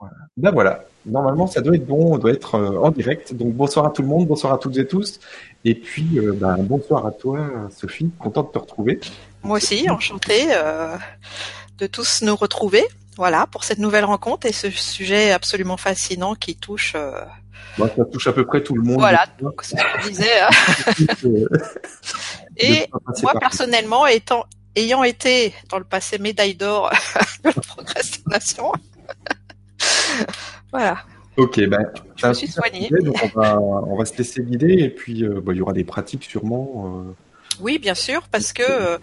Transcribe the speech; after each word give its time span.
Voilà. 0.00 0.14
Ben 0.36 0.50
voilà, 0.52 0.84
normalement 1.06 1.48
ça 1.48 1.60
doit 1.60 1.74
être 1.74 1.86
bon, 1.86 2.14
on 2.14 2.18
doit 2.18 2.30
être 2.30 2.54
euh, 2.54 2.78
en 2.78 2.90
direct. 2.90 3.34
Donc 3.34 3.52
bonsoir 3.54 3.86
à 3.86 3.90
tout 3.90 4.02
le 4.02 4.08
monde, 4.08 4.28
bonsoir 4.28 4.52
à 4.52 4.58
toutes 4.58 4.76
et 4.76 4.86
tous. 4.86 5.18
Et 5.64 5.74
puis 5.74 6.18
euh, 6.18 6.32
ben, 6.32 6.56
bonsoir 6.60 7.04
à 7.04 7.10
toi 7.10 7.50
Sophie, 7.76 8.10
content 8.18 8.44
de 8.44 8.48
te 8.48 8.58
retrouver. 8.58 9.00
Moi 9.42 9.56
aussi, 9.56 9.90
enchantée 9.90 10.48
euh, 10.52 10.96
de 11.78 11.86
tous 11.88 12.22
nous 12.22 12.36
retrouver. 12.36 12.84
Voilà, 13.16 13.48
pour 13.48 13.64
cette 13.64 13.80
nouvelle 13.80 14.04
rencontre 14.04 14.46
et 14.46 14.52
ce 14.52 14.70
sujet 14.70 15.32
absolument 15.32 15.76
fascinant 15.76 16.36
qui 16.36 16.54
touche. 16.54 16.94
Bah, 17.76 17.90
ça 17.96 18.04
touche 18.04 18.28
à 18.28 18.32
peu 18.32 18.46
près 18.46 18.62
tout 18.62 18.76
le 18.76 18.82
monde. 18.82 19.00
Voilà, 19.00 19.26
donc 19.40 19.64
ce 19.64 19.74
que 19.74 19.82
je 20.02 20.08
disais. 20.08 20.40
Hein. 20.40 21.46
et 22.56 22.86
moi 23.22 23.32
personnellement, 23.40 24.06
étant 24.06 24.44
ayant 24.76 25.02
été 25.02 25.52
dans 25.68 25.78
le 25.78 25.84
passé 25.84 26.18
médaille 26.18 26.54
d'or 26.54 26.90
de 27.44 27.48
la 27.48 27.52
procrastination, 27.52 28.72
voilà. 30.72 30.98
Ok, 31.36 31.60
ben, 31.68 31.86
je 32.16 32.26
me 32.26 32.32
suis 32.34 32.48
soignée. 32.48 32.88
Donc 33.02 33.16
on 33.22 33.40
va, 33.40 33.60
on 33.60 33.96
va 33.96 34.04
se 34.04 34.16
laisser 34.18 34.42
guider 34.42 34.74
et 34.82 34.90
puis 34.90 35.24
euh, 35.24 35.40
bah, 35.40 35.52
il 35.54 35.58
y 35.58 35.60
aura 35.60 35.72
des 35.72 35.84
pratiques 35.84 36.24
sûrement. 36.24 37.04
Euh, 37.06 37.14
oui, 37.60 37.78
bien 37.78 37.94
sûr, 37.94 38.22
parce 38.30 38.52
que 38.52 38.62
euh, 38.62 38.98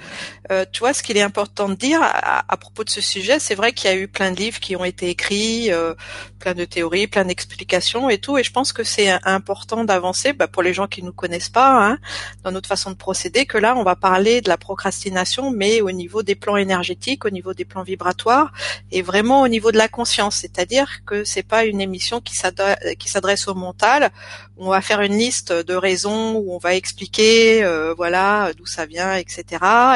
euh, 0.52 0.66
tu 0.72 0.80
vois, 0.80 0.94
ce 0.94 1.04
qu'il 1.04 1.18
est 1.18 1.22
important 1.22 1.68
de 1.70 1.76
dire 1.76 2.00
à, 2.02 2.58
propos 2.58 2.84
de 2.84 2.90
ce 2.90 3.02
sujet, 3.02 3.40
c'est 3.40 3.56
vrai 3.56 3.74
qu'il 3.74 3.90
y 3.90 3.94
a 3.94 3.98
eu 3.98 4.08
plein 4.08 4.32
de 4.32 4.38
livres 4.38 4.60
qui 4.60 4.76
ont 4.76 4.86
été 4.86 5.10
écrits, 5.10 5.72
euh, 5.72 5.94
plein 6.40 6.54
de 6.54 6.64
théories, 6.66 7.08
plein 7.08 7.26
d'explications 7.26 8.10
et 8.10 8.18
tout, 8.18 8.38
et 8.38 8.44
je 8.44 8.52
pense 8.52 8.72
que 8.72 8.84
c'est 8.84 9.10
important 9.26 9.84
d'avancer 9.84 10.34
bah, 10.34 10.48
pour 10.48 10.64
les 10.64 10.74
gens 10.74 10.88
qui 10.88 11.04
nous 11.04 11.12
connaissent 11.12 11.50
pas 11.50 11.86
hein, 11.86 11.98
dans 12.44 12.52
notre 12.52 12.70
façon 12.70 12.92
de 12.92 12.96
procéder, 12.96 13.46
que 13.46 13.58
là, 13.58 13.76
on 13.76 13.84
va 13.84 13.96
parler 13.96 14.42
de 14.42 14.50
la 14.50 14.58
procrastination, 14.58 15.52
mais 15.52 15.82
au 15.82 15.92
niveau 15.92 16.24
des 16.24 16.36
plans 16.36 16.58
énergétiques, 16.58 17.26
au 17.26 17.30
niveau 17.30 17.54
des 17.54 17.66
plans 17.66 17.84
vibratoires, 17.84 18.54
et 18.92 19.02
vraiment 19.02 19.42
au 19.42 19.48
niveau 19.48 19.72
de 19.72 19.78
la 19.78 19.88
conscience, 19.88 20.38
c'est-à-dire 20.38 21.04
que 21.06 21.24
c'est 21.24 21.44
pas 21.44 21.66
une 21.66 21.82
émission 21.82 22.22
qui 22.22 22.36
s'adresse 22.36 23.48
au 23.48 23.56
mental. 23.56 24.12
On 24.58 24.70
va 24.70 24.82
faire 24.82 25.02
une 25.02 25.18
liste 25.18 25.52
de 25.52 25.74
raisons 25.74 26.36
où 26.36 26.54
on 26.54 26.58
va 26.58 26.76
expliquer, 26.76 27.66
voilà 27.98 28.45
d'où 28.54 28.66
ça 28.66 28.86
vient, 28.86 29.16
etc. 29.16 29.46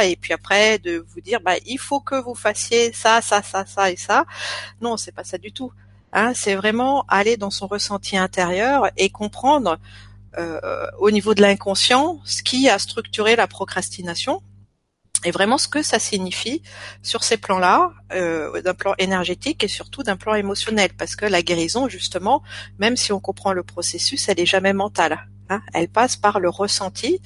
Et 0.03 0.15
puis 0.15 0.33
après 0.33 0.79
de 0.79 1.05
vous 1.09 1.21
dire, 1.21 1.39
bah 1.41 1.55
il 1.65 1.79
faut 1.79 1.99
que 1.99 2.15
vous 2.15 2.35
fassiez 2.35 2.93
ça, 2.93 3.21
ça, 3.21 3.41
ça, 3.41 3.65
ça 3.65 3.91
et 3.91 3.97
ça. 3.97 4.25
Non, 4.81 4.97
c'est 4.97 5.11
pas 5.11 5.23
ça 5.23 5.37
du 5.37 5.51
tout. 5.51 5.71
Hein, 6.11 6.33
c'est 6.35 6.55
vraiment 6.55 7.05
aller 7.07 7.37
dans 7.37 7.51
son 7.51 7.67
ressenti 7.67 8.17
intérieur 8.17 8.89
et 8.97 9.09
comprendre 9.09 9.77
euh, 10.37 10.87
au 10.99 11.11
niveau 11.11 11.33
de 11.33 11.41
l'inconscient 11.41 12.19
ce 12.23 12.43
qui 12.43 12.69
a 12.69 12.79
structuré 12.79 13.35
la 13.35 13.47
procrastination 13.47 14.41
et 15.25 15.31
vraiment 15.31 15.57
ce 15.57 15.67
que 15.67 15.83
ça 15.83 15.99
signifie 15.99 16.61
sur 17.03 17.23
ces 17.23 17.37
plans-là, 17.37 17.91
euh, 18.13 18.61
d'un 18.61 18.73
plan 18.73 18.93
énergétique 18.97 19.63
et 19.63 19.67
surtout 19.67 20.03
d'un 20.03 20.15
plan 20.15 20.33
émotionnel, 20.33 20.91
parce 20.97 21.15
que 21.15 21.25
la 21.25 21.41
guérison, 21.41 21.89
justement, 21.89 22.41
même 22.77 22.95
si 22.95 23.11
on 23.11 23.19
comprend 23.19 23.51
le 23.51 23.63
processus, 23.63 24.29
elle 24.29 24.39
est 24.39 24.45
jamais 24.45 24.73
mentale. 24.73 25.27
Hein, 25.51 25.61
elle 25.73 25.89
passe 25.89 26.15
par 26.15 26.39
le 26.39 26.47
ressenti 26.47 27.19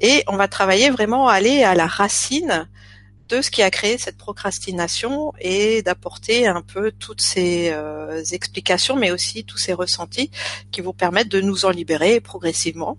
et 0.00 0.22
on 0.28 0.36
va 0.36 0.46
travailler 0.46 0.90
vraiment 0.90 1.26
à 1.26 1.32
aller 1.32 1.64
à 1.64 1.74
la 1.74 1.88
racine 1.88 2.68
de 3.28 3.42
ce 3.42 3.50
qui 3.50 3.62
a 3.62 3.70
créé 3.70 3.98
cette 3.98 4.16
procrastination 4.16 5.32
et 5.40 5.82
d'apporter 5.82 6.46
un 6.46 6.62
peu 6.62 6.92
toutes 6.92 7.20
ces 7.20 7.70
euh, 7.72 8.22
explications, 8.30 8.94
mais 8.94 9.10
aussi 9.10 9.44
tous 9.44 9.58
ces 9.58 9.72
ressentis 9.72 10.30
qui 10.70 10.82
vont 10.82 10.92
permettre 10.92 11.30
de 11.30 11.40
nous 11.40 11.64
en 11.64 11.70
libérer 11.70 12.20
progressivement. 12.20 12.96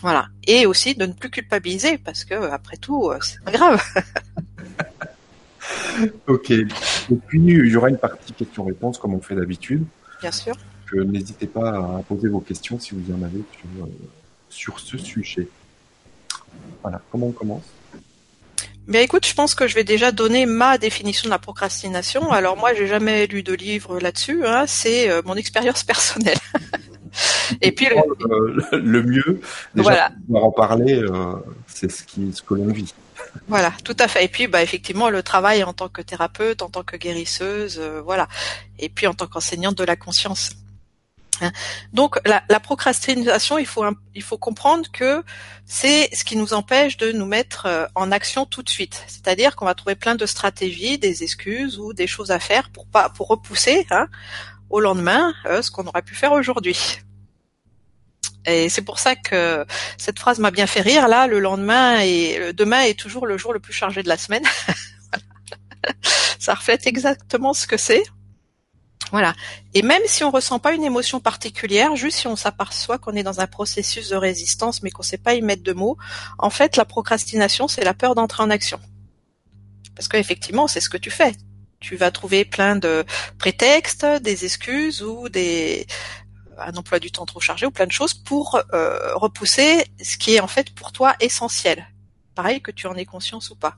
Voilà. 0.00 0.28
Et 0.46 0.64
aussi 0.64 0.94
de 0.94 1.04
ne 1.04 1.12
plus 1.12 1.28
culpabiliser 1.28 1.98
parce 1.98 2.24
que 2.24 2.34
après 2.50 2.78
tout, 2.78 3.10
euh, 3.10 3.18
c'est 3.20 3.42
pas 3.42 3.52
grave. 3.52 3.82
ok. 6.26 6.50
Et 6.52 6.66
puis 7.26 7.42
il 7.42 7.66
y 7.66 7.76
aura 7.76 7.90
une 7.90 7.98
partie 7.98 8.32
questions-réponses 8.32 8.96
comme 8.96 9.12
on 9.12 9.20
fait 9.20 9.34
d'habitude. 9.34 9.84
Bien 10.22 10.32
sûr 10.32 10.54
n'hésitez 10.96 11.46
pas 11.46 11.70
à 11.70 12.02
poser 12.06 12.28
vos 12.28 12.40
questions 12.40 12.78
si 12.78 12.94
vous 12.94 13.12
en 13.12 13.22
avez 13.22 13.42
sur, 14.50 14.74
euh, 14.74 14.78
ce 14.78 14.98
sujet. 14.98 15.48
Voilà, 16.82 17.00
comment 17.10 17.28
on 17.28 17.32
commence? 17.32 17.64
Bien 18.86 19.02
écoute, 19.02 19.26
je 19.26 19.34
pense 19.34 19.54
que 19.54 19.68
je 19.68 19.74
vais 19.74 19.84
déjà 19.84 20.12
donner 20.12 20.46
ma 20.46 20.78
définition 20.78 21.26
de 21.26 21.30
la 21.30 21.38
procrastination. 21.38 22.32
Alors 22.32 22.56
moi, 22.56 22.72
j'ai 22.72 22.86
jamais 22.86 23.26
lu 23.26 23.42
de 23.42 23.52
livre 23.52 24.00
là-dessus. 24.00 24.46
Hein. 24.46 24.64
c'est 24.66 25.10
euh, 25.10 25.20
mon 25.26 25.34
expérience 25.34 25.84
personnelle. 25.84 26.38
Et 27.60 27.72
puis 27.72 27.86
le, 27.86 28.78
le, 28.78 29.02
mieux, 29.02 29.40
déjà, 29.74 29.82
voilà. 29.82 30.10
en 30.34 30.50
parler, 30.50 30.94
euh, 30.94 31.34
c'est 31.66 31.90
ce 31.90 32.02
qui, 32.04 32.32
ce 32.32 32.42
que 32.42 32.54
l'on 32.54 32.68
vit. 32.68 32.94
Voilà, 33.48 33.72
tout 33.84 33.96
à 33.98 34.08
fait. 34.08 34.24
Et 34.24 34.28
puis, 34.28 34.46
bah, 34.46 34.62
effectivement, 34.62 35.10
le 35.10 35.22
travail 35.22 35.64
en 35.64 35.72
tant 35.72 35.88
que 35.88 36.02
thérapeute, 36.02 36.62
en 36.62 36.68
tant 36.68 36.82
que 36.82 36.96
guérisseuse, 36.96 37.80
voilà. 38.04 38.28
Et 38.78 38.88
puis 38.88 39.06
en 39.06 39.14
tant 39.14 39.26
qu'enseignante 39.26 39.76
de 39.76 39.84
la 39.84 39.96
conscience. 39.96 40.52
Hein. 41.40 41.52
Donc 41.92 42.18
la, 42.24 42.60
procrastination, 42.60 43.58
il 43.58 43.66
faut 43.66 43.84
il 44.14 44.22
faut 44.22 44.38
comprendre 44.38 44.90
que 44.92 45.22
c'est 45.66 46.14
ce 46.14 46.24
qui 46.24 46.36
nous 46.36 46.54
empêche 46.54 46.96
de 46.96 47.12
nous 47.12 47.26
mettre 47.26 47.66
euh, 47.66 47.86
en 47.94 48.10
action 48.12 48.46
tout 48.46 48.62
de 48.62 48.68
suite. 48.68 49.04
C'est-à-dire 49.06 49.56
qu'on 49.56 49.64
va 49.64 49.74
trouver 49.74 49.94
plein 49.94 50.14
de 50.14 50.26
stratégies, 50.26 50.98
des 50.98 51.22
excuses 51.22 51.78
ou 51.78 51.92
des 51.92 52.06
choses 52.06 52.30
à 52.30 52.38
faire 52.38 52.70
pour 52.70 52.86
pas 52.86 53.08
pour 53.10 53.28
repousser 53.28 53.86
hein, 53.90 54.08
au 54.70 54.80
lendemain 54.80 55.34
euh, 55.46 55.62
ce 55.62 55.70
qu'on 55.70 55.86
aurait 55.86 56.02
pu 56.02 56.14
faire 56.14 56.32
aujourd'hui. 56.32 56.98
Et 58.46 58.68
c'est 58.68 58.82
pour 58.82 58.98
ça 58.98 59.14
que 59.14 59.66
cette 59.98 60.18
phrase 60.18 60.38
m'a 60.38 60.50
bien 60.50 60.66
fait 60.66 60.80
rire. 60.80 61.06
Là, 61.08 61.26
le 61.26 61.38
lendemain 61.38 62.00
et 62.00 62.52
demain 62.54 62.80
est 62.80 62.98
toujours 62.98 63.26
le 63.26 63.36
jour 63.36 63.52
le 63.52 63.60
plus 63.60 63.74
chargé 63.74 64.02
de 64.02 64.08
la 64.08 64.16
semaine. 64.16 64.44
ça 66.38 66.54
reflète 66.54 66.86
exactement 66.86 67.52
ce 67.52 67.66
que 67.66 67.76
c'est. 67.76 68.02
Voilà. 69.10 69.34
Et 69.74 69.82
même 69.82 70.02
si 70.06 70.22
on 70.24 70.30
ressent 70.30 70.58
pas 70.58 70.74
une 70.74 70.84
émotion 70.84 71.20
particulière, 71.20 71.96
juste 71.96 72.18
si 72.18 72.26
on 72.26 72.36
s'aperçoit 72.36 72.98
qu'on 72.98 73.14
est 73.14 73.22
dans 73.22 73.40
un 73.40 73.46
processus 73.46 74.10
de 74.10 74.16
résistance, 74.16 74.82
mais 74.82 74.90
qu'on 74.90 75.02
sait 75.02 75.18
pas 75.18 75.34
y 75.34 75.42
mettre 75.42 75.62
de 75.62 75.72
mots, 75.72 75.96
en 76.38 76.50
fait, 76.50 76.76
la 76.76 76.84
procrastination, 76.84 77.68
c'est 77.68 77.84
la 77.84 77.94
peur 77.94 78.14
d'entrer 78.14 78.42
en 78.42 78.50
action. 78.50 78.78
Parce 79.94 80.08
qu'effectivement, 80.08 80.68
c'est 80.68 80.80
ce 80.80 80.90
que 80.90 80.98
tu 80.98 81.10
fais. 81.10 81.34
Tu 81.80 81.96
vas 81.96 82.10
trouver 82.10 82.44
plein 82.44 82.76
de 82.76 83.04
prétextes, 83.38 84.04
des 84.04 84.44
excuses 84.44 85.02
ou 85.02 85.28
des 85.28 85.86
un 86.60 86.72
emploi 86.74 86.98
du 86.98 87.12
temps 87.12 87.24
trop 87.24 87.40
chargé 87.40 87.66
ou 87.66 87.70
plein 87.70 87.86
de 87.86 87.92
choses 87.92 88.14
pour 88.14 88.60
euh, 88.74 89.14
repousser 89.14 89.86
ce 90.02 90.18
qui 90.18 90.34
est 90.34 90.40
en 90.40 90.48
fait 90.48 90.74
pour 90.74 90.90
toi 90.90 91.14
essentiel 91.20 91.86
pareil 92.38 92.60
que 92.60 92.70
tu 92.70 92.86
en 92.86 92.94
aies 92.94 93.04
conscience 93.04 93.50
ou 93.50 93.56
pas. 93.56 93.74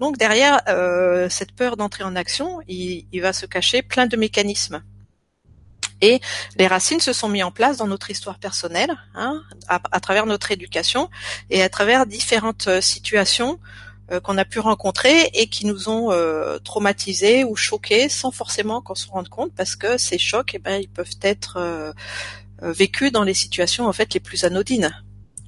Donc 0.00 0.18
derrière 0.18 0.60
euh, 0.66 1.28
cette 1.28 1.52
peur 1.52 1.76
d'entrer 1.76 2.02
en 2.02 2.16
action, 2.16 2.60
il, 2.66 3.20
va 3.20 3.32
se 3.32 3.46
cacher 3.46 3.80
plein 3.80 4.06
de 4.08 4.16
mécanismes. 4.16 4.82
Et 6.00 6.20
les 6.56 6.66
racines 6.66 6.98
se 6.98 7.12
sont 7.12 7.28
mis 7.28 7.44
en 7.44 7.52
place 7.52 7.76
dans 7.76 7.86
notre 7.86 8.10
histoire 8.10 8.40
personnelle, 8.40 8.92
hein, 9.14 9.40
à, 9.68 10.00
travers 10.00 10.26
notre 10.26 10.50
éducation 10.50 11.10
et 11.48 11.62
à 11.62 11.68
travers 11.68 12.04
différentes 12.06 12.66
euh, 12.66 12.80
situations 12.80 13.60
euh, 14.10 14.18
qu'on 14.18 14.36
a 14.36 14.44
pu 14.44 14.58
rencontrer 14.58 15.30
et 15.32 15.46
qui 15.46 15.64
nous 15.64 15.88
ont 15.88 16.10
traumatisés 16.64 17.44
ou 17.44 17.54
choqués 17.54 18.08
sans 18.08 18.32
forcément 18.32 18.82
qu'on 18.82 18.96
se 18.96 19.06
rende 19.06 19.28
compte, 19.28 19.52
parce 19.54 19.76
que 19.76 19.96
ces 19.96 20.18
chocs, 20.18 20.54
eh 20.54 20.58
ben, 20.58 20.82
ils 20.82 20.90
peuvent 20.90 21.18
être 21.22 21.94
vécus 22.60 23.12
dans 23.12 23.22
les 23.22 23.34
situations 23.34 23.86
en 23.86 23.92
fait 23.92 24.12
les 24.12 24.20
plus 24.20 24.42
anodines. 24.42 24.90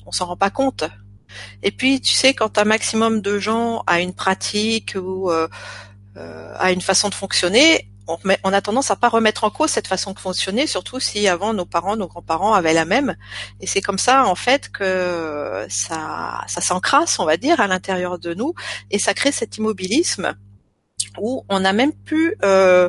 On 0.06 0.12
s'en 0.12 0.26
rend 0.26 0.36
pas 0.36 0.50
compte 0.50 0.84
et 1.62 1.70
puis, 1.70 2.00
tu 2.00 2.12
sais, 2.12 2.34
quand 2.34 2.58
un 2.58 2.64
maximum 2.64 3.20
de 3.20 3.38
gens 3.38 3.82
a 3.86 4.00
une 4.00 4.14
pratique 4.14 4.96
ou 4.96 5.30
euh, 5.30 5.48
euh, 6.16 6.54
a 6.56 6.72
une 6.72 6.80
façon 6.80 7.08
de 7.08 7.14
fonctionner, 7.14 7.88
on, 8.06 8.18
on, 8.44 8.52
a 8.52 8.60
tendance 8.60 8.90
à 8.90 8.96
pas 8.96 9.08
remettre 9.08 9.44
en 9.44 9.50
cause 9.50 9.70
cette 9.70 9.86
façon 9.86 10.12
de 10.12 10.18
fonctionner, 10.18 10.66
surtout 10.66 11.00
si 11.00 11.26
avant 11.26 11.54
nos 11.54 11.64
parents, 11.64 11.96
nos 11.96 12.06
grands-parents 12.06 12.52
avaient 12.52 12.74
la 12.74 12.84
même. 12.84 13.16
Et 13.60 13.66
c'est 13.66 13.80
comme 13.80 13.98
ça, 13.98 14.26
en 14.26 14.34
fait, 14.34 14.70
que 14.70 15.66
ça, 15.68 16.42
ça 16.46 16.60
s'encrasse, 16.60 17.18
on 17.18 17.24
va 17.24 17.36
dire, 17.36 17.60
à 17.60 17.66
l'intérieur 17.66 18.18
de 18.18 18.34
nous, 18.34 18.54
et 18.90 18.98
ça 18.98 19.14
crée 19.14 19.32
cet 19.32 19.56
immobilisme 19.56 20.34
où 21.18 21.44
on 21.48 21.64
a 21.64 21.72
même 21.72 21.92
plus 21.92 22.36
euh, 22.42 22.88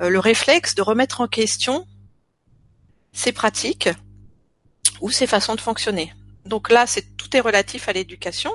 le 0.00 0.18
réflexe 0.18 0.74
de 0.74 0.82
remettre 0.82 1.20
en 1.20 1.28
question 1.28 1.86
ses 3.12 3.32
pratiques 3.32 3.88
ou 5.00 5.10
ses 5.10 5.26
façons 5.26 5.54
de 5.54 5.60
fonctionner. 5.60 6.12
Donc 6.46 6.70
là, 6.70 6.86
c'est 6.86 7.16
tout 7.16 7.36
est 7.36 7.40
relatif 7.40 7.88
à 7.88 7.92
l'éducation. 7.92 8.52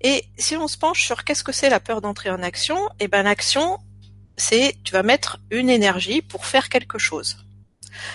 Et 0.00 0.24
si 0.36 0.56
on 0.56 0.68
se 0.68 0.76
penche 0.76 1.04
sur 1.04 1.24
qu'est-ce 1.24 1.44
que 1.44 1.52
c'est 1.52 1.70
la 1.70 1.80
peur 1.80 2.00
d'entrer 2.00 2.30
en 2.30 2.42
action, 2.42 2.76
eh 3.00 3.08
ben 3.08 3.22
l'action, 3.22 3.78
c'est 4.36 4.76
tu 4.84 4.92
vas 4.92 5.02
mettre 5.02 5.38
une 5.50 5.70
énergie 5.70 6.22
pour 6.22 6.46
faire 6.46 6.68
quelque 6.68 6.98
chose. 6.98 7.38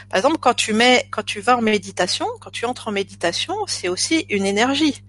Par 0.10 0.18
exemple, 0.18 0.38
quand 0.40 0.54
tu 0.54 0.74
mets, 0.74 1.08
quand 1.12 1.24
tu 1.24 1.40
vas 1.40 1.58
en 1.58 1.62
méditation, 1.62 2.28
quand 2.42 2.52
tu 2.52 2.66
entres 2.66 2.90
en 2.90 2.92
méditation, 2.92 3.56
c'est 3.68 3.88
aussi 3.88 4.26
une 4.30 4.46
énergie 4.46 5.04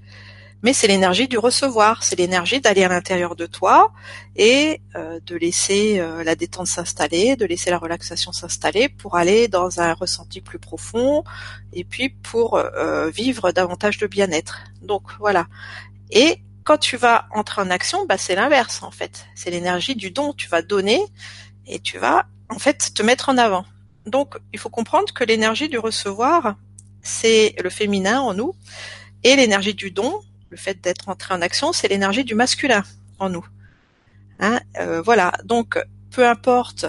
mais 0.63 0.73
c'est 0.73 0.87
l'énergie 0.87 1.29
du 1.29 1.39
recevoir, 1.39 2.03
c'est 2.03 2.17
l'énergie 2.17 2.61
d'aller 2.61 2.85
à 2.85 2.89
l'intérieur 2.89 3.37
de 3.37 3.47
toi 3.47 3.93
et 4.37 4.81
euh, 4.95 5.21
de 5.25 5.37
laisser 5.37 6.01
euh, 6.01 6.23
la 6.25 6.35
détente 6.35 6.67
s'installer, 6.67 7.37
de 7.37 7.47
laisser 7.47 7.71
la 7.71 7.79
relaxation 7.79 8.33
s'installer 8.33 8.89
pour 8.89 9.17
aller 9.17 9.49
dans 9.49 9.81
un 9.81 9.95
ressenti 9.95 10.41
plus 10.41 10.59
profond 10.59 11.25
et 11.73 11.85
puis 11.85 12.11
pour 12.11 12.57
euh, 12.57 13.11
vivre 13.11 13.53
davantage 13.53 13.99
de 13.99 14.07
bien-être. 14.07 14.61
Donc 14.83 15.03
voilà. 15.19 15.47
Et 16.11 16.41
quand 16.65 16.79
tu 16.79 16.97
vas 16.97 17.27
entrer 17.35 17.63
en 17.63 17.71
action, 17.71 18.07
bah 18.07 18.19
c'est 18.19 18.35
l'inverse 18.35 18.83
en 18.83 18.91
fait. 18.91 19.27
C'est 19.35 19.51
l'énergie 19.51 19.97
du 19.97 20.11
don. 20.11 20.35
Tu 20.35 20.49
vas 20.49 20.63
donner 20.63 21.01
et 21.67 21.79
tu 21.79 21.99
vas 21.99 22.27
en 22.51 22.59
fait, 22.59 22.93
te 22.95 23.03
mettre 23.03 23.29
en 23.29 23.39
avant. 23.39 23.65
Donc, 24.07 24.37
il 24.53 24.59
faut 24.59 24.69
comprendre 24.69 25.13
que 25.15 25.25
l'énergie 25.25 25.69
du 25.69 25.79
recevoir, 25.79 26.57
c'est 27.03 27.55
le 27.63 27.71
féminin 27.71 28.21
en 28.21 28.35
nous, 28.35 28.55
et 29.23 29.37
l'énergie 29.37 29.75
du 29.75 29.91
don, 29.91 30.21
le 30.51 30.57
fait 30.57 30.81
d'être 30.81 31.09
entré 31.09 31.33
en 31.35 31.41
action, 31.41 31.73
c'est 31.73 31.89
l'énergie 31.89 32.25
du 32.25 32.35
masculin 32.35 32.83
en 33.19 33.31
nous. 33.31 33.47
Hein, 34.41 34.61
euh, 34.79 35.01
voilà. 35.01 35.33
Donc, 35.45 35.79
peu 36.11 36.27
importe 36.27 36.87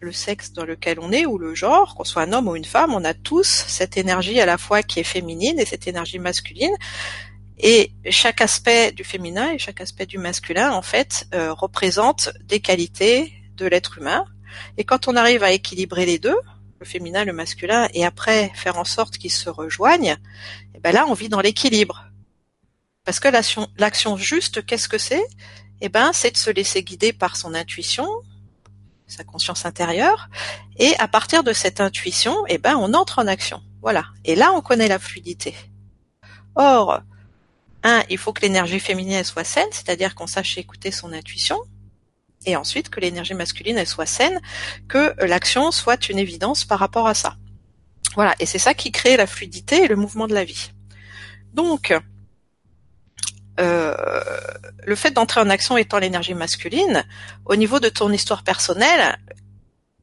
le 0.00 0.12
sexe 0.12 0.52
dans 0.52 0.64
lequel 0.64 0.98
on 1.00 1.12
est 1.12 1.26
ou 1.26 1.38
le 1.38 1.54
genre, 1.54 1.94
qu'on 1.94 2.04
soit 2.04 2.22
un 2.22 2.32
homme 2.32 2.48
ou 2.48 2.56
une 2.56 2.64
femme, 2.64 2.94
on 2.94 3.04
a 3.04 3.14
tous 3.14 3.64
cette 3.66 3.96
énergie 3.96 4.40
à 4.40 4.46
la 4.46 4.58
fois 4.58 4.82
qui 4.82 5.00
est 5.00 5.04
féminine 5.04 5.58
et 5.58 5.64
cette 5.64 5.86
énergie 5.86 6.18
masculine. 6.18 6.74
Et 7.58 7.92
chaque 8.10 8.40
aspect 8.40 8.92
du 8.92 9.04
féminin 9.04 9.52
et 9.52 9.58
chaque 9.58 9.80
aspect 9.80 10.06
du 10.06 10.18
masculin, 10.18 10.72
en 10.72 10.82
fait, 10.82 11.26
euh, 11.34 11.52
représente 11.54 12.30
des 12.44 12.60
qualités 12.60 13.32
de 13.56 13.66
l'être 13.66 13.98
humain. 13.98 14.24
Et 14.76 14.84
quand 14.84 15.08
on 15.08 15.16
arrive 15.16 15.42
à 15.42 15.52
équilibrer 15.52 16.04
les 16.04 16.18
deux, 16.18 16.36
le 16.78 16.86
féminin, 16.86 17.24
le 17.24 17.32
masculin, 17.32 17.88
et 17.94 18.04
après 18.04 18.52
faire 18.54 18.78
en 18.78 18.84
sorte 18.84 19.16
qu'ils 19.16 19.32
se 19.32 19.48
rejoignent, 19.48 20.16
et 20.74 20.76
eh 20.76 20.80
ben 20.80 20.92
là, 20.92 21.06
on 21.08 21.14
vit 21.14 21.30
dans 21.30 21.40
l'équilibre. 21.40 22.04
Parce 23.06 23.20
que 23.20 23.28
l'action, 23.28 24.16
juste, 24.16 24.66
qu'est-ce 24.66 24.88
que 24.88 24.98
c'est? 24.98 25.24
Eh 25.80 25.88
ben, 25.88 26.10
c'est 26.12 26.32
de 26.32 26.36
se 26.36 26.50
laisser 26.50 26.82
guider 26.82 27.12
par 27.12 27.36
son 27.36 27.54
intuition, 27.54 28.08
sa 29.06 29.22
conscience 29.22 29.64
intérieure, 29.64 30.28
et 30.76 30.92
à 30.98 31.06
partir 31.06 31.44
de 31.44 31.52
cette 31.52 31.80
intuition, 31.80 32.34
eh 32.48 32.58
ben, 32.58 32.74
on 32.76 32.94
entre 32.94 33.20
en 33.20 33.28
action. 33.28 33.62
Voilà. 33.80 34.06
Et 34.24 34.34
là, 34.34 34.52
on 34.52 34.60
connaît 34.60 34.88
la 34.88 34.98
fluidité. 34.98 35.54
Or, 36.56 37.00
un, 37.84 38.02
il 38.10 38.18
faut 38.18 38.32
que 38.32 38.42
l'énergie 38.42 38.80
féminine 38.80 39.22
soit 39.22 39.44
saine, 39.44 39.68
c'est-à-dire 39.70 40.16
qu'on 40.16 40.26
sache 40.26 40.58
écouter 40.58 40.90
son 40.90 41.12
intuition, 41.12 41.60
et 42.44 42.56
ensuite 42.56 42.88
que 42.88 42.98
l'énergie 42.98 43.34
masculine 43.34 43.78
elle 43.78 43.86
soit 43.86 44.06
saine, 44.06 44.40
que 44.88 45.14
l'action 45.24 45.70
soit 45.70 46.08
une 46.08 46.18
évidence 46.18 46.64
par 46.64 46.80
rapport 46.80 47.06
à 47.06 47.14
ça. 47.14 47.36
Voilà, 48.16 48.34
et 48.40 48.46
c'est 48.46 48.58
ça 48.58 48.74
qui 48.74 48.90
crée 48.90 49.16
la 49.16 49.28
fluidité 49.28 49.84
et 49.84 49.88
le 49.88 49.94
mouvement 49.94 50.26
de 50.26 50.34
la 50.34 50.44
vie. 50.44 50.72
Donc, 51.52 51.94
euh, 53.60 53.94
le 54.84 54.94
fait 54.94 55.10
d'entrer 55.10 55.40
en 55.40 55.50
action 55.50 55.76
étant 55.76 55.98
l'énergie 55.98 56.34
masculine, 56.34 57.04
au 57.44 57.56
niveau 57.56 57.80
de 57.80 57.88
ton 57.88 58.12
histoire 58.12 58.44
personnelle, 58.44 59.18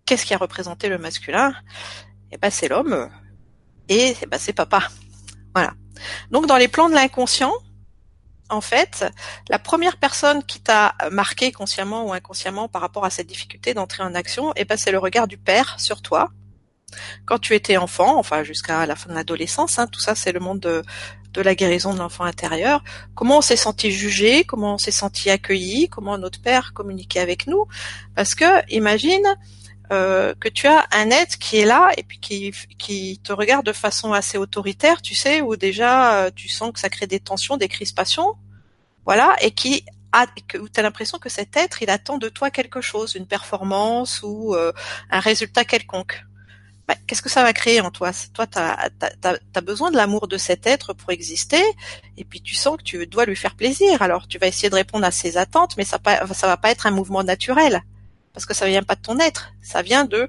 qu'est-ce 0.06 0.26
qui 0.26 0.34
a 0.34 0.38
représenté 0.38 0.90
le 0.90 0.98
masculin? 0.98 1.54
Eh 2.32 2.38
ben 2.38 2.50
c'est 2.50 2.68
l'homme 2.68 3.10
et 3.90 4.16
eh 4.22 4.26
ben, 4.26 4.38
c'est 4.40 4.54
papa. 4.54 4.88
Voilà. 5.54 5.74
Donc 6.32 6.48
dans 6.48 6.58
les 6.58 6.68
plans 6.68 6.90
de 6.90 6.96
l'inconscient, 6.96 7.54
en 8.50 8.62
fait, 8.62 9.06
la 9.50 9.60
première 9.60 9.98
personne 9.98 10.44
qui 10.44 10.60
t'a 10.60 10.96
marqué 11.12 11.52
consciemment 11.52 12.06
ou 12.06 12.14
inconsciemment 12.14 12.68
par 12.68 12.82
rapport 12.82 13.06
à 13.06 13.10
cette 13.10 13.28
difficulté 13.28 13.74
d'entrer 13.74 14.04
en 14.04 14.16
action, 14.16 14.54
eh 14.56 14.66
ben 14.66 14.78
c'est 14.78 14.92
le 14.92 15.00
regard 15.00 15.28
du 15.28 15.38
père 15.38 15.80
sur 15.80 16.02
toi. 16.02 16.30
Quand 17.26 17.40
tu 17.40 17.56
étais 17.56 17.78
enfant, 17.78 18.18
enfin 18.20 18.44
jusqu'à 18.44 18.86
la 18.86 18.96
fin 18.96 19.10
de 19.10 19.16
l'adolescence, 19.16 19.80
hein, 19.80 19.88
tout 19.88 20.00
ça 20.00 20.14
c'est 20.16 20.32
le 20.32 20.40
monde 20.40 20.60
de, 20.60 20.84
de 21.34 21.42
la 21.42 21.56
guérison 21.56 21.94
de 21.94 22.00
l'enfant 22.00 22.24
intérieur, 22.24 22.84
comment 23.16 23.40
on 23.40 23.42
s'est 23.42 23.56
senti 23.56 23.92
jugé, 23.92 24.44
comment 24.44 24.76
on 24.76 24.78
s'est 24.78 24.92
senti 24.92 25.30
accueilli, 25.30 25.90
comment 25.90 26.18
notre 26.18 26.42
père 26.42 26.74
communiquait 26.74 27.20
avec 27.20 27.48
nous. 27.48 27.66
Parce 28.16 28.36
que 28.36 28.46
imagine 28.72 29.26
euh, 29.92 30.34
que 30.40 30.48
tu 30.48 30.68
as 30.68 30.88
un 30.92 31.10
être 31.10 31.38
qui 31.38 31.58
est 31.58 31.66
là 31.66 31.92
et 31.98 32.04
puis 32.04 32.20
qui, 32.20 33.20
te 33.24 33.34
regarde 33.34 33.66
de 33.66 33.74
façon 33.74 34.14
assez 34.14 34.38
autoritaire, 34.38 35.02
tu 35.02 35.14
sais, 35.14 35.42
où 35.42 35.56
déjà 35.56 36.24
euh, 36.24 36.32
tu 36.34 36.48
sens 36.48 36.72
que 36.72 36.80
ça 36.80 36.90
crée 36.90 37.08
des 37.08 37.20
tensions, 37.20 37.58
des 37.58 37.68
crispations, 37.68 38.34
voilà, 39.06 39.36
et 39.42 39.52
qui 39.52 39.86
a, 40.12 40.26
que, 40.48 40.58
tu 40.58 40.80
as 40.80 40.84
l'impression 40.84 41.20
que 41.20 41.30
cet 41.30 41.58
être, 41.58 41.82
il 41.82 41.90
attend 41.90 42.18
de 42.18 42.30
toi 42.30 42.50
quelque 42.50 42.82
chose, 42.82 43.16
une 43.16 43.28
performance 43.28 44.22
ou 44.24 44.56
euh, 44.56 44.72
un 45.10 45.20
résultat 45.20 45.66
quelconque. 45.66 46.24
Bah, 46.88 46.96
qu'est-ce 47.08 47.22
que 47.22 47.30
ça 47.30 47.44
va 47.44 47.54
créer 47.54 47.80
en 47.80 47.92
toi 47.92 48.12
Toi, 48.34 48.46
tu 48.48 48.60
as, 48.60 49.62
besoin 49.62 49.90
de 49.90 49.96
l'amour 49.96 50.28
de 50.28 50.38
cet 50.38 50.68
être 50.68 50.94
pour 50.94 51.12
exister, 51.12 51.64
et 52.18 52.26
puis 52.26 52.42
tu 52.42 52.56
sens 52.56 52.78
que 52.78 52.84
tu 52.84 53.08
dois 53.08 53.26
lui 53.26 53.36
faire 53.36 53.56
plaisir. 53.56 54.02
Alors, 54.02 54.28
tu 54.28 54.38
vas 54.38 54.48
essayer 54.48 54.70
de 54.70 54.76
répondre 54.76 55.06
à 55.06 55.12
ses 55.12 55.38
attentes, 55.38 55.78
mais 55.78 55.86
ça, 55.86 56.00
ça 56.34 56.48
va 56.48 56.58
pas 56.58 56.72
être 56.72 56.86
un 56.86 56.92
mouvement 56.92 57.24
naturel, 57.24 57.84
parce 58.34 58.46
que 58.46 58.54
ça 58.54 58.68
vient 58.68 58.84
pas 58.84 58.96
de 58.96 59.02
ton 59.02 59.18
être, 59.20 59.54
ça 59.62 59.82
vient 59.82 60.04
de 60.04 60.28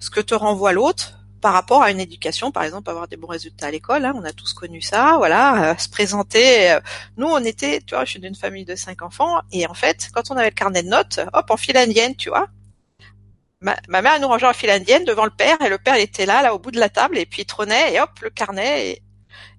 ce 0.00 0.10
que 0.10 0.20
te 0.20 0.34
renvoie 0.34 0.72
l'autre 0.72 1.18
par 1.40 1.52
rapport 1.52 1.82
à 1.82 1.90
une 1.90 2.00
éducation, 2.00 2.52
par 2.52 2.62
exemple, 2.64 2.88
avoir 2.88 3.08
des 3.08 3.16
bons 3.16 3.26
résultats 3.26 3.66
à 3.66 3.70
l'école. 3.70 4.04
Hein, 4.04 4.12
on 4.16 4.24
a 4.24 4.32
tous 4.32 4.54
connu 4.54 4.80
ça, 4.80 5.16
voilà, 5.18 5.72
euh, 5.72 5.76
se 5.76 5.88
présenter. 5.88 6.70
Euh, 6.70 6.80
nous, 7.16 7.26
on 7.26 7.44
était, 7.44 7.80
tu 7.84 7.94
vois, 7.94 8.04
je 8.04 8.10
suis 8.10 8.20
d'une 8.20 8.36
famille 8.36 8.64
de 8.64 8.76
cinq 8.76 9.02
enfants, 9.02 9.40
et 9.52 9.66
en 9.66 9.74
fait, 9.74 10.08
quand 10.12 10.30
on 10.30 10.36
avait 10.36 10.50
le 10.50 10.54
carnet 10.54 10.82
de 10.82 10.88
notes, 10.88 11.20
hop, 11.32 11.50
en 11.50 11.56
file 11.56 11.76
indienne, 11.76 12.16
tu 12.16 12.28
vois 12.28 12.48
ma, 13.62 14.02
mère 14.02 14.20
nous 14.20 14.28
rangeait 14.28 14.46
en 14.46 14.52
file 14.52 14.70
indienne 14.70 15.04
devant 15.04 15.24
le 15.24 15.30
père 15.30 15.60
et 15.62 15.68
le 15.68 15.78
père 15.78 15.94
était 15.94 16.26
là, 16.26 16.42
là 16.42 16.54
au 16.54 16.58
bout 16.58 16.70
de 16.70 16.80
la 16.80 16.88
table 16.88 17.16
et 17.16 17.26
puis 17.26 17.42
il 17.42 17.44
trônait 17.46 17.94
et 17.94 18.00
hop 18.00 18.10
le 18.20 18.30
carnet 18.30 19.00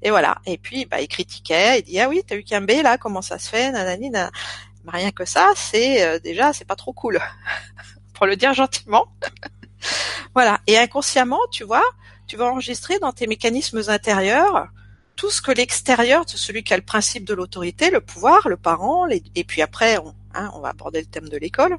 et, 0.02 0.10
voilà. 0.10 0.38
Et 0.46 0.58
puis 0.58 0.86
bah 0.86 1.00
il 1.02 1.08
critiquait, 1.08 1.80
il 1.80 1.84
dit 1.84 2.00
ah 2.00 2.10
oui 2.10 2.22
t'as 2.28 2.36
eu 2.36 2.44
qu'un 2.44 2.62
B 2.62 2.72
là, 2.84 2.98
comment 2.98 3.22
ça 3.22 3.40
se 3.40 3.50
fait, 3.50 3.72
nanani, 3.72 4.12
rien 4.86 5.12
que 5.12 5.26
ça, 5.26 5.54
c'est 5.56 6.04
euh, 6.04 6.20
déjà 6.20 6.52
c'est 6.54 6.66
pas 6.66 6.76
trop 6.76 6.94
cool, 6.94 7.22
pour 8.14 8.26
le 8.26 8.36
dire 8.36 8.54
gentiment. 8.54 9.08
voilà. 10.36 10.60
Et 10.68 10.78
inconsciemment, 10.78 11.40
tu 11.52 11.64
vois, 11.64 11.86
tu 12.28 12.36
vas 12.36 12.46
enregistrer 12.46 13.00
dans 13.00 13.14
tes 13.14 13.28
mécanismes 13.28 13.82
intérieurs 13.88 14.68
tout 15.16 15.30
ce 15.30 15.42
que 15.42 15.52
l'extérieur, 15.52 16.26
celui 16.28 16.64
qui 16.64 16.74
a 16.74 16.78
le 16.78 16.84
principe 16.84 17.24
de 17.24 17.34
l'autorité, 17.34 17.92
le 17.92 18.02
pouvoir, 18.02 18.50
le 18.50 18.58
parent, 18.58 19.08
et 19.08 19.44
puis 19.44 19.62
après 19.62 19.98
on, 20.00 20.14
hein, 20.34 20.52
on 20.56 20.60
va 20.60 20.70
aborder 20.70 21.00
le 21.00 21.06
thème 21.06 21.30
de 21.30 21.38
l'école 21.38 21.78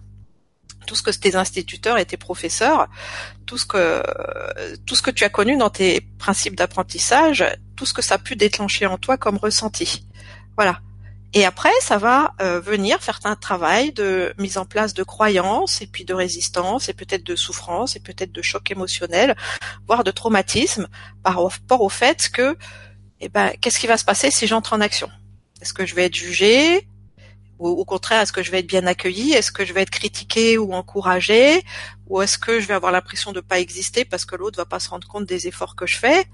tout 0.85 0.95
ce 0.95 1.03
que 1.03 1.11
tes 1.11 1.37
instituteurs 1.37 1.99
et 1.99 2.07
tes 2.07 2.17
professeurs, 2.17 2.89
tout 3.47 3.59
ce 3.59 3.67
que 3.67 4.03
tout 4.87 4.95
ce 4.95 5.03
que 5.03 5.11
tu 5.11 5.25
as 5.25 5.29
connu 5.29 5.57
dans 5.57 5.71
tes 5.71 6.01
principes 6.19 6.57
d'apprentissage, 6.57 7.45
tout 7.77 7.87
ce 7.87 7.95
que 7.95 8.03
ça 8.03 8.17
a 8.17 8.19
pu 8.19 8.37
déclencher 8.37 8.87
en 8.87 8.99
toi 8.99 9.17
comme 9.17 9.37
ressenti. 9.37 10.07
Voilà. 10.57 10.81
Et 11.37 11.45
après, 11.45 11.73
ça 11.81 11.99
va 11.99 12.33
euh, 12.41 12.61
venir 12.61 13.03
faire 13.03 13.19
un 13.25 13.35
travail 13.35 13.93
de 13.93 14.33
mise 14.39 14.57
en 14.57 14.65
place 14.65 14.95
de 14.95 15.03
croyances 15.03 15.83
et 15.83 15.89
puis 15.89 16.05
de 16.05 16.15
résistance 16.15 16.89
et 16.89 16.95
peut-être 16.95 17.25
de 17.25 17.35
souffrance 17.35 17.97
et 17.97 18.01
peut-être 18.01 18.31
de 18.31 18.41
choc 18.41 18.71
émotionnel, 18.71 19.35
voire 19.89 20.05
de 20.05 20.13
traumatisme 20.13 20.87
par 21.25 21.43
rapport 21.43 21.81
au 21.81 21.89
fait 21.89 22.29
que, 22.29 22.57
eh 23.21 23.29
ben, 23.29 23.51
qu'est-ce 23.61 23.81
qui 23.81 23.89
va 23.89 23.99
se 23.99 24.05
passer 24.05 24.31
si 24.31 24.47
j'entre 24.47 24.75
en 24.75 24.81
action? 24.81 25.11
Est-ce 25.61 25.75
que 25.75 25.85
je 25.85 25.97
vais 25.97 26.05
être 26.05 26.15
jugé 26.15 26.87
ou 27.59 27.69
au 27.69 27.85
contraire, 27.85 28.21
est-ce 28.23 28.33
que 28.33 28.43
je 28.43 28.51
vais 28.51 28.61
être 28.61 28.67
bien 28.67 28.87
accueilli 28.87 29.33
Est-ce 29.33 29.53
que 29.53 29.65
je 29.65 29.73
vais 29.73 29.83
être 29.83 29.91
critiqué 29.91 30.59
ou 30.59 30.73
encouragé 30.75 31.62
Ou 32.09 32.21
est-ce 32.23 32.39
que 32.39 32.61
je 32.61 32.67
vais 32.67 32.75
avoir 32.75 32.93
l'impression 32.93 33.33
de 33.33 33.41
pas 33.41 33.61
exister 33.61 34.05
parce 34.05 34.25
que 34.25 34.37
l'autre 34.37 34.57
va 34.57 34.64
pas 34.64 34.81
se 34.81 34.88
rendre 34.88 35.07
compte 35.07 35.26
des 35.26 35.47
efforts 35.47 35.76
que 35.76 35.87
je 35.87 35.97
fais? 35.97 36.26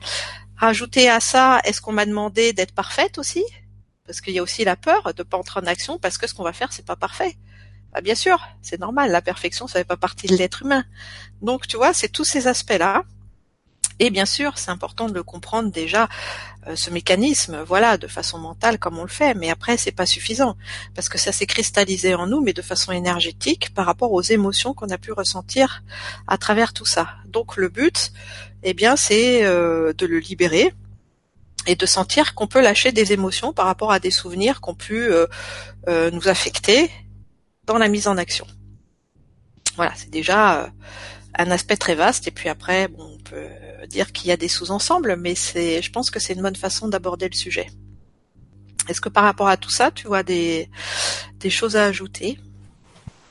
Rajouter 0.56 1.08
à 1.08 1.20
ça, 1.20 1.60
est-ce 1.64 1.80
qu'on 1.80 1.92
m'a 1.92 2.06
demandé 2.06 2.52
d'être 2.52 2.74
parfaite 2.74 3.18
aussi? 3.18 3.44
Parce 4.06 4.20
qu'il 4.20 4.34
y 4.34 4.38
a 4.38 4.42
aussi 4.42 4.64
la 4.64 4.76
peur 4.76 5.12
de 5.14 5.22
pas 5.22 5.36
entrer 5.36 5.60
en 5.60 5.66
action 5.66 5.98
parce 5.98 6.18
que 6.18 6.26
ce 6.26 6.34
qu'on 6.34 6.42
va 6.42 6.52
faire 6.52 6.72
c'est 6.72 6.86
pas 6.86 6.96
parfait. 6.96 7.36
Bah, 7.92 8.00
bien 8.00 8.14
sûr, 8.14 8.40
c'est 8.62 8.78
normal, 8.80 9.10
la 9.10 9.22
perfection 9.22 9.66
ça 9.66 9.80
fait 9.80 9.84
pas 9.84 9.96
partie 9.96 10.26
de 10.26 10.36
l'être 10.36 10.62
humain. 10.62 10.84
Donc 11.42 11.66
tu 11.66 11.76
vois, 11.76 11.92
c'est 11.92 12.08
tous 12.08 12.24
ces 12.24 12.46
aspects-là 12.46 13.04
et 14.00 14.08
bien 14.08 14.24
sûr, 14.24 14.56
c'est 14.56 14.70
important 14.70 15.08
de 15.08 15.12
le 15.12 15.22
comprendre 15.22 15.70
déjà, 15.70 16.08
euh, 16.66 16.74
ce 16.74 16.88
mécanisme, 16.88 17.62
voilà, 17.66 17.98
de 17.98 18.06
façon 18.06 18.38
mentale 18.38 18.78
comme 18.78 18.98
on 18.98 19.02
le 19.02 19.08
fait. 19.08 19.34
Mais 19.34 19.50
après, 19.50 19.76
c'est 19.76 19.92
pas 19.92 20.06
suffisant 20.06 20.56
parce 20.94 21.10
que 21.10 21.18
ça 21.18 21.32
s'est 21.32 21.44
cristallisé 21.44 22.14
en 22.14 22.26
nous, 22.26 22.40
mais 22.40 22.54
de 22.54 22.62
façon 22.62 22.92
énergétique 22.92 23.74
par 23.74 23.84
rapport 23.84 24.10
aux 24.12 24.22
émotions 24.22 24.72
qu'on 24.72 24.88
a 24.88 24.96
pu 24.96 25.12
ressentir 25.12 25.82
à 26.26 26.38
travers 26.38 26.72
tout 26.72 26.86
ça. 26.86 27.10
Donc 27.26 27.58
le 27.58 27.68
but, 27.68 28.12
eh 28.62 28.72
bien, 28.72 28.96
c'est 28.96 29.44
euh, 29.44 29.92
de 29.92 30.06
le 30.06 30.18
libérer 30.18 30.72
et 31.66 31.76
de 31.76 31.84
sentir 31.84 32.34
qu'on 32.34 32.46
peut 32.46 32.62
lâcher 32.62 32.92
des 32.92 33.12
émotions 33.12 33.52
par 33.52 33.66
rapport 33.66 33.92
à 33.92 34.00
des 34.00 34.10
souvenirs 34.10 34.62
qui 34.62 34.70
ont 34.70 34.74
pu 34.74 35.12
euh, 35.12 35.26
nous 36.10 36.26
affecter 36.26 36.90
dans 37.66 37.76
la 37.76 37.88
mise 37.88 38.08
en 38.08 38.16
action. 38.16 38.46
Voilà, 39.76 39.92
c'est 39.94 40.10
déjà 40.10 40.72
un 41.38 41.50
aspect 41.50 41.76
très 41.76 41.94
vaste. 41.94 42.28
Et 42.28 42.30
puis 42.30 42.48
après, 42.48 42.88
bon, 42.88 43.04
on 43.14 43.18
peut 43.18 43.46
dire 43.86 44.12
qu'il 44.12 44.28
y 44.28 44.32
a 44.32 44.36
des 44.36 44.48
sous-ensembles, 44.48 45.16
mais 45.16 45.34
c'est, 45.34 45.82
je 45.82 45.90
pense 45.90 46.10
que 46.10 46.18
c'est 46.18 46.34
une 46.34 46.42
bonne 46.42 46.56
façon 46.56 46.88
d'aborder 46.88 47.28
le 47.28 47.34
sujet. 47.34 47.68
Est-ce 48.88 49.00
que 49.00 49.08
par 49.08 49.24
rapport 49.24 49.48
à 49.48 49.56
tout 49.56 49.70
ça, 49.70 49.90
tu 49.90 50.06
vois 50.06 50.22
des, 50.22 50.68
des 51.38 51.50
choses 51.50 51.76
à 51.76 51.84
ajouter? 51.84 52.38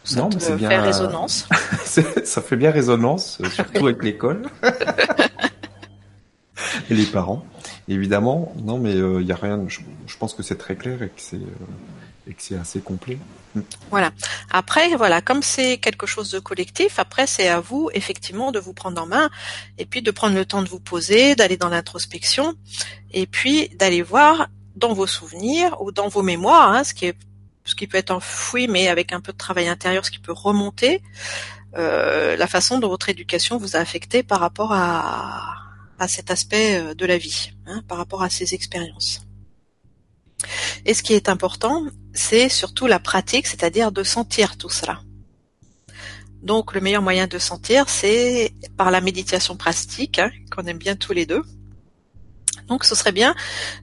Ça 0.03 0.21
non, 0.21 0.29
c'est 0.39 0.55
bien. 0.55 0.81
résonance? 0.81 1.47
ça 1.85 2.41
fait 2.41 2.55
bien 2.55 2.71
résonance, 2.71 3.41
surtout 3.51 3.87
avec 3.87 4.03
l'école 4.03 4.49
et 6.89 6.93
les 6.93 7.05
parents. 7.05 7.45
Évidemment, 7.87 8.53
non, 8.63 8.77
mais 8.77 8.93
il 8.93 9.01
euh, 9.01 9.21
y 9.21 9.31
a 9.31 9.35
rien. 9.35 9.63
Je, 9.67 10.17
pense 10.17 10.33
que 10.33 10.43
c'est 10.43 10.57
très 10.57 10.75
clair 10.75 11.01
et 11.01 11.07
que 11.07 11.13
c'est 11.17 11.37
euh, 11.37 11.65
et 12.27 12.33
que 12.33 12.41
c'est 12.41 12.57
assez 12.57 12.79
complet. 12.79 13.17
Voilà. 13.89 14.11
Après, 14.51 14.95
voilà, 14.95 15.21
comme 15.21 15.41
c'est 15.41 15.77
quelque 15.77 16.05
chose 16.05 16.31
de 16.31 16.39
collectif, 16.39 16.99
après 16.99 17.25
c'est 17.27 17.47
à 17.47 17.59
vous 17.59 17.89
effectivement 17.93 18.51
de 18.51 18.59
vous 18.59 18.73
prendre 18.73 19.01
en 19.01 19.07
main 19.07 19.29
et 19.77 19.85
puis 19.85 20.01
de 20.01 20.11
prendre 20.11 20.35
le 20.35 20.45
temps 20.45 20.61
de 20.61 20.69
vous 20.69 20.79
poser, 20.79 21.35
d'aller 21.35 21.57
dans 21.57 21.69
l'introspection 21.69 22.53
et 23.11 23.25
puis 23.25 23.69
d'aller 23.69 24.01
voir 24.01 24.47
dans 24.75 24.93
vos 24.93 25.07
souvenirs 25.07 25.81
ou 25.81 25.91
dans 25.91 26.07
vos 26.07 26.21
mémoires, 26.21 26.71
hein, 26.71 26.83
ce 26.83 26.93
qui 26.93 27.05
est 27.05 27.15
ce 27.65 27.75
qui 27.75 27.85
peut 27.85 27.97
être 27.97 28.11
enfoui, 28.11 28.67
mais 28.67 28.87
avec 28.87 29.13
un 29.13 29.21
peu 29.21 29.31
de 29.31 29.37
travail 29.37 29.67
intérieur, 29.67 30.03
ce 30.03 30.09
qui 30.09 30.17
peut 30.17 30.33
remonter, 30.33 31.03
euh, 31.77 32.35
la 32.35 32.47
façon 32.47 32.79
dont 32.79 32.89
votre 32.89 33.09
éducation 33.09 33.57
vous 33.57 33.75
a 33.75 33.79
affecté 33.79 34.23
par 34.23 34.39
rapport 34.39 34.73
à, 34.73 35.55
à 35.99 36.07
cet 36.07 36.31
aspect 36.31 36.79
euh, 36.79 36.93
de 36.95 37.05
la 37.05 37.17
vie, 37.17 37.51
hein, 37.67 37.83
par 37.87 37.99
rapport 37.99 38.23
à 38.23 38.29
ces 38.29 38.55
expériences. 38.55 39.21
Et 40.85 40.93
ce 40.93 41.03
qui 41.03 41.13
est 41.13 41.29
important, 41.29 41.85
c'est 42.13 42.49
surtout 42.49 42.87
la 42.87 42.99
pratique, 42.99 43.47
c'est-à-dire 43.47 43.91
de 43.91 44.03
sentir 44.03 44.57
tout 44.57 44.69
cela. 44.69 45.01
Donc 46.41 46.73
le 46.73 46.81
meilleur 46.81 47.01
moyen 47.01 47.27
de 47.27 47.37
sentir, 47.37 47.89
c'est 47.89 48.53
par 48.77 48.91
la 48.91 49.01
méditation 49.01 49.57
pratique, 49.57 50.19
hein, 50.19 50.31
qu'on 50.51 50.65
aime 50.65 50.77
bien 50.77 50.95
tous 50.95 51.13
les 51.13 51.25
deux. 51.25 51.43
Donc 52.67 52.85
ce 52.85 52.95
serait 52.95 53.11
bien 53.11 53.35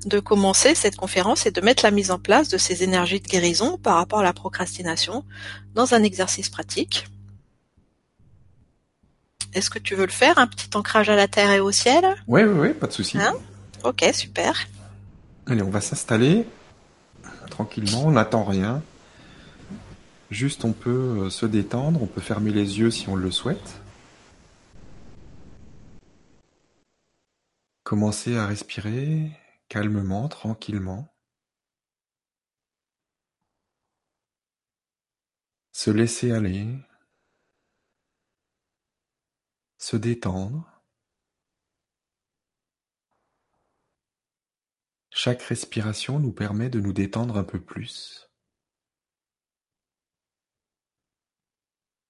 de 0.07 0.21
commencer 0.21 0.75
cette 0.75 0.97
conférence 0.97 1.45
et 1.45 1.51
de 1.51 1.61
mettre 1.61 1.85
la 1.85 1.91
mise 1.91 2.11
en 2.11 2.19
place 2.19 2.49
de 2.49 2.57
ces 2.57 2.83
énergies 2.83 3.21
de 3.21 3.29
guérison 3.29 3.79
par 3.79 3.97
rapport 3.97 4.21
à 4.21 4.23
la 4.23 4.33
procrastination 4.33 5.25
dans 5.75 5.93
un 5.93 6.03
exercice 6.03 6.49
pratique. 6.49 7.07
Est-ce 9.53 9.71
que 9.71 9.79
tu 9.79 9.95
veux 9.95 10.07
le 10.07 10.13
faire, 10.13 10.39
un 10.39 10.47
petit 10.47 10.69
ancrage 10.75 11.09
à 11.09 11.17
la 11.17 11.29
terre 11.29 11.51
et 11.51 11.61
au 11.61 11.73
ciel? 11.73 12.05
Oui, 12.27 12.43
oui, 12.43 12.69
oui, 12.69 12.75
pas 12.75 12.87
de 12.87 12.93
souci. 12.93 13.19
Hein? 13.19 13.35
Ok, 13.85 14.05
super. 14.13 14.55
Allez, 15.47 15.63
on 15.63 15.71
va 15.71 15.81
s'installer 15.81 16.47
tranquillement, 17.57 18.05
on 18.07 18.11
n'attend 18.13 18.45
rien. 18.45 18.83
Juste, 20.31 20.65
on 20.65 20.73
peut 20.73 21.25
euh, 21.25 21.31
se 21.31 21.47
détendre, 21.47 22.03
on 22.03 22.07
peut 22.07 22.21
fermer 22.21 22.51
les 22.51 22.79
yeux 22.79 22.91
si 22.91 23.09
on 23.09 23.17
le 23.17 23.31
souhaite. 23.31 23.81
Commencer 27.85 28.37
à 28.37 28.47
respirer 28.47 29.31
calmement, 29.69 30.29
tranquillement. 30.29 31.15
Se 35.73 35.91
laisser 35.91 36.33
aller. 36.33 36.67
Se 39.79 39.97
détendre. 39.97 40.76
Chaque 45.19 45.41
respiration 45.45 46.19
nous 46.19 46.31
permet 46.31 46.69
de 46.69 46.79
nous 46.79 46.93
détendre 46.93 47.39
un 47.39 47.43
peu 47.43 47.59
plus. 47.59 48.29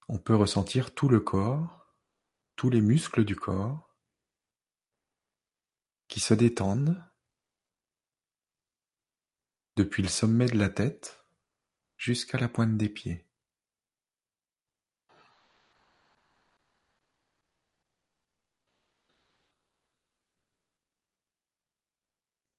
On 0.09 0.19
peut 0.19 0.35
ressentir 0.35 0.93
tout 0.93 1.07
le 1.07 1.21
corps, 1.21 1.95
tous 2.57 2.69
les 2.69 2.81
muscles 2.81 3.23
du 3.23 3.37
corps 3.37 3.95
qui 6.09 6.19
se 6.19 6.33
détendent 6.33 7.01
depuis 9.77 10.03
le 10.03 10.09
sommet 10.09 10.47
de 10.47 10.57
la 10.57 10.69
tête 10.69 11.23
jusqu'à 11.95 12.37
la 12.37 12.49
pointe 12.49 12.75
des 12.75 12.89
pieds. 12.89 13.26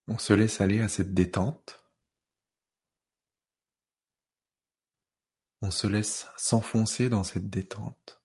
On 0.08 0.16
se 0.18 0.32
laisse 0.32 0.60
aller 0.62 0.80
à 0.80 0.88
cette 0.88 1.12
détente. 1.12 1.84
On 5.60 5.70
se 5.70 5.86
laisse 5.86 6.26
s'enfoncer 6.36 7.08
dans 7.10 7.24
cette 7.24 7.50
détente. 7.50 8.22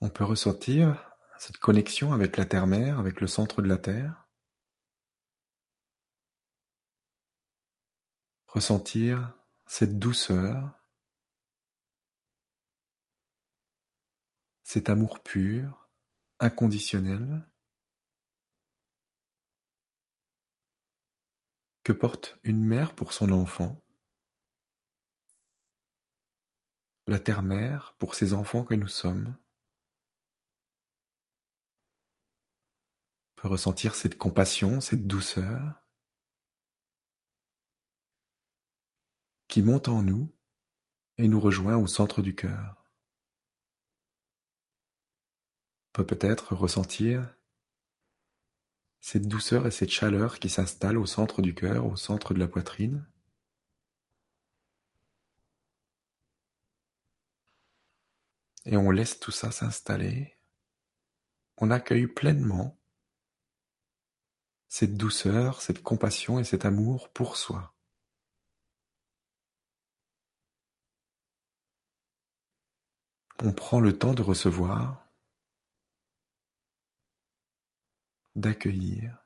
On 0.00 0.10
peut 0.10 0.24
ressentir 0.24 1.14
cette 1.38 1.58
connexion 1.58 2.12
avec 2.12 2.36
la 2.36 2.46
terre-mère, 2.46 2.98
avec 2.98 3.20
le 3.20 3.26
centre 3.26 3.62
de 3.62 3.68
la 3.68 3.78
Terre. 3.78 4.26
Ressentir 8.46 9.32
cette 9.66 9.98
douceur, 9.98 10.70
cet 14.62 14.88
amour 14.88 15.22
pur, 15.22 15.83
inconditionnel 16.40 17.46
que 21.84 21.92
porte 21.92 22.38
une 22.42 22.64
mère 22.64 22.94
pour 22.94 23.12
son 23.12 23.30
enfant, 23.30 23.80
la 27.06 27.18
terre-mère 27.18 27.94
pour 27.98 28.14
ses 28.14 28.32
enfants 28.32 28.64
que 28.64 28.74
nous 28.74 28.88
sommes, 28.88 29.36
peut 33.36 33.48
ressentir 33.48 33.94
cette 33.94 34.16
compassion, 34.16 34.80
cette 34.80 35.06
douceur 35.06 35.82
qui 39.48 39.62
monte 39.62 39.88
en 39.88 40.02
nous 40.02 40.34
et 41.18 41.28
nous 41.28 41.38
rejoint 41.38 41.76
au 41.76 41.86
centre 41.86 42.22
du 42.22 42.34
cœur 42.34 42.83
peut 45.94 46.04
peut-être 46.04 46.54
ressentir 46.56 47.34
cette 49.00 49.28
douceur 49.28 49.66
et 49.66 49.70
cette 49.70 49.90
chaleur 49.90 50.40
qui 50.40 50.50
s'installe 50.50 50.98
au 50.98 51.06
centre 51.06 51.40
du 51.40 51.54
cœur, 51.54 51.86
au 51.86 51.96
centre 51.96 52.34
de 52.34 52.40
la 52.40 52.48
poitrine. 52.48 53.06
Et 58.66 58.76
on 58.76 58.90
laisse 58.90 59.20
tout 59.20 59.30
ça 59.30 59.52
s'installer. 59.52 60.36
On 61.58 61.70
accueille 61.70 62.08
pleinement 62.08 62.76
cette 64.66 64.96
douceur, 64.96 65.62
cette 65.62 65.82
compassion 65.82 66.40
et 66.40 66.44
cet 66.44 66.64
amour 66.64 67.08
pour 67.10 67.36
soi. 67.36 67.72
On 73.44 73.52
prend 73.52 73.78
le 73.78 73.96
temps 73.96 74.14
de 74.14 74.22
recevoir 74.22 75.03
d'accueillir 78.34 79.24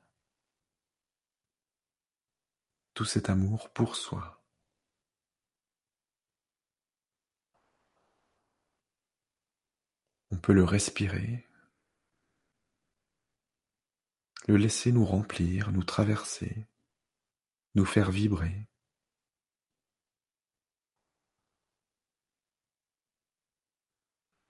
tout 2.93 3.05
cet 3.05 3.29
amour 3.29 3.71
pour 3.71 3.95
soi. 3.95 4.43
On 10.31 10.37
peut 10.37 10.53
le 10.53 10.63
respirer, 10.63 11.47
le 14.47 14.57
laisser 14.57 14.91
nous 14.91 15.05
remplir, 15.05 15.71
nous 15.71 15.83
traverser, 15.83 16.67
nous 17.75 17.85
faire 17.85 18.11
vibrer. 18.11 18.67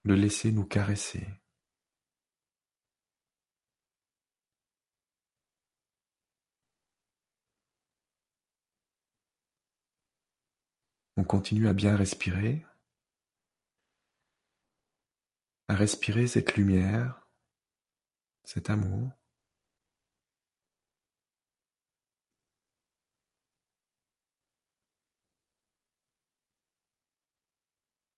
Le 0.04 0.16
laisser 0.16 0.52
nous 0.52 0.66
caresser. 0.66 1.39
On 11.20 11.26
continue 11.26 11.68
à 11.68 11.74
bien 11.74 11.98
respirer, 11.98 12.66
à 15.68 15.76
respirer 15.76 16.28
cette 16.28 16.56
lumière, 16.56 17.28
cet 18.46 18.70
amour. 18.70 19.12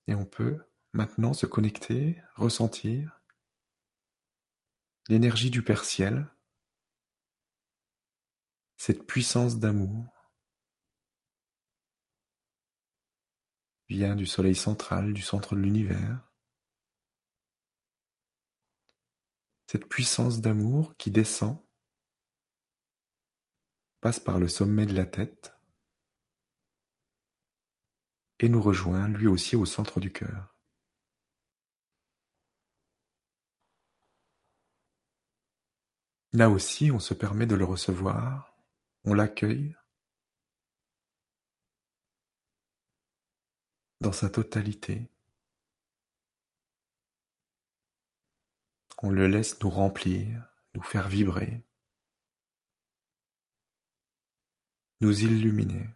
Et 0.05 0.13
on 0.13 0.27
peut 0.27 0.63
maintenant 0.93 1.33
se 1.33 1.47
connecter, 1.47 2.21
ressentir 2.35 3.19
l'énergie 5.09 5.49
du 5.49 5.63
Père 5.63 5.85
Ciel, 5.85 6.27
cette 8.77 9.07
puissance 9.07 9.57
d'amour 9.57 10.10
vient 13.91 14.15
du 14.15 14.25
soleil 14.25 14.55
central, 14.55 15.11
du 15.11 15.21
centre 15.21 15.53
de 15.53 15.59
l'univers. 15.59 16.31
Cette 19.67 19.85
puissance 19.85 20.39
d'amour 20.39 20.95
qui 20.95 21.11
descend, 21.11 21.57
passe 23.99 24.21
par 24.21 24.39
le 24.39 24.47
sommet 24.47 24.85
de 24.85 24.95
la 24.95 25.05
tête 25.05 25.53
et 28.39 28.47
nous 28.47 28.61
rejoint 28.61 29.09
lui 29.09 29.27
aussi 29.27 29.57
au 29.57 29.65
centre 29.65 29.99
du 29.99 30.11
cœur. 30.11 30.55
Là 36.31 36.49
aussi, 36.49 36.91
on 36.91 36.99
se 36.99 37.13
permet 37.13 37.45
de 37.45 37.55
le 37.55 37.65
recevoir, 37.65 38.55
on 39.03 39.13
l'accueille 39.13 39.75
dans 44.01 44.11
sa 44.11 44.29
totalité. 44.29 45.07
On 49.03 49.11
le 49.11 49.27
laisse 49.27 49.61
nous 49.61 49.69
remplir, 49.69 50.43
nous 50.73 50.81
faire 50.81 51.07
vibrer, 51.07 51.63
nous 55.01 55.23
illuminer. 55.23 55.87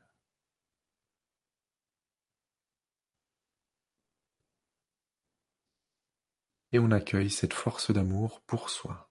Et 6.71 6.79
on 6.79 6.91
accueille 6.91 7.31
cette 7.31 7.53
force 7.53 7.91
d'amour 7.91 8.41
pour 8.41 8.69
soi. 8.69 9.09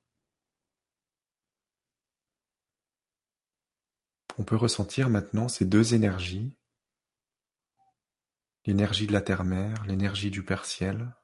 On 4.38 4.44
peut 4.44 4.56
ressentir 4.56 5.08
maintenant 5.10 5.48
ces 5.48 5.64
deux 5.64 5.94
énergies 5.94 6.54
l'énergie 8.66 9.06
de 9.06 9.12
la 9.12 9.20
terre-mère, 9.20 9.84
l'énergie 9.84 10.30
du 10.30 10.42
Père-Ciel, 10.42 11.14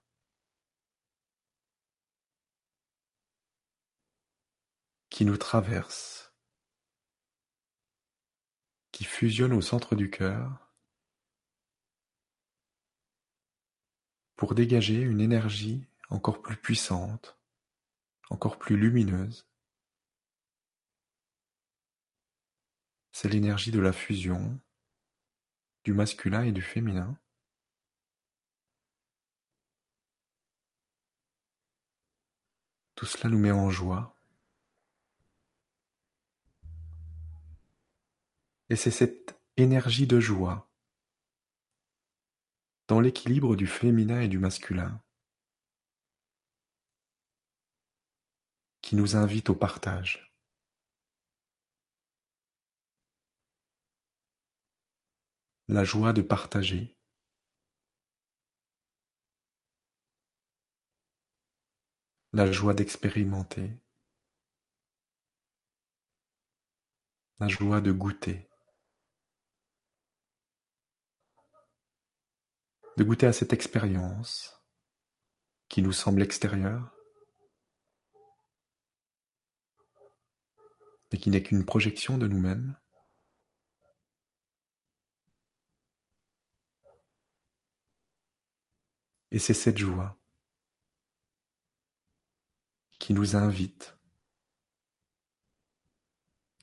qui 5.08 5.24
nous 5.24 5.36
traversent, 5.36 6.34
qui 8.92 9.04
fusionnent 9.04 9.52
au 9.52 9.62
centre 9.62 9.96
du 9.96 10.10
cœur 10.10 10.70
pour 14.36 14.54
dégager 14.54 15.00
une 15.00 15.20
énergie 15.20 15.86
encore 16.08 16.42
plus 16.42 16.56
puissante, 16.56 17.38
encore 18.30 18.58
plus 18.58 18.76
lumineuse. 18.76 19.46
C'est 23.12 23.28
l'énergie 23.28 23.70
de 23.70 23.80
la 23.80 23.92
fusion 23.92 24.58
du 25.84 25.92
masculin 25.92 26.42
et 26.44 26.52
du 26.52 26.62
féminin. 26.62 27.18
Tout 33.00 33.06
cela 33.06 33.30
nous 33.30 33.38
met 33.38 33.50
en 33.50 33.70
joie. 33.70 34.14
Et 38.68 38.76
c'est 38.76 38.90
cette 38.90 39.40
énergie 39.56 40.06
de 40.06 40.20
joie 40.20 40.70
dans 42.88 43.00
l'équilibre 43.00 43.56
du 43.56 43.66
féminin 43.66 44.20
et 44.20 44.28
du 44.28 44.38
masculin 44.38 45.02
qui 48.82 48.96
nous 48.96 49.16
invite 49.16 49.48
au 49.48 49.54
partage. 49.54 50.36
La 55.68 55.84
joie 55.84 56.12
de 56.12 56.20
partager. 56.20 56.99
La 62.32 62.50
joie 62.50 62.74
d'expérimenter. 62.74 63.70
La 67.38 67.48
joie 67.48 67.80
de 67.80 67.92
goûter. 67.92 68.50
de 73.00 73.04
goûter 73.04 73.26
à 73.26 73.32
cette 73.32 73.54
expérience 73.54 74.62
qui 75.70 75.80
nous 75.80 75.92
semble 75.92 76.20
extérieure, 76.20 76.94
mais 81.10 81.18
qui 81.18 81.30
n'est 81.30 81.42
qu'une 81.42 81.64
projection 81.64 82.18
de 82.18 82.26
nous-mêmes. 82.28 82.76
Et 89.30 89.38
c'est 89.38 89.54
cette 89.54 89.78
joie 89.78 90.19
qui 93.00 93.14
nous 93.14 93.34
invite, 93.34 93.96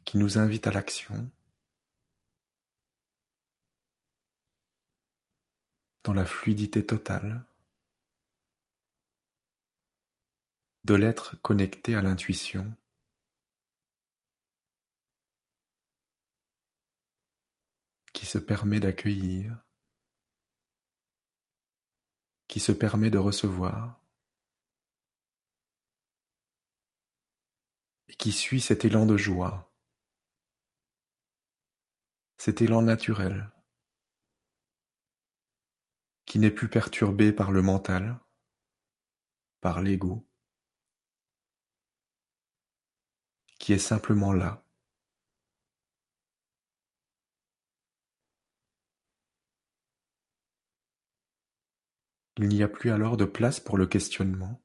qui 0.06 0.18
nous 0.18 0.38
invite 0.38 0.68
à 0.68 0.72
l'action, 0.72 1.30
dans 6.04 6.14
la 6.14 6.26
fluidité 6.26 6.86
totale 6.86 7.44
de 10.86 10.94
l'être 10.94 11.36
connecté 11.42 11.96
à 11.96 12.02
l'intuition. 12.02 12.74
Qui 18.14 18.26
se 18.26 18.38
permet 18.38 18.80
d'accueillir, 18.80 19.58
qui 22.48 22.60
se 22.60 22.72
permet 22.72 23.10
de 23.10 23.18
recevoir 23.18 24.00
qui 28.18 28.32
suit 28.32 28.62
cet 28.62 28.86
élan 28.86 29.06
de 29.06 29.18
joie, 29.18 29.72
cet 32.38 32.62
élan 32.62 32.82
naturel 32.82 33.52
qui 36.28 36.40
n'est 36.40 36.52
plus 36.52 36.70
perturbé 36.70 37.32
par 37.32 37.52
le 37.52 37.62
mental, 37.62 38.20
par 39.62 39.82
l'ego, 39.82 40.28
qui 43.60 43.74
est 43.74 43.80
simplement 43.80 44.34
là. 44.34 44.64
Il 52.40 52.50
n'y 52.50 52.62
a 52.62 52.68
plus 52.68 52.92
alors 52.92 53.18
de 53.18 53.26
place 53.26 53.60
pour 53.60 53.78
le 53.78 53.88
questionnement, 53.88 54.62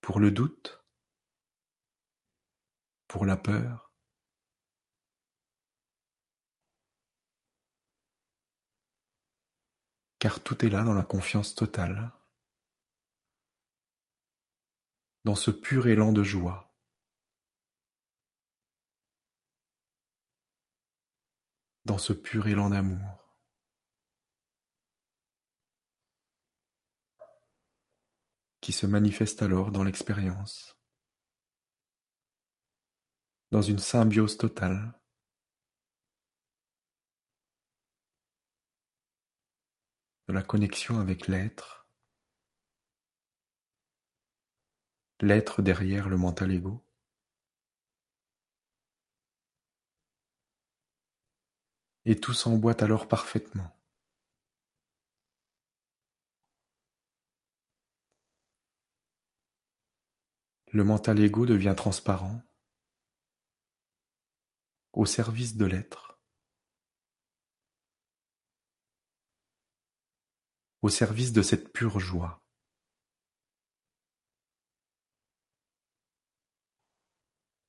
pour 0.00 0.18
le 0.18 0.30
doute, 0.30 0.77
pour 3.08 3.26
la 3.26 3.36
peur, 3.36 3.92
car 10.18 10.42
tout 10.42 10.64
est 10.64 10.68
là 10.68 10.84
dans 10.84 10.94
la 10.94 11.02
confiance 11.04 11.54
totale, 11.54 12.12
dans 15.24 15.34
ce 15.34 15.50
pur 15.50 15.88
élan 15.88 16.12
de 16.12 16.22
joie. 16.22 16.68
dans 21.88 21.96
ce 21.96 22.12
pur 22.12 22.46
élan 22.46 22.68
d'amour. 22.70 23.24
qui 28.60 28.72
se 28.72 28.84
manifeste 28.84 29.40
alors 29.40 29.70
dans 29.72 29.82
l'expérience, 29.82 30.77
dans 33.50 33.62
une 33.62 33.78
symbiose 33.78 34.36
totale 34.36 34.92
de 40.28 40.34
la 40.34 40.42
connexion 40.42 41.00
avec 41.00 41.26
l'être, 41.28 41.88
l'être 45.20 45.62
derrière 45.62 46.08
le 46.08 46.18
mental 46.18 46.52
ego. 46.52 46.84
Et 52.04 52.18
tout 52.20 52.32
s'emboîte 52.34 52.82
alors 52.82 53.08
parfaitement. 53.08 53.74
Le 60.70 60.84
mental 60.84 61.18
ego 61.20 61.46
devient 61.46 61.74
transparent 61.76 62.42
au 64.98 65.06
service 65.06 65.56
de 65.56 65.64
l'être. 65.64 66.08
au 70.82 70.88
service 70.88 71.32
de 71.32 71.42
cette 71.42 71.72
pure 71.72 71.98
joie. 71.98 72.40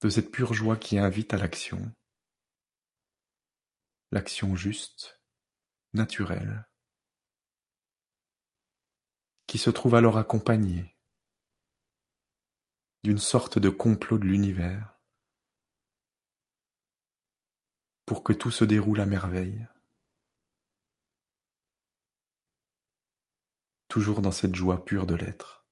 De 0.01 0.09
cette 0.09 0.31
pure 0.31 0.53
joie 0.53 0.77
qui 0.77 0.97
invite 0.99 1.33
à 1.33 1.37
l'action, 1.37 1.91
l'action 4.11 4.55
juste, 4.55 5.19
naturelle, 5.93 6.69
qui 9.47 9.57
se 9.57 9.71
trouve 9.71 9.95
alors 9.95 10.17
accompagnée 10.17 10.95
d'une 13.03 13.17
sorte 13.17 13.57
de 13.57 13.69
complot 13.69 14.19
de 14.19 14.25
l'univers 14.25 14.98
pour 18.09 18.23
que 18.23 18.33
tout 18.33 18.49
se 18.49 18.65
déroule 18.65 19.01
à 19.01 19.05
merveille. 19.05 19.67
toujours 23.87 24.21
dans 24.21 24.31
cette 24.31 24.55
joie 24.55 24.83
pure 24.83 25.05
de 25.05 25.13
l'être. 25.15 25.67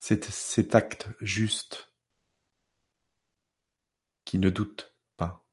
C'est 0.00 0.24
cet 0.30 0.74
acte 0.74 1.08
juste 1.20 1.94
qui 4.26 4.38
ne 4.38 4.50
doute 4.50 4.94
pas, 5.16 5.46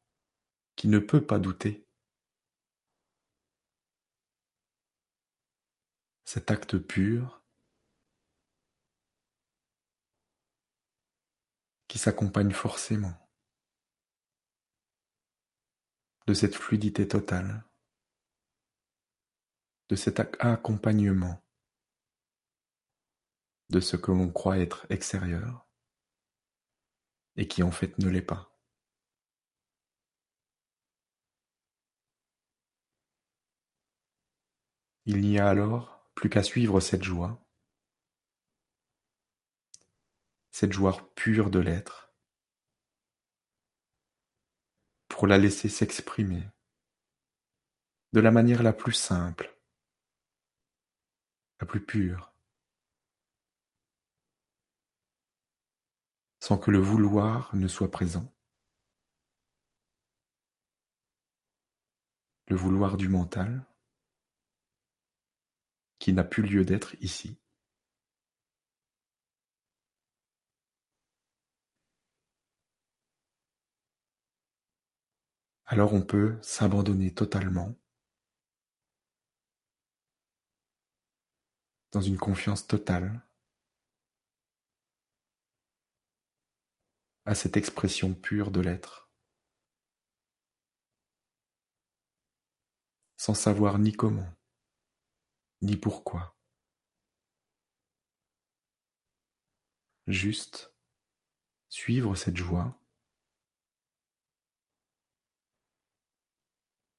qui 0.75 0.89
ne 0.89 0.99
peut 0.99 1.25
pas 1.25 1.39
douter. 1.39 1.88
Cet 6.31 6.51
acte 6.51 6.77
pur 6.77 7.41
qui 11.87 11.97
s'accompagne 11.97 12.51
forcément 12.51 13.15
de 16.27 16.35
cette 16.35 16.53
fluidité 16.53 17.07
totale, 17.07 17.63
de 19.89 19.95
cet 19.95 20.19
accompagnement 20.19 21.41
de 23.71 23.79
ce 23.79 23.97
que 23.97 24.11
l'on 24.11 24.31
croit 24.31 24.59
être 24.59 24.85
extérieur 24.91 25.67
et 27.37 27.47
qui 27.47 27.63
en 27.63 27.71
fait 27.71 27.97
ne 27.97 28.07
l'est 28.07 28.21
pas. 28.21 28.55
Il 35.07 35.21
n'y 35.21 35.39
a 35.39 35.49
alors 35.49 35.98
plus 36.19 36.29
qu'à 36.29 36.43
suivre 36.43 36.81
cette 36.81 37.03
joie, 37.03 37.41
cette 40.51 40.73
joie 40.73 41.13
pure 41.15 41.49
de 41.49 41.59
l'être, 41.59 42.13
pour 45.07 45.27
la 45.27 45.37
laisser 45.37 45.69
s'exprimer. 45.69 46.43
De 48.11 48.19
la 48.19 48.31
manière 48.31 48.63
la 48.63 48.73
plus 48.73 48.91
simple, 48.91 49.57
la 51.61 51.65
plus 51.65 51.85
pure, 51.85 52.33
sans 56.41 56.57
que 56.57 56.69
le 56.69 56.79
vouloir 56.79 57.55
ne 57.55 57.69
soit 57.69 57.91
présent. 57.91 58.29
Le 62.47 62.57
vouloir 62.57 62.97
du 62.97 63.07
mental, 63.07 63.68
n'a 66.13 66.23
plus 66.23 66.43
lieu 66.43 66.65
d'être 66.65 66.95
ici. 67.01 67.37
Alors 75.65 75.93
on 75.93 76.01
peut 76.01 76.37
s'abandonner 76.41 77.13
totalement 77.13 77.75
dans 81.91 82.01
une 82.01 82.17
confiance 82.17 82.65
totale 82.67 83.21
à 87.25 87.35
cette 87.35 87.57
expression 87.57 88.15
pure 88.15 88.49
de 88.49 88.61
l'être, 88.61 89.11
sans 93.17 93.35
savoir 93.35 93.77
ni 93.77 93.91
comment, 93.91 94.38
ni 95.61 95.77
pourquoi. 95.77 96.37
Juste 100.07 100.73
suivre 101.69 102.15
cette 102.15 102.37
joie, 102.37 102.79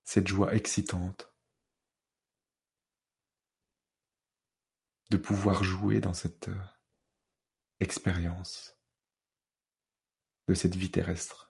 cette 0.05 0.29
joie 0.29 0.55
excitante, 0.55 1.33
de 5.11 5.16
pouvoir 5.16 5.64
jouer 5.64 6.01
dans 6.01 6.14
cette 6.14 6.49
euh, 6.49 6.64
expérience 7.81 8.77
de 10.46 10.55
cette 10.55 10.77
vie 10.77 10.90
terrestre. 10.90 11.49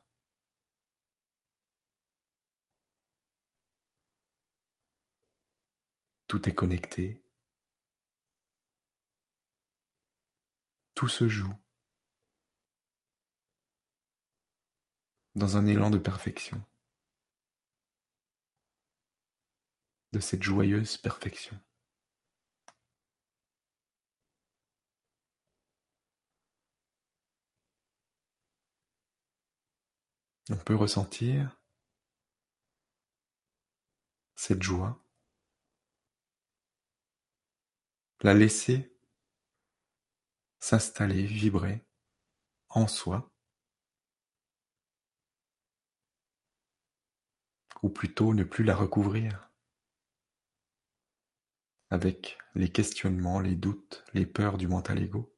Tout 6.30 6.48
est 6.48 6.54
connecté. 6.54 7.20
Tout 10.94 11.08
se 11.08 11.26
joue 11.26 11.52
dans 15.34 15.56
un 15.56 15.66
élan 15.66 15.90
de 15.90 15.98
perfection, 15.98 16.64
de 20.12 20.20
cette 20.20 20.44
joyeuse 20.44 20.98
perfection. 20.98 21.60
On 30.48 30.56
peut 30.58 30.76
ressentir 30.76 31.60
cette 34.36 34.62
joie 34.62 35.04
la 38.22 38.34
laisser 38.34 38.94
s'installer, 40.58 41.24
vibrer 41.24 41.84
en 42.68 42.86
soi, 42.86 43.32
ou 47.82 47.88
plutôt 47.88 48.34
ne 48.34 48.44
plus 48.44 48.64
la 48.64 48.76
recouvrir 48.76 49.50
avec 51.88 52.38
les 52.54 52.70
questionnements, 52.70 53.40
les 53.40 53.56
doutes, 53.56 54.04
les 54.12 54.26
peurs 54.26 54.58
du 54.58 54.68
mental 54.68 55.02
ego. 55.02 55.34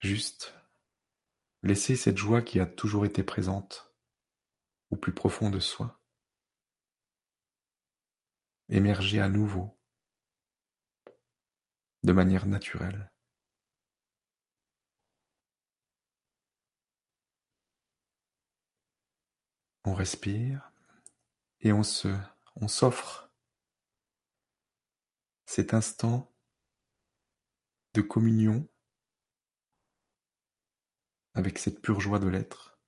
Juste 0.00 0.54
laisser 1.62 1.96
cette 1.96 2.18
joie 2.18 2.42
qui 2.42 2.60
a 2.60 2.66
toujours 2.66 3.06
été 3.06 3.24
présente 3.24 3.92
au 4.90 4.96
plus 4.96 5.12
profond 5.12 5.50
de 5.50 5.58
soi 5.58 6.00
émerger 8.68 9.20
à 9.20 9.28
nouveau 9.28 9.78
de 12.02 12.12
manière 12.12 12.46
naturelle. 12.46 13.12
On 19.84 19.94
respire 19.94 20.72
et 21.60 21.72
on 21.72 21.82
se, 21.82 22.08
on 22.56 22.68
s'offre 22.68 23.30
cet 25.46 25.74
instant 25.74 26.32
de 27.94 28.02
communion 28.02 28.68
avec 31.34 31.58
cette 31.58 31.80
pure 31.80 32.00
joie 32.00 32.18
de 32.18 32.28
l'être 32.28 32.78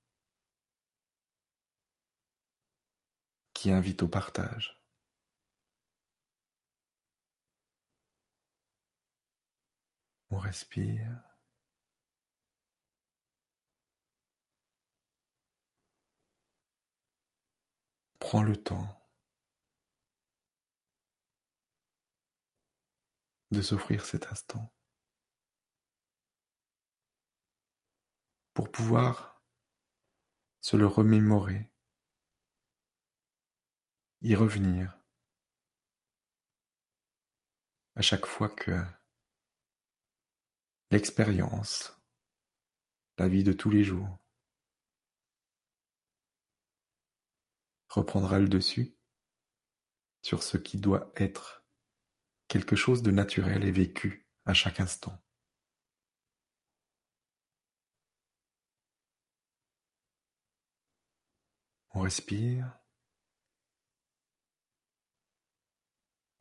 qui 3.53 3.71
invite 3.71 4.03
au 4.03 4.07
partage. 4.07 4.78
On 10.31 10.37
respire. 10.37 11.21
Prends 18.19 18.43
le 18.43 18.55
temps 18.55 18.99
de 23.51 23.61
s'offrir 23.61 24.05
cet 24.05 24.27
instant 24.27 24.71
pour 28.53 28.71
pouvoir 28.71 29.41
se 30.61 30.75
le 30.77 30.85
remémorer, 30.85 31.71
y 34.21 34.35
revenir 34.35 34.99
à 37.95 38.01
chaque 38.01 38.25
fois 38.25 38.49
que 38.49 38.85
L'expérience, 40.91 42.01
la 43.19 43.27
vie 43.27 43.43
de 43.43 43.53
tous 43.53 43.69
les 43.69 43.83
jours, 43.83 44.17
reprendra 47.89 48.39
le 48.39 48.47
dessus 48.47 48.97
sur 50.23 50.41
ce 50.41 50.57
qui 50.57 50.79
doit 50.79 51.11
être 51.15 51.63
quelque 52.47 52.75
chose 52.75 53.03
de 53.03 53.11
naturel 53.11 53.63
et 53.65 53.71
vécu 53.71 54.27
à 54.45 54.55
chaque 54.55 54.79
instant. 54.79 55.15
On 61.91 62.01
respire, 62.01 62.79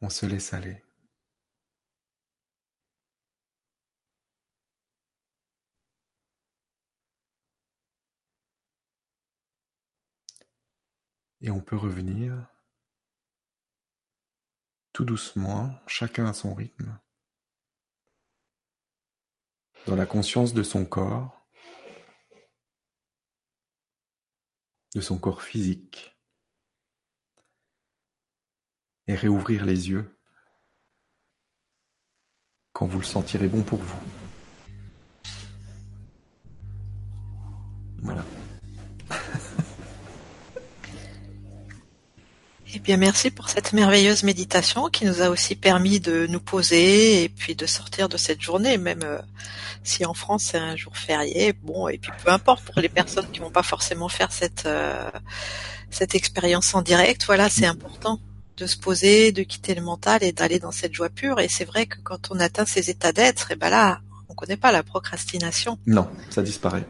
on 0.01 0.09
se 0.09 0.25
laisse 0.25 0.55
aller. 0.55 0.88
Et 11.41 11.51
on 11.51 11.61
peut 11.61 11.77
revenir… 11.77 12.47
tout 14.93 15.05
doucement, 15.05 15.79
chacun 15.87 16.27
à 16.27 16.33
son 16.33 16.55
rythme, 16.55 16.99
dans 19.87 19.95
la 19.95 20.07
conscience 20.07 20.55
de 20.55 20.65
son 20.65 20.85
corps, 20.85 21.47
de 24.97 25.01
son 25.01 25.17
corps 25.17 25.43
physique, 25.43 26.19
et 29.07 29.15
réouvrir 29.15 29.65
les 29.65 29.89
yeux 29.91 30.19
quand 32.73 32.89
vous 32.89 32.99
le 32.99 33.05
sentirez 33.05 33.47
bon 33.47 33.63
pour 33.63 33.79
vous. 33.79 34.03
Voilà. 37.99 38.25
Bien, 42.77 42.99
merci 42.99 43.31
pour 43.31 43.49
cette 43.49 43.73
merveilleuse 43.73 44.23
méditation 44.25 44.89
qui 44.89 45.07
nous 45.07 45.23
a 45.23 45.31
aussi 45.31 45.55
permis 45.55 46.01
de 46.01 46.27
nous 46.27 46.41
poser 46.41 47.25
et 47.25 47.29
puis 47.29 47.55
de 47.55 47.65
sortir 47.65 48.09
de 48.09 48.17
cette 48.19 48.43
journée, 48.43 48.77
même 48.77 49.03
euh, 49.05 49.19
si 49.85 50.05
en 50.05 50.13
France 50.13 50.45
c'est 50.51 50.59
un 50.59 50.77
jour 50.77 50.97
férié. 50.97 51.55
Bon, 51.63 51.89
et 51.89 51.97
puis 51.97 52.11
peu 52.23 52.31
importe 52.31 52.65
pour 52.65 52.81
les 52.81 52.91
personnes 52.91 53.27
qui 53.33 53.41
vont 53.41 53.51
pas 53.51 53.63
forcément 53.63 54.09
faire 54.09 54.33
cette 54.33 54.65
euh, 54.67 55.11
cette 55.91 56.15
expérience 56.15 56.75
en 56.75 56.83
direct. 56.83 57.25
Voilà, 57.25 57.49
c'est 57.49 57.67
important 57.67 58.21
de 58.59 58.67
se 58.67 58.77
poser, 58.77 59.33
de 59.33 59.43
quitter 59.43 59.75
le 59.75 59.83
mental 59.83 60.23
et 60.23 60.33
d'aller 60.33 60.59
dans 60.59 60.73
cette 60.73 60.93
joie 60.93 61.09
pure. 61.09 61.41
Et 61.41 61.49
c'est 61.49 61.65
vrai 61.65 61.87
que 61.87 61.97
quand 62.03 62.31
on 62.31 62.39
atteint 62.39 62.67
ces 62.67 62.91
états 62.91 63.13
d'être, 63.13 63.51
et 63.51 63.57
ben 63.57 63.71
là, 63.71 64.01
on 64.29 64.35
connaît 64.35 64.57
pas 64.57 64.73
la 64.73 64.83
procrastination. 64.83 65.79
Non, 65.87 66.09
ça 66.29 66.43
disparaît. 66.43 66.85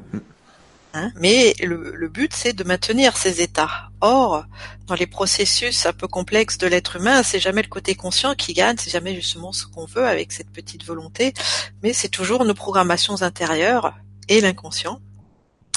Hein, 0.98 1.12
mais 1.14 1.54
le, 1.60 2.08
but, 2.08 2.32
c'est 2.34 2.52
de 2.52 2.64
maintenir 2.64 3.16
ces 3.16 3.40
états. 3.40 3.90
Or, 4.00 4.44
dans 4.86 4.96
les 4.96 5.06
processus 5.06 5.86
un 5.86 5.92
peu 5.92 6.08
complexes 6.08 6.58
de 6.58 6.66
l'être 6.66 6.96
humain, 6.96 7.22
c'est 7.22 7.38
jamais 7.38 7.62
le 7.62 7.68
côté 7.68 7.94
conscient 7.94 8.34
qui 8.34 8.52
gagne, 8.52 8.76
c'est 8.78 8.90
jamais 8.90 9.14
justement 9.14 9.52
ce 9.52 9.64
qu'on 9.66 9.84
veut 9.84 10.06
avec 10.06 10.32
cette 10.32 10.50
petite 10.50 10.84
volonté, 10.84 11.34
mais 11.82 11.92
c'est 11.92 12.08
toujours 12.08 12.44
nos 12.44 12.54
programmations 12.54 13.22
intérieures 13.22 13.94
et 14.28 14.40
l'inconscient. 14.40 15.00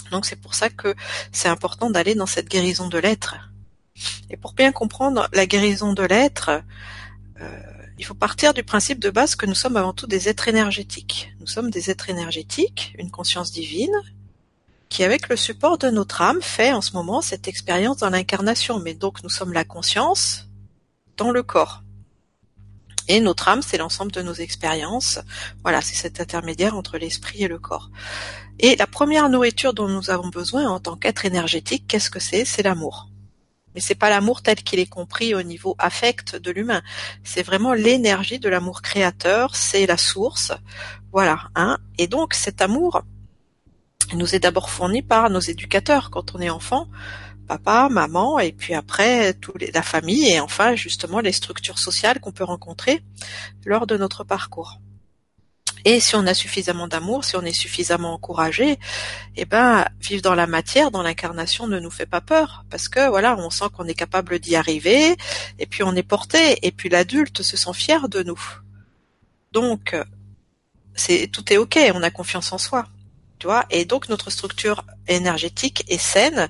Donc 0.09 0.25
c'est 0.25 0.41
pour 0.41 0.55
ça 0.55 0.69
que 0.69 0.95
c'est 1.31 1.49
important 1.49 1.91
d'aller 1.91 2.15
dans 2.15 2.25
cette 2.25 2.49
guérison 2.49 2.87
de 2.87 2.97
l'être. 2.97 3.35
Et 4.31 4.37
pour 4.37 4.53
bien 4.53 4.71
comprendre 4.71 5.29
la 5.33 5.45
guérison 5.45 5.93
de 5.93 6.03
l'être, 6.03 6.49
euh, 7.39 7.61
il 7.99 8.05
faut 8.05 8.15
partir 8.15 8.55
du 8.55 8.63
principe 8.63 8.99
de 8.99 9.11
base 9.11 9.35
que 9.35 9.45
nous 9.45 9.53
sommes 9.53 9.77
avant 9.77 9.93
tout 9.93 10.07
des 10.07 10.29
êtres 10.29 10.47
énergétiques. 10.47 11.31
Nous 11.39 11.47
sommes 11.47 11.69
des 11.69 11.91
êtres 11.91 12.09
énergétiques, 12.09 12.95
une 12.97 13.11
conscience 13.11 13.51
divine, 13.51 13.95
qui 14.91 15.05
avec 15.05 15.29
le 15.29 15.37
support 15.37 15.77
de 15.77 15.89
notre 15.89 16.21
âme 16.21 16.41
fait 16.41 16.73
en 16.73 16.81
ce 16.81 16.91
moment 16.91 17.21
cette 17.21 17.47
expérience 17.47 17.97
dans 17.97 18.09
l'incarnation. 18.09 18.77
Mais 18.79 18.93
donc 18.93 19.23
nous 19.23 19.29
sommes 19.29 19.53
la 19.53 19.63
conscience 19.63 20.49
dans 21.15 21.31
le 21.31 21.43
corps. 21.43 21.81
Et 23.07 23.21
notre 23.21 23.47
âme, 23.47 23.61
c'est 23.61 23.77
l'ensemble 23.77 24.11
de 24.11 24.21
nos 24.21 24.33
expériences. 24.33 25.19
Voilà, 25.63 25.81
c'est 25.81 25.95
cet 25.95 26.19
intermédiaire 26.19 26.75
entre 26.75 26.97
l'esprit 26.97 27.43
et 27.43 27.47
le 27.47 27.57
corps. 27.57 27.89
Et 28.59 28.75
la 28.75 28.85
première 28.85 29.29
nourriture 29.29 29.73
dont 29.73 29.87
nous 29.87 30.09
avons 30.09 30.27
besoin 30.27 30.67
en 30.69 30.81
tant 30.81 30.97
qu'être 30.97 31.25
énergétique, 31.25 31.85
qu'est-ce 31.87 32.11
que 32.11 32.19
c'est? 32.19 32.43
C'est 32.43 32.61
l'amour. 32.61 33.07
Mais 33.73 33.79
c'est 33.79 33.95
pas 33.95 34.09
l'amour 34.09 34.41
tel 34.41 34.57
qu'il 34.57 34.79
est 34.79 34.89
compris 34.89 35.33
au 35.33 35.41
niveau 35.41 35.73
affect 35.79 36.35
de 36.35 36.51
l'humain. 36.51 36.81
C'est 37.23 37.43
vraiment 37.43 37.73
l'énergie 37.73 38.39
de 38.39 38.49
l'amour 38.49 38.81
créateur, 38.81 39.55
c'est 39.55 39.85
la 39.85 39.97
source. 39.97 40.51
Voilà, 41.13 41.47
hein. 41.55 41.77
Et 41.97 42.07
donc 42.07 42.33
cet 42.33 42.61
amour, 42.61 43.03
nous 44.17 44.35
est 44.35 44.39
d'abord 44.39 44.69
fourni 44.69 45.01
par 45.01 45.29
nos 45.29 45.39
éducateurs 45.39 46.09
quand 46.09 46.35
on 46.35 46.39
est 46.39 46.49
enfant, 46.49 46.87
papa, 47.47 47.89
maman, 47.89 48.39
et 48.39 48.51
puis 48.51 48.73
après 48.73 49.33
tous 49.33 49.57
les, 49.57 49.71
la 49.71 49.81
famille, 49.81 50.29
et 50.29 50.39
enfin 50.39 50.75
justement 50.75 51.19
les 51.19 51.31
structures 51.31 51.79
sociales 51.79 52.19
qu'on 52.19 52.31
peut 52.31 52.43
rencontrer 52.43 53.03
lors 53.65 53.87
de 53.87 53.97
notre 53.97 54.23
parcours. 54.23 54.79
Et 55.83 55.99
si 55.99 56.15
on 56.15 56.27
a 56.27 56.33
suffisamment 56.33 56.87
d'amour, 56.87 57.25
si 57.25 57.35
on 57.35 57.41
est 57.41 57.53
suffisamment 57.53 58.13
encouragé, 58.13 58.77
eh 59.35 59.45
ben, 59.45 59.85
vivre 59.99 60.21
dans 60.21 60.35
la 60.35 60.45
matière, 60.45 60.91
dans 60.91 61.01
l'incarnation 61.01 61.67
ne 61.67 61.79
nous 61.79 61.89
fait 61.89 62.05
pas 62.05 62.21
peur. 62.21 62.65
Parce 62.69 62.87
que, 62.87 63.09
voilà, 63.09 63.35
on 63.37 63.49
sent 63.49 63.65
qu'on 63.75 63.87
est 63.87 63.95
capable 63.95 64.37
d'y 64.39 64.55
arriver, 64.55 65.15
et 65.57 65.65
puis 65.65 65.81
on 65.81 65.95
est 65.95 66.03
porté, 66.03 66.59
et 66.65 66.71
puis 66.71 66.87
l'adulte 66.89 67.41
se 67.41 67.57
sent 67.57 67.73
fier 67.73 68.09
de 68.09 68.21
nous. 68.21 68.39
Donc, 69.51 69.95
c'est, 70.93 71.27
tout 71.27 71.51
est 71.51 71.57
ok, 71.57 71.79
on 71.95 72.03
a 72.03 72.11
confiance 72.11 72.53
en 72.53 72.59
soi 72.59 72.85
et 73.69 73.85
donc 73.85 74.09
notre 74.09 74.29
structure 74.29 74.83
énergétique 75.07 75.83
est 75.87 75.97
saine, 75.97 76.49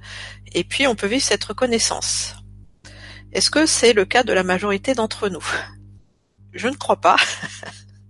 et 0.53 0.63
puis 0.63 0.87
on 0.87 0.95
peut 0.95 1.07
vivre 1.07 1.23
cette 1.23 1.43
reconnaissance. 1.43 2.35
Est-ce 3.31 3.49
que 3.49 3.65
c'est 3.65 3.93
le 3.93 4.05
cas 4.05 4.23
de 4.23 4.33
la 4.33 4.43
majorité 4.43 4.93
d'entre 4.93 5.29
nous? 5.29 5.45
Je 6.53 6.67
ne 6.67 6.75
crois 6.75 6.99
pas. 6.99 7.15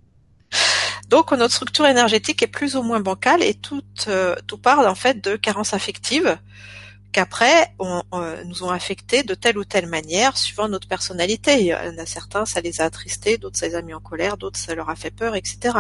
donc 1.08 1.32
notre 1.32 1.54
structure 1.54 1.86
énergétique 1.86 2.42
est 2.42 2.48
plus 2.48 2.76
ou 2.76 2.82
moins 2.82 3.00
bancale 3.00 3.44
et 3.44 3.54
tout, 3.54 3.84
euh, 4.08 4.36
part 4.64 4.80
en 4.80 4.96
fait 4.96 5.24
de 5.24 5.36
carences 5.36 5.74
affectives 5.74 6.38
qu'après 7.12 7.74
on, 7.80 8.02
nous 8.46 8.64
ont 8.64 8.70
affectés 8.70 9.24
de 9.24 9.34
telle 9.34 9.58
ou 9.58 9.66
telle 9.66 9.88
manière 9.88 10.38
suivant 10.38 10.70
notre 10.70 10.88
personnalité. 10.88 11.60
Il 11.60 11.66
y 11.68 11.74
en 11.74 11.98
a 11.98 12.06
certains, 12.06 12.46
ça 12.46 12.62
les 12.62 12.82
a 12.82 12.86
attristés, 12.86 13.38
d'autres 13.38 13.58
ça 13.58 13.68
les 13.68 13.76
a 13.76 13.82
mis 13.82 13.94
en 13.94 14.00
colère, 14.00 14.38
d'autres 14.38 14.60
ça 14.60 14.76
leur 14.76 14.90
a 14.90 14.96
fait 14.96 15.12
peur, 15.12 15.36
etc. 15.36 15.78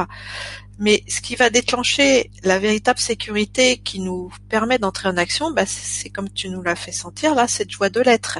Mais 0.77 1.03
ce 1.07 1.21
qui 1.21 1.35
va 1.35 1.49
déclencher 1.49 2.31
la 2.43 2.59
véritable 2.59 2.99
sécurité 2.99 3.77
qui 3.77 3.99
nous 3.99 4.31
permet 4.49 4.79
d'entrer 4.79 5.09
en 5.09 5.17
action, 5.17 5.51
bah, 5.51 5.65
c'est 5.65 6.09
comme 6.09 6.29
tu 6.29 6.49
nous 6.49 6.61
l'as 6.61 6.75
fait 6.75 6.91
sentir 6.91 7.35
là, 7.35 7.47
cette 7.47 7.69
joie 7.69 7.89
de 7.89 8.01
l'être. 8.01 8.39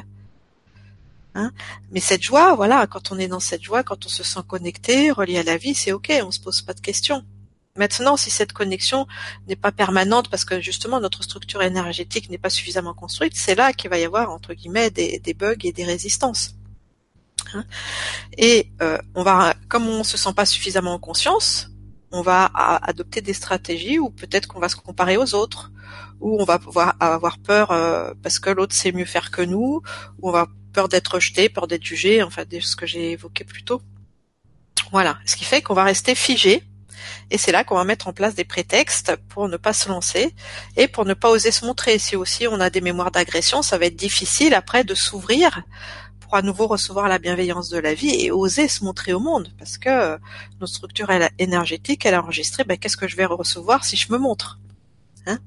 Hein? 1.36 1.52
Mais 1.92 2.00
cette 2.00 2.24
joie, 2.24 2.56
voilà, 2.56 2.88
quand 2.88 3.12
on 3.12 3.20
est 3.20 3.28
dans 3.28 3.40
cette 3.40 3.64
joie, 3.64 3.84
quand 3.84 4.06
on 4.06 4.10
se 4.10 4.24
sent 4.24 4.42
connecté, 4.48 5.12
relié 5.12 5.40
à 5.40 5.44
la 5.44 5.58
vie, 5.58 5.74
c'est 5.74 5.94
ok, 5.94 6.12
on 6.24 6.32
se 6.32 6.40
pose 6.40 6.62
pas 6.62 6.74
de 6.74 6.82
questions. 6.82 7.24
Maintenant, 7.78 8.18
si 8.18 8.30
cette 8.30 8.52
connexion 8.52 9.08
n'est 9.48 9.56
pas 9.56 9.72
permanente 9.72 10.30
parce 10.30 10.44
que 10.44 10.60
justement 10.60 11.00
notre 11.00 11.24
structure 11.24 11.62
énergétique 11.62 12.30
n'est 12.30 12.38
pas 12.38 12.50
suffisamment 12.50 12.94
construite, 12.94 13.34
c'est 13.36 13.56
là 13.56 13.72
qu'il 13.72 13.90
va 13.90 13.98
y 13.98 14.04
avoir 14.04 14.32
entre 14.32 14.54
guillemets 14.54 14.90
des, 14.90 15.34
bugs 15.34 15.56
et 15.64 15.72
des 15.72 15.86
résistances. 15.86 16.56
Hein. 17.54 17.66
et 18.38 18.72
euh, 18.82 18.98
on 19.16 19.24
va, 19.24 19.56
comme 19.68 19.88
on 19.88 20.04
se 20.04 20.16
sent 20.16 20.34
pas 20.34 20.46
suffisamment 20.46 20.94
en 20.94 21.00
conscience, 21.00 21.70
on 22.12 22.22
va 22.22 22.46
adopter 22.46 23.22
des 23.22 23.34
stratégies 23.34 24.00
ou 24.00 24.10
peut-être 24.10 24.48
qu'on 24.48 24.60
va 24.60 24.70
se 24.70 24.76
comparer 24.76 25.18
aux 25.18 25.34
autres, 25.34 25.72
ou 26.20 26.40
on 26.40 26.46
va 26.46 26.60
pouvoir 26.60 26.96
avoir 27.00 27.40
peur 27.40 27.72
euh, 27.72 28.14
parce 28.22 28.40
que 28.40 28.50
l'autre 28.50 28.76
sait 28.76 28.92
mieux 28.92 29.06
faire 29.06 29.32
que 29.32 29.42
nous, 29.42 29.82
ou 30.20 30.30
on 30.30 30.32
va 30.32 30.48
peur 30.74 30.88
d'être 30.88 31.16
rejeté, 31.16 31.50
peur 31.50 31.68
d'être 31.68 31.84
jugé, 31.84 32.22
enfin 32.22 32.44
ce 32.62 32.76
que 32.76 32.86
j'ai 32.86 33.12
évoqué 33.12 33.44
plus 33.44 33.64
tôt. 33.64 33.82
Voilà, 34.92 35.18
ce 35.26 35.36
qui 35.36 35.46
fait 35.46 35.62
qu'on 35.62 35.74
va 35.74 35.84
rester 35.84 36.16
figé 36.16 36.64
et 37.30 37.38
c'est 37.38 37.52
là 37.52 37.64
qu'on 37.64 37.76
va 37.76 37.84
mettre 37.84 38.08
en 38.08 38.14
place 38.14 38.36
des 38.36 38.44
prétextes 38.44 39.16
pour 39.30 39.48
ne 39.48 39.58
pas 39.58 39.74
se 39.74 39.90
lancer 39.90 40.34
et 40.78 40.88
pour 40.88 41.06
ne 41.06 41.14
pas 41.14 41.30
oser 41.30 41.52
se 41.52 41.66
montrer. 41.66 41.98
Si 42.00 42.16
aussi 42.16 42.48
on 42.48 42.60
a 42.60 42.70
des 42.70 42.82
mémoires 42.82 43.12
d'agression, 43.12 43.62
ça 43.62 43.78
va 43.78 43.86
être 43.86 43.96
difficile 43.96 44.54
après 44.54 44.84
de 44.84 44.96
s'ouvrir 44.96 45.64
pour 46.20 46.36
à 46.36 46.42
nouveau 46.42 46.68
recevoir 46.68 47.08
la 47.08 47.20
bienveillance 47.20 47.70
de 47.70 47.78
la 47.78 47.94
vie 47.94 48.26
et 48.26 48.32
oser 48.32 48.68
se 48.68 48.84
montrer 48.84 49.14
au 49.14 49.20
monde 49.20 49.54
parce 49.58 49.78
que 49.78 50.18
notre 50.60 50.74
structure 50.74 51.10
énergétique, 51.40 52.06
elle 52.06 52.16
a 52.16 52.22
enregistré 52.22 52.64
ben, 52.64 52.78
qu'est-ce 52.78 52.98
que 52.98 53.08
je 53.08 53.16
vais 53.16 53.26
recevoir 53.26 53.84
si 53.84 53.98
je 53.98 54.12
me 54.12 54.18
montre. 54.18 54.60
Hein? 55.28 55.40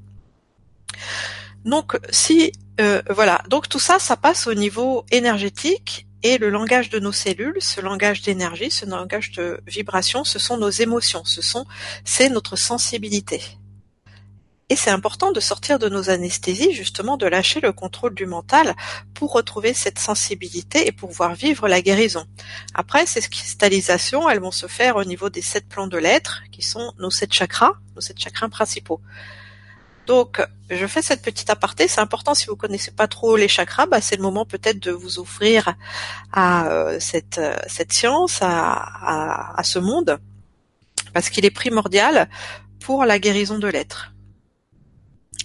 Donc 1.65 1.99
si 2.11 2.53
euh, 2.81 3.03
voilà, 3.09 3.43
donc 3.49 3.69
tout 3.69 3.79
ça, 3.79 3.99
ça 3.99 4.17
passe 4.17 4.47
au 4.47 4.55
niveau 4.55 5.05
énergétique 5.11 6.07
et 6.25 6.39
le 6.39 6.49
langage 6.49 6.89
de 6.89 6.99
nos 6.99 7.13
cellules, 7.13 7.59
ce 7.61 7.83
langage 7.83 8.23
d'énergie, 8.23 8.71
ce 8.71 8.87
langage 8.87 9.31
de 9.33 9.61
vibration, 9.67 10.25
ce 10.25 10.39
sont 10.39 10.57
nos 10.57 10.71
émotions, 10.71 11.25
ce 11.25 11.43
sont, 11.43 11.67
c'est 12.05 12.31
notre 12.31 12.57
sensibilité. 12.57 13.43
Et 14.71 14.77
c'est 14.77 14.91
important 14.91 15.31
de 15.33 15.41
sortir 15.41 15.79
de 15.79 15.91
nos 15.91 16.09
anesthésies, 16.09 16.73
justement, 16.73 17.19
de 17.19 17.27
lâcher 17.27 17.61
le 17.61 17.75
contrôle 17.75 18.15
du 18.15 18.25
mental 18.25 18.75
pour 19.13 19.33
retrouver 19.33 19.75
cette 19.75 19.99
sensibilité 19.99 20.87
et 20.89 20.93
pouvoir 20.93 21.35
vivre 21.35 21.69
la 21.69 21.83
guérison. 21.83 22.25
Après, 22.73 23.05
ces 23.05 23.21
cristallisations, 23.21 24.29
elles 24.31 24.41
vont 24.41 24.51
se 24.51 24.67
faire 24.67 24.97
au 24.97 25.05
niveau 25.05 25.29
des 25.29 25.43
sept 25.43 25.69
plans 25.69 25.89
de 25.89 25.99
l'être, 25.99 26.43
qui 26.51 26.63
sont 26.63 26.95
nos 26.99 27.11
sept 27.11 27.35
chakras, 27.35 27.75
nos 27.95 28.01
sept 28.01 28.19
chakras 28.19 28.49
principaux. 28.49 29.03
Donc, 30.07 30.47
je 30.69 30.87
fais 30.87 31.03
cette 31.03 31.23
petite 31.23 31.49
aparté. 31.51 31.89
C'est 31.89 32.01
important 32.01 32.35
si 32.35 32.47
vous 32.47 32.57
connaissez 32.57 32.91
pas 32.91 33.09
trop 33.09 33.37
les 33.37 33.49
chakras, 33.49 33.87
bah, 33.87 34.01
c'est 34.01 34.17
le 34.17 34.23
moment 34.23 34.45
peut-être 34.45 34.79
de 34.79 34.91
vous 34.91 35.19
offrir 35.19 35.75
à 36.33 36.67
euh, 36.69 36.99
cette, 37.01 37.39
euh, 37.39 37.57
cette 37.69 37.93
science, 37.93 38.39
à, 38.43 39.61
ce 39.63 39.79
monde, 39.79 40.19
parce 41.13 41.31
qu'il 41.31 41.45
est 41.47 41.51
primordial 41.51 42.29
pour 42.81 43.05
la 43.05 43.19
guérison 43.19 43.59
de 43.59 43.69
l'être. 43.69 44.13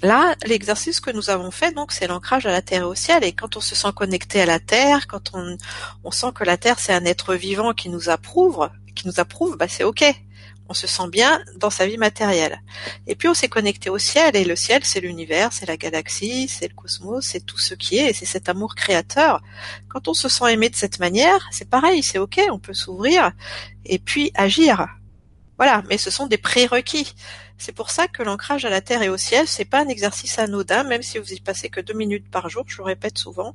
Là, 0.02 0.36
l'exercice 0.46 1.00
que 1.02 1.12
nous 1.12 1.30
avons 1.30 1.52
fait, 1.52 1.74
donc, 1.74 1.92
c'est 1.92 2.08
l'ancrage 2.08 2.46
à 2.46 2.52
la 2.52 2.62
terre 2.62 2.84
et 2.84 2.86
au 2.86 2.96
ciel. 2.96 3.24
Et 3.24 3.34
quand 3.34 3.58
on 3.58 3.62
se 3.62 3.76
sent 3.76 3.92
connecté 3.96 4.42
à 4.42 4.46
la 4.46 4.60
terre, 4.60 5.08
quand 5.08 5.32
on, 5.34 5.58
on 6.04 6.12
sent 6.12 6.32
que 6.36 6.44
la 6.44 6.58
terre 6.58 6.80
c'est 6.80 6.94
un 6.94 7.06
être 7.06 7.36
vivant 7.36 7.74
qui 7.74 7.90
nous 7.90 8.10
approuve, 8.10 8.70
qui 8.96 9.08
nous 9.08 9.20
approuve, 9.20 9.58
bah, 9.58 9.68
c'est 9.68 9.84
ok 9.84 10.04
on 10.70 10.74
se 10.74 10.88
sent 10.88 11.10
bien 11.12 11.44
dans 11.58 11.72
sa 11.72 11.88
vie 11.88 11.98
matérielle. 11.98 12.62
Et 13.08 13.16
puis 13.16 13.28
on 13.28 13.34
s'est 13.34 13.50
connecté 13.50 13.90
au 13.90 13.98
ciel, 13.98 14.36
et 14.36 14.46
le 14.46 14.56
ciel 14.56 14.86
c'est 14.86 15.02
l'univers, 15.02 15.52
c'est 15.52 15.66
la 15.66 15.78
galaxie, 15.78 16.48
c'est 16.48 16.68
le 16.68 16.76
cosmos, 16.76 17.26
c'est 17.26 17.46
tout 17.46 17.58
ce 17.58 17.74
qui 17.74 17.98
est, 17.98 18.12
et 18.12 18.14
c'est 18.14 18.26
cet 18.26 18.48
amour 18.50 18.76
créateur. 18.76 19.42
Quand 19.88 20.08
on 20.08 20.14
se 20.14 20.30
sent 20.30 20.54
aimé 20.54 20.70
de 20.70 20.76
cette 20.76 21.00
manière, 21.00 21.48
c'est 21.52 21.70
pareil, 21.70 22.04
c'est 22.04 22.20
ok, 22.20 22.40
on 22.52 22.60
peut 22.60 22.74
s'ouvrir 22.74 23.32
et 23.86 24.00
puis 24.00 24.32
agir. 24.36 24.88
Voilà, 25.58 25.84
mais 25.90 25.98
ce 25.98 26.10
sont 26.10 26.28
des 26.28 26.38
prérequis. 26.38 27.14
C'est 27.58 27.74
pour 27.74 27.90
ça 27.90 28.08
que 28.08 28.24
l'ancrage 28.24 28.64
à 28.64 28.70
la 28.70 28.80
terre 28.80 29.02
et 29.02 29.10
au 29.10 29.18
ciel, 29.18 29.46
c'est 29.46 29.66
pas 29.66 29.82
un 29.82 29.90
exercice 29.90 30.40
anodin, 30.40 30.84
même 30.86 31.02
si 31.02 31.18
vous 31.18 31.34
y 31.34 31.42
passez 31.42 31.70
que 31.70 31.82
deux 31.82 31.94
minutes 31.94 32.30
par 32.32 32.48
jour, 32.48 32.64
je 32.68 32.78
le 32.78 32.84
répète 32.84 33.18
souvent, 33.18 33.54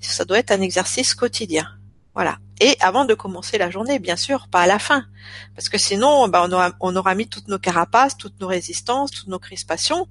ça 0.00 0.24
doit 0.24 0.38
être 0.38 0.52
un 0.52 0.60
exercice 0.60 1.14
quotidien. 1.14 1.66
Voilà. 2.14 2.38
Et 2.60 2.76
avant 2.80 3.04
de 3.04 3.14
commencer 3.14 3.56
la 3.56 3.70
journée, 3.70 3.98
bien 3.98 4.16
sûr, 4.16 4.48
pas 4.48 4.62
à 4.62 4.66
la 4.66 4.78
fin. 4.78 5.06
Parce 5.54 5.68
que 5.68 5.78
sinon, 5.78 6.28
bah, 6.28 6.46
on, 6.80 6.96
aura, 6.96 7.14
mis 7.14 7.28
toutes 7.28 7.48
nos 7.48 7.58
carapaces, 7.58 8.16
toutes 8.16 8.40
nos 8.40 8.48
résistances, 8.48 9.10
toutes 9.10 9.28
nos 9.28 9.38
crispations. 9.38 10.08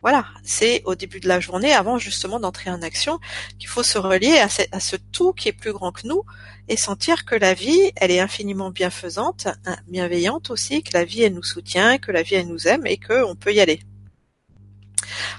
Voilà, 0.00 0.24
c'est 0.42 0.82
au 0.84 0.96
début 0.96 1.20
de 1.20 1.28
la 1.28 1.38
journée, 1.38 1.72
avant 1.72 1.96
justement 1.96 2.40
d'entrer 2.40 2.70
en 2.70 2.82
action, 2.82 3.20
qu'il 3.58 3.68
faut 3.68 3.84
se 3.84 3.98
relier 3.98 4.38
à 4.38 4.48
ce, 4.48 4.62
à 4.72 4.80
ce, 4.80 4.96
tout 4.96 5.32
qui 5.32 5.48
est 5.48 5.52
plus 5.52 5.72
grand 5.72 5.92
que 5.92 6.08
nous 6.08 6.24
et 6.68 6.76
sentir 6.76 7.24
que 7.24 7.36
la 7.36 7.54
vie, 7.54 7.92
elle 7.94 8.10
est 8.10 8.18
infiniment 8.18 8.70
bienfaisante, 8.70 9.46
hein, 9.64 9.76
bienveillante 9.86 10.50
aussi, 10.50 10.82
que 10.82 10.90
la 10.94 11.04
vie, 11.04 11.22
elle 11.22 11.34
nous 11.34 11.44
soutient, 11.44 11.98
que 11.98 12.10
la 12.10 12.22
vie, 12.22 12.34
elle 12.34 12.48
nous 12.48 12.66
aime 12.66 12.84
et 12.86 12.98
qu'on 12.98 13.36
peut 13.36 13.52
y 13.52 13.60
aller. 13.60 13.80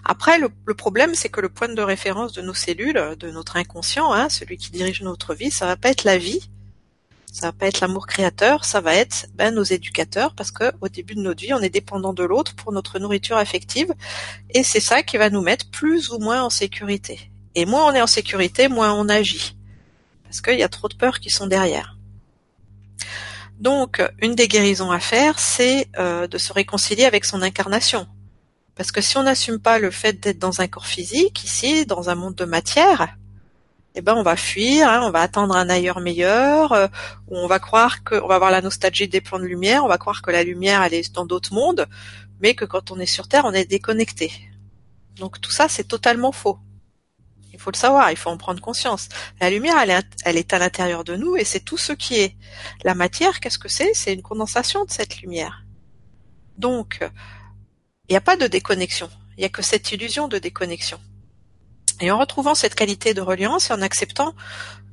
Après, 0.04 0.39
le, 0.39 0.73
problème, 0.73 1.15
c'est 1.15 1.30
que 1.30 1.41
le 1.41 1.49
point 1.49 1.69
de 1.69 1.82
référence 1.82 2.34
de 2.34 2.41
nos 2.41 2.54
cellules, 2.54 3.15
de 3.19 3.32
notre 3.32 3.58
inconscient, 3.58 4.12
hein, 4.13 4.30
celui 4.30 4.58
qui 4.58 4.71
dirige 4.71 5.02
notre 5.02 5.34
vie, 5.34 5.52
ça 5.52 5.65
va 5.65 5.76
pas 5.76 5.89
être 5.89 6.04
la 6.04 6.17
vie, 6.17 6.49
ça 7.32 7.47
va 7.47 7.52
pas 7.52 7.67
être 7.67 7.80
l'amour 7.80 8.06
créateur, 8.06 8.63
ça 8.63 8.80
va 8.80 8.93
être 8.93 9.26
ben, 9.34 9.54
nos 9.54 9.63
éducateurs, 9.63 10.36
parce 10.36 10.52
que 10.52 10.71
au 10.82 10.88
début 10.88 11.15
de 11.15 11.21
notre 11.21 11.41
vie, 11.41 11.54
on 11.54 11.62
est 11.62 11.69
dépendant 11.69 12.13
de 12.13 12.23
l'autre 12.23 12.56
pour 12.56 12.71
notre 12.71 12.99
nourriture 12.99 13.38
affective, 13.38 13.91
et 14.52 14.63
c'est 14.63 14.80
ça 14.80 15.02
qui 15.02 15.17
va 15.17 15.30
nous 15.30 15.41
mettre 15.41 15.69
plus 15.71 16.12
ou 16.12 16.19
moins 16.19 16.43
en 16.43 16.49
sécurité. 16.52 17.32
Et 17.56 17.65
moins 17.65 17.88
on 17.88 17.93
est 17.93 18.02
en 18.02 18.08
sécurité, 18.08 18.67
moins 18.67 18.93
on 18.93 19.10
agit, 19.10 19.58
parce 20.23 20.41
qu'il 20.41 20.60
y 20.60 20.63
a 20.63 20.69
trop 20.69 20.88
de 20.88 20.95
peurs 20.95 21.19
qui 21.19 21.32
sont 21.32 21.47
derrière. 21.47 21.97
Donc, 23.60 24.02
une 24.19 24.36
des 24.36 24.47
guérisons 24.47 24.91
à 24.91 24.99
faire, 24.99 25.39
c'est 25.39 25.88
euh, 25.97 26.28
de 26.28 26.38
se 26.38 26.52
réconcilier 26.54 27.06
avec 27.06 27.26
son 27.26 27.41
incarnation. 27.41 28.08
Parce 28.75 28.91
que 28.91 29.01
si 29.01 29.17
on 29.17 29.23
n'assume 29.23 29.59
pas 29.59 29.79
le 29.79 29.91
fait 29.91 30.13
d'être 30.13 30.39
dans 30.39 30.62
un 30.62 30.67
corps 30.67 30.88
physique, 30.88 31.43
ici, 31.43 31.86
dans 31.86 32.09
un 32.09 32.15
monde 32.15 32.36
de 32.36 32.45
matière, 32.45 33.15
eh 33.95 34.01
ben 34.01 34.15
on 34.15 34.23
va 34.23 34.36
fuir, 34.36 34.89
hein, 34.89 35.01
on 35.03 35.12
va 35.12 35.21
attendre 35.21 35.55
un 35.55 35.69
ailleurs 35.69 35.99
meilleur, 35.99 36.71
euh, 36.71 36.88
on 37.27 37.45
va 37.47 37.59
croire 37.59 38.03
que, 38.03 38.15
on 38.15 38.27
va 38.27 38.36
avoir 38.36 38.49
la 38.49 38.62
nostalgie 38.62 39.07
des 39.07 39.21
plans 39.21 39.38
de 39.38 39.45
lumière, 39.45 39.86
on 39.86 39.88
va 39.88 39.99
croire 39.99 40.23
que 40.23 40.31
la 40.31 40.43
lumière 40.43 40.81
elle 40.81 40.95
est 40.95 41.13
dans 41.13 41.25
d'autres 41.25 41.53
mondes, 41.53 41.88
mais 42.41 42.55
que 42.55 42.65
quand 42.65 42.89
on 42.91 42.99
est 42.99 43.05
sur 43.05 43.27
Terre, 43.27 43.45
on 43.45 43.53
est 43.53 43.65
déconnecté. 43.65 44.31
Donc 45.17 45.39
tout 45.39 45.51
ça, 45.51 45.67
c'est 45.69 45.83
totalement 45.83 46.31
faux. 46.31 46.57
Il 47.53 47.59
faut 47.59 47.69
le 47.69 47.77
savoir, 47.77 48.09
il 48.09 48.17
faut 48.17 48.31
en 48.31 48.38
prendre 48.38 48.59
conscience. 48.59 49.09
La 49.39 49.51
lumière, 49.51 49.77
elle 49.79 49.91
est, 49.91 50.05
elle 50.25 50.38
est 50.38 50.53
à 50.53 50.59
l'intérieur 50.59 51.03
de 51.03 51.15
nous 51.15 51.36
et 51.36 51.43
c'est 51.43 51.59
tout 51.59 51.77
ce 51.77 51.93
qui 51.93 52.15
est. 52.15 52.36
La 52.83 52.95
matière, 52.95 53.39
qu'est-ce 53.39 53.59
que 53.59 53.69
c'est? 53.69 53.93
C'est 53.93 54.12
une 54.12 54.23
condensation 54.23 54.86
de 54.86 54.91
cette 54.91 55.21
lumière. 55.21 55.63
Donc, 56.57 57.07
il 58.09 58.17
n'y 58.17 58.17
a 58.17 58.21
pas 58.21 58.35
de 58.35 58.45
déconnexion. 58.45 59.09
Il 59.37 59.39
n'y 59.39 59.45
a 59.45 59.49
que 59.49 59.63
cette 59.63 59.91
illusion 59.91 60.27
de 60.27 60.37
déconnexion. 60.37 60.99
Et 61.99 62.11
en 62.11 62.19
retrouvant 62.19 62.53
cette 62.53 62.75
qualité 62.75 63.15
de 63.15 63.21
reliance 63.21 63.69
et 63.69 63.73
en 63.73 63.81
acceptant 63.81 64.35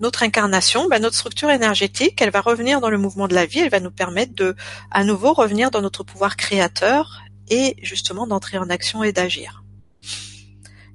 notre 0.01 0.23
incarnation, 0.23 0.89
ben 0.89 1.03
notre 1.03 1.17
structure 1.17 1.51
énergétique, 1.51 2.23
elle 2.23 2.31
va 2.31 2.41
revenir 2.41 2.81
dans 2.81 2.89
le 2.89 2.97
mouvement 2.99 3.29
de 3.29 3.35
la 3.35 3.45
vie, 3.45 3.59
elle 3.59 3.71
va 3.71 3.81
nous 3.81 3.91
permettre 3.91 4.35
de, 4.35 4.55
à 4.91 5.05
nouveau, 5.05 5.35
revenir 5.35 5.71
dans 5.71 5.83
notre 5.83 6.03
pouvoir 6.05 6.37
créateur 6.37 7.21
et 7.49 7.77
justement 7.83 8.27
d'entrer 8.27 8.57
en 8.57 8.71
action 8.71 9.03
et 9.03 9.13
d'agir. 9.13 9.65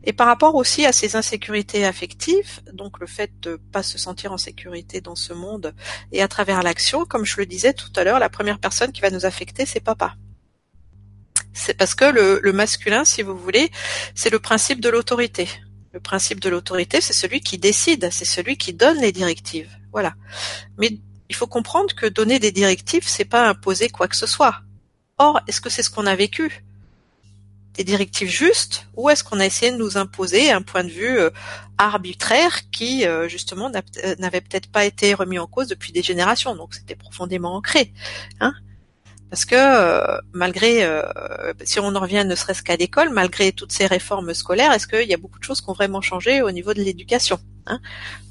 Et 0.03 0.13
par 0.13 0.25
rapport 0.25 0.55
aussi 0.55 0.85
à 0.85 0.93
ces 0.93 1.15
insécurités 1.15 1.85
affectives, 1.85 2.61
donc 2.73 2.99
le 2.99 3.05
fait 3.07 3.31
de 3.41 3.57
pas 3.71 3.83
se 3.83 3.99
sentir 3.99 4.31
en 4.31 4.37
sécurité 4.37 4.99
dans 4.99 5.15
ce 5.15 5.33
monde 5.33 5.75
et 6.11 6.23
à 6.23 6.27
travers 6.27 6.63
l'action, 6.63 7.05
comme 7.05 7.25
je 7.25 7.37
le 7.37 7.45
disais 7.45 7.73
tout 7.73 7.91
à 7.95 8.03
l'heure, 8.03 8.19
la 8.19 8.29
première 8.29 8.57
personne 8.57 8.91
qui 8.91 9.01
va 9.01 9.11
nous 9.11 9.27
affecter, 9.27 9.67
c'est 9.67 9.79
papa. 9.79 10.15
C'est 11.55 11.73
parce 11.73 11.95
que 11.95 12.05
le, 12.05 12.51
masculin, 12.51 13.05
si 13.05 13.23
vous 13.23 13.35
voulez, 13.35 13.71
c'est 14.13 14.29
le 14.29 14.39
principe 14.39 14.81
de 14.81 14.89
l'autorité. 14.89 15.47
Le 15.93 16.01
principe 16.01 16.41
de 16.41 16.49
l'autorité, 16.49 16.99
c'est 16.99 17.13
celui 17.13 17.39
qui 17.39 17.57
décide, 17.57 18.09
c'est 18.11 18.25
celui 18.25 18.57
qui 18.57 18.73
donne 18.73 18.99
les 18.99 19.13
directives. 19.13 19.71
Voilà. 19.93 20.15
Mais 20.77 20.99
il 21.29 21.35
faut 21.35 21.47
comprendre 21.47 21.95
que 21.95 22.05
donner 22.05 22.39
des 22.39 22.51
directives, 22.51 23.07
c'est 23.07 23.25
pas 23.25 23.47
imposer 23.47 23.87
quoi 23.87 24.09
que 24.09 24.17
ce 24.17 24.27
soit. 24.27 24.61
Or, 25.17 25.39
est-ce 25.47 25.61
que 25.61 25.69
c'est 25.69 25.81
ce 25.81 25.89
qu'on 25.89 26.05
a 26.05 26.15
vécu? 26.15 26.65
Des 27.75 27.85
directives 27.85 28.29
justes 28.29 28.87
ou 28.95 29.09
est-ce 29.09 29.23
qu'on 29.23 29.39
a 29.39 29.45
essayé 29.45 29.71
de 29.71 29.77
nous 29.77 29.97
imposer 29.97 30.51
un 30.51 30.61
point 30.61 30.83
de 30.83 30.89
vue 30.89 31.17
euh, 31.17 31.29
arbitraire 31.77 32.69
qui, 32.69 33.05
euh, 33.05 33.29
justement, 33.29 33.71
euh, 33.73 34.15
n'avait 34.19 34.41
peut-être 34.41 34.69
pas 34.69 34.83
été 34.83 35.13
remis 35.13 35.39
en 35.39 35.47
cause 35.47 35.67
depuis 35.67 35.93
des 35.93 36.03
générations, 36.03 36.53
donc 36.55 36.73
c'était 36.73 36.95
profondément 36.95 37.55
ancré. 37.55 37.93
Hein 38.41 38.53
parce 39.29 39.45
que 39.45 39.55
euh, 39.55 40.19
malgré, 40.33 40.83
euh, 40.83 41.01
si 41.63 41.79
on 41.79 41.95
en 41.95 41.99
revient 41.99 42.25
ne 42.25 42.35
serait-ce 42.35 42.63
qu'à 42.63 42.75
l'école, 42.75 43.09
malgré 43.09 43.51
toutes 43.51 43.71
ces 43.71 43.85
réformes 43.85 44.33
scolaires, 44.33 44.71
est-ce 44.71 44.87
qu'il 44.87 45.07
y 45.07 45.13
a 45.13 45.17
beaucoup 45.17 45.39
de 45.39 45.43
choses 45.43 45.61
qui 45.61 45.69
ont 45.69 45.73
vraiment 45.73 46.01
changé 46.01 46.41
au 46.41 46.51
niveau 46.51 46.73
de 46.73 46.81
l'éducation 46.81 47.39
hein? 47.65 47.79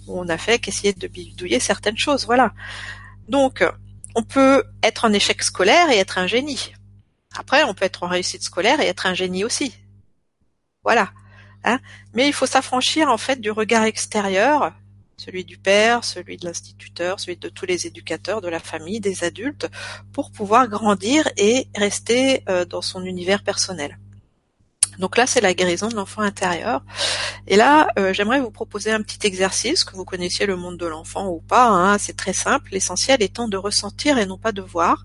On 0.07 0.29
a 0.29 0.37
fait 0.37 0.59
qu'essayer 0.59 0.93
de 0.93 1.09
bidouiller 1.09 1.61
certaines 1.61 1.97
choses, 1.97 2.27
voilà. 2.27 2.53
Donc, 3.29 3.65
on 4.15 4.23
peut 4.23 4.63
être 4.83 5.07
en 5.07 5.13
échec 5.13 5.43
scolaire 5.43 5.91
et 5.91 5.97
être 5.97 6.19
un 6.19 6.27
génie. 6.27 6.75
Après, 7.37 7.65
on 7.65 7.75
peut 7.75 7.85
être 7.87 8.03
en 8.03 8.09
réussite 8.09 8.43
scolaire 8.43 8.81
et 8.81 8.87
être 8.87 9.07
un 9.07 9.15
génie 9.15 9.45
aussi. 9.45 9.75
Voilà. 10.85 11.11
Hein? 11.65 11.81
Mais 12.13 12.29
il 12.29 12.33
faut 12.33 12.47
s'affranchir 12.47 13.09
en 13.09 13.17
fait 13.17 13.41
du 13.41 13.51
regard 13.51 13.85
extérieur 13.85 14.73
celui 15.17 15.45
du 15.45 15.59
père, 15.59 16.05
celui 16.05 16.37
de 16.37 16.45
l'instituteur, 16.47 17.21
celui 17.21 17.37
de 17.37 17.49
tous 17.49 17.67
les 17.67 17.87
éducateurs, 17.87 18.41
de 18.41 18.49
la 18.49 18.61
famille, 18.61 19.01
des 19.01 19.25
adultes, 19.25 19.69
pour 20.13 20.31
pouvoir 20.31 20.69
grandir 20.69 21.29
et 21.37 21.69
rester 21.77 22.43
euh, 22.49 22.65
dans 22.65 22.83
son 22.83 23.05
univers 23.05 23.43
personnel. 23.43 23.99
Donc 24.99 25.17
là, 25.17 25.27
c'est 25.27 25.41
la 25.41 25.55
guérison 25.55 25.89
de 25.89 25.97
l'enfant 25.97 26.23
intérieur. 26.23 26.83
Et 27.47 27.57
là, 27.57 27.89
euh, 27.99 28.13
j'aimerais 28.13 28.41
vous 28.41 28.51
proposer 28.51 28.93
un 28.93 29.03
petit 29.03 29.27
exercice, 29.27 29.85
que 29.85 29.97
vous 29.97 30.05
connaissiez 30.05 30.47
le 30.47 30.57
monde 30.57 30.77
de 30.77 30.87
l'enfant 30.87 31.29
ou 31.29 31.41
pas. 31.41 31.69
Hein, 31.69 31.99
c'est 31.99 32.17
très 32.17 32.33
simple. 32.33 32.71
L'essentiel 32.73 33.23
étant 33.23 33.49
de 33.49 33.57
ressentir 33.57 34.19
et 34.19 34.27
non 34.27 34.39
pas 34.39 34.53
de 34.53 34.63
voir, 34.63 35.05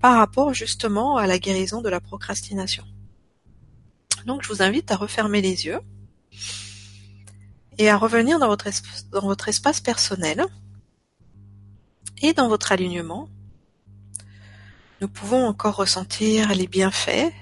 par 0.00 0.16
rapport 0.16 0.54
justement 0.54 1.16
à 1.16 1.26
la 1.26 1.38
guérison 1.38 1.82
de 1.82 1.88
la 1.88 2.00
procrastination. 2.00 2.84
Donc, 4.26 4.42
je 4.42 4.48
vous 4.48 4.62
invite 4.62 4.90
à 4.90 4.96
refermer 4.96 5.42
les 5.42 5.66
yeux 5.66 5.80
et 7.78 7.88
à 7.88 7.96
revenir 7.96 8.38
dans 8.38 8.48
votre, 8.48 9.48
espace 9.48 9.80
personnel 9.80 10.44
et 12.22 12.32
dans 12.32 12.48
votre 12.48 12.72
alignement. 12.72 13.28
Nous 15.00 15.08
pouvons 15.08 15.46
encore 15.46 15.76
ressentir 15.76 16.54
les 16.54 16.66
bienfaits 16.66 17.32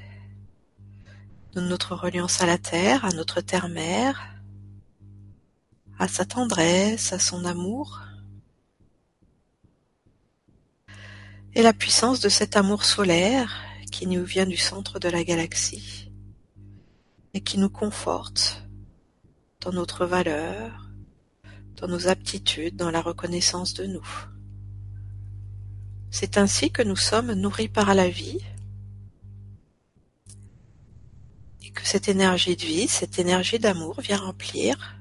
de 1.54 1.60
notre 1.60 1.96
reliance 1.96 2.40
à 2.40 2.46
la 2.46 2.58
terre, 2.58 3.04
à 3.04 3.10
notre 3.10 3.40
terre-mère, 3.40 4.34
à 5.98 6.06
sa 6.06 6.24
tendresse, 6.24 7.12
à 7.12 7.18
son 7.18 7.44
amour, 7.44 8.00
et 11.54 11.62
la 11.62 11.72
puissance 11.72 12.20
de 12.20 12.28
cet 12.28 12.56
amour 12.56 12.84
solaire 12.84 13.60
qui 13.90 14.06
nous 14.06 14.24
vient 14.24 14.46
du 14.46 14.56
centre 14.56 15.00
de 15.00 15.08
la 15.08 15.24
galaxie 15.24 16.12
et 17.34 17.40
qui 17.40 17.58
nous 17.58 17.70
conforte 17.70 18.67
notre 19.72 20.06
valeur, 20.06 20.90
dans 21.76 21.88
nos 21.88 22.08
aptitudes, 22.08 22.76
dans 22.76 22.90
la 22.90 23.00
reconnaissance 23.00 23.74
de 23.74 23.86
nous. 23.86 24.06
C'est 26.10 26.38
ainsi 26.38 26.70
que 26.70 26.82
nous 26.82 26.96
sommes 26.96 27.32
nourris 27.32 27.68
par 27.68 27.94
la 27.94 28.08
vie 28.08 28.40
et 31.62 31.70
que 31.70 31.86
cette 31.86 32.08
énergie 32.08 32.56
de 32.56 32.64
vie, 32.64 32.88
cette 32.88 33.18
énergie 33.18 33.58
d'amour 33.58 34.00
vient 34.00 34.18
remplir 34.18 34.96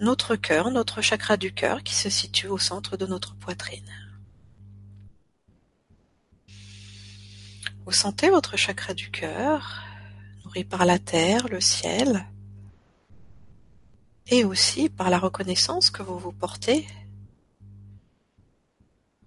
notre 0.00 0.36
cœur, 0.36 0.70
notre 0.70 1.00
chakra 1.00 1.36
du 1.36 1.52
cœur 1.52 1.82
qui 1.82 1.94
se 1.94 2.10
situe 2.10 2.48
au 2.48 2.58
centre 2.58 2.96
de 2.96 3.06
notre 3.06 3.34
poitrine. 3.36 3.90
Vous 7.86 7.92
sentez 7.92 8.30
votre 8.30 8.56
chakra 8.56 8.94
du 8.94 9.10
cœur, 9.10 9.82
nourri 10.44 10.64
par 10.64 10.84
la 10.84 10.98
terre, 10.98 11.48
le 11.48 11.60
ciel, 11.60 12.26
et 14.28 14.44
aussi 14.44 14.88
par 14.88 15.10
la 15.10 15.18
reconnaissance 15.18 15.90
que 15.90 16.02
vous 16.02 16.18
vous 16.18 16.32
portez, 16.32 16.86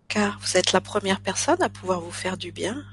car 0.08 0.40
vous 0.40 0.58
êtes 0.58 0.72
la 0.72 0.82
première 0.82 1.22
personne 1.22 1.62
à 1.62 1.70
pouvoir 1.70 2.02
vous 2.02 2.12
faire 2.12 2.38
du 2.38 2.52
bien. 2.52 2.84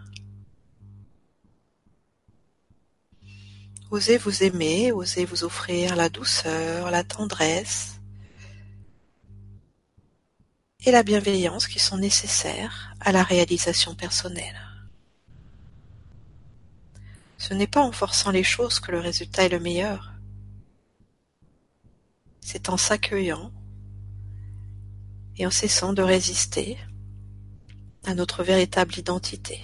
Osez 3.90 4.18
vous 4.18 4.42
aimer, 4.42 4.92
osez 4.92 5.24
vous 5.24 5.44
offrir 5.44 5.94
la 5.94 6.08
douceur, 6.08 6.90
la 6.90 7.04
tendresse 7.04 8.00
et 10.84 10.90
la 10.90 11.02
bienveillance 11.02 11.66
qui 11.66 11.78
sont 11.78 11.96
nécessaires 11.96 12.94
à 13.00 13.12
la 13.12 13.22
réalisation 13.22 13.94
personnelle. 13.94 14.60
Ce 17.38 17.54
n'est 17.54 17.66
pas 17.66 17.82
en 17.82 17.92
forçant 17.92 18.30
les 18.30 18.42
choses 18.42 18.80
que 18.80 18.90
le 18.90 19.00
résultat 19.00 19.44
est 19.44 19.50
le 19.50 19.60
meilleur. 19.60 20.13
C'est 22.46 22.68
en 22.68 22.76
s'accueillant 22.76 23.50
et 25.38 25.46
en 25.46 25.50
cessant 25.50 25.94
de 25.94 26.02
résister 26.02 26.76
à 28.04 28.14
notre 28.14 28.44
véritable 28.44 28.98
identité. 28.98 29.62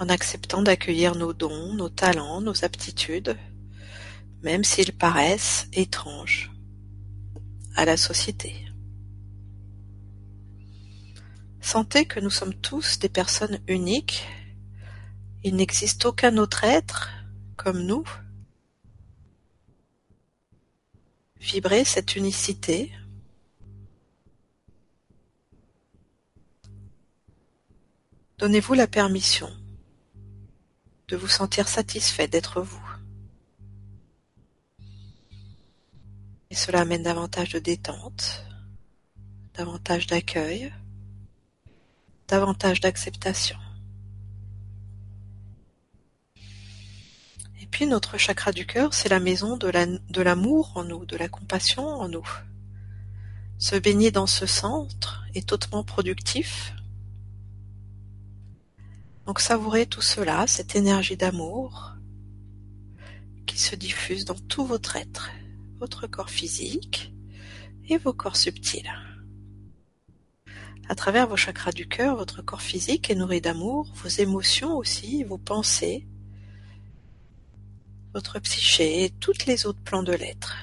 En 0.00 0.08
acceptant 0.08 0.60
d'accueillir 0.60 1.14
nos 1.14 1.32
dons, 1.32 1.72
nos 1.72 1.88
talents, 1.88 2.40
nos 2.40 2.64
aptitudes, 2.64 3.38
même 4.42 4.64
s'ils 4.64 4.92
paraissent 4.92 5.68
étranges 5.72 6.50
à 7.76 7.84
la 7.84 7.96
société. 7.96 8.66
Sentez 11.60 12.06
que 12.06 12.18
nous 12.18 12.30
sommes 12.30 12.54
tous 12.54 12.98
des 12.98 13.08
personnes 13.08 13.60
uniques 13.68 14.26
Il 15.44 15.54
n'existe 15.54 16.04
aucun 16.06 16.38
autre 16.38 16.64
être, 16.64 17.08
comme 17.56 17.82
nous, 17.82 18.04
Vibrez 21.40 21.84
cette 21.84 22.16
unicité. 22.16 22.92
Donnez-vous 28.38 28.74
la 28.74 28.86
permission 28.86 29.50
de 31.08 31.16
vous 31.16 31.28
sentir 31.28 31.68
satisfait 31.68 32.28
d'être 32.28 32.60
vous. 32.60 32.88
Et 36.50 36.54
cela 36.54 36.80
amène 36.80 37.02
davantage 37.02 37.50
de 37.50 37.58
détente, 37.58 38.44
davantage 39.54 40.06
d'accueil, 40.06 40.72
davantage 42.26 42.80
d'acceptation. 42.80 43.58
Puis 47.70 47.86
notre 47.86 48.18
chakra 48.18 48.52
du 48.52 48.66
cœur, 48.66 48.94
c'est 48.94 49.08
la 49.08 49.20
maison 49.20 49.56
de 49.56 50.20
l'amour 50.22 50.72
en 50.74 50.84
nous, 50.84 51.04
de 51.04 51.16
la 51.16 51.28
compassion 51.28 51.86
en 51.86 52.08
nous. 52.08 52.28
Se 53.58 53.76
baigner 53.76 54.10
dans 54.10 54.26
ce 54.26 54.46
centre 54.46 55.24
est 55.34 55.52
hautement 55.52 55.84
productif. 55.84 56.74
Donc 59.26 59.40
savourez 59.40 59.86
tout 59.86 60.00
cela, 60.00 60.46
cette 60.46 60.76
énergie 60.76 61.16
d'amour 61.16 61.94
qui 63.46 63.58
se 63.58 63.74
diffuse 63.74 64.24
dans 64.24 64.38
tout 64.38 64.64
votre 64.64 64.96
être 64.96 65.30
votre 65.78 66.06
corps 66.06 66.30
physique 66.30 67.12
et 67.88 67.98
vos 67.98 68.12
corps 68.12 68.36
subtils. 68.36 68.92
À 70.88 70.94
travers 70.94 71.28
vos 71.28 71.36
chakras 71.36 71.72
du 71.72 71.86
cœur, 71.86 72.16
votre 72.16 72.42
corps 72.42 72.62
physique 72.62 73.10
est 73.10 73.14
nourri 73.14 73.40
d'amour, 73.40 73.92
vos 73.94 74.08
émotions 74.08 74.76
aussi, 74.76 75.22
vos 75.22 75.38
pensées, 75.38 76.06
votre 78.14 78.38
psyché 78.40 79.04
et 79.04 79.10
tous 79.10 79.46
les 79.46 79.66
autres 79.66 79.82
plans 79.82 80.02
de 80.02 80.12
l'être. 80.12 80.56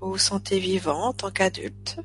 Vous 0.00 0.12
vous 0.12 0.18
sentez 0.18 0.60
vivant 0.60 1.08
en 1.08 1.12
tant 1.12 1.30
qu'adulte, 1.30 2.00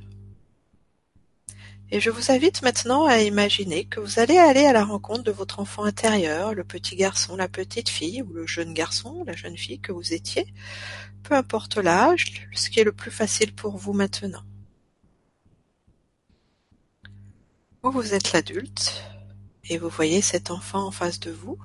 et 1.91 1.99
je 1.99 2.09
vous 2.09 2.31
invite 2.31 2.63
maintenant 2.63 3.05
à 3.05 3.21
imaginer 3.21 3.85
que 3.85 3.99
vous 3.99 4.19
allez 4.19 4.37
aller 4.37 4.65
à 4.65 4.73
la 4.73 4.83
rencontre 4.83 5.23
de 5.23 5.31
votre 5.31 5.59
enfant 5.59 5.83
intérieur, 5.83 6.55
le 6.55 6.63
petit 6.63 6.95
garçon, 6.95 7.35
la 7.35 7.47
petite 7.47 7.89
fille, 7.89 8.23
ou 8.23 8.33
le 8.33 8.47
jeune 8.47 8.73
garçon, 8.73 9.23
la 9.25 9.35
jeune 9.35 9.55
fille 9.55 9.79
que 9.79 9.91
vous 9.91 10.13
étiez, 10.13 10.47
peu 11.21 11.35
importe 11.35 11.77
l'âge, 11.77 12.47
ce 12.53 12.71
qui 12.71 12.79
est 12.79 12.83
le 12.83 12.91
plus 12.91 13.11
facile 13.11 13.53
pour 13.53 13.77
vous 13.77 13.93
maintenant. 13.93 14.43
Vous, 17.83 17.91
vous 17.91 18.15
êtes 18.15 18.33
l'adulte, 18.33 19.03
et 19.67 19.77
vous 19.77 19.89
voyez 19.89 20.21
cet 20.21 20.51
enfant 20.51 20.85
en 20.85 20.91
face 20.91 21.19
de 21.19 21.31
vous. 21.31 21.57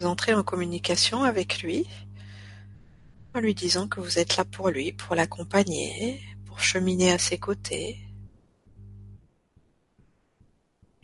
Vous 0.00 0.06
entrez 0.06 0.34
en 0.34 0.42
communication 0.42 1.22
avec 1.22 1.62
lui, 1.62 1.86
en 3.34 3.40
lui 3.40 3.54
disant 3.54 3.88
que 3.88 4.00
vous 4.00 4.18
êtes 4.18 4.36
là 4.36 4.44
pour 4.44 4.68
lui, 4.70 4.92
pour 4.92 5.14
l'accompagner, 5.14 6.20
pour 6.46 6.60
cheminer 6.60 7.12
à 7.12 7.18
ses 7.18 7.38
côtés 7.38 7.98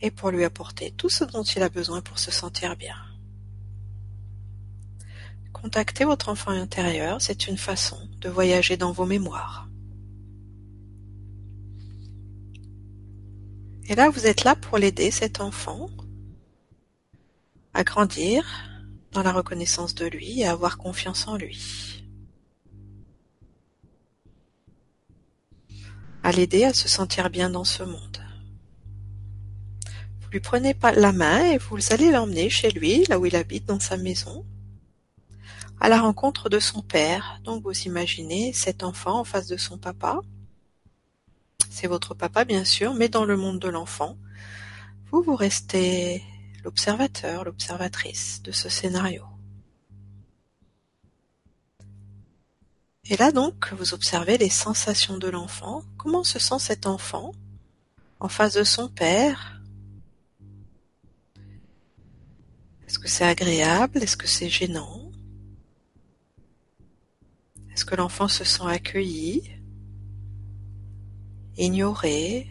et 0.01 0.11
pour 0.11 0.31
lui 0.31 0.45
apporter 0.45 0.91
tout 0.91 1.09
ce 1.09 1.23
dont 1.25 1.43
il 1.43 1.61
a 1.63 1.69
besoin 1.69 2.01
pour 2.01 2.19
se 2.19 2.31
sentir 2.31 2.75
bien. 2.75 2.95
Contacter 5.51 6.05
votre 6.05 6.29
enfant 6.29 6.51
intérieur, 6.51 7.21
c'est 7.21 7.47
une 7.47 7.57
façon 7.57 7.99
de 8.19 8.29
voyager 8.29 8.77
dans 8.77 8.93
vos 8.93 9.05
mémoires. 9.05 9.68
Et 13.89 13.95
là, 13.95 14.09
vous 14.09 14.27
êtes 14.27 14.43
là 14.45 14.55
pour 14.55 14.77
l'aider, 14.77 15.11
cet 15.11 15.41
enfant, 15.41 15.89
à 17.73 17.83
grandir 17.83 18.45
dans 19.11 19.23
la 19.23 19.33
reconnaissance 19.33 19.95
de 19.95 20.05
lui 20.05 20.41
et 20.41 20.45
à 20.45 20.51
avoir 20.51 20.77
confiance 20.77 21.27
en 21.27 21.35
lui. 21.35 21.89
à 26.23 26.31
l'aider 26.31 26.63
à 26.63 26.73
se 26.73 26.87
sentir 26.87 27.29
bien 27.29 27.49
dans 27.49 27.63
ce 27.63 27.83
monde. 27.83 28.17
Vous 30.21 30.29
lui 30.31 30.39
prenez 30.39 30.75
la 30.95 31.11
main 31.11 31.43
et 31.51 31.57
vous 31.57 31.77
allez 31.91 32.11
l'emmener 32.11 32.49
chez 32.49 32.69
lui, 32.69 33.05
là 33.05 33.19
où 33.19 33.25
il 33.25 33.35
habite 33.35 33.65
dans 33.65 33.79
sa 33.79 33.97
maison, 33.97 34.45
à 35.79 35.89
la 35.89 35.99
rencontre 35.99 36.49
de 36.49 36.59
son 36.59 36.81
père. 36.81 37.39
Donc 37.43 37.63
vous 37.63 37.81
imaginez 37.83 38.53
cet 38.53 38.83
enfant 38.83 39.19
en 39.19 39.23
face 39.23 39.47
de 39.47 39.57
son 39.57 39.77
papa. 39.77 40.19
C'est 41.69 41.87
votre 41.87 42.15
papa 42.15 42.45
bien 42.45 42.65
sûr, 42.65 42.93
mais 42.93 43.09
dans 43.09 43.25
le 43.25 43.37
monde 43.37 43.59
de 43.59 43.69
l'enfant, 43.69 44.17
vous 45.11 45.21
vous 45.21 45.35
restez 45.35 46.23
l'observateur, 46.63 47.43
l'observatrice 47.43 48.41
de 48.41 48.51
ce 48.51 48.69
scénario. 48.69 49.23
Et 53.05 53.17
là 53.17 53.31
donc, 53.31 53.71
vous 53.73 53.93
observez 53.93 54.37
les 54.37 54.49
sensations 54.49 55.17
de 55.17 55.29
l'enfant. 55.29 55.83
Comment 55.97 56.23
se 56.23 56.37
sent 56.37 56.59
cet 56.59 56.85
enfant 56.85 57.31
en 58.19 58.29
face 58.29 58.53
de 58.53 58.63
son 58.63 58.87
père 58.87 59.61
Est-ce 62.87 62.99
que 62.99 63.07
c'est 63.07 63.25
agréable? 63.25 64.03
Est-ce 64.03 64.17
que 64.17 64.27
c'est 64.27 64.49
gênant? 64.49 65.11
Est-ce 67.71 67.85
que 67.85 67.95
l'enfant 67.95 68.27
se 68.27 68.43
sent 68.43 68.65
accueilli? 68.65 69.58
Ignoré 71.61 72.47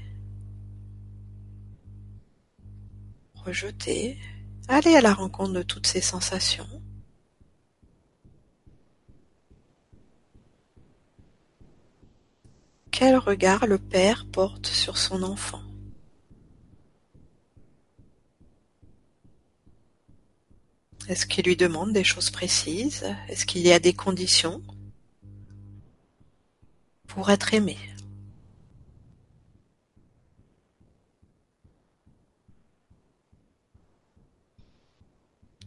Rejeté 3.36 4.18
Allez 4.68 4.96
à 4.96 5.00
la 5.00 5.14
rencontre 5.14 5.54
de 5.54 5.62
toutes 5.62 5.86
ces 5.86 6.02
sensations. 6.02 6.68
Quel 12.90 13.16
regard 13.16 13.66
le 13.66 13.78
père 13.78 14.26
porte 14.30 14.66
sur 14.66 14.98
son 14.98 15.22
enfant? 15.22 15.62
Est-ce 21.08 21.24
qu'il 21.24 21.46
lui 21.46 21.56
demande 21.56 21.94
des 21.94 22.04
choses 22.04 22.28
précises? 22.28 23.06
Est-ce 23.30 23.46
qu'il 23.46 23.62
y 23.62 23.72
a 23.72 23.78
des 23.78 23.94
conditions 23.94 24.62
pour 27.06 27.30
être 27.30 27.54
aimé? 27.54 27.78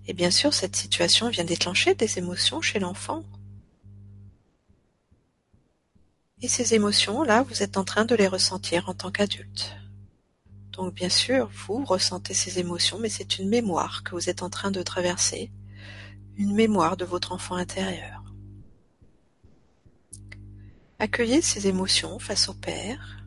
Et 0.07 0.13
bien 0.13 0.31
sûr, 0.31 0.53
cette 0.53 0.75
situation 0.75 1.29
vient 1.29 1.43
déclencher 1.43 1.95
des 1.95 2.17
émotions 2.17 2.61
chez 2.61 2.79
l'enfant. 2.79 3.23
Et 6.41 6.47
ces 6.47 6.73
émotions-là, 6.73 7.43
vous 7.43 7.61
êtes 7.61 7.77
en 7.77 7.83
train 7.83 8.05
de 8.05 8.15
les 8.15 8.27
ressentir 8.27 8.89
en 8.89 8.95
tant 8.95 9.11
qu'adulte. 9.11 9.75
Donc 10.71 10.93
bien 10.93 11.09
sûr, 11.09 11.51
vous 11.67 11.85
ressentez 11.85 12.33
ces 12.33 12.57
émotions, 12.57 12.97
mais 12.97 13.09
c'est 13.09 13.37
une 13.37 13.49
mémoire 13.49 14.03
que 14.03 14.15
vous 14.15 14.29
êtes 14.29 14.41
en 14.41 14.49
train 14.49 14.71
de 14.71 14.81
traverser, 14.81 15.51
une 16.37 16.53
mémoire 16.53 16.97
de 16.97 17.05
votre 17.05 17.33
enfant 17.33 17.55
intérieur. 17.55 18.23
Accueillez 20.97 21.41
ces 21.41 21.67
émotions 21.67 22.19
face 22.19 22.49
au 22.49 22.53
Père. 22.53 23.20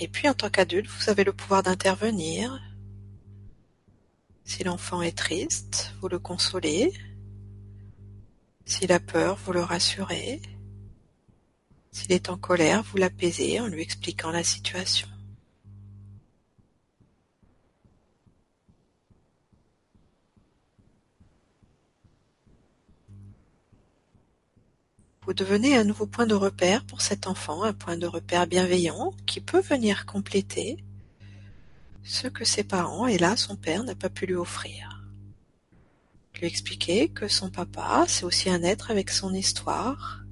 Et 0.00 0.08
puis 0.08 0.28
en 0.28 0.34
tant 0.34 0.50
qu'adulte, 0.50 0.88
vous 0.88 1.10
avez 1.10 1.24
le 1.24 1.32
pouvoir 1.32 1.62
d'intervenir. 1.62 2.60
Si 4.44 4.64
l'enfant 4.64 5.02
est 5.02 5.16
triste, 5.16 5.94
vous 6.00 6.08
le 6.08 6.18
consolez. 6.18 6.92
S'il 8.66 8.92
a 8.92 9.00
peur, 9.00 9.36
vous 9.44 9.52
le 9.52 9.62
rassurez. 9.62 10.40
S'il 11.92 12.12
est 12.12 12.28
en 12.28 12.36
colère, 12.36 12.82
vous 12.82 12.96
l'apaisez 12.96 13.60
en 13.60 13.68
lui 13.68 13.82
expliquant 13.82 14.30
la 14.30 14.42
situation. 14.42 15.08
Vous 25.26 25.32
devenez 25.32 25.74
un 25.74 25.84
nouveau 25.84 26.06
point 26.06 26.26
de 26.26 26.34
repère 26.34 26.84
pour 26.84 27.00
cet 27.00 27.26
enfant, 27.26 27.62
un 27.62 27.72
point 27.72 27.96
de 27.96 28.06
repère 28.06 28.46
bienveillant 28.46 29.14
qui 29.24 29.40
peut 29.40 29.62
venir 29.62 30.04
compléter 30.04 30.84
ce 32.02 32.28
que 32.28 32.44
ses 32.44 32.62
parents 32.62 33.06
et 33.06 33.16
là 33.16 33.34
son 33.34 33.56
père 33.56 33.84
n'a 33.84 33.94
pas 33.94 34.10
pu 34.10 34.26
lui 34.26 34.34
offrir. 34.34 35.02
Lui 36.38 36.46
expliquer 36.46 37.08
que 37.08 37.26
son 37.26 37.48
papa, 37.48 38.04
c'est 38.06 38.24
aussi 38.24 38.50
un 38.50 38.62
être 38.62 38.90
avec 38.90 39.08
son 39.08 39.32
histoire. 39.32 40.24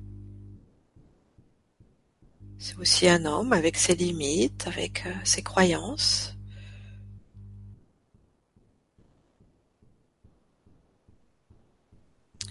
C'est 2.58 2.76
aussi 2.76 3.08
un 3.08 3.24
homme 3.24 3.54
avec 3.54 3.78
ses 3.78 3.94
limites, 3.94 4.66
avec 4.66 5.06
euh, 5.06 5.14
ses 5.24 5.42
croyances. 5.42 6.31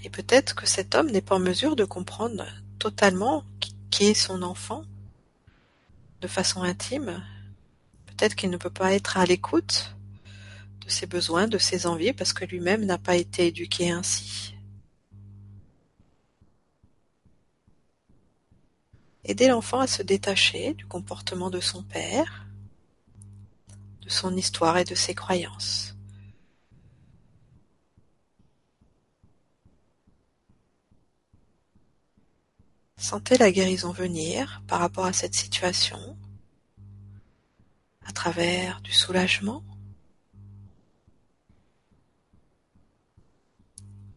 Et 0.04 0.10
peut-être 0.10 0.56
que 0.56 0.66
cet 0.66 0.96
homme 0.96 1.12
n'est 1.12 1.22
pas 1.22 1.36
en 1.36 1.40
mesure 1.40 1.76
de 1.76 1.86
comprendre 1.86 2.46
totalement 2.80 3.44
qui 3.92 4.06
est 4.06 4.14
son 4.14 4.42
enfant 4.42 4.84
de 6.22 6.28
façon 6.28 6.64
intime. 6.64 7.24
Peut-être 8.08 8.36
qu'il 8.36 8.50
ne 8.50 8.58
peut 8.58 8.70
pas 8.70 8.94
être 8.94 9.18
à 9.18 9.26
l'écoute 9.26 9.96
de 10.86 10.90
ses 10.90 11.06
besoins, 11.06 11.48
de 11.48 11.58
ses 11.58 11.86
envies, 11.86 12.14
parce 12.14 12.34
que 12.34 12.46
lui-même 12.46 12.86
n'a 12.86 12.98
pas 12.98 13.16
été 13.16 13.48
éduqué 13.48 13.92
ainsi. 13.92 14.56
Aider 19.24 19.48
l'enfant 19.48 19.80
à 19.80 19.88
se 19.88 20.02
détacher 20.02 20.74
du 20.74 20.86
comportement 20.86 21.52
de 21.52 21.60
son 21.60 21.84
père, 21.84 22.48
de 24.02 24.10
son 24.10 24.36
histoire 24.36 24.78
et 24.78 24.84
de 24.84 24.96
ses 24.96 25.14
croyances. 25.14 25.91
Sentez 33.02 33.36
la 33.40 33.52
guérison 33.52 33.92
venir 33.92 34.62
par 34.68 34.80
rapport 34.80 35.06
à 35.06 35.12
cette 35.12 35.34
situation, 35.34 36.16
à 38.06 38.12
travers 38.12 38.80
du 38.82 38.94
soulagement, 38.94 39.64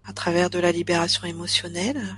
à 0.04 0.12
travers 0.12 0.50
de 0.50 0.58
la 0.58 0.70
libération 0.70 1.24
émotionnelle, 1.24 2.14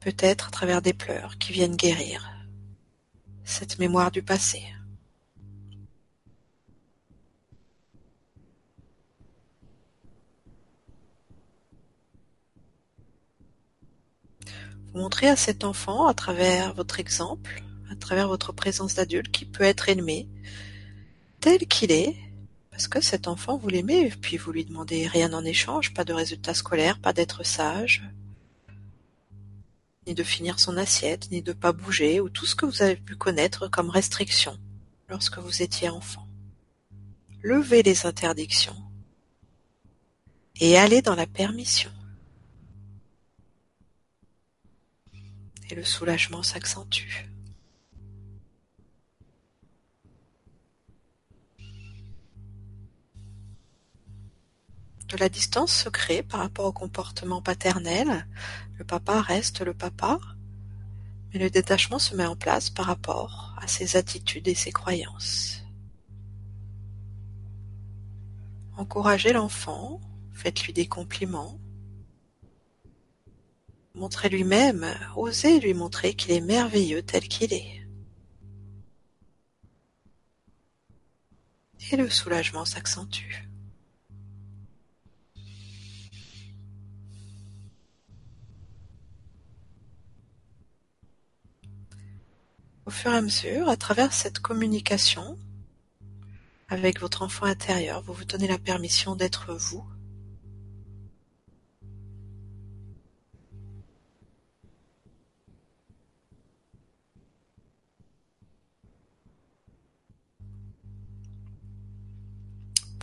peut-être 0.00 0.48
à 0.48 0.50
travers 0.50 0.82
des 0.82 0.92
pleurs 0.92 1.38
qui 1.38 1.52
viennent 1.52 1.76
guérir 1.76 2.28
cette 3.44 3.78
mémoire 3.78 4.10
du 4.10 4.20
passé. 4.20 4.64
Vous 14.92 15.00
montrez 15.00 15.28
à 15.28 15.36
cet 15.36 15.64
enfant, 15.64 16.06
à 16.06 16.14
travers 16.14 16.74
votre 16.74 16.98
exemple, 16.98 17.62
à 17.90 17.96
travers 17.96 18.28
votre 18.28 18.52
présence 18.52 18.94
d'adulte, 18.94 19.30
qui 19.30 19.44
peut 19.44 19.64
être 19.64 19.88
aimé 19.88 20.28
tel 21.40 21.66
qu'il 21.66 21.92
est, 21.92 22.16
parce 22.70 22.88
que 22.88 23.00
cet 23.00 23.28
enfant, 23.28 23.56
vous 23.56 23.68
l'aimez, 23.68 24.10
puis 24.20 24.36
vous 24.36 24.52
lui 24.52 24.64
demandez 24.64 25.06
rien 25.06 25.32
en 25.32 25.44
échange, 25.44 25.94
pas 25.94 26.04
de 26.04 26.12
résultats 26.12 26.54
scolaires, 26.54 26.98
pas 26.98 27.12
d'être 27.12 27.44
sage, 27.44 28.02
ni 30.06 30.14
de 30.14 30.22
finir 30.22 30.58
son 30.58 30.76
assiette, 30.76 31.30
ni 31.30 31.40
de 31.40 31.52
pas 31.52 31.72
bouger, 31.72 32.20
ou 32.20 32.28
tout 32.28 32.46
ce 32.46 32.54
que 32.54 32.66
vous 32.66 32.82
avez 32.82 32.96
pu 32.96 33.16
connaître 33.16 33.68
comme 33.68 33.90
restriction 33.90 34.58
lorsque 35.08 35.38
vous 35.38 35.62
étiez 35.62 35.88
enfant. 35.88 36.26
Levez 37.42 37.82
les 37.82 38.06
interdictions 38.06 38.76
et 40.60 40.76
allez 40.76 41.00
dans 41.00 41.14
la 41.14 41.26
permission. 41.26 41.90
Et 45.70 45.74
le 45.74 45.84
soulagement 45.84 46.42
s'accentue. 46.42 47.26
De 55.08 55.16
la 55.16 55.28
distance 55.28 55.72
se 55.72 55.88
crée 55.88 56.22
par 56.22 56.40
rapport 56.40 56.66
au 56.66 56.72
comportement 56.72 57.42
paternel. 57.42 58.26
Le 58.78 58.84
papa 58.84 59.20
reste 59.20 59.60
le 59.60 59.74
papa, 59.74 60.20
mais 61.32 61.40
le 61.40 61.50
détachement 61.50 61.98
se 61.98 62.14
met 62.14 62.26
en 62.26 62.36
place 62.36 62.70
par 62.70 62.86
rapport 62.86 63.56
à 63.60 63.66
ses 63.66 63.96
attitudes 63.96 64.46
et 64.46 64.54
ses 64.54 64.70
croyances. 64.70 65.62
Encouragez 68.76 69.32
l'enfant, 69.32 70.00
faites-lui 70.32 70.72
des 70.72 70.86
compliments, 70.86 71.59
Montrez 74.00 74.30
lui-même, 74.30 74.86
osez 75.14 75.60
lui 75.60 75.74
montrer 75.74 76.14
qu'il 76.14 76.30
est 76.30 76.40
merveilleux 76.40 77.02
tel 77.02 77.28
qu'il 77.28 77.52
est. 77.52 77.86
Et 81.92 81.96
le 81.96 82.08
soulagement 82.08 82.64
s'accentue. 82.64 83.46
Au 92.86 92.90
fur 92.90 93.12
et 93.12 93.16
à 93.16 93.20
mesure, 93.20 93.68
à 93.68 93.76
travers 93.76 94.14
cette 94.14 94.38
communication 94.38 95.38
avec 96.70 97.00
votre 97.00 97.20
enfant 97.20 97.44
intérieur, 97.44 98.00
vous 98.00 98.14
vous 98.14 98.24
donnez 98.24 98.48
la 98.48 98.56
permission 98.56 99.14
d'être 99.14 99.52
vous, 99.52 99.84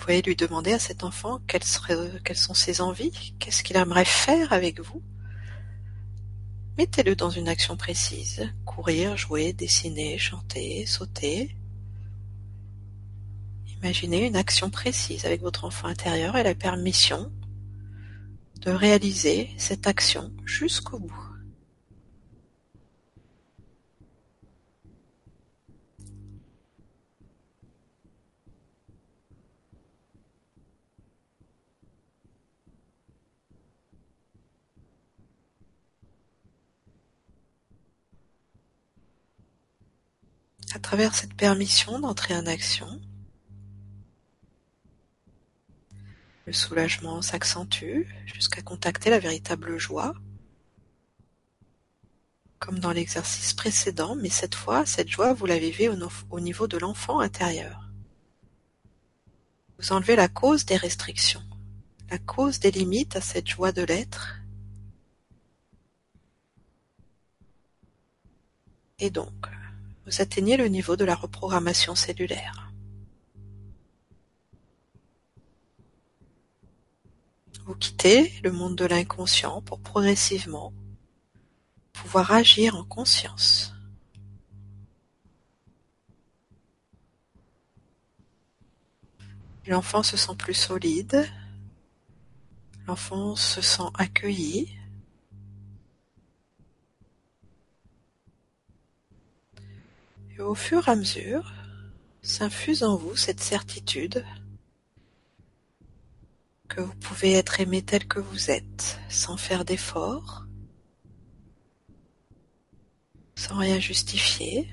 pouvez 0.08 0.22
lui 0.22 0.38
demander 0.38 0.72
à 0.72 0.80
cet 0.80 1.04
enfant 1.04 1.42
quelles 1.48 1.66
sont 1.66 2.54
ses 2.54 2.80
envies, 2.80 3.34
qu'est-ce 3.40 3.62
qu'il 3.62 3.76
aimerait 3.76 4.06
faire 4.06 4.54
avec 4.54 4.80
vous? 4.80 5.04
Mettez-le 6.78 7.14
dans 7.14 7.30
une 7.30 7.50
action 7.50 7.76
précise, 7.76 8.50
courir, 8.64 9.18
jouer, 9.18 9.52
dessiner, 9.52 10.18
chanter, 10.18 10.86
sauter. 10.86 11.58
Imaginez 13.82 14.28
une 14.28 14.38
action 14.38 14.70
précise 14.70 15.26
avec 15.26 15.42
votre 15.42 15.66
enfant 15.66 15.90
intérieur 15.90 16.38
et 16.38 16.44
la 16.44 16.56
permission 16.56 17.30
de 18.62 18.72
réaliser 18.72 19.50
cette 19.58 19.88
action 19.88 20.32
jusqu'au 20.46 21.00
bout. 21.00 21.27
À 40.78 40.80
travers 40.80 41.16
cette 41.16 41.34
permission 41.34 42.00
d'entrer 42.00 42.36
en 42.36 42.46
action, 42.46 43.02
le 46.46 46.54
soulagement 46.54 47.24
s'accentue 47.24 48.06
jusqu'à 48.28 48.62
contacter 48.62 49.10
la 49.10 49.18
véritable 49.18 49.80
joie, 49.80 50.14
comme 52.60 52.78
dans 52.78 52.92
l'exercice 52.92 53.56
précédent, 53.56 54.16
mais 54.16 54.30
cette 54.30 54.54
fois, 54.54 54.86
cette 54.86 55.10
joie, 55.10 55.34
vous 55.34 55.48
la 55.48 55.58
vivez 55.58 55.90
au, 55.90 56.40
niveau 56.40 56.68
de 56.68 56.78
l'enfant 56.78 57.22
intérieur. 57.22 57.90
Vous 59.80 59.92
enlevez 59.94 60.16
la 60.16 60.28
cause 60.28 60.64
des 60.64 60.78
restrictions, 60.78 61.44
la 62.12 62.20
cause 62.20 62.60
des 62.60 62.70
limites 62.70 63.16
à 63.16 63.22
cette 63.22 63.48
joie 63.48 63.72
de 63.72 63.82
l'être. 63.82 64.42
Et 69.00 69.10
donc, 69.10 69.57
vous 70.08 70.22
atteignez 70.22 70.56
le 70.56 70.70
niveau 70.70 70.96
de 70.96 71.04
la 71.04 71.16
reprogrammation 71.16 71.94
cellulaire. 71.94 72.72
Vous 77.66 77.76
quittez 77.76 78.32
le 78.42 78.54
monde 78.54 78.78
de 78.78 78.86
l'inconscient 78.86 79.62
pour 79.62 79.82
progressivement 79.82 80.72
pouvoir 81.92 82.32
agir 82.32 82.78
en 82.78 82.86
conscience. 82.86 83.74
L'enfant 89.66 90.04
se 90.04 90.16
sent 90.16 90.36
plus 90.38 90.54
solide, 90.54 91.30
l'enfant 92.88 93.36
se 93.36 93.60
sent 93.60 93.90
accueilli, 93.96 94.77
Et 100.38 100.42
au 100.42 100.54
fur 100.54 100.88
et 100.88 100.92
à 100.92 100.96
mesure, 100.96 101.52
s'infuse 102.22 102.84
en 102.84 102.96
vous 102.96 103.16
cette 103.16 103.40
certitude 103.40 104.24
que 106.68 106.82
vous 106.82 106.96
pouvez 106.96 107.34
être 107.34 107.60
aimé 107.60 107.82
tel 107.82 108.08
que 108.08 108.20
vous 108.20 108.52
êtes, 108.52 109.00
sans 109.10 109.38
faire 109.38 109.66
d'efforts, 109.66 110.46
sans 113.36 113.56
rien 113.56 113.80
justifier. 113.80 114.70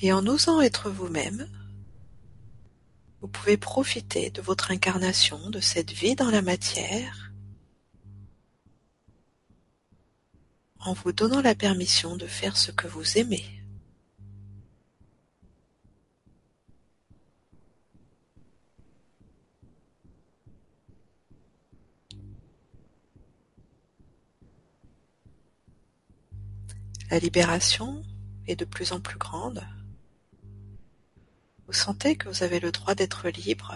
Et 0.00 0.12
en 0.12 0.26
osant 0.26 0.60
être 0.60 0.90
vous-même, 0.90 1.48
vous 3.20 3.28
pouvez 3.28 3.56
profiter 3.56 4.30
de 4.30 4.42
votre 4.42 4.70
incarnation, 4.70 5.50
de 5.50 5.60
cette 5.60 5.92
vie 5.92 6.14
dans 6.14 6.30
la 6.30 6.42
matière, 6.42 7.31
en 10.84 10.92
vous 10.94 11.12
donnant 11.12 11.40
la 11.40 11.54
permission 11.54 12.16
de 12.16 12.26
faire 12.26 12.56
ce 12.56 12.70
que 12.70 12.86
vous 12.86 13.18
aimez. 13.18 13.44
La 27.10 27.18
libération 27.18 28.02
est 28.46 28.56
de 28.56 28.64
plus 28.64 28.92
en 28.92 29.00
plus 29.00 29.18
grande. 29.18 29.62
Vous 31.66 31.74
sentez 31.74 32.16
que 32.16 32.28
vous 32.28 32.42
avez 32.42 32.58
le 32.58 32.72
droit 32.72 32.94
d'être 32.94 33.28
libre 33.28 33.74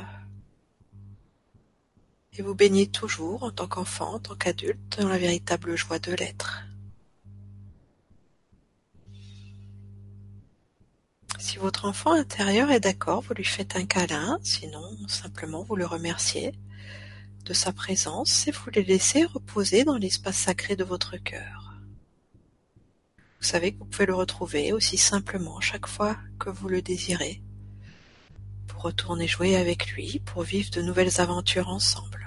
et 2.38 2.42
vous 2.42 2.54
baignez 2.54 2.86
toujours 2.86 3.42
en 3.42 3.50
tant 3.50 3.66
qu'enfant, 3.66 4.14
en 4.14 4.18
tant 4.18 4.34
qu'adulte, 4.34 5.00
dans 5.00 5.08
la 5.08 5.18
véritable 5.18 5.76
joie 5.76 5.98
de 5.98 6.12
l'être. 6.12 6.65
Si 11.46 11.58
votre 11.58 11.84
enfant 11.84 12.10
intérieur 12.10 12.72
est 12.72 12.80
d'accord, 12.80 13.20
vous 13.20 13.32
lui 13.32 13.44
faites 13.44 13.76
un 13.76 13.86
câlin, 13.86 14.40
sinon 14.42 14.82
simplement 15.06 15.62
vous 15.62 15.76
le 15.76 15.86
remerciez 15.86 16.52
de 17.44 17.52
sa 17.52 17.72
présence 17.72 18.48
et 18.48 18.50
vous 18.50 18.68
le 18.74 18.82
laissez 18.82 19.24
reposer 19.24 19.84
dans 19.84 19.96
l'espace 19.96 20.38
sacré 20.38 20.74
de 20.74 20.82
votre 20.82 21.16
cœur. 21.18 21.72
Vous 23.40 23.46
savez 23.46 23.72
que 23.72 23.78
vous 23.78 23.84
pouvez 23.84 24.06
le 24.06 24.14
retrouver 24.16 24.72
aussi 24.72 24.96
simplement 24.96 25.60
chaque 25.60 25.86
fois 25.86 26.16
que 26.40 26.50
vous 26.50 26.68
le 26.68 26.82
désirez 26.82 27.40
pour 28.66 28.82
retourner 28.82 29.28
jouer 29.28 29.54
avec 29.54 29.92
lui, 29.92 30.20
pour 30.26 30.42
vivre 30.42 30.72
de 30.72 30.82
nouvelles 30.82 31.20
aventures 31.20 31.68
ensemble. 31.68 32.25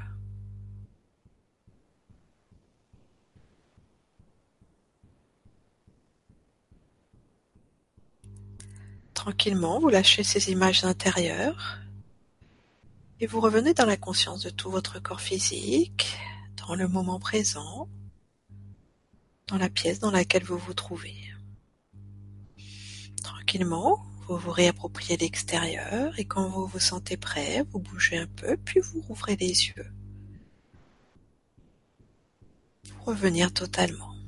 Tranquillement, 9.20 9.82
vous 9.82 9.90
lâchez 9.90 10.24
ces 10.24 10.50
images 10.50 10.86
intérieures 10.86 11.78
et 13.20 13.28
vous 13.28 13.42
revenez 13.42 13.74
dans 13.74 13.86
la 13.86 13.98
conscience 13.98 14.44
de 14.44 14.50
tout 14.50 14.72
votre 14.72 15.02
corps 15.02 15.20
physique, 15.20 16.16
dans 16.56 16.74
le 16.74 16.88
moment 16.88 17.20
présent, 17.20 17.90
dans 19.48 19.58
la 19.58 19.70
pièce 19.70 20.00
dans 20.00 20.10
laquelle 20.10 20.46
vous 20.46 20.58
vous 20.58 20.74
trouvez. 20.74 21.18
Tranquillement, 23.22 24.06
vous 24.26 24.38
vous 24.38 24.52
réappropriez 24.52 25.18
l'extérieur 25.18 26.18
et 26.18 26.24
quand 26.24 26.48
vous 26.48 26.66
vous 26.68 26.80
sentez 26.80 27.18
prêt, 27.18 27.66
vous 27.72 27.80
bougez 27.80 28.20
un 28.20 28.28
peu, 28.28 28.56
puis 28.56 28.80
vous 28.80 29.02
rouvrez 29.02 29.36
les 29.36 29.68
yeux. 29.68 29.92
Pour 32.88 33.08
revenir 33.08 33.54
totalement. 33.54 34.19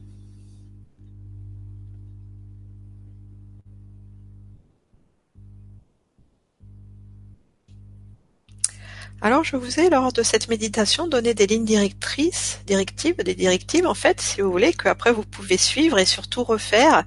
Alors 9.24 9.44
je 9.44 9.56
vous 9.56 9.80
ai 9.80 9.92
lors 9.92 10.12
de 10.12 10.24
cette 10.24 10.50
méditation 10.50 11.08
donné 11.08 11.36
des 11.36 11.46
lignes 11.46 11.64
directrices, 11.66 12.60
directives, 12.66 13.18
des 13.18 13.36
directives 13.36 13.86
en 13.86 13.94
fait, 13.94 14.20
si 14.20 14.42
vous 14.42 14.52
voulez, 14.52 14.74
qu'après 14.74 15.12
vous 15.12 15.24
pouvez 15.24 15.58
suivre 15.58 16.00
et 16.00 16.06
surtout 16.06 16.44
refaire 16.44 17.04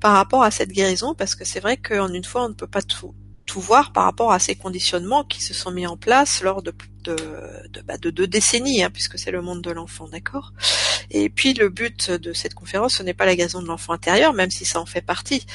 par 0.00 0.14
rapport 0.14 0.42
à 0.42 0.50
cette 0.50 0.70
guérison, 0.70 1.14
parce 1.14 1.36
que 1.36 1.44
c'est 1.44 1.60
vrai 1.60 1.76
qu'en 1.76 2.12
une 2.12 2.24
fois 2.24 2.44
on 2.44 2.48
ne 2.48 2.54
peut 2.54 2.66
pas 2.66 2.82
tout, 2.82 3.14
voir 3.54 3.92
par 3.92 4.04
rapport 4.04 4.32
à 4.32 4.38
ces 4.38 4.56
conditionnements 4.56 5.24
qui 5.24 5.42
se 5.42 5.54
sont 5.54 5.70
mis 5.70 5.86
en 5.86 5.96
place 5.96 6.42
lors 6.42 6.62
de 6.62 6.72
de, 7.04 7.16
de, 7.72 7.80
bah, 7.82 7.96
de 7.96 8.10
deux 8.10 8.26
décennies, 8.26 8.82
hein, 8.82 8.90
puisque 8.90 9.18
c'est 9.18 9.30
le 9.30 9.40
monde 9.40 9.62
de 9.62 9.70
l'enfant, 9.70 10.08
d'accord? 10.08 10.52
Et 11.10 11.30
puis 11.30 11.54
le 11.54 11.68
but 11.70 12.10
de 12.10 12.32
cette 12.32 12.54
conférence, 12.54 12.96
ce 12.96 13.02
n'est 13.02 13.14
pas 13.14 13.24
la 13.24 13.34
guérison 13.34 13.62
de 13.62 13.66
l'enfant 13.66 13.94
intérieur, 13.94 14.34
même 14.34 14.50
si 14.50 14.64
ça 14.64 14.80
en 14.80 14.86
fait 14.86 15.00
partie. 15.00 15.46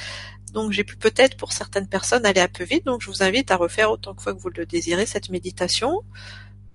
Donc 0.54 0.72
j'ai 0.72 0.84
pu 0.84 0.95
peut-être 0.95 1.36
pour 1.36 1.51
certaines 1.51 1.88
personnes 1.88 2.26
aller 2.26 2.41
un 2.41 2.47
peu 2.47 2.64
vite, 2.64 2.86
donc 2.86 3.01
je 3.01 3.08
vous 3.08 3.24
invite 3.24 3.49
à 3.49 3.56
refaire 3.56 3.91
autant 3.91 4.14
que 4.14 4.22
fois 4.22 4.34
que 4.34 4.39
vous 4.39 4.49
le 4.49 4.66
désirez 4.66 5.08
cette 5.08 5.30
méditation. 5.30 6.04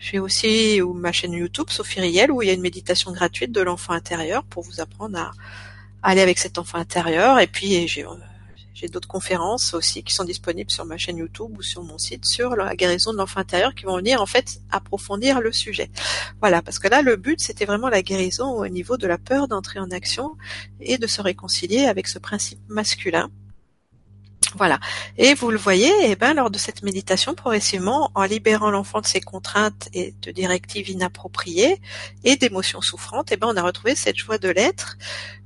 J'ai 0.01 0.19
aussi 0.19 0.81
ma 0.95 1.13
chaîne 1.13 1.33
YouTube, 1.33 1.67
Sophie 1.71 2.01
Riel, 2.01 2.31
où 2.31 2.43
il 2.43 2.49
y 2.49 2.51
a 2.51 2.55
une 2.55 2.61
méditation 2.61 3.13
gratuite 3.13 3.53
de 3.53 3.61
l'enfant 3.61 3.93
intérieur 3.93 4.45
pour 4.45 4.65
vous 4.65 4.81
apprendre 4.81 5.19
à, 5.19 5.33
aller 6.03 6.21
avec 6.21 6.39
cet 6.39 6.59
enfant 6.59 6.79
intérieur. 6.79 7.39
Et 7.39 7.47
puis 7.47 7.87
j'ai 7.89 8.05
j'ai 8.75 8.87
d'autres 8.87 9.09
conférences 9.09 9.75
aussi 9.75 10.05
qui 10.05 10.15
sont 10.15 10.23
disponibles 10.23 10.71
sur 10.71 10.85
ma 10.85 10.97
chaîne 10.97 11.17
YouTube 11.17 11.51
ou 11.59 11.63
sur 11.63 11.83
mon 11.83 11.99
site 11.99 12.25
sur 12.25 12.55
la 12.55 12.77
guérison 12.77 13.13
de 13.13 13.19
l'enfant 13.19 13.41
intérieur 13.41 13.75
qui 13.75 13.85
vont 13.85 13.97
venir 13.97 14.23
en 14.23 14.27
fait 14.27 14.61
approfondir 14.71 15.41
le 15.41 15.51
sujet. 15.53 15.91
Voilà, 16.41 16.63
parce 16.63 16.79
que 16.79 16.87
là 16.87 17.03
le 17.03 17.17
but 17.17 17.41
c'était 17.41 17.65
vraiment 17.65 17.89
la 17.89 18.03
guérison 18.03 18.47
au 18.47 18.69
niveau 18.69 18.97
de 18.97 19.09
la 19.09 19.19
peur 19.19 19.49
d'entrer 19.49 19.81
en 19.81 19.91
action 19.91 20.37
et 20.81 20.97
de 20.97 21.09
se 21.09 21.21
réconcilier 21.21 21.87
avec 21.87 22.07
ce 22.07 22.21
principe 22.21 22.61
masculin 22.69 23.33
voilà. 24.55 24.81
Et 25.19 25.35
vous 25.35 25.51
le 25.51 25.59
voyez, 25.59 25.93
eh 26.05 26.17
ben, 26.17 26.33
lors 26.35 26.51
de 26.51 26.59
cette 26.59 26.83
méditation, 26.83 27.35
progressivement, 27.35 28.11
en 28.15 28.25
libérant 28.25 28.71
l'enfant 28.71 29.01
de 29.01 29.07
ses 29.07 29.21
contraintes 29.21 29.89
et 29.93 30.15
de 30.23 30.31
directives 30.31 30.89
inappropriées 30.89 31.81
et 32.25 32.37
d'émotions 32.37 32.81
souffrantes, 32.81 33.31
eh 33.31 33.37
ben, 33.37 33.49
on 33.51 33.57
a 33.57 33.63
retrouvé 33.63 33.95
cette 33.95 34.17
joie 34.17 34.39
de 34.39 34.49
l'être 34.49 34.97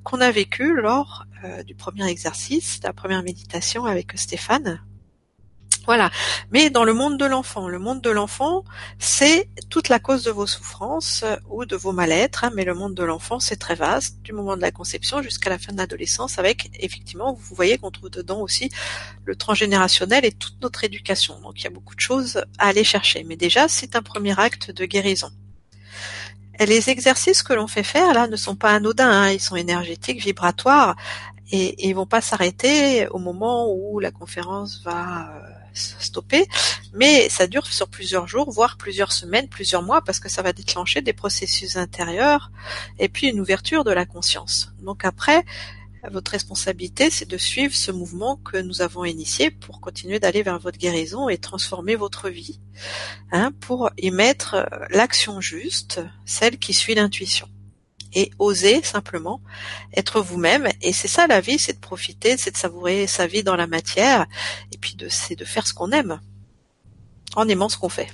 qu'on 0.04 0.20
a 0.20 0.30
vécue 0.30 0.74
lors 0.80 1.24
euh, 1.44 1.62
du 1.64 1.74
premier 1.74 2.08
exercice, 2.08 2.80
de 2.80 2.86
la 2.86 2.92
première 2.92 3.22
méditation 3.22 3.86
avec 3.86 4.12
Stéphane. 4.14 4.80
Voilà. 5.84 6.10
Mais 6.52 6.70
dans 6.70 6.84
le 6.84 6.94
monde 6.94 7.18
de 7.18 7.24
l'enfant, 7.24 7.68
le 7.68 7.78
monde 7.78 8.00
de 8.00 8.10
l'enfant, 8.10 8.64
c'est 8.98 9.48
toute 9.68 9.88
la 9.88 9.98
cause 9.98 10.22
de 10.22 10.30
vos 10.30 10.46
souffrances 10.46 11.22
euh, 11.24 11.36
ou 11.48 11.64
de 11.64 11.74
vos 11.74 11.92
mal-être. 11.92 12.44
Hein, 12.44 12.52
mais 12.54 12.64
le 12.64 12.74
monde 12.74 12.94
de 12.94 13.02
l'enfant, 13.02 13.40
c'est 13.40 13.56
très 13.56 13.74
vaste, 13.74 14.22
du 14.22 14.32
moment 14.32 14.56
de 14.56 14.62
la 14.62 14.70
conception 14.70 15.22
jusqu'à 15.22 15.50
la 15.50 15.58
fin 15.58 15.72
de 15.72 15.78
l'adolescence, 15.78 16.38
avec 16.38 16.70
effectivement, 16.78 17.32
vous 17.32 17.54
voyez 17.54 17.78
qu'on 17.78 17.90
trouve 17.90 18.10
dedans 18.10 18.40
aussi 18.40 18.70
le 19.24 19.34
transgénérationnel 19.34 20.24
et 20.24 20.32
toute 20.32 20.60
notre 20.62 20.84
éducation. 20.84 21.40
Donc 21.40 21.60
il 21.60 21.64
y 21.64 21.66
a 21.66 21.70
beaucoup 21.70 21.96
de 21.96 22.00
choses 22.00 22.44
à 22.58 22.68
aller 22.68 22.84
chercher. 22.84 23.24
Mais 23.24 23.36
déjà, 23.36 23.66
c'est 23.68 23.96
un 23.96 24.02
premier 24.02 24.38
acte 24.38 24.70
de 24.70 24.84
guérison. 24.84 25.30
Les 26.60 26.90
exercices 26.90 27.42
que 27.42 27.54
l'on 27.54 27.66
fait 27.66 27.82
faire 27.82 28.12
là 28.12 28.28
ne 28.28 28.36
sont 28.36 28.54
pas 28.54 28.70
anodins, 28.72 29.10
hein, 29.10 29.30
ils 29.30 29.40
sont 29.40 29.56
énergétiques, 29.56 30.22
vibratoires, 30.22 30.94
et, 31.50 31.88
ils 31.88 31.94
vont 31.94 32.06
pas 32.06 32.20
s'arrêter 32.20 33.08
au 33.08 33.18
moment 33.18 33.72
où 33.72 33.98
la 33.98 34.10
conférence 34.10 34.80
va 34.84 35.30
euh, 35.34 35.61
stopper, 35.74 36.46
mais 36.92 37.28
ça 37.28 37.46
dure 37.46 37.66
sur 37.66 37.88
plusieurs 37.88 38.26
jours, 38.28 38.50
voire 38.50 38.76
plusieurs 38.76 39.12
semaines, 39.12 39.48
plusieurs 39.48 39.82
mois, 39.82 40.02
parce 40.02 40.20
que 40.20 40.28
ça 40.28 40.42
va 40.42 40.52
déclencher 40.52 41.00
des 41.00 41.12
processus 41.12 41.76
intérieurs 41.76 42.50
et 42.98 43.08
puis 43.08 43.28
une 43.28 43.40
ouverture 43.40 43.84
de 43.84 43.92
la 43.92 44.06
conscience. 44.06 44.72
Donc 44.82 45.04
après, 45.04 45.44
votre 46.10 46.32
responsabilité, 46.32 47.10
c'est 47.10 47.28
de 47.28 47.38
suivre 47.38 47.74
ce 47.74 47.92
mouvement 47.92 48.36
que 48.36 48.56
nous 48.56 48.82
avons 48.82 49.04
initié 49.04 49.50
pour 49.50 49.80
continuer 49.80 50.18
d'aller 50.18 50.42
vers 50.42 50.58
votre 50.58 50.78
guérison 50.78 51.28
et 51.28 51.38
transformer 51.38 51.94
votre 51.94 52.28
vie, 52.28 52.60
hein, 53.30 53.52
pour 53.60 53.90
y 53.98 54.10
mettre 54.10 54.68
l'action 54.90 55.40
juste, 55.40 56.00
celle 56.24 56.58
qui 56.58 56.74
suit 56.74 56.94
l'intuition 56.94 57.48
et 58.12 58.30
oser 58.38 58.82
simplement 58.82 59.40
être 59.94 60.20
vous-même. 60.20 60.68
Et 60.80 60.92
c'est 60.92 61.08
ça 61.08 61.26
la 61.26 61.40
vie, 61.40 61.58
c'est 61.58 61.74
de 61.74 61.78
profiter, 61.80 62.36
c'est 62.36 62.50
de 62.50 62.56
savourer 62.56 63.06
sa 63.06 63.26
vie 63.26 63.42
dans 63.42 63.56
la 63.56 63.66
matière, 63.66 64.26
et 64.72 64.78
puis 64.78 64.94
de, 64.94 65.08
c'est 65.08 65.36
de 65.36 65.44
faire 65.44 65.66
ce 65.66 65.74
qu'on 65.74 65.90
aime, 65.92 66.20
en 67.36 67.48
aimant 67.48 67.68
ce 67.68 67.76
qu'on 67.76 67.88
fait. 67.88 68.08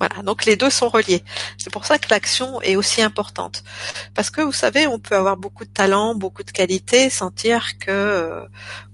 Voilà, 0.00 0.22
donc 0.22 0.46
les 0.46 0.56
deux 0.56 0.70
sont 0.70 0.88
reliés. 0.88 1.22
C'est 1.58 1.70
pour 1.70 1.84
ça 1.84 1.98
que 1.98 2.08
l'action 2.08 2.62
est 2.62 2.74
aussi 2.74 3.02
importante. 3.02 3.62
Parce 4.14 4.30
que 4.30 4.40
vous 4.40 4.50
savez, 4.50 4.86
on 4.86 4.98
peut 4.98 5.14
avoir 5.14 5.36
beaucoup 5.36 5.66
de 5.66 5.70
talent, 5.70 6.14
beaucoup 6.14 6.42
de 6.42 6.50
qualités, 6.50 7.10
sentir 7.10 7.78
que 7.78 7.90
euh, 7.90 8.46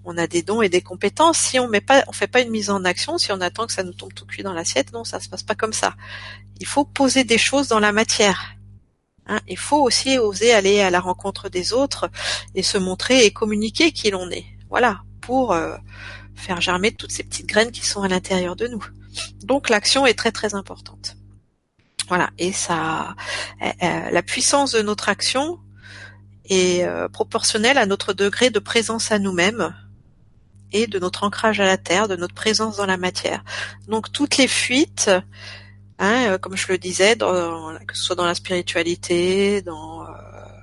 on 0.05 0.18
a 0.18 0.26
des 0.26 0.42
dons 0.42 0.62
et 0.62 0.68
des 0.68 0.82
compétences. 0.82 1.38
Si 1.38 1.61
on 1.61 1.68
met 1.68 1.80
pas, 1.80 2.03
on 2.09 2.12
fait 2.12 2.26
pas 2.26 2.40
une 2.40 2.51
mise 2.51 2.70
en 2.70 2.84
action, 2.84 3.18
si 3.18 3.30
on 3.30 3.40
attend 3.40 3.68
que 3.68 3.72
ça 3.72 3.84
nous 3.84 3.92
tombe 3.92 4.14
tout 4.14 4.26
cuit 4.26 4.42
dans 4.42 4.53
l'assiette, 4.53 4.92
non, 4.92 5.05
ça 5.05 5.20
se 5.20 5.28
passe 5.28 5.44
pas 5.44 5.55
comme 5.55 5.72
ça. 5.72 5.94
Il 6.59 6.66
faut 6.66 6.84
poser 6.84 7.22
des 7.22 7.38
choses 7.38 7.68
dans 7.68 7.78
la 7.78 7.92
matière. 7.92 8.55
Hein, 9.29 9.41
il 9.49 9.59
faut 9.59 9.83
aussi 9.83 10.18
oser 10.18 10.53
aller 10.53 10.81
à 10.81 10.91
la 10.91 11.01
rencontre 11.01 11.49
des 11.49 11.72
autres 11.72 12.11
et 12.55 12.62
se 12.62 12.79
montrer 12.79 13.24
et 13.24 13.33
communiquer 13.33 13.93
qui 13.93 14.11
l'on 14.11 14.31
est. 14.31 14.47
Voilà, 14.70 15.01
pour 15.20 15.53
euh, 15.53 15.77
faire 16.35 16.61
germer 16.61 16.93
toutes 16.93 17.12
ces 17.12 17.24
petites 17.24 17.47
graines 17.47 17.72
qui 17.72 17.85
sont 17.85 18.03
à 18.03 18.09
l'intérieur 18.09 18.57
de 18.57 18.68
nous. 18.68 18.85
Donc 19.43 19.68
l'action 19.68 20.07
est 20.07 20.14
très 20.14 20.33
très 20.33 20.55
importante. 20.55 21.16
Voilà, 22.09 22.31
et 22.39 22.53
ça, 22.53 23.16
euh, 23.62 23.72
euh, 23.83 24.11
la 24.11 24.22
puissance 24.22 24.72
de 24.72 24.83
notre 24.83 25.09
action 25.09 25.59
est 26.49 26.87
proportionnelle 27.12 27.77
à 27.77 27.87
notre 27.87 28.12
degré 28.12 28.51
de 28.51 28.61
présence 28.61 29.11
à 29.11 29.18
nous-mêmes 29.18 29.74
et 30.70 30.87
de 30.87 31.01
notre 31.01 31.24
ancrage 31.24 31.59
à 31.59 31.64
la 31.64 31.77
terre, 31.77 32.07
de 32.07 32.14
notre 32.14 32.35
présence 32.35 32.77
dans 32.77 32.87
la 32.87 32.97
matière. 32.97 33.43
Donc 33.89 34.12
toutes 34.12 34.37
les 34.37 34.47
fuites 34.47 35.11
Hein, 35.99 36.32
euh, 36.32 36.38
comme 36.38 36.57
je 36.57 36.68
le 36.68 36.78
disais, 36.78 37.16
dans, 37.16 37.74
que 37.86 37.97
ce 37.97 38.03
soit 38.03 38.16
dans 38.16 38.26
la 38.26 38.34
spiritualité, 38.34 39.62
dans 39.62 40.03
euh, 40.03 40.07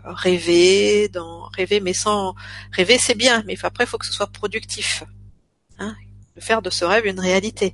rêver, 0.05 1.07
dans 1.09 1.43
rêver, 1.57 1.79
mais 1.79 1.93
sans 1.93 2.35
rêver, 2.71 2.97
c'est 2.99 3.15
bien, 3.15 3.43
mais 3.47 3.55
après, 3.63 3.85
il 3.85 3.87
faut 3.87 3.97
que 3.97 4.05
ce 4.05 4.13
soit 4.13 4.27
productif. 4.27 5.03
Hein, 5.79 5.95
de 6.35 6.41
faire 6.41 6.61
de 6.61 6.69
ce 6.69 6.85
rêve 6.85 7.05
une 7.05 7.19
réalité. 7.19 7.73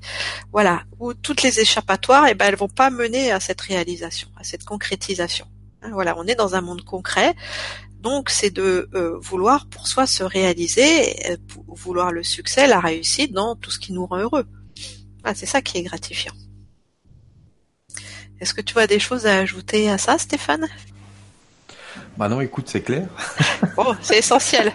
Voilà. 0.52 0.84
Où 1.00 1.14
toutes 1.14 1.44
les 1.44 1.60
échappatoires, 1.60 2.28
eh 2.28 2.34
ben, 2.34 2.48
elles 2.48 2.56
vont 2.56 2.68
pas 2.70 2.90
mener 2.90 3.32
à 3.32 3.40
cette 3.40 3.62
réalisation, 3.62 4.30
à 4.38 4.44
cette 4.44 4.64
concrétisation. 4.64 5.46
Hein, 5.82 5.92
voilà, 5.94 6.18
on 6.18 6.26
est 6.28 6.36
dans 6.36 6.56
un 6.56 6.62
monde 6.62 6.84
concret. 6.84 7.36
Donc, 8.00 8.30
c'est 8.30 8.52
de 8.52 8.90
euh, 8.94 9.18
vouloir 9.20 9.68
pour 9.68 9.88
soi 9.88 10.08
se 10.08 10.24
réaliser, 10.24 11.38
vouloir 11.68 12.12
le 12.14 12.24
succès, 12.24 12.68
la 12.68 12.80
réussite 12.80 13.34
dans 13.34 13.56
tout 13.56 13.72
ce 13.72 13.80
qui 13.80 13.92
nous 13.92 14.06
rend 14.06 14.20
heureux. 14.20 14.48
Ah, 15.26 15.36
c'est 15.36 15.46
ça 15.46 15.62
qui 15.62 15.78
est 15.78 15.84
gratifiant. 15.84 16.34
Est-ce 18.42 18.54
que 18.54 18.62
tu 18.62 18.74
vois 18.74 18.88
des 18.88 19.00
choses 19.00 19.26
à 19.26 19.38
ajouter 19.38 19.90
à 19.90 19.98
ça, 19.98 20.18
Stéphane? 20.18 20.68
Bah 22.18 22.30
non, 22.30 22.42
écoute, 22.42 22.68
c'est 22.68 22.82
clair. 22.82 23.08
bon, 23.76 23.96
c'est 24.02 24.18
essentiel. 24.18 24.74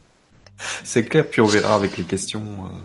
c'est 0.84 1.04
clair, 1.04 1.28
puis 1.28 1.40
on 1.40 1.46
verra 1.46 1.74
avec 1.74 1.96
les 1.96 2.04
questions. 2.04 2.42
Euh. 2.42 2.78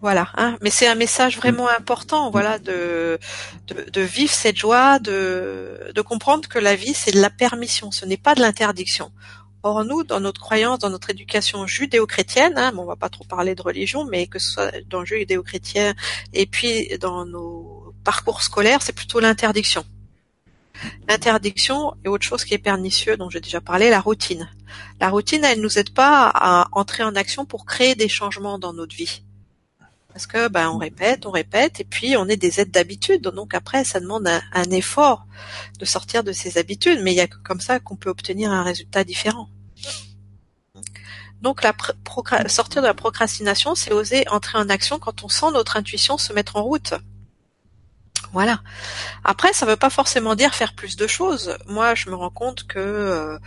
Voilà, 0.00 0.28
hein. 0.36 0.56
mais 0.62 0.70
c'est 0.70 0.86
un 0.86 0.94
message 0.94 1.36
vraiment 1.38 1.68
important, 1.68 2.30
voilà, 2.30 2.58
de, 2.60 3.18
de, 3.66 3.90
de 3.90 4.00
vivre 4.00 4.32
cette 4.32 4.56
joie, 4.56 5.00
de, 5.00 5.90
de 5.92 6.00
comprendre 6.02 6.48
que 6.48 6.60
la 6.60 6.76
vie 6.76 6.94
c'est 6.94 7.10
de 7.10 7.20
la 7.20 7.30
permission, 7.30 7.90
ce 7.90 8.06
n'est 8.06 8.16
pas 8.16 8.36
de 8.36 8.40
l'interdiction. 8.40 9.10
Or 9.64 9.84
nous, 9.84 10.04
dans 10.04 10.20
notre 10.20 10.40
croyance, 10.40 10.78
dans 10.78 10.90
notre 10.90 11.10
éducation 11.10 11.66
judéo-chrétienne, 11.66 12.54
hein, 12.56 12.70
bon, 12.72 12.82
on 12.82 12.86
va 12.86 12.94
pas 12.94 13.08
trop 13.08 13.24
parler 13.24 13.56
de 13.56 13.62
religion, 13.62 14.04
mais 14.04 14.28
que 14.28 14.38
ce 14.38 14.52
soit 14.52 14.70
dans 14.88 15.00
le 15.00 15.06
judéo-chrétien 15.06 15.94
et 16.32 16.46
puis 16.46 16.96
dans 17.00 17.26
nos 17.26 17.77
parcours 18.04 18.42
scolaires, 18.42 18.82
c'est 18.82 18.92
plutôt 18.92 19.20
l'interdiction. 19.20 19.84
L'interdiction 21.08 21.94
est 22.04 22.08
autre 22.08 22.24
chose 22.24 22.44
qui 22.44 22.54
est 22.54 22.58
pernicieux, 22.58 23.16
dont 23.16 23.30
j'ai 23.30 23.40
déjà 23.40 23.60
parlé, 23.60 23.90
la 23.90 24.00
routine. 24.00 24.48
La 25.00 25.10
routine, 25.10 25.44
elle 25.44 25.60
nous 25.60 25.78
aide 25.78 25.90
pas 25.90 26.30
à 26.32 26.68
entrer 26.72 27.02
en 27.02 27.14
action 27.14 27.44
pour 27.44 27.64
créer 27.64 27.94
des 27.94 28.08
changements 28.08 28.58
dans 28.58 28.72
notre 28.72 28.94
vie. 28.94 29.22
Parce 30.08 30.26
que 30.26 30.48
ben 30.48 30.68
on 30.70 30.78
répète, 30.78 31.26
on 31.26 31.30
répète, 31.30 31.80
et 31.80 31.84
puis 31.84 32.16
on 32.16 32.28
est 32.28 32.36
des 32.36 32.60
aides 32.60 32.70
d'habitude. 32.70 33.22
Donc 33.22 33.54
après, 33.54 33.84
ça 33.84 34.00
demande 34.00 34.26
un, 34.26 34.70
effort 34.70 35.26
de 35.78 35.84
sortir 35.84 36.24
de 36.24 36.32
ces 36.32 36.58
habitudes, 36.58 37.00
mais 37.02 37.12
il 37.12 37.16
y 37.16 37.20
a 37.20 37.28
que 37.28 37.36
comme 37.38 37.60
ça 37.60 37.78
qu'on 37.78 37.96
peut 37.96 38.10
obtenir 38.10 38.50
un 38.50 38.62
résultat 38.62 39.04
différent. 39.04 39.48
Donc 41.40 41.62
la 41.62 41.72
sortir 42.48 42.82
de 42.82 42.86
la 42.88 42.94
procrastination, 42.94 43.76
c'est 43.76 43.92
oser 43.92 44.26
entrer 44.28 44.58
en 44.58 44.68
action 44.68 44.98
quand 44.98 45.22
on 45.22 45.28
sent 45.28 45.52
notre 45.52 45.76
intuition 45.76 46.18
se 46.18 46.32
mettre 46.32 46.56
en 46.56 46.64
route. 46.64 46.94
Voilà. 48.32 48.60
Après, 49.24 49.52
ça 49.52 49.64
ne 49.64 49.70
veut 49.70 49.76
pas 49.76 49.90
forcément 49.90 50.34
dire 50.34 50.54
faire 50.54 50.74
plus 50.74 50.96
de 50.96 51.06
choses. 51.06 51.56
Moi, 51.66 51.94
je 51.94 52.10
me 52.10 52.14
rends 52.14 52.30
compte 52.30 52.66
que 52.66 52.78
euh, 52.78 53.38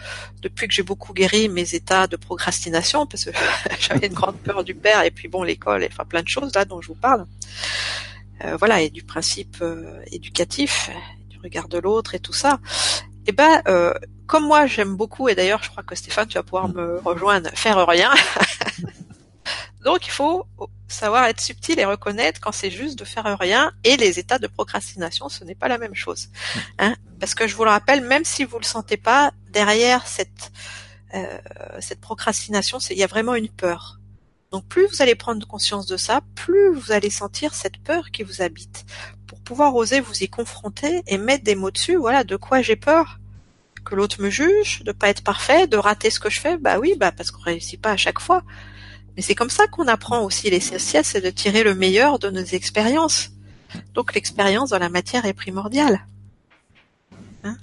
depuis 0.41 0.67
que 0.67 0.73
j'ai 0.73 0.83
beaucoup 0.83 1.13
guéri 1.13 1.49
mes 1.49 1.75
états 1.75 2.07
de 2.07 2.15
procrastination, 2.15 3.05
parce 3.05 3.25
que 3.25 3.31
j'avais 3.79 4.07
une 4.07 4.13
grande 4.13 4.37
peur 4.37 4.63
du 4.63 4.73
père 4.73 5.03
et 5.03 5.11
puis 5.11 5.27
bon 5.27 5.43
l'école, 5.43 5.85
enfin 5.89 6.05
plein 6.05 6.23
de 6.23 6.27
choses 6.27 6.53
là 6.55 6.65
dont 6.65 6.81
je 6.81 6.87
vous 6.87 6.95
parle. 6.95 7.25
Euh, 8.43 8.55
voilà, 8.57 8.81
et 8.81 8.89
du 8.89 9.03
principe 9.03 9.57
euh, 9.61 10.01
éducatif, 10.11 10.89
du 11.29 11.39
regard 11.39 11.67
de 11.67 11.77
l'autre 11.77 12.15
et 12.15 12.19
tout 12.19 12.33
ça. 12.33 12.59
Eh 13.27 13.31
ben, 13.31 13.61
comme 14.25 14.47
moi 14.47 14.65
j'aime 14.65 14.95
beaucoup, 14.95 15.29
et 15.29 15.35
d'ailleurs 15.35 15.61
je 15.61 15.69
crois 15.69 15.83
que 15.83 15.93
Stéphane, 15.93 16.27
tu 16.27 16.39
vas 16.39 16.43
pouvoir 16.43 16.69
me 16.69 16.99
rejoindre, 17.05 17.51
faire 17.53 17.85
rien. 17.85 18.11
Donc 19.83 20.05
il 20.05 20.11
faut 20.11 20.47
savoir 20.87 21.25
être 21.25 21.41
subtil 21.41 21.79
et 21.79 21.85
reconnaître 21.85 22.39
quand 22.39 22.51
c'est 22.51 22.69
juste 22.69 22.99
de 22.99 23.05
faire 23.05 23.37
rien 23.39 23.71
et 23.83 23.97
les 23.97 24.19
états 24.19 24.39
de 24.39 24.47
procrastination, 24.47 25.29
ce 25.29 25.43
n'est 25.43 25.55
pas 25.55 25.67
la 25.67 25.77
même 25.77 25.95
chose. 25.95 26.29
Hein 26.79 26.95
Parce 27.19 27.33
que 27.33 27.47
je 27.47 27.55
vous 27.55 27.63
le 27.63 27.69
rappelle, 27.69 28.01
même 28.01 28.25
si 28.25 28.43
vous 28.43 28.59
le 28.59 28.65
sentez 28.65 28.97
pas, 28.97 29.31
derrière 29.49 30.07
cette 30.07 30.51
euh, 31.13 31.39
cette 31.79 31.99
procrastination, 31.99 32.77
il 32.89 32.97
y 32.97 33.03
a 33.03 33.07
vraiment 33.07 33.35
une 33.35 33.49
peur. 33.49 33.99
Donc 34.51 34.65
plus 34.67 34.85
vous 34.87 35.01
allez 35.01 35.15
prendre 35.15 35.45
conscience 35.47 35.85
de 35.85 35.97
ça, 35.97 36.21
plus 36.35 36.73
vous 36.73 36.91
allez 36.91 37.09
sentir 37.09 37.53
cette 37.53 37.77
peur 37.77 38.11
qui 38.11 38.23
vous 38.23 38.41
habite. 38.41 38.85
Pour 39.27 39.39
pouvoir 39.41 39.75
oser 39.75 40.01
vous 40.01 40.23
y 40.23 40.29
confronter 40.29 41.03
et 41.07 41.17
mettre 41.17 41.43
des 41.43 41.55
mots 41.55 41.71
dessus, 41.71 41.95
voilà, 41.95 42.23
de 42.23 42.35
quoi 42.35 42.61
j'ai 42.61 42.75
peur? 42.75 43.19
Que 43.85 43.95
l'autre 43.95 44.21
me 44.21 44.29
juge, 44.29 44.83
de 44.83 44.91
pas 44.91 45.09
être 45.09 45.23
parfait, 45.23 45.67
de 45.67 45.77
rater 45.77 46.09
ce 46.09 46.19
que 46.19 46.29
je 46.29 46.39
fais? 46.39 46.57
Bah 46.57 46.79
oui, 46.79 46.95
bah 46.97 47.11
parce 47.11 47.31
qu'on 47.31 47.41
réussit 47.41 47.81
pas 47.81 47.91
à 47.91 47.97
chaque 47.97 48.19
fois. 48.19 48.43
Mais 49.15 49.21
c'est 49.21 49.35
comme 49.35 49.49
ça 49.49 49.67
qu'on 49.67 49.87
apprend 49.87 50.23
aussi 50.23 50.49
l'essentiel, 50.49 51.03
c'est 51.03 51.21
de 51.21 51.29
tirer 51.29 51.63
le 51.63 51.75
meilleur 51.75 52.19
de 52.19 52.29
nos 52.29 52.43
expériences. 52.43 53.31
Donc 53.93 54.13
l'expérience 54.13 54.69
dans 54.69 54.79
la 54.79 54.89
matière 54.89 55.25
est 55.25 55.33
primordiale. 55.33 56.07
Hein 57.43 57.57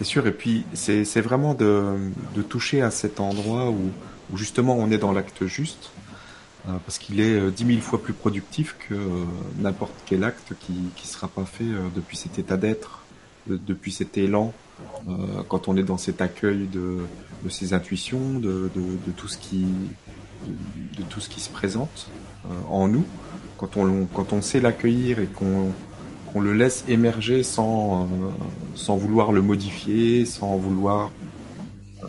c'est 0.00 0.04
sûr, 0.04 0.26
et 0.26 0.32
puis 0.32 0.64
c'est 0.72 1.20
vraiment 1.20 1.52
de, 1.52 2.10
toucher 2.48 2.80
à 2.80 2.90
cet 2.90 3.20
endroit 3.20 3.70
où, 3.70 3.90
justement 4.34 4.74
on 4.76 4.90
est 4.90 4.96
dans 4.96 5.12
l'acte 5.12 5.44
juste, 5.46 5.90
euh, 6.68 6.72
parce 6.86 6.98
qu'il 6.98 7.20
est 7.20 7.38
euh, 7.38 7.50
dix 7.50 7.66
mille 7.66 7.82
fois 7.82 8.02
plus 8.02 8.14
productif 8.14 8.76
que 8.88 8.94
euh, 8.94 9.24
n'importe 9.58 9.92
quel 10.06 10.24
acte 10.24 10.54
qui 10.60 10.72
ne 10.72 11.06
sera 11.06 11.28
pas 11.28 11.44
fait 11.44 11.68
depuis 11.94 12.16
cet 12.16 12.38
état 12.38 12.56
d'être, 12.56 13.02
depuis 13.46 13.92
cet 13.92 14.16
élan, 14.16 14.54
quand 15.48 15.68
on 15.68 15.76
est 15.76 15.82
dans 15.82 15.98
cet 15.98 16.22
accueil 16.22 16.66
de, 16.66 17.00
ses 17.50 17.74
intuitions, 17.74 18.38
de, 18.38 18.70
de 18.74 19.12
tout 19.14 19.28
ce 19.28 19.36
qui 19.36 19.66
de, 20.46 21.02
tout 21.04 21.20
ce 21.20 21.28
qui 21.28 21.40
se 21.40 21.50
présente 21.50 22.08
euh, 22.46 22.48
en 22.68 22.88
nous, 22.88 23.04
quand 23.58 23.76
on, 23.76 24.06
quand 24.06 24.32
on 24.32 24.42
sait 24.42 24.60
l'accueillir 24.60 25.18
et 25.18 25.26
qu'on 25.26 25.72
qu'on 26.32 26.40
le 26.40 26.52
laisse 26.52 26.84
émerger 26.86 27.42
sans, 27.42 28.04
euh, 28.04 28.06
sans 28.76 28.96
vouloir 28.96 29.32
le 29.32 29.42
modifier, 29.42 30.24
sans 30.24 30.56
vouloir 30.56 31.10
euh, 32.04 32.06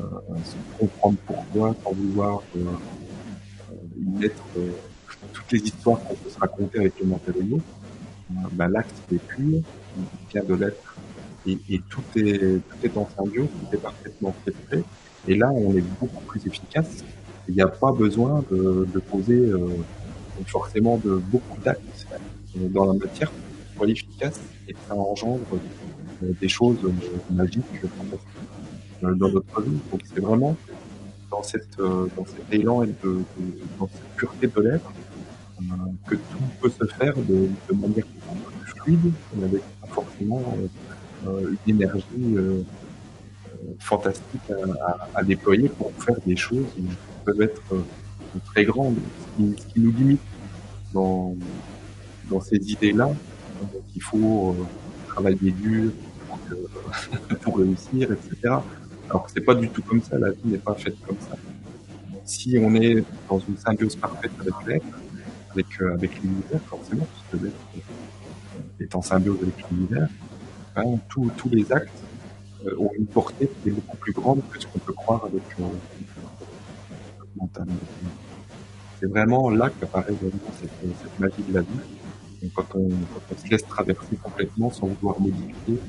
comprendre 0.77 1.17
pourquoi, 1.25 1.75
sans 1.83 1.91
vouloir 1.91 2.43
mettre 4.19 4.43
toutes 5.33 5.51
les 5.51 5.59
histoires 5.59 5.99
qu'on 6.03 6.13
peut 6.13 6.29
se 6.29 6.37
raconter 6.37 6.79
avec 6.79 6.99
le 6.99 7.07
matériau, 7.07 7.59
bah, 8.51 8.67
l'acte 8.67 8.93
est 9.11 9.17
pur, 9.17 9.59
il 9.97 10.29
vient 10.31 10.43
de 10.43 10.53
l'être, 10.53 10.95
et, 11.47 11.81
tout, 11.89 12.03
est, 12.15 12.37
tout 12.37 12.77
est 12.83 12.97
en 12.97 13.09
symbiose, 13.17 13.47
tout 13.47 13.75
est 13.75 13.79
parfaitement 13.79 14.35
fait. 14.45 14.83
Et 15.27 15.35
là, 15.35 15.51
on 15.51 15.75
est 15.75 15.83
beaucoup 15.99 16.23
plus 16.25 16.45
efficace 16.45 17.03
il 17.47 17.55
n'y 17.55 17.61
a 17.61 17.67
pas 17.67 17.91
besoin 17.91 18.43
de, 18.51 18.87
de 18.93 18.99
poser 18.99 19.37
euh, 19.37 19.67
forcément 20.45 20.97
de 20.97 21.15
beaucoup 21.15 21.59
d'actes 21.61 22.07
euh, 22.57 22.67
dans 22.69 22.85
la 22.85 22.93
matière 22.93 23.31
pour 23.31 23.85
soit 23.85 23.89
efficace 23.89 24.39
et 24.67 24.75
ça 24.87 24.95
engendre 24.95 25.39
euh, 26.23 26.31
des 26.39 26.47
choses 26.47 26.79
magiques 27.29 27.81
dans 29.01 29.29
notre 29.29 29.61
vie. 29.61 29.79
Donc 29.91 30.01
c'est 30.05 30.19
vraiment 30.19 30.55
dans 31.31 31.43
cette 31.43 31.77
dans 31.77 32.25
cet 32.25 32.53
élan 32.53 32.83
et 32.83 32.93
de, 33.03 33.21
dans 33.79 33.87
cette 33.87 34.15
pureté 34.15 34.47
de 34.47 34.61
l'être 34.61 34.91
que 36.07 36.15
tout 36.15 36.43
peut 36.59 36.69
se 36.69 36.85
faire 36.85 37.15
de, 37.15 37.47
de 37.69 37.75
manière 37.75 38.05
plus 38.05 38.71
fluide, 38.81 39.11
avec 39.43 39.61
forcément 39.89 40.43
une 41.25 41.57
énergie 41.75 42.35
fantastique 43.79 44.51
à, 44.85 45.19
à, 45.19 45.23
déployer 45.23 45.69
pour 45.69 45.91
faire 45.93 46.17
des 46.25 46.35
choses 46.35 46.65
peuvent 47.23 47.41
être 47.41 47.61
euh, 47.73 47.81
très 48.45 48.65
grandes. 48.65 48.97
Ce 49.37 49.65
qui, 49.67 49.79
nous 49.79 49.91
limite 49.91 50.21
dans, 50.93 51.35
dans 52.29 52.41
ces 52.41 52.57
idées-là, 52.57 53.09
qu'il 53.91 54.01
faut 54.01 54.55
euh, 54.57 54.63
travailler 55.07 55.51
dur 55.51 55.91
pour, 57.41 57.57
réussir, 57.57 58.11
etc. 58.11 58.55
Alors 59.09 59.25
que 59.25 59.31
c'est 59.33 59.41
pas 59.41 59.55
du 59.55 59.69
tout 59.69 59.81
comme 59.81 60.01
ça, 60.01 60.17
la 60.17 60.31
vie 60.31 60.39
n'est 60.45 60.57
pas 60.57 60.75
faite 60.75 60.95
comme 61.05 61.17
ça. 61.19 61.35
Si 62.25 62.57
on 62.59 62.73
est 62.75 63.03
dans 63.29 63.39
une 63.39 63.57
symbiose 63.57 63.95
parfaite 63.95 64.31
avec 64.39 64.53
l'être, 64.67 64.99
avec, 65.51 65.81
euh, 65.81 65.93
avec 65.93 66.21
l'univers, 66.21 66.61
forcément, 66.67 67.07
puisque 67.29 67.43
l'être 67.43 67.85
est 68.79 68.95
en 68.95 69.01
symbiose 69.01 69.39
avec 69.41 69.55
l'univers, 69.69 70.07
hein, 70.75 70.95
tous, 71.09 71.31
les 71.51 71.71
actes 71.71 72.03
ont 72.77 72.91
une 72.97 73.07
portée 73.07 73.49
qui 73.61 73.69
est 73.69 73.71
beaucoup 73.71 73.97
plus 73.97 74.13
grande 74.13 74.41
que 74.51 74.61
ce 74.61 74.67
qu'on 74.67 74.79
peut 74.79 74.93
croire 74.93 75.25
avec, 75.25 75.41
c'est 78.99 79.07
vraiment 79.07 79.49
là 79.49 79.69
qu'apparaît 79.69 80.13
vraiment 80.13 80.51
cette, 80.59 81.19
magie 81.19 81.43
de 81.47 81.53
la 81.53 81.61
vie. 81.61 82.51
quand, 82.53 82.75
on, 82.75 82.89
se 83.37 83.49
laisse 83.49 83.65
traverser 83.65 84.15
complètement 84.21 84.71
sans 84.71 84.87
vouloir 84.87 85.19
modifier, 85.19 85.79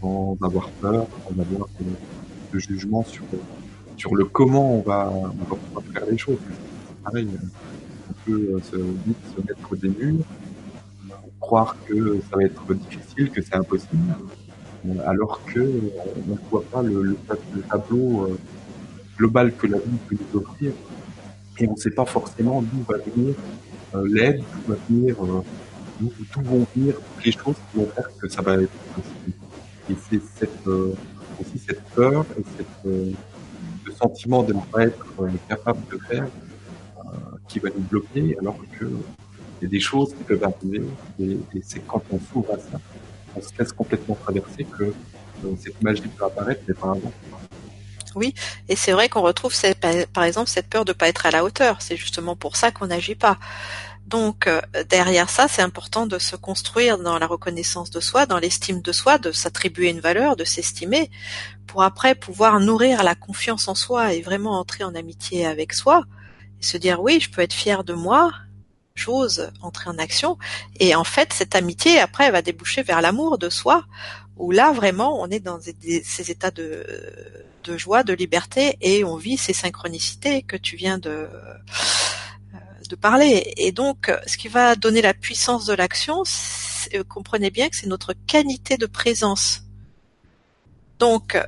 sans 0.00 0.36
avoir 0.42 0.68
peur, 0.68 1.06
sans 1.24 1.40
avoir 1.40 1.68
de, 1.80 2.58
jugement 2.58 3.02
sur, 3.04 3.24
sur 3.96 4.14
le 4.14 4.26
comment 4.26 4.74
on 4.74 4.82
va, 4.82 5.10
on 5.10 5.74
va 5.74 5.82
faire 5.92 6.06
les 6.10 6.18
choses. 6.18 6.38
Pareil, 7.02 7.28
on 8.10 8.12
peut 8.24 8.60
se, 8.70 8.76
vite 8.76 9.16
se 9.34 9.40
mettre 9.40 9.76
des 9.76 9.88
murs, 9.88 10.24
croire 11.40 11.76
que 11.86 12.20
ça 12.30 12.36
va 12.36 12.44
être 12.44 12.74
difficile, 12.74 13.30
que 13.30 13.40
c'est 13.40 13.56
impossible, 13.56 14.14
alors 15.06 15.40
que 15.46 15.60
on 15.60 16.30
ne 16.30 16.36
voit 16.50 16.64
pas 16.70 16.82
le, 16.82 17.16
tableau 17.70 18.36
euh, 19.12 19.18
global 19.18 19.54
que 19.56 19.66
la 19.66 19.78
vie 19.78 19.98
peut 20.08 20.16
nous 20.18 20.40
offrir. 20.40 20.72
Et 21.58 21.68
on 21.68 21.72
ne 21.72 21.76
sait 21.76 21.90
pas 21.90 22.06
forcément 22.06 22.62
d'où 22.62 22.82
va 22.88 22.98
venir 22.98 23.34
euh, 23.94 24.08
l'aide, 24.08 24.38
d'où 24.38 24.72
va 24.72 24.78
venir, 24.88 25.16
euh, 25.22 25.42
d'où, 26.00 26.10
vont 26.42 26.66
venir 26.74 26.94
les 27.24 27.32
choses 27.32 27.56
qui 27.70 27.78
vont 27.78 27.86
faire 27.86 28.08
que 28.18 28.28
ça 28.28 28.42
va 28.42 28.54
être 28.54 28.72
possible. 28.94 29.36
Et 29.90 29.94
c'est 30.08 30.22
cette, 30.38 30.66
euh, 30.66 30.94
aussi 31.40 31.58
cette 31.58 31.82
peur 31.94 32.24
et 32.38 32.44
cette, 32.56 32.86
euh, 32.86 33.10
ce 33.86 33.92
sentiment 33.92 34.42
de 34.42 34.54
ne 34.54 34.60
pas 34.60 34.84
être 34.84 35.06
capable 35.48 35.80
de 35.92 35.98
faire 35.98 36.26
qui 37.48 37.58
va 37.58 37.68
nous 37.68 37.82
bloquer, 37.82 38.36
alors 38.40 38.56
que 38.78 38.86
il 38.86 39.64
y 39.64 39.66
a 39.66 39.68
des 39.68 39.80
choses 39.80 40.14
qui 40.14 40.24
peuvent 40.24 40.42
arriver. 40.42 40.82
Et, 41.20 41.32
et 41.54 41.62
c'est 41.62 41.80
quand 41.86 42.02
on 42.10 42.18
s'ouvre 42.18 42.54
à 42.54 42.58
ça, 42.58 42.80
on 43.36 43.40
se 43.42 43.50
laisse 43.58 43.72
complètement 43.72 44.14
traverser 44.14 44.64
que 44.64 44.92
cette 45.58 45.82
magie 45.82 46.02
peut 46.02 46.24
apparaître, 46.24 46.62
mais 46.66 46.74
pas 46.74 46.92
avant. 46.92 47.12
Oui, 48.14 48.34
et 48.68 48.76
c'est 48.76 48.92
vrai 48.92 49.08
qu'on 49.08 49.22
retrouve 49.22 49.54
par 50.12 50.24
exemple 50.24 50.50
cette 50.50 50.68
peur 50.68 50.84
de 50.84 50.92
pas 50.92 51.08
être 51.08 51.26
à 51.26 51.30
la 51.30 51.44
hauteur. 51.44 51.82
C'est 51.82 51.96
justement 51.96 52.36
pour 52.36 52.56
ça 52.56 52.70
qu'on 52.70 52.86
n'agit 52.86 53.14
pas. 53.14 53.38
Donc 54.06 54.46
euh, 54.46 54.60
derrière 54.90 55.30
ça, 55.30 55.48
c'est 55.48 55.62
important 55.62 56.06
de 56.06 56.18
se 56.18 56.36
construire 56.36 56.98
dans 56.98 57.18
la 57.18 57.26
reconnaissance 57.26 57.90
de 57.90 58.00
soi, 58.00 58.26
dans 58.26 58.38
l'estime 58.38 58.82
de 58.82 58.92
soi, 58.92 59.18
de 59.18 59.32
s'attribuer 59.32 59.90
une 59.90 60.00
valeur, 60.00 60.36
de 60.36 60.44
s'estimer, 60.44 61.10
pour 61.66 61.82
après 61.82 62.14
pouvoir 62.14 62.60
nourrir 62.60 63.02
la 63.04 63.14
confiance 63.14 63.68
en 63.68 63.74
soi 63.74 64.12
et 64.12 64.20
vraiment 64.20 64.58
entrer 64.58 64.84
en 64.84 64.94
amitié 64.94 65.46
avec 65.46 65.72
soi, 65.72 66.02
et 66.60 66.64
se 66.64 66.76
dire 66.76 67.00
oui, 67.00 67.20
je 67.20 67.30
peux 67.30 67.40
être 67.40 67.54
fier 67.54 67.84
de 67.84 67.94
moi, 67.94 68.32
chose, 68.94 69.50
entrer 69.62 69.88
en 69.88 69.98
action, 69.98 70.36
et 70.78 70.94
en 70.94 71.04
fait 71.04 71.32
cette 71.32 71.54
amitié 71.54 71.98
après 71.98 72.30
va 72.30 72.42
déboucher 72.42 72.82
vers 72.82 73.00
l'amour 73.00 73.38
de 73.38 73.48
soi, 73.48 73.84
où 74.36 74.50
là 74.50 74.72
vraiment 74.72 75.20
on 75.20 75.28
est 75.28 75.40
dans 75.40 75.60
ces 75.60 76.30
états 76.30 76.50
de, 76.50 76.86
de 77.64 77.76
joie, 77.76 78.02
de 78.02 78.12
liberté, 78.12 78.76
et 78.80 79.04
on 79.04 79.16
vit 79.16 79.36
ces 79.36 79.52
synchronicités 79.52 80.42
que 80.42 80.56
tu 80.56 80.76
viens 80.76 80.98
de 80.98 81.28
de 82.92 82.96
parler. 82.96 83.54
Et 83.56 83.72
donc, 83.72 84.12
ce 84.26 84.36
qui 84.36 84.48
va 84.48 84.76
donner 84.76 85.00
la 85.02 85.14
puissance 85.14 85.64
de 85.66 85.72
l'action, 85.72 86.22
euh, 86.94 87.04
comprenez 87.04 87.50
bien 87.50 87.68
que 87.70 87.76
c'est 87.76 87.86
notre 87.86 88.12
qualité 88.26 88.76
de 88.76 88.86
présence. 88.86 89.62
Donc, 90.98 91.34
euh, 91.34 91.42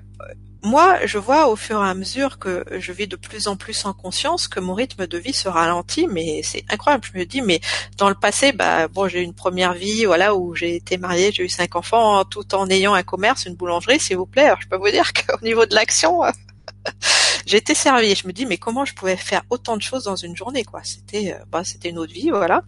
moi, 0.65 1.05
je 1.05 1.19
vois 1.19 1.49
au 1.49 1.57
fur 1.57 1.85
et 1.85 1.89
à 1.89 1.95
mesure 1.95 2.39
que 2.39 2.65
je 2.71 2.91
vis 2.93 3.07
de 3.07 3.17
plus 3.17 3.49
en 3.49 3.57
plus 3.57 3.85
en 3.85 3.93
conscience 3.93 4.49
que 4.49 4.61
mon 4.61 4.73
rythme 4.73 5.07
de 5.07 5.19
vie 5.19 5.35
se 5.35 5.47
ralentit, 5.47 6.07
mais 6.07 6.43
c'est 6.43 6.65
incroyable. 6.71 7.05
Je 7.13 7.19
me 7.19 7.27
dis, 7.27 7.43
mais 7.43 7.61
dans 7.99 8.09
le 8.09 8.15
passé, 8.15 8.53
bah 8.53 8.89
bon, 8.89 9.07
j'ai 9.07 9.21
eu 9.21 9.25
une 9.25 9.35
première 9.35 9.75
vie, 9.75 10.07
voilà, 10.07 10.35
où 10.35 10.55
j'ai 10.55 10.75
été 10.77 10.97
mariée, 10.97 11.33
j'ai 11.33 11.45
eu 11.45 11.51
cinq 11.51 11.77
enfants, 11.77 12.25
tout 12.25 12.55
en 12.55 12.69
ayant 12.71 12.95
un 12.95 13.03
commerce, 13.03 13.45
une 13.45 13.57
boulangerie, 13.57 14.01
s'il 14.01 14.17
vous 14.17 14.25
plaît. 14.25 14.45
Alors, 14.47 14.61
je 14.63 14.69
peux 14.69 14.77
vous 14.77 14.91
dire 14.91 15.13
qu'au 15.27 15.39
niveau 15.45 15.67
de 15.67 15.75
l'action, 15.75 16.23
j'ai 17.47 17.59
été 17.59 17.75
servie 17.75 18.15
je 18.15 18.27
me 18.27 18.33
dis 18.33 18.47
mais 18.47 18.57
comment 18.57 18.85
je 18.85 18.95
pouvais 18.95 19.17
faire 19.17 19.43
autant 19.51 19.77
de 19.77 19.83
choses 19.83 20.05
dans 20.05 20.17
une 20.17 20.37
journée 20.37 20.65
quoi? 20.65 20.81
C'était 20.83 21.35
euh, 21.35 21.45
bah 21.51 21.63
c'était 21.65 21.91
une 21.91 21.99
autre 21.99 22.13
vie 22.13 22.31
voilà 22.31 22.63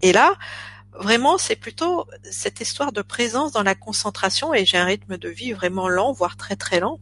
et 0.00 0.12
là 0.12 0.34
vraiment 0.92 1.38
c'est 1.38 1.56
plutôt 1.56 2.06
cette 2.30 2.60
histoire 2.60 2.92
de 2.92 3.02
présence 3.02 3.52
dans 3.52 3.62
la 3.62 3.74
concentration 3.74 4.54
et 4.54 4.64
j'ai 4.64 4.78
un 4.78 4.84
rythme 4.84 5.18
de 5.18 5.28
vie 5.28 5.52
vraiment 5.52 5.88
lent 5.88 6.12
voire 6.12 6.36
très 6.36 6.56
très 6.56 6.80
lent 6.80 7.00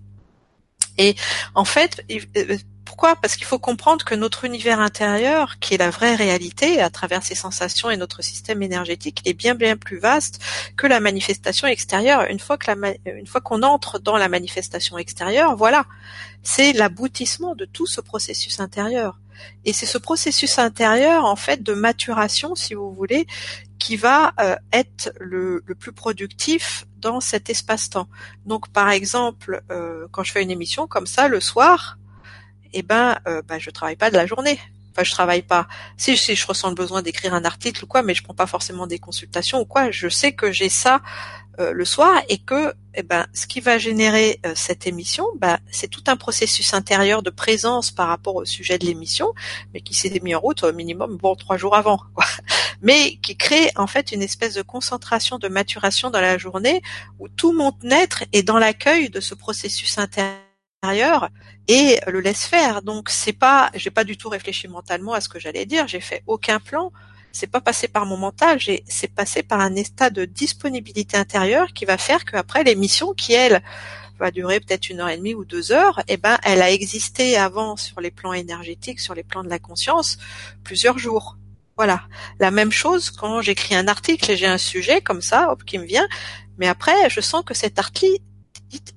et 0.99 1.15
en 1.55 1.65
fait 1.65 2.05
euh, 2.37 2.57
pourquoi? 2.93 3.17
Parce 3.17 3.37
qu'il 3.37 3.47
faut 3.47 3.59
comprendre 3.59 4.05
que 4.05 4.15
notre 4.15 4.45
univers 4.45 4.79
intérieur, 4.79 5.59
qui 5.61 5.73
est 5.73 5.79
la 5.79 5.89
vraie 5.89 6.15
réalité 6.15 6.83
à 6.83 6.91
travers 6.91 7.23
ses 7.23 7.35
sensations 7.35 7.91
et 7.91 7.97
notre 7.97 8.23
système 8.23 8.63
énergétique, 8.63 9.23
est 9.25 9.33
bien 9.33 9.55
bien 9.55 9.79
plus 9.79 9.99
vaste 9.99 10.41
que 10.77 10.87
la 10.87 11.01
manifestation 11.01 11.67
extérieure. 11.67 12.27
Une 12.29 12.39
fois 12.39 12.59
que 12.59 12.71
la, 12.71 12.93
une 13.07 13.27
fois 13.27 13.41
qu'on 13.41 13.63
entre 13.63 13.99
dans 13.99 14.19
la 14.19 14.29
manifestation 14.29 14.99
extérieure, 14.99 15.57
voilà, 15.57 15.87
c'est 16.43 16.75
l'aboutissement 16.75 17.55
de 17.55 17.65
tout 17.65 17.87
ce 17.87 18.03
processus 18.03 18.61
intérieur. 18.61 19.19
Et 19.65 19.73
c'est 19.73 19.87
ce 19.87 19.99
processus 19.99 20.59
intérieur, 20.59 21.25
en 21.25 21.37
fait, 21.37 21.63
de 21.63 21.73
maturation, 21.73 22.55
si 22.55 22.75
vous 22.75 22.93
voulez, 22.93 23.27
qui 23.83 23.97
va 23.97 24.33
euh, 24.39 24.55
être 24.73 25.13
le, 25.19 25.61
plus 25.77 25.93
productif 25.93 26.87
dans 26.99 27.19
cet 27.21 27.51
espace-temps. 27.51 28.09
Donc, 28.47 28.69
par 28.69 28.91
exemple, 28.91 29.61
euh, 29.73 30.07
quand 30.13 30.23
je 30.23 30.31
fais 30.31 30.41
une 30.41 30.53
émission 30.53 30.87
comme 30.87 31.07
ça, 31.07 31.27
le 31.27 31.41
soir, 31.41 31.99
eh 32.75 32.83
ben, 32.83 33.19
euh, 33.27 33.43
bah, 33.43 33.59
je 33.59 33.71
travaille 33.71 33.97
pas 33.97 34.09
de 34.09 34.17
la 34.17 34.25
journée. 34.25 34.61
Enfin, 34.93 35.03
je 35.03 35.11
travaille 35.11 35.43
pas. 35.43 35.67
Si, 35.97 36.17
si 36.17 36.37
je 36.37 36.47
ressens 36.47 36.69
le 36.69 36.77
besoin 36.77 37.03
d'écrire 37.03 37.35
un 37.35 37.45
article 37.45 37.83
ou 37.83 37.89
quoi, 37.89 38.05
mais 38.05 38.15
je 38.15 38.23
prends 38.23 38.35
pas 38.35 38.47
forcément 38.47 38.87
des 38.87 39.01
consultations 39.01 39.59
ou 39.59 39.65
quoi. 39.65 39.91
Je 39.91 40.09
sais 40.09 40.33
que 40.33 40.53
j'ai 40.53 40.69
ça 40.69 41.03
euh, 41.61 41.73
le 41.73 41.85
soir 41.85 42.23
et 42.31 42.39
que, 42.39 42.73
eh 42.95 43.03
ben, 43.03 43.27
ce 43.35 43.47
qui 43.47 43.61
va 43.61 43.77
générer 43.77 44.41
euh, 44.47 44.55
cette 44.57 44.87
émission, 44.87 45.27
bah, 45.37 45.59
c'est 45.71 45.89
tout 45.89 46.05
un 46.07 46.17
processus 46.17 46.73
intérieur 46.73 47.23
de 47.23 47.29
présence 47.29 47.91
par 47.91 48.09
rapport 48.09 48.37
au 48.37 48.45
sujet 48.47 48.79
de 48.79 48.87
l'émission, 48.87 49.35
mais 49.75 49.83
qui 49.83 49.93
s'est 49.93 50.19
mis 50.23 50.35
en 50.35 50.41
route 50.41 50.63
au 50.63 50.73
minimum 50.73 51.19
bon 51.19 51.35
trois 51.35 51.59
jours 51.59 51.77
avant, 51.77 51.99
quoi. 52.15 52.25
mais 52.81 53.17
qui 53.17 53.37
crée 53.37 53.71
en 53.77 53.87
fait 53.87 54.13
une 54.13 54.23
espèce 54.23 54.55
de 54.55 54.63
concentration, 54.63 55.39
de 55.39 55.49
maturation 55.49 56.09
dans 56.09 56.23
la 56.23 56.39
journée 56.39 56.81
où 57.19 57.29
tout 57.29 57.53
mon 57.53 57.73
être 57.91 58.25
est 58.33 58.43
dans 58.43 58.59
l'accueil 58.59 59.11
de 59.11 59.21
ce 59.21 59.35
processus 59.35 59.99
intérieur 59.99 61.29
et 61.69 61.99
le 62.07 62.21
laisse 62.21 62.47
faire. 62.47 62.81
Donc 62.81 63.11
c'est 63.11 63.33
pas, 63.35 63.71
j'ai 63.75 63.91
pas 63.91 64.05
du 64.05 64.17
tout 64.17 64.31
réfléchi 64.31 64.69
mentalement 64.69 65.13
à 65.13 65.21
ce 65.21 65.29
que 65.29 65.39
j'allais 65.39 65.67
dire. 65.67 65.87
J'ai 65.87 66.01
fait 66.01 66.23
aucun 66.27 66.61
plan. 66.61 66.93
C'est 67.33 67.51
pas 67.51 67.61
passé 67.61 67.89
par 67.89 68.07
mon 68.07 68.17
mental. 68.17 68.59
C'est 68.87 69.13
passé 69.13 69.43
par 69.43 69.61
un 69.61 69.75
état 69.75 70.11
de 70.11 70.25
disponibilité 70.25 71.17
intérieure 71.17 71.73
qui 71.73 71.85
va 71.85 71.99
faire 71.99 72.25
qu'après 72.25 72.65
l'émission, 72.65 73.15
qui 73.15 73.33
elle 73.33 73.63
va 74.19 74.31
durer 74.31 74.61
peut-être 74.61 74.89
une 74.91 75.01
heure 75.01 75.09
et 75.09 75.17
demie 75.17 75.35
ou 75.35 75.45
deux 75.45 75.73
heures, 75.73 76.03
eh 76.09 76.17
ben 76.17 76.39
elle 76.45 76.63
a 76.63 76.71
existé 76.71 77.37
avant 77.37 77.77
sur 77.77 78.01
les 78.01 78.11
plans 78.11 78.33
énergétiques, 78.33 79.01
sur 79.01 79.15
les 79.15 79.25
plans 79.25 79.43
de 79.43 79.49
la 79.49 79.59
conscience, 79.59 80.19
plusieurs 80.63 80.99
jours. 80.99 81.37
Voilà. 81.77 82.03
La 82.39 82.51
même 82.51 82.71
chose 82.71 83.11
quand 83.11 83.41
j'écris 83.41 83.75
un 83.75 83.89
article 83.89 84.31
et 84.31 84.37
j'ai 84.37 84.47
un 84.47 84.59
sujet 84.59 85.01
comme 85.01 85.23
ça, 85.23 85.51
hop, 85.51 85.65
qui 85.65 85.79
me 85.79 85.85
vient. 85.85 86.07
Mais 86.59 86.69
après, 86.69 87.09
je 87.11 87.21
sens 87.21 87.43
que 87.45 87.55
cet 87.55 87.79
article, 87.79 88.23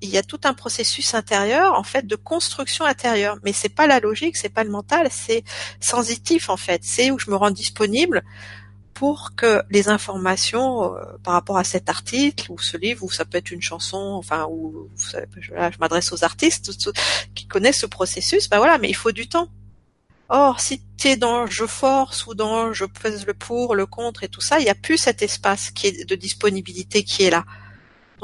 il 0.00 0.08
y 0.08 0.18
a 0.18 0.22
tout 0.22 0.40
un 0.44 0.54
processus 0.54 1.14
intérieur 1.14 1.74
en 1.74 1.82
fait 1.82 2.06
de 2.06 2.16
construction 2.16 2.84
intérieure. 2.84 3.38
Mais 3.44 3.52
c'est 3.52 3.68
pas 3.68 3.86
la 3.86 4.00
logique 4.00 4.36
c'est 4.36 4.48
pas 4.48 4.64
le 4.64 4.70
mental 4.70 5.08
c'est 5.10 5.44
sensitif 5.80 6.48
en 6.48 6.56
fait. 6.56 6.82
C'est 6.84 7.10
où 7.10 7.18
je 7.18 7.30
me 7.30 7.36
rends 7.36 7.50
disponible 7.50 8.22
pour 8.94 9.34
que 9.36 9.62
les 9.70 9.88
informations 9.88 10.94
euh, 10.94 11.02
par 11.22 11.34
rapport 11.34 11.58
à 11.58 11.64
cet 11.64 11.90
article 11.90 12.50
ou 12.50 12.58
ce 12.58 12.78
livre 12.78 13.04
ou 13.04 13.10
ça 13.10 13.26
peut 13.26 13.38
être 13.38 13.50
une 13.50 13.60
chanson 13.60 13.98
enfin 13.98 14.46
ou 14.50 14.88
je, 15.38 15.78
m'adresse 15.78 16.12
aux 16.12 16.24
artistes 16.24 16.70
qui 17.34 17.46
connaissent 17.46 17.80
ce 17.80 17.86
processus 17.86 18.48
ben 18.48 18.58
voilà 18.58 18.78
mais 18.78 18.88
il 18.88 18.96
faut 18.96 19.12
du 19.12 19.28
temps. 19.28 19.48
Or, 20.28 20.58
si 20.58 20.82
tu 20.98 21.08
es 21.08 21.16
dans 21.16 21.46
je 21.46 21.66
force 21.66 22.26
ou 22.26 22.34
dans 22.34 22.72
je 22.72 22.84
pèse 22.84 23.26
le 23.26 23.34
pour, 23.34 23.76
le 23.76 23.86
contre 23.86 24.24
et 24.24 24.28
tout 24.28 24.40
ça, 24.40 24.58
il 24.58 24.64
n'y 24.64 24.70
a 24.70 24.74
plus 24.74 24.98
cet 24.98 25.22
espace 25.22 25.70
qui 25.70 25.86
est 25.86 26.04
de 26.04 26.14
disponibilité 26.16 27.04
qui 27.04 27.22
est 27.24 27.30
là. 27.30 27.44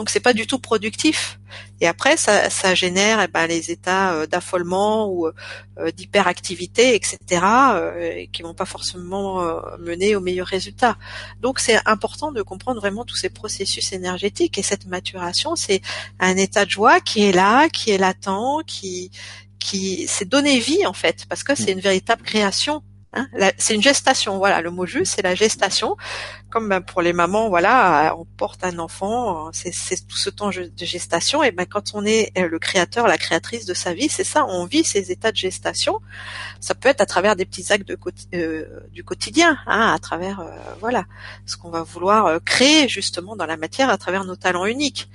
Donc 0.02 0.10
c'est 0.10 0.18
pas 0.18 0.32
du 0.32 0.48
tout 0.48 0.58
productif. 0.58 1.38
Et 1.80 1.86
après 1.86 2.16
ça, 2.16 2.50
ça 2.50 2.74
génère 2.74 3.20
eh 3.22 3.28
ben, 3.28 3.46
les 3.46 3.70
états 3.70 4.14
euh, 4.14 4.26
d'affolement 4.26 5.08
ou 5.08 5.28
euh, 5.28 5.92
d'hyperactivité, 5.92 6.96
etc., 6.96 7.18
euh, 7.30 8.24
qui 8.32 8.42
vont 8.42 8.52
pas 8.52 8.64
forcément 8.64 9.44
mener 9.78 10.16
aux 10.16 10.20
meilleurs 10.20 10.48
résultats. 10.48 10.96
Donc 11.40 11.60
c'est 11.60 11.78
important 11.86 12.32
de 12.32 12.42
comprendre 12.42 12.80
vraiment 12.80 13.04
tous 13.04 13.14
ces 13.14 13.30
processus 13.30 13.92
énergétiques 13.92 14.58
et 14.58 14.62
cette 14.62 14.86
maturation, 14.86 15.54
c'est 15.54 15.82
un 16.18 16.36
état 16.36 16.64
de 16.64 16.70
joie 16.70 16.98
qui 16.98 17.22
est 17.22 17.32
là, 17.32 17.68
qui 17.68 17.92
est 17.92 17.98
latent, 17.98 18.64
qui 18.66 19.12
qui 19.60 20.08
c'est 20.08 20.28
donner 20.28 20.58
vie 20.58 20.84
en 20.84 20.94
fait, 20.94 21.26
parce 21.28 21.44
que 21.44 21.54
c'est 21.54 21.70
une 21.70 21.78
véritable 21.78 22.22
création 22.22 22.82
Hein, 23.14 23.28
c'est 23.58 23.74
une 23.74 23.82
gestation, 23.82 24.38
voilà, 24.38 24.62
le 24.62 24.70
mot 24.70 24.86
juste, 24.86 25.14
c'est 25.16 25.22
la 25.22 25.34
gestation. 25.34 25.96
Comme 26.52 26.68
ben, 26.68 26.82
pour 26.82 27.00
les 27.00 27.14
mamans, 27.14 27.48
voilà, 27.48 28.14
on 28.18 28.26
porte 28.26 28.62
un 28.62 28.78
enfant, 28.78 29.50
c'est 29.54 30.06
tout 30.06 30.18
ce 30.18 30.28
temps 30.28 30.50
de 30.50 30.70
gestation. 30.84 31.42
Et 31.42 31.50
ben 31.50 31.64
quand 31.64 31.92
on 31.94 32.04
est 32.04 32.30
euh, 32.36 32.46
le 32.46 32.58
créateur, 32.58 33.08
la 33.08 33.16
créatrice 33.16 33.64
de 33.64 33.72
sa 33.72 33.94
vie, 33.94 34.10
c'est 34.10 34.22
ça, 34.22 34.44
on 34.44 34.66
vit 34.66 34.84
ces 34.84 35.10
états 35.10 35.32
de 35.32 35.36
gestation. 35.38 36.00
Ça 36.60 36.74
peut 36.74 36.90
être 36.90 37.00
à 37.00 37.06
travers 37.06 37.36
des 37.36 37.46
petits 37.46 37.72
actes 37.72 37.88
de, 37.88 37.98
euh, 38.34 38.66
du 38.92 39.02
quotidien, 39.02 39.56
hein, 39.66 39.94
à 39.94 39.98
travers 39.98 40.40
euh, 40.40 40.50
voilà 40.78 41.06
ce 41.46 41.56
qu'on 41.56 41.70
va 41.70 41.84
vouloir 41.84 42.38
créer 42.44 42.86
justement 42.86 43.34
dans 43.34 43.46
la 43.46 43.56
matière 43.56 43.88
à 43.88 43.96
travers 43.96 44.24
nos 44.24 44.36
talents 44.36 44.66
uniques. 44.66 45.08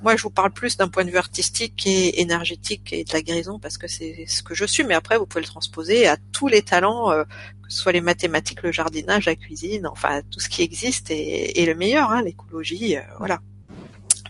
Moi, 0.00 0.16
je 0.16 0.22
vous 0.22 0.30
parle 0.30 0.50
plus 0.50 0.78
d'un 0.78 0.88
point 0.88 1.04
de 1.04 1.10
vue 1.10 1.18
artistique 1.18 1.86
et 1.86 2.22
énergétique 2.22 2.94
et 2.94 3.04
de 3.04 3.12
la 3.12 3.20
guérison 3.20 3.58
parce 3.58 3.76
que 3.76 3.86
c'est 3.86 4.24
ce 4.26 4.42
que 4.42 4.54
je 4.54 4.64
suis. 4.64 4.84
Mais 4.84 4.94
après, 4.94 5.18
vous 5.18 5.26
pouvez 5.26 5.42
le 5.42 5.46
transposer 5.46 6.08
à 6.08 6.16
tous 6.32 6.48
les 6.48 6.62
talents 6.62 7.12
ce 7.12 7.59
soit 7.70 7.92
les 7.92 8.00
mathématiques, 8.00 8.62
le 8.62 8.72
jardinage, 8.72 9.26
la 9.26 9.36
cuisine, 9.36 9.86
enfin 9.86 10.22
tout 10.30 10.40
ce 10.40 10.48
qui 10.48 10.62
existe 10.62 11.10
est, 11.10 11.64
le 11.64 11.74
meilleur, 11.74 12.10
hein, 12.10 12.22
l'écologie, 12.22 12.96
euh, 12.96 13.02
voilà. 13.18 13.40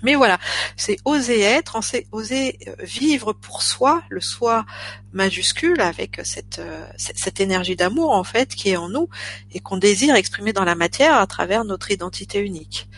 Mais 0.02 0.14
voilà, 0.14 0.38
c'est 0.76 0.96
oser 1.04 1.40
être, 1.40 1.78
oser 2.10 2.58
euh, 2.66 2.74
vivre 2.80 3.34
pour 3.34 3.62
soi, 3.62 4.02
le 4.08 4.20
soi 4.20 4.64
majuscule 5.12 5.80
avec 5.80 6.20
cette, 6.24 6.58
euh, 6.58 6.86
cette 6.96 7.40
énergie 7.40 7.76
d'amour 7.76 8.12
en 8.12 8.24
fait 8.24 8.54
qui 8.54 8.70
est 8.70 8.76
en 8.76 8.88
nous 8.88 9.08
et 9.52 9.60
qu'on 9.60 9.76
désire 9.76 10.14
exprimer 10.14 10.54
dans 10.54 10.64
la 10.64 10.74
matière 10.74 11.16
à 11.16 11.26
travers 11.26 11.64
notre 11.64 11.90
identité 11.90 12.40
unique. 12.40 12.88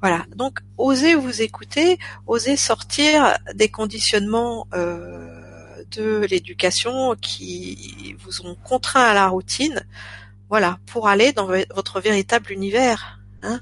Voilà, 0.00 0.26
donc 0.36 0.60
oser 0.78 1.14
vous 1.14 1.42
écouter, 1.42 1.98
oser 2.26 2.56
sortir 2.56 3.36
des 3.54 3.68
conditionnements 3.68 4.66
de 5.90 6.26
l'éducation 6.30 7.14
qui 7.20 8.16
vous 8.20 8.46
ont 8.46 8.54
contraint 8.54 9.04
à 9.04 9.14
la 9.14 9.28
routine, 9.28 9.86
voilà, 10.48 10.78
pour 10.86 11.08
aller 11.08 11.32
dans 11.32 11.46
votre 11.46 12.00
véritable 12.00 12.52
univers. 12.52 13.20
Hein. 13.42 13.60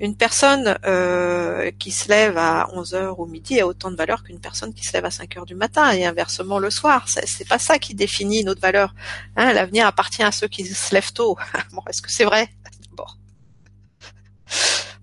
Une 0.00 0.16
personne 0.16 0.78
euh, 0.84 1.70
qui 1.78 1.90
se 1.90 2.08
lève 2.08 2.38
à 2.38 2.68
11 2.72 2.94
heures 2.94 3.20
au 3.20 3.26
midi 3.26 3.60
a 3.60 3.66
autant 3.66 3.90
de 3.90 3.96
valeur 3.96 4.22
qu'une 4.22 4.40
personne 4.40 4.72
qui 4.72 4.84
se 4.84 4.92
lève 4.92 5.04
à 5.04 5.10
5 5.10 5.36
heures 5.36 5.46
du 5.46 5.54
matin 5.54 5.90
et 5.92 6.04
inversement 6.04 6.58
le 6.58 6.70
soir. 6.70 7.06
C'est 7.08 7.48
pas 7.48 7.58
ça 7.58 7.78
qui 7.78 7.94
définit 7.94 8.44
notre 8.44 8.60
valeur. 8.60 8.94
Hein, 9.36 9.52
L'avenir 9.52 9.86
appartient 9.86 10.22
à 10.22 10.32
ceux 10.32 10.48
qui 10.48 10.64
se 10.64 10.94
lèvent 10.94 11.12
tôt. 11.12 11.36
bon, 11.72 11.82
est-ce 11.88 12.02
que 12.02 12.10
c'est 12.10 12.24
vrai? 12.24 12.48
Bon. 12.92 13.06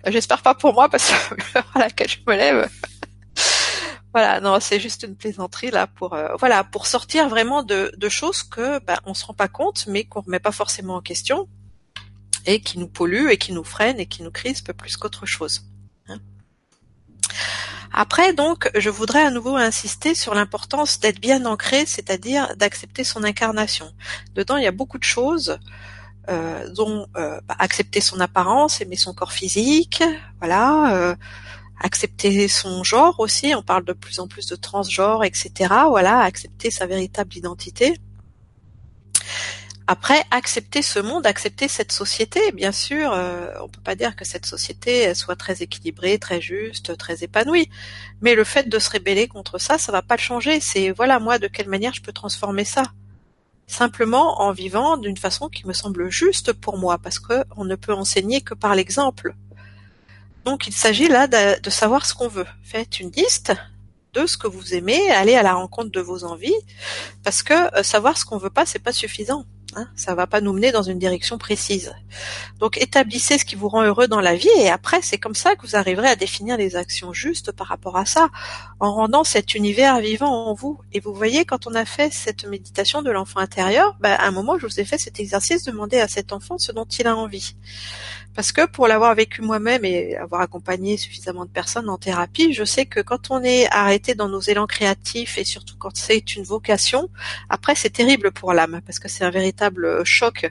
J'espère 0.08 0.42
pas 0.42 0.56
pour 0.56 0.74
moi 0.74 0.90
parce 0.90 1.10
que 1.10 1.36
l'heure 1.56 1.72
à 1.76 1.80
laquelle 1.80 2.10
je 2.10 2.18
me 2.28 2.36
lève, 2.36 2.70
voilà, 4.14 4.42
non, 4.42 4.60
c'est 4.60 4.80
juste 4.80 5.04
une 5.04 5.16
plaisanterie 5.16 5.72
là 5.72 5.88
pour 5.88 6.14
euh, 6.14 6.36
voilà 6.40 6.64
pour 6.64 6.86
sortir 6.86 7.30
vraiment 7.30 7.64
de, 7.64 7.92
choses 8.10 8.44
que 8.44 8.80
ben, 8.80 8.98
on 9.06 9.14
se 9.14 9.26
rend 9.26 9.34
pas 9.34 9.48
compte, 9.48 9.86
mais 9.88 10.04
qu'on 10.04 10.22
remet 10.22 10.40
pas 10.40 10.52
forcément 10.52 10.96
en 10.96 11.02
question. 11.02 11.48
et 12.46 12.60
qui 12.62 12.80
nous 12.80 12.88
pollue 12.88 13.30
et 13.30 13.38
qui 13.38 13.54
nous 13.54 13.64
freine 13.64 14.00
et 14.00 14.08
qui 14.08 14.24
nous 14.24 14.32
crispe 14.32 14.74
plus 14.74 14.98
qu'autre 14.98 15.26
chose. 15.26 15.62
Hein. 16.08 16.20
Après, 17.94 18.34
donc, 18.34 18.72
je 18.76 18.90
voudrais 18.90 19.24
à 19.24 19.32
nouveau 19.32 19.56
insister 19.58 20.16
sur 20.16 20.34
l'importance 20.34 21.00
d'être 21.00 21.20
bien 21.20 21.46
ancré, 21.46 21.86
c'est-à-dire 21.86 22.56
d'accepter 22.58 23.04
son 23.04 23.24
incarnation. 23.24 23.92
Dedans, 24.34 24.58
il 24.58 24.64
y 24.64 24.68
a 24.68 24.72
beaucoup 24.72 24.98
de 24.98 25.04
choses, 25.04 25.60
euh, 26.30 26.70
dont 26.70 27.08
euh, 27.18 27.42
bah, 27.48 27.56
accepter 27.58 28.00
son 28.00 28.20
apparence, 28.20 28.80
aimer 28.80 28.96
son 28.96 29.14
corps 29.14 29.32
physique, 29.32 30.04
voilà, 30.40 30.96
euh, 30.96 31.16
accepter 31.82 32.48
son 32.48 32.84
genre 32.84 33.20
aussi. 33.20 33.54
On 33.56 33.64
parle 33.64 33.86
de 33.86 33.94
plus 33.94 34.20
en 34.20 34.28
plus 34.28 34.48
de 34.48 34.56
transgenre, 34.56 35.24
etc. 35.24 35.52
Voilà, 35.90 36.20
accepter 36.20 36.72
sa 36.72 36.86
véritable 36.86 37.36
identité. 37.36 37.98
Après, 39.88 40.24
accepter 40.32 40.82
ce 40.82 41.00
monde, 41.00 41.26
accepter 41.26 41.68
cette 41.68 41.92
société, 41.92 42.40
bien 42.54 42.72
sûr, 42.72 43.12
euh, 43.14 43.48
on 43.62 43.68
peut 43.68 43.82
pas 43.82 43.96
dire 43.96 44.16
que 44.16 44.24
cette 44.24 44.46
société 44.46 45.14
soit 45.16 45.36
très 45.36 45.64
équilibrée, 45.64 46.18
très 46.18 46.40
juste, 46.40 46.96
très 46.98 47.24
épanouie, 47.24 47.70
mais 48.22 48.36
le 48.36 48.44
fait 48.46 48.70
de 48.70 48.80
se 48.80 48.90
rébeller 48.90 49.28
contre 49.28 49.58
ça, 49.58 49.78
ça 49.78 49.92
va 49.92 50.02
pas 50.02 50.16
le 50.16 50.22
changer. 50.22 50.60
C'est 50.62 50.92
voilà 50.92 51.20
moi 51.20 51.40
de 51.40 51.48
quelle 51.48 51.68
manière 51.68 51.94
je 51.94 52.02
peux 52.02 52.14
transformer 52.14 52.64
ça? 52.64 52.84
Simplement 53.68 54.42
en 54.42 54.52
vivant 54.54 54.98
d'une 54.98 55.18
façon 55.18 55.50
qui 55.50 55.68
me 55.68 55.74
semble 55.74 56.10
juste 56.10 56.54
pour 56.54 56.78
moi, 56.78 56.98
parce 56.98 57.20
que 57.20 57.44
on 57.58 57.66
ne 57.66 57.76
peut 57.76 57.94
enseigner 57.94 58.42
que 58.42 58.54
par 58.54 58.76
l'exemple. 58.76 59.36
Donc 60.46 60.68
il 60.68 60.74
s'agit 60.74 61.08
là 61.08 61.28
de, 61.28 61.70
savoir 61.70 62.06
ce 62.06 62.14
qu'on 62.14 62.28
veut. 62.28 62.48
Faites 62.64 63.00
une 63.00 63.12
liste 63.12 63.54
de 64.14 64.26
ce 64.26 64.38
que 64.38 64.48
vous 64.48 64.74
aimez, 64.74 65.10
allez 65.12 65.36
à 65.36 65.44
la 65.44 65.54
rencontre 65.54 65.92
de 65.92 66.02
vos 66.02 66.26
envies, 66.26 66.54
parce 67.24 67.44
que 67.44 67.78
euh, 67.78 67.84
savoir 67.84 68.18
ce 68.18 68.26
qu'on 68.26 68.38
veut 68.38 68.50
pas, 68.50 68.66
c'est 68.66 68.80
pas 68.80 68.92
suffisant. 68.92 69.46
Hein, 69.74 69.88
ça 69.96 70.16
va 70.16 70.28
pas 70.28 70.42
nous 70.42 70.52
mener 70.52 70.74
dans 70.74 70.82
une 70.82 71.00
direction 71.00 71.38
précise. 71.38 71.94
Donc 72.60 72.78
établissez 72.78 73.38
ce 73.38 73.46
qui 73.46 73.56
vous 73.56 73.70
rend 73.70 73.84
heureux 73.84 74.10
dans 74.10 74.20
la 74.20 74.36
vie 74.36 74.50
et 74.58 74.70
après 74.70 75.02
c'est 75.02 75.18
comme 75.18 75.34
ça 75.34 75.56
que 75.56 75.66
vous 75.66 75.78
arriverez 75.78 76.10
à 76.10 76.18
définir 76.18 76.58
les 76.58 76.76
actions 76.76 77.14
justes 77.14 77.54
par 77.54 77.68
rapport 77.68 77.96
à 77.96 78.06
ça, 78.06 78.28
en 78.82 78.94
rendant 78.94 79.24
cet 79.24 79.56
univers 79.56 80.02
vivant 80.02 80.50
en 80.50 80.54
vous. 80.54 80.78
Et 80.92 81.00
vous 81.00 81.14
voyez 81.14 81.46
quand 81.46 81.68
on 81.68 81.74
a 81.74 81.86
fait 81.86 82.12
cette 82.12 82.46
méditation 82.46 83.02
de 83.02 83.12
l'enfant 83.12 83.40
intérieur, 83.40 83.96
bah, 84.02 84.14
à 84.16 84.28
un 84.28 84.32
moment 84.32 84.60
je 84.60 84.68
vous 84.68 84.80
ai 84.82 84.84
fait 84.84 84.98
cet 84.98 85.22
exercice, 85.22 85.64
demander 85.64 86.02
à 86.02 86.10
cet 86.10 86.34
enfant 86.34 86.58
ce 86.58 86.74
dont 86.74 86.86
il 86.86 87.08
a 87.08 87.16
envie. 87.16 87.56
Parce 88.36 88.52
que 88.52 88.66
pour 88.66 88.88
l'avoir 88.88 89.14
vécu 89.14 89.42
moi-même 89.42 89.84
et 89.84 90.16
avoir 90.16 90.42
accompagné 90.42 90.98
suffisamment 90.98 91.46
de 91.46 91.50
personnes 91.50 91.90
en 91.90 91.98
thérapie, 91.98 92.54
je 92.54 92.64
sais 92.64 92.86
que 92.86 93.02
quand 93.02 93.30
on 93.30 93.44
est 93.44 93.68
arrêté 93.72 94.16
dans 94.16 94.30
nos 94.30 94.40
élans 94.40 94.68
créatifs 94.68 95.38
et 95.38 95.44
surtout 95.44 95.76
quand 95.78 95.96
c'est 95.96 96.36
une 96.36 96.44
vocation, 96.44 97.10
après 97.50 97.76
c'est 97.76 97.90
terrible 97.90 98.32
pour 98.32 98.54
l'âme 98.54 98.82
parce 98.86 99.00
que 99.00 99.10
c'est 99.10 99.26
un 99.26 99.32
véritable 99.32 100.04
choc. 100.06 100.50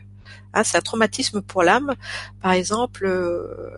Hein, 0.52 0.64
c'est 0.64 0.76
un 0.76 0.80
traumatisme 0.82 1.42
pour 1.42 1.62
l'âme. 1.62 1.94
Par 2.42 2.52
exemple, 2.52 3.06
euh, 3.06 3.70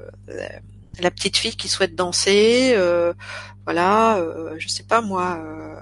la 1.00 1.10
petite 1.10 1.36
fille 1.36 1.56
qui 1.56 1.68
souhaite 1.68 1.94
danser, 1.94 2.72
euh, 2.76 3.12
voilà, 3.64 4.18
euh, 4.18 4.54
je 4.58 4.68
sais 4.68 4.82
pas 4.82 5.00
moi 5.00 5.38
euh, 5.44 5.80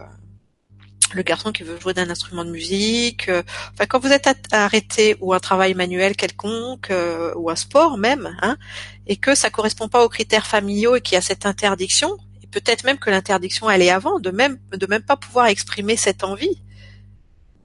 le 1.14 1.22
garçon 1.22 1.52
qui 1.52 1.62
veut 1.62 1.78
jouer 1.80 1.94
d'un 1.94 2.08
instrument 2.11 2.44
de 2.44 2.50
musique. 2.50 3.28
Euh, 3.28 3.42
enfin, 3.72 3.86
quand 3.86 3.98
vous 3.98 4.12
êtes 4.12 4.28
arrêté 4.52 5.16
ou 5.20 5.32
un 5.34 5.40
travail 5.40 5.74
manuel 5.74 6.16
quelconque 6.16 6.90
euh, 6.90 7.32
ou 7.36 7.50
un 7.50 7.56
sport 7.56 7.98
même, 7.98 8.36
hein, 8.42 8.56
et 9.06 9.16
que 9.16 9.34
ça 9.34 9.50
correspond 9.50 9.88
pas 9.88 10.04
aux 10.04 10.08
critères 10.08 10.46
familiaux 10.46 10.96
et 10.96 11.00
qu'il 11.00 11.14
y 11.14 11.18
a 11.18 11.22
cette 11.22 11.46
interdiction, 11.46 12.16
et 12.42 12.46
peut-être 12.46 12.84
même 12.84 12.98
que 12.98 13.11
l'interdiction 13.11 13.70
elle 13.70 13.82
est 13.82 13.90
avant, 13.90 14.18
de 14.18 14.30
même 14.30 14.58
de 14.72 14.86
même 14.86 15.02
pas 15.02 15.16
pouvoir 15.16 15.46
exprimer 15.46 15.96
cette 15.96 16.24
envie. 16.24 16.62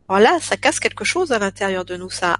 Alors 0.08 0.42
ça 0.42 0.58
casse 0.58 0.80
quelque 0.80 1.04
chose 1.04 1.32
à 1.32 1.40
l'intérieur 1.40 1.86
de 1.86 1.98
nous. 1.98 2.10
Ça, 2.10 2.40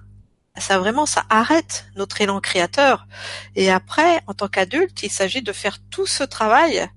ça 0.58 0.80
vraiment, 0.80 1.06
ça 1.06 1.26
arrête 1.30 1.86
notre 1.96 2.22
élan 2.22 2.40
créateur. 2.40 3.08
Et 3.56 3.72
après, 3.72 4.22
en 4.28 4.34
tant 4.34 4.48
qu'adulte, 4.48 5.04
il 5.04 5.12
s'agit 5.12 5.42
de 5.42 5.52
faire 5.52 5.78
tout 5.90 6.06
ce 6.08 6.24
travail 6.24 6.88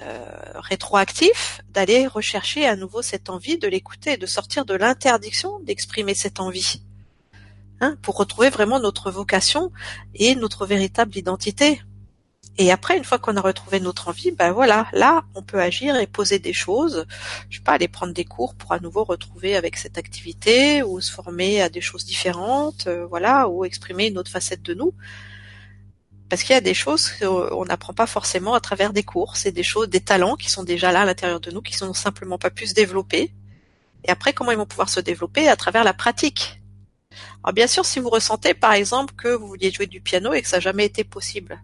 euh, 0.00 0.24
rétroactif 0.54 1.60
d'aller 1.68 2.06
rechercher 2.06 2.66
à 2.66 2.76
nouveau 2.76 3.02
cette 3.02 3.28
envie, 3.28 3.58
de 3.58 3.68
l'écouter, 3.68 4.16
de 4.16 4.24
sortir 4.24 4.64
de 4.64 4.72
l'interdiction 4.72 5.60
d'exprimer 5.60 6.14
cette 6.14 6.40
envie, 6.40 6.80
hein, 7.80 7.98
pour 8.00 8.16
retrouver 8.16 8.48
vraiment 8.48 8.80
notre 8.80 9.10
vocation 9.10 9.70
et 10.14 10.34
notre 10.34 10.64
véritable 10.64 11.16
identité. 11.18 11.82
Et 12.56 12.72
après, 12.72 12.96
une 12.96 13.04
fois 13.04 13.18
qu'on 13.18 13.36
a 13.36 13.42
retrouvé 13.42 13.80
notre 13.80 14.08
envie, 14.08 14.30
ben 14.30 14.52
voilà, 14.52 14.86
là, 14.92 15.24
on 15.34 15.42
peut 15.42 15.60
agir 15.60 15.96
et 15.96 16.06
poser 16.06 16.38
des 16.38 16.54
choses. 16.54 17.06
Je 17.50 17.58
sais 17.58 17.62
pas, 17.62 17.72
aller 17.72 17.88
prendre 17.88 18.14
des 18.14 18.24
cours 18.24 18.54
pour 18.54 18.72
à 18.72 18.80
nouveau 18.80 19.04
retrouver 19.04 19.56
avec 19.56 19.76
cette 19.76 19.98
activité 19.98 20.82
ou 20.82 21.02
se 21.02 21.12
former 21.12 21.60
à 21.60 21.68
des 21.68 21.82
choses 21.82 22.06
différentes, 22.06 22.86
euh, 22.86 23.06
voilà, 23.06 23.46
ou 23.48 23.66
exprimer 23.66 24.06
une 24.06 24.16
autre 24.16 24.30
facette 24.30 24.62
de 24.62 24.72
nous 24.72 24.94
parce 26.32 26.44
qu'il 26.44 26.54
y 26.54 26.56
a 26.56 26.62
des 26.62 26.72
choses 26.72 27.10
qu'on 27.10 27.66
n'apprend 27.66 27.92
pas 27.92 28.06
forcément 28.06 28.54
à 28.54 28.60
travers 28.60 28.94
des 28.94 29.02
cours. 29.02 29.36
C'est 29.36 29.52
des 29.52 29.62
choses, 29.62 29.90
des 29.90 30.00
talents 30.00 30.34
qui 30.34 30.48
sont 30.48 30.62
déjà 30.62 30.90
là 30.90 31.02
à 31.02 31.04
l'intérieur 31.04 31.40
de 31.40 31.50
nous, 31.50 31.60
qui 31.60 31.74
sont 31.74 31.92
simplement 31.92 32.38
pas 32.38 32.48
pu 32.48 32.66
se 32.66 32.72
développer. 32.72 33.34
Et 34.04 34.08
après, 34.10 34.32
comment 34.32 34.50
ils 34.50 34.56
vont 34.56 34.64
pouvoir 34.64 34.88
se 34.88 34.98
développer 34.98 35.46
à 35.46 35.56
travers 35.56 35.84
la 35.84 35.92
pratique? 35.92 36.62
Alors 37.44 37.52
bien 37.52 37.66
sûr, 37.66 37.84
si 37.84 38.00
vous 38.00 38.08
ressentez 38.08 38.54
par 38.54 38.72
exemple 38.72 39.12
que 39.14 39.28
vous 39.28 39.46
vouliez 39.46 39.70
jouer 39.70 39.86
du 39.86 40.00
piano 40.00 40.32
et 40.32 40.40
que 40.40 40.48
ça 40.48 40.56
n'a 40.56 40.62
jamais 40.62 40.86
été 40.86 41.04
possible, 41.04 41.60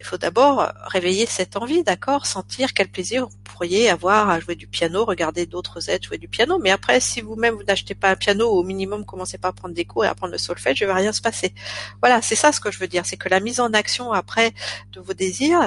il 0.00 0.06
faut 0.06 0.16
d'abord 0.16 0.72
réveiller 0.86 1.26
cette 1.26 1.56
envie, 1.56 1.84
d'accord, 1.84 2.24
sentir 2.24 2.72
quel 2.72 2.88
plaisir 2.88 3.28
vous 3.28 3.36
pourriez 3.44 3.90
avoir 3.90 4.30
à 4.30 4.40
jouer 4.40 4.54
du 4.54 4.66
piano, 4.66 5.04
regarder 5.04 5.44
d'autres 5.44 5.90
êtres 5.90 6.06
jouer 6.08 6.16
du 6.16 6.26
piano. 6.26 6.58
Mais 6.58 6.70
après, 6.70 7.00
si 7.00 7.20
vous-même 7.20 7.54
vous, 7.54 7.64
n'achetez 7.64 7.94
pas 7.94 8.10
un 8.10 8.16
piano, 8.16 8.48
au 8.48 8.62
minimum 8.62 9.04
commencez 9.04 9.36
pas 9.36 9.48
à 9.48 9.52
prendre 9.52 9.74
des 9.74 9.84
cours 9.84 10.06
et 10.06 10.08
à 10.08 10.12
apprendre 10.12 10.32
le 10.32 10.38
solfège, 10.38 10.78
je 10.78 10.86
vais 10.86 10.92
rien 10.94 11.12
se 11.12 11.20
passer. 11.20 11.52
Voilà, 12.00 12.22
c'est 12.22 12.34
ça 12.34 12.50
ce 12.50 12.60
que 12.60 12.70
je 12.70 12.78
veux 12.78 12.88
dire, 12.88 13.04
c'est 13.04 13.18
que 13.18 13.28
la 13.28 13.40
mise 13.40 13.60
en 13.60 13.74
action 13.74 14.10
après 14.12 14.54
de 14.92 15.00
vos 15.00 15.12
désirs, 15.12 15.60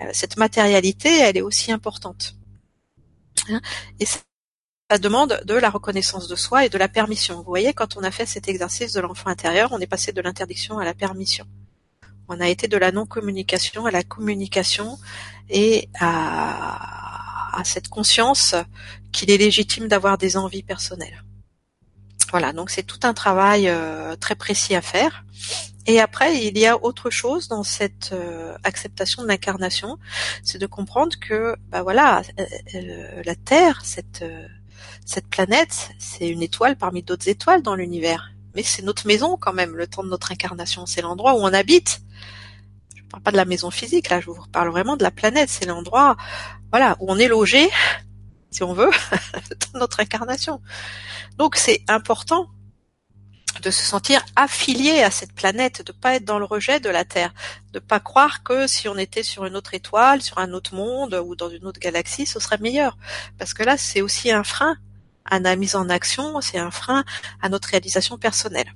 euh, 0.00 0.04
cette 0.12 0.36
matérialité, 0.36 1.18
elle 1.18 1.36
est 1.36 1.42
aussi 1.42 1.72
importante. 1.72 2.36
Hein 3.48 3.60
et 3.98 4.06
ça 4.06 4.98
demande 4.98 5.40
de 5.44 5.54
la 5.54 5.70
reconnaissance 5.70 6.28
de 6.28 6.36
soi 6.36 6.66
et 6.66 6.68
de 6.68 6.78
la 6.78 6.88
permission. 6.88 7.36
Vous 7.38 7.44
voyez, 7.44 7.72
quand 7.72 7.96
on 7.96 8.04
a 8.04 8.12
fait 8.12 8.26
cet 8.26 8.46
exercice 8.46 8.92
de 8.92 9.00
l'enfant 9.00 9.28
intérieur, 9.28 9.70
on 9.72 9.80
est 9.80 9.88
passé 9.88 10.12
de 10.12 10.20
l'interdiction 10.20 10.78
à 10.78 10.84
la 10.84 10.94
permission. 10.94 11.46
On 12.28 12.40
a 12.40 12.48
été 12.48 12.68
de 12.68 12.76
la 12.76 12.92
non-communication 12.92 13.86
à 13.86 13.90
la 13.90 14.02
communication 14.02 14.98
et 15.50 15.88
à 16.00 17.62
cette 17.64 17.88
conscience 17.88 18.54
qu'il 19.12 19.30
est 19.30 19.36
légitime 19.36 19.88
d'avoir 19.88 20.18
des 20.18 20.36
envies 20.36 20.62
personnelles. 20.62 21.22
Voilà, 22.32 22.54
donc 22.54 22.70
c'est 22.70 22.82
tout 22.82 23.00
un 23.02 23.12
travail 23.12 23.68
euh, 23.68 24.16
très 24.16 24.34
précis 24.34 24.74
à 24.74 24.80
faire. 24.80 25.24
Et 25.86 26.00
après, 26.00 26.46
il 26.46 26.56
y 26.56 26.66
a 26.66 26.82
autre 26.82 27.10
chose 27.10 27.48
dans 27.48 27.62
cette 27.62 28.12
euh, 28.12 28.56
acceptation 28.64 29.22
de 29.22 29.28
l'incarnation, 29.28 29.98
c'est 30.42 30.58
de 30.58 30.66
comprendre 30.66 31.14
que, 31.20 31.56
bah 31.68 31.82
voilà, 31.82 32.22
euh, 32.74 33.22
la 33.22 33.34
Terre, 33.34 33.82
cette 33.84 34.24
planète, 35.28 35.90
c'est 35.98 36.28
une 36.28 36.42
étoile 36.42 36.76
parmi 36.76 37.02
d'autres 37.02 37.28
étoiles 37.28 37.62
dans 37.62 37.74
l'univers. 37.74 38.31
Mais 38.54 38.62
c'est 38.62 38.82
notre 38.82 39.06
maison 39.06 39.36
quand 39.36 39.52
même, 39.52 39.76
le 39.76 39.86
temps 39.86 40.02
de 40.02 40.08
notre 40.08 40.32
incarnation. 40.32 40.86
C'est 40.86 41.02
l'endroit 41.02 41.34
où 41.34 41.38
on 41.38 41.52
habite. 41.52 42.00
Je 42.96 43.02
ne 43.02 43.08
parle 43.08 43.22
pas 43.22 43.30
de 43.32 43.36
la 43.36 43.44
maison 43.44 43.70
physique, 43.70 44.08
là, 44.08 44.20
je 44.20 44.26
vous 44.26 44.38
parle 44.52 44.70
vraiment 44.70 44.96
de 44.96 45.02
la 45.02 45.10
planète. 45.10 45.50
C'est 45.50 45.66
l'endroit 45.66 46.16
voilà, 46.70 46.96
où 47.00 47.10
on 47.10 47.18
est 47.18 47.28
logé, 47.28 47.68
si 48.50 48.62
on 48.62 48.72
veut, 48.72 48.90
dans 49.72 49.80
notre 49.80 50.00
incarnation. 50.00 50.60
Donc 51.36 51.56
c'est 51.56 51.82
important 51.88 52.48
de 53.60 53.70
se 53.70 53.82
sentir 53.82 54.24
affilié 54.34 55.02
à 55.02 55.10
cette 55.10 55.34
planète, 55.34 55.86
de 55.86 55.92
pas 55.92 56.14
être 56.14 56.24
dans 56.24 56.38
le 56.38 56.44
rejet 56.44 56.80
de 56.80 56.88
la 56.88 57.04
Terre, 57.04 57.34
de 57.72 57.78
pas 57.78 58.00
croire 58.00 58.42
que 58.42 58.66
si 58.66 58.88
on 58.88 58.96
était 58.96 59.22
sur 59.22 59.44
une 59.44 59.56
autre 59.56 59.74
étoile, 59.74 60.22
sur 60.22 60.38
un 60.38 60.52
autre 60.52 60.74
monde 60.74 61.14
ou 61.24 61.36
dans 61.36 61.50
une 61.50 61.66
autre 61.66 61.80
galaxie, 61.80 62.26
ce 62.26 62.40
serait 62.40 62.58
meilleur. 62.58 62.96
Parce 63.38 63.52
que 63.52 63.62
là, 63.62 63.76
c'est 63.76 64.00
aussi 64.00 64.30
un 64.32 64.42
frein 64.42 64.76
à 65.32 65.38
la 65.38 65.56
mise 65.56 65.76
en 65.76 65.88
action, 65.88 66.40
c'est 66.42 66.58
un 66.58 66.70
frein 66.70 67.04
à 67.40 67.48
notre 67.48 67.68
réalisation 67.68 68.18
personnelle. 68.18 68.70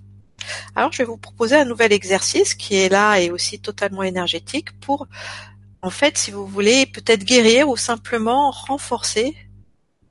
Alors, 0.75 0.91
je 0.91 0.99
vais 0.99 1.05
vous 1.05 1.19
proposer 1.19 1.55
un 1.55 1.67
nouvel 1.67 1.93
exercice 1.93 2.55
qui 2.55 2.77
est 2.77 2.89
là 2.89 3.21
et 3.21 3.31
aussi 3.31 3.61
totalement 3.61 4.03
énergétique 4.03 4.79
pour 4.81 5.07
en 5.83 5.91
fait, 5.91 6.17
si 6.17 6.31
vous 6.31 6.47
voulez, 6.47 6.87
peut-être 6.87 7.25
guérir 7.25 7.69
ou 7.69 7.77
simplement 7.77 8.51
renforcer 8.51 9.37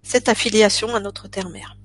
cette 0.03 0.29
affiliation 0.29 0.95
à 0.95 0.99
notre 0.99 1.27
terre-mère. 1.27 1.75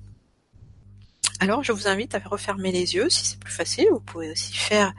Alors, 1.39 1.63
je 1.63 1.71
vous 1.71 1.87
invite 1.87 2.13
à 2.13 2.19
refermer 2.19 2.71
les 2.71 2.93
yeux 2.93 3.09
si 3.09 3.25
c'est 3.25 3.39
plus 3.39 3.51
facile. 3.51 3.87
Vous 3.91 3.99
pouvez 3.99 4.31
aussi 4.31 4.53
faire 4.53 4.93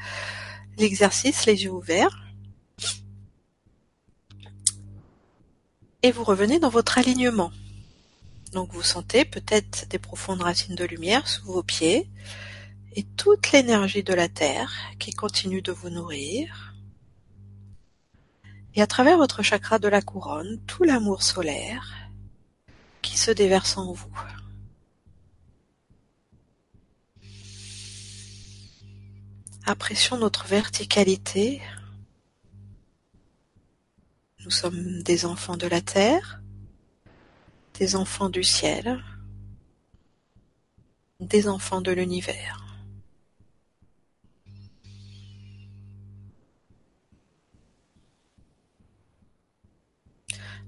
l'exercice 0.77 1.47
les 1.47 1.63
yeux 1.63 1.71
ouverts. 1.71 2.25
Et 6.03 6.11
vous 6.11 6.25
revenez 6.25 6.59
dans 6.59 6.69
votre 6.69 6.99
alignement. 6.99 7.53
Donc 8.53 8.73
vous 8.73 8.83
sentez 8.83 9.25
peut-être 9.25 9.89
des 9.89 9.99
profondes 9.99 10.43
racines 10.43 10.75
de 10.75 10.85
lumière 10.85 11.27
sous 11.27 11.45
vos 11.47 11.63
pieds 11.63 12.11
et 12.95 13.05
toute 13.17 13.53
l'énergie 13.53 14.03
de 14.03 14.13
la 14.13 14.29
Terre 14.29 14.73
qui 14.99 15.13
continue 15.13 15.63
de 15.63 15.73
vous 15.73 15.89
nourrir 15.89 16.73
et 18.75 18.83
à 18.83 18.87
travers 18.87 19.17
votre 19.17 19.43
chakra 19.43 19.79
de 19.79 19.89
la 19.89 20.03
couronne, 20.03 20.61
tout 20.67 20.85
l'amour 20.85 21.23
solaire 21.23 22.11
qui 23.03 23.19
se 23.19 23.31
déverse 23.31 23.77
en 23.77 23.93
vous. 23.93 24.09
Apprécions 29.65 30.19
notre 30.19 30.47
verticalité. 30.47 31.63
Nous 34.41 34.51
sommes 34.51 35.03
des 35.03 35.25
enfants 35.25 35.57
de 35.57 35.69
la 35.69 35.81
terre, 35.81 36.42
des 37.75 37.97
enfants 37.97 38.29
du 38.29 38.45
ciel, 38.45 39.03
des 41.21 41.49
enfants 41.49 41.81
de 41.81 41.93
l'univers. 41.93 42.63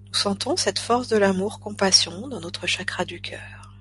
Nous 0.07 0.15
sentons 0.15 0.57
cette 0.57 0.79
force 0.79 1.09
de 1.09 1.17
l'amour-compassion 1.17 2.29
dans 2.29 2.41
notre 2.41 2.67
chakra 2.67 3.05
du 3.05 3.21
cœur. 3.21 3.75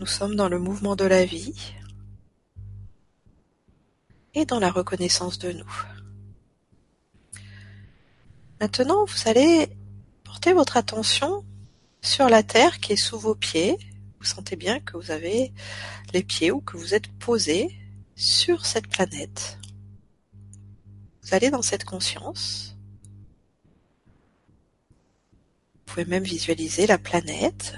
Nous 0.00 0.06
sommes 0.06 0.34
dans 0.34 0.48
le 0.48 0.58
mouvement 0.58 0.96
de 0.96 1.04
la 1.04 1.24
vie 1.24 1.74
et 4.34 4.46
dans 4.46 4.58
la 4.58 4.70
reconnaissance 4.70 5.38
de 5.38 5.52
nous. 5.52 6.01
Maintenant, 8.62 9.04
vous 9.06 9.28
allez 9.28 9.66
porter 10.22 10.52
votre 10.52 10.76
attention 10.76 11.44
sur 12.00 12.28
la 12.28 12.44
terre 12.44 12.78
qui 12.78 12.92
est 12.92 12.96
sous 12.96 13.18
vos 13.18 13.34
pieds. 13.34 13.76
Vous 14.20 14.24
sentez 14.24 14.54
bien 14.54 14.78
que 14.78 14.96
vous 14.96 15.10
avez 15.10 15.52
les 16.14 16.22
pieds 16.22 16.52
ou 16.52 16.60
que 16.60 16.76
vous 16.76 16.94
êtes 16.94 17.08
posé 17.18 17.76
sur 18.14 18.64
cette 18.64 18.86
planète. 18.86 19.58
Vous 21.24 21.34
allez 21.34 21.50
dans 21.50 21.60
cette 21.60 21.84
conscience. 21.84 22.76
Vous 25.74 25.80
pouvez 25.86 26.04
même 26.04 26.22
visualiser 26.22 26.86
la 26.86 26.98
planète 26.98 27.74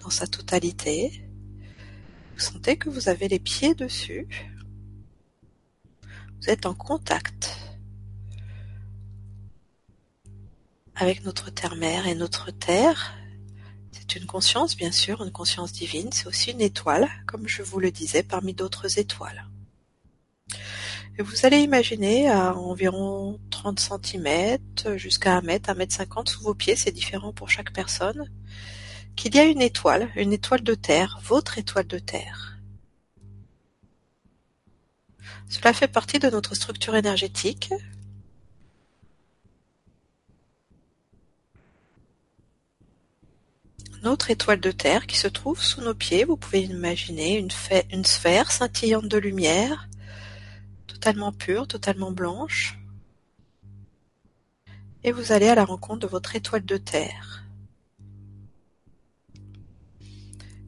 dans 0.00 0.10
sa 0.10 0.26
totalité. 0.26 1.24
Vous 2.34 2.40
sentez 2.40 2.76
que 2.76 2.90
vous 2.90 3.08
avez 3.08 3.28
les 3.28 3.38
pieds 3.38 3.76
dessus. 3.76 4.26
Vous 6.40 6.50
êtes 6.50 6.66
en 6.66 6.74
contact 6.74 7.61
avec 11.02 11.24
notre 11.24 11.50
terre-mère 11.50 12.06
et 12.06 12.14
notre 12.14 12.52
terre. 12.52 13.12
C'est 13.90 14.14
une 14.14 14.24
conscience, 14.24 14.76
bien 14.76 14.92
sûr, 14.92 15.20
une 15.24 15.32
conscience 15.32 15.72
divine. 15.72 16.10
C'est 16.12 16.28
aussi 16.28 16.52
une 16.52 16.60
étoile, 16.60 17.10
comme 17.26 17.48
je 17.48 17.62
vous 17.62 17.80
le 17.80 17.90
disais, 17.90 18.22
parmi 18.22 18.54
d'autres 18.54 19.00
étoiles. 19.00 19.44
Et 21.18 21.22
vous 21.22 21.44
allez 21.44 21.58
imaginer 21.58 22.30
à 22.30 22.56
environ 22.56 23.40
30 23.50 23.80
cm 23.80 24.58
jusqu'à 24.96 25.36
1 25.38 25.40
mètre, 25.42 25.70
1 25.70 25.74
mètre 25.74 25.92
50 25.92 26.28
sous 26.28 26.42
vos 26.44 26.54
pieds, 26.54 26.76
c'est 26.76 26.92
différent 26.92 27.32
pour 27.32 27.50
chaque 27.50 27.72
personne, 27.72 28.30
qu'il 29.16 29.34
y 29.34 29.40
a 29.40 29.44
une 29.44 29.60
étoile, 29.60 30.08
une 30.14 30.32
étoile 30.32 30.62
de 30.62 30.74
terre, 30.74 31.18
votre 31.24 31.58
étoile 31.58 31.88
de 31.88 31.98
terre. 31.98 32.60
Cela 35.48 35.72
fait 35.72 35.88
partie 35.88 36.20
de 36.20 36.30
notre 36.30 36.54
structure 36.54 36.94
énergétique. 36.94 37.74
Notre 44.02 44.32
étoile 44.32 44.58
de 44.58 44.72
terre 44.72 45.06
qui 45.06 45.16
se 45.16 45.28
trouve 45.28 45.62
sous 45.62 45.80
nos 45.80 45.94
pieds, 45.94 46.24
vous 46.24 46.36
pouvez 46.36 46.62
imaginer 46.62 47.38
une, 47.38 48.04
sphère 48.04 48.50
scintillante 48.50 49.06
de 49.06 49.16
lumière, 49.16 49.88
totalement 50.88 51.30
pure, 51.30 51.68
totalement 51.68 52.10
blanche. 52.10 52.80
Et 55.04 55.12
vous 55.12 55.30
allez 55.30 55.46
à 55.46 55.54
la 55.54 55.64
rencontre 55.64 56.00
de 56.00 56.06
votre 56.08 56.34
étoile 56.34 56.64
de 56.64 56.78
terre, 56.78 57.44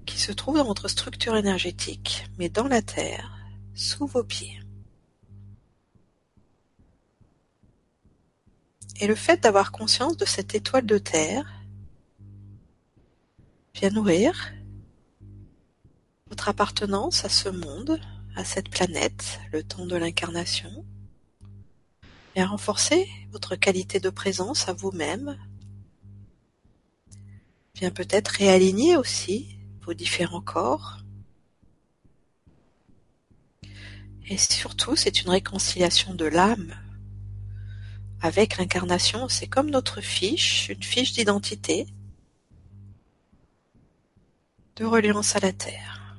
qui 0.06 0.20
se 0.20 0.30
trouve 0.30 0.58
dans 0.58 0.64
votre 0.64 0.86
structure 0.86 1.34
énergétique, 1.34 2.26
mais 2.38 2.48
dans 2.48 2.68
la 2.68 2.82
terre, 2.82 3.36
sous 3.74 4.06
vos 4.06 4.22
pieds. 4.22 4.60
Et 9.00 9.08
le 9.08 9.16
fait 9.16 9.42
d'avoir 9.42 9.72
conscience 9.72 10.16
de 10.16 10.24
cette 10.24 10.54
étoile 10.54 10.86
de 10.86 10.98
terre 10.98 11.63
vient 13.74 13.90
nourrir 13.90 14.52
votre 16.28 16.48
appartenance 16.48 17.24
à 17.24 17.28
ce 17.28 17.48
monde, 17.48 18.00
à 18.36 18.44
cette 18.44 18.68
planète, 18.68 19.40
le 19.52 19.64
temps 19.64 19.86
de 19.86 19.96
l'incarnation, 19.96 20.84
vient 22.34 22.46
renforcer 22.46 23.08
votre 23.32 23.56
qualité 23.56 23.98
de 23.98 24.10
présence 24.10 24.68
à 24.68 24.72
vous-même, 24.72 25.36
vient 27.74 27.90
peut-être 27.90 28.28
réaligner 28.28 28.96
aussi 28.96 29.58
vos 29.82 29.94
différents 29.94 30.40
corps, 30.40 30.98
et 34.28 34.38
surtout 34.38 34.94
c'est 34.94 35.22
une 35.22 35.30
réconciliation 35.30 36.14
de 36.14 36.24
l'âme 36.24 36.74
avec 38.20 38.56
l'incarnation, 38.56 39.28
c'est 39.28 39.48
comme 39.48 39.68
notre 39.68 40.00
fiche, 40.00 40.68
une 40.68 40.82
fiche 40.82 41.12
d'identité 41.12 41.86
de 44.76 44.84
reliance 44.84 45.36
à 45.36 45.40
la 45.40 45.52
Terre. 45.52 46.16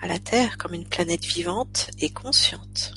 À 0.00 0.06
la 0.06 0.18
Terre 0.18 0.56
comme 0.56 0.74
une 0.74 0.88
planète 0.88 1.24
vivante 1.24 1.90
et 1.98 2.10
consciente. 2.10 2.94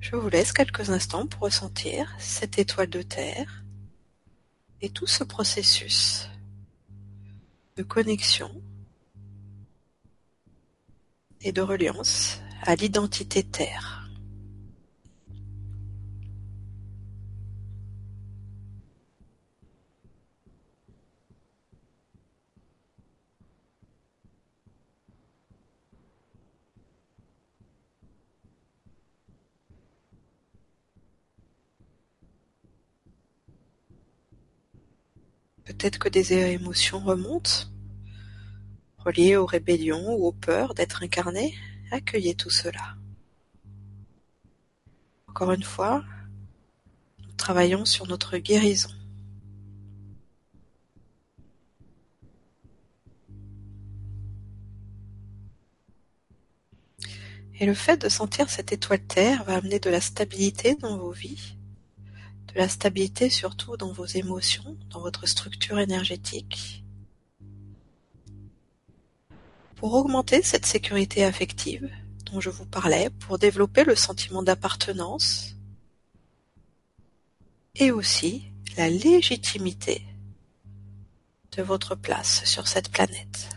Je 0.00 0.16
vous 0.16 0.28
laisse 0.28 0.52
quelques 0.52 0.90
instants 0.90 1.26
pour 1.26 1.42
ressentir 1.42 2.14
cette 2.18 2.58
étoile 2.58 2.90
de 2.90 3.02
terre 3.02 3.64
et 4.80 4.90
tout 4.90 5.06
ce 5.06 5.24
processus 5.24 6.28
de 7.76 7.82
connexion 7.82 8.50
et 11.40 11.52
de 11.52 11.60
reliance 11.60 12.40
à 12.62 12.74
l'identité 12.76 13.42
Terre. 13.42 13.95
Peut-être 35.66 35.98
que 35.98 36.08
des 36.08 36.32
émotions 36.32 37.00
remontent, 37.00 37.66
reliées 38.98 39.36
aux 39.36 39.46
rébellions 39.46 40.14
ou 40.14 40.26
aux 40.26 40.32
peurs 40.32 40.74
d'être 40.74 41.02
incarnées 41.02 41.54
Accueillez 41.90 42.34
tout 42.34 42.50
cela. 42.50 42.96
Encore 45.28 45.52
une 45.52 45.62
fois, 45.62 46.04
nous 47.20 47.32
travaillons 47.34 47.84
sur 47.84 48.06
notre 48.08 48.38
guérison. 48.38 48.90
Et 57.58 57.66
le 57.66 57.74
fait 57.74 57.96
de 57.96 58.08
sentir 58.08 58.50
cette 58.50 58.72
étoile 58.72 59.02
Terre 59.06 59.44
va 59.44 59.56
amener 59.56 59.78
de 59.78 59.88
la 59.88 60.00
stabilité 60.00 60.74
dans 60.74 60.98
vos 60.98 61.12
vies, 61.12 61.55
la 62.56 62.68
stabilité 62.68 63.28
surtout 63.28 63.76
dans 63.76 63.92
vos 63.92 64.06
émotions, 64.06 64.76
dans 64.90 65.00
votre 65.00 65.26
structure 65.26 65.78
énergétique, 65.78 66.82
pour 69.76 69.92
augmenter 69.94 70.42
cette 70.42 70.66
sécurité 70.66 71.24
affective 71.24 71.90
dont 72.24 72.40
je 72.40 72.50
vous 72.50 72.64
parlais, 72.64 73.10
pour 73.10 73.38
développer 73.38 73.84
le 73.84 73.94
sentiment 73.94 74.42
d'appartenance 74.42 75.54
et 77.74 77.90
aussi 77.90 78.50
la 78.76 78.88
légitimité 78.88 80.02
de 81.56 81.62
votre 81.62 81.94
place 81.94 82.44
sur 82.44 82.66
cette 82.68 82.90
planète. 82.90 83.55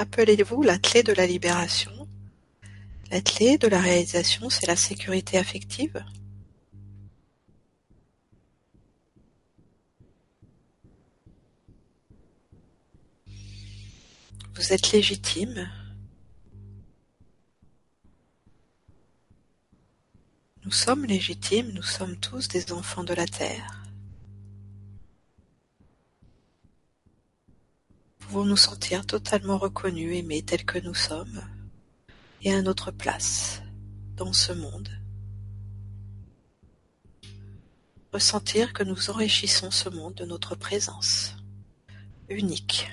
Rappelez-vous 0.00 0.62
la 0.62 0.78
clé 0.78 1.02
de 1.02 1.12
la 1.12 1.26
libération. 1.26 2.08
La 3.10 3.20
clé 3.20 3.58
de 3.58 3.68
la 3.68 3.78
réalisation, 3.78 4.48
c'est 4.48 4.66
la 4.66 4.74
sécurité 4.74 5.36
affective. 5.36 6.02
Vous 14.54 14.72
êtes 14.72 14.90
légitime. 14.92 15.68
Nous 20.64 20.72
sommes 20.72 21.04
légitimes, 21.04 21.72
nous 21.74 21.82
sommes 21.82 22.16
tous 22.16 22.48
des 22.48 22.72
enfants 22.72 23.04
de 23.04 23.12
la 23.12 23.26
terre. 23.26 23.79
Pouvons 28.30 28.44
nous 28.44 28.56
sentir 28.56 29.04
totalement 29.04 29.58
reconnus, 29.58 30.16
aimés 30.16 30.42
tels 30.42 30.64
que 30.64 30.78
nous 30.78 30.94
sommes, 30.94 31.42
et 32.42 32.54
à 32.54 32.62
notre 32.62 32.92
place 32.92 33.60
dans 34.14 34.32
ce 34.32 34.52
monde. 34.52 34.88
Ressentir 38.12 38.72
que 38.72 38.84
nous 38.84 39.10
enrichissons 39.10 39.72
ce 39.72 39.88
monde 39.88 40.14
de 40.14 40.24
notre 40.24 40.54
présence, 40.54 41.34
unique. 42.28 42.88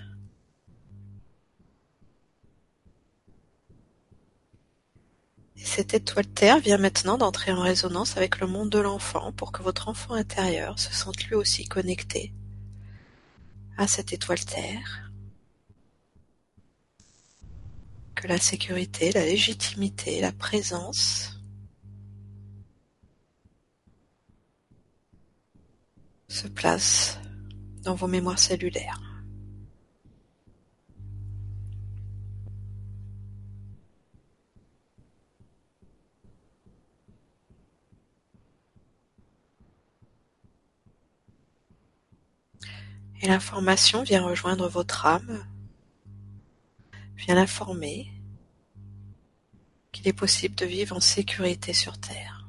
Et 5.55 5.65
cette 5.65 5.93
étoile 5.93 6.25
Terre 6.25 6.59
vient 6.61 6.79
maintenant 6.79 7.19
d'entrer 7.19 7.51
en 7.51 7.61
résonance 7.61 8.17
avec 8.17 8.39
le 8.39 8.47
monde 8.47 8.71
de 8.71 8.79
l'enfant 8.79 9.31
pour 9.33 9.51
que 9.51 9.61
votre 9.61 9.87
enfant 9.87 10.15
intérieur 10.15 10.79
se 10.79 10.91
sente 10.91 11.23
lui 11.25 11.35
aussi 11.35 11.65
connecté 11.65 12.33
à 13.77 13.85
cette 13.85 14.13
étoile 14.13 14.43
Terre. 14.43 15.06
Que 18.19 18.27
la 18.27 18.39
sécurité, 18.39 19.11
la 19.11 19.23
légitimité, 19.23 20.21
la 20.21 20.31
présence 20.31 21.39
se 26.27 26.47
place 26.47 27.19
dans 27.83 27.93
vos 27.93 28.07
mémoires 28.07 28.39
cellulaires. 28.39 28.99
Et 43.21 43.27
l'information 43.27 44.01
vient 44.01 44.23
rejoindre 44.25 44.67
votre 44.67 45.05
âme, 45.05 45.45
vient 47.17 47.35
l'informer 47.35 48.11
qu'il 49.91 50.07
est 50.07 50.13
possible 50.13 50.55
de 50.55 50.65
vivre 50.65 50.95
en 50.95 50.99
sécurité 50.99 51.73
sur 51.73 51.97
Terre, 51.97 52.47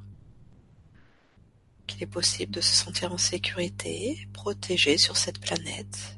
qu'il 1.87 2.03
est 2.03 2.07
possible 2.07 2.53
de 2.53 2.61
se 2.61 2.75
sentir 2.75 3.11
en 3.11 3.17
sécurité, 3.17 4.27
protégé 4.33 4.97
sur 4.97 5.17
cette 5.17 5.39
planète. 5.39 6.15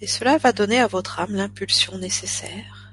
Et 0.00 0.06
cela 0.06 0.38
va 0.38 0.52
donner 0.52 0.80
à 0.80 0.86
votre 0.86 1.20
âme 1.20 1.34
l'impulsion 1.34 1.96
nécessaire 1.98 2.92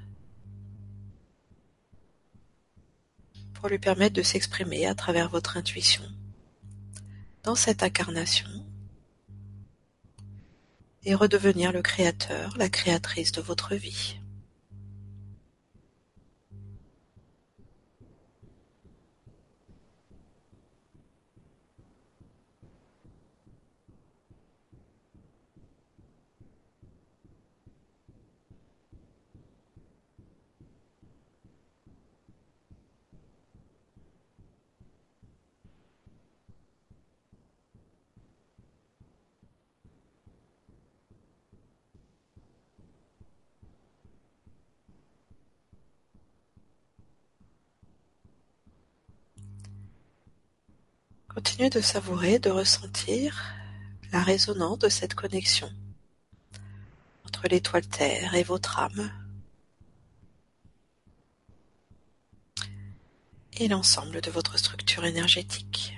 pour 3.54 3.68
lui 3.68 3.78
permettre 3.78 4.14
de 4.14 4.22
s'exprimer 4.22 4.86
à 4.86 4.94
travers 4.94 5.28
votre 5.28 5.56
intuition 5.56 6.04
dans 7.42 7.56
cette 7.56 7.82
incarnation 7.82 8.48
et 11.04 11.14
redevenir 11.14 11.72
le 11.72 11.82
créateur, 11.82 12.54
la 12.56 12.68
créatrice 12.68 13.32
de 13.32 13.40
votre 13.40 13.74
vie. 13.74 14.17
Continuez 51.38 51.70
de 51.70 51.80
savourer, 51.80 52.40
de 52.40 52.50
ressentir 52.50 53.54
la 54.10 54.24
résonance 54.24 54.80
de 54.80 54.88
cette 54.88 55.14
connexion 55.14 55.70
entre 57.24 57.46
l'étoile 57.46 57.86
Terre 57.86 58.34
et 58.34 58.42
votre 58.42 58.80
âme 58.80 59.12
et 63.52 63.68
l'ensemble 63.68 64.20
de 64.20 64.32
votre 64.32 64.58
structure 64.58 65.04
énergétique. 65.04 65.96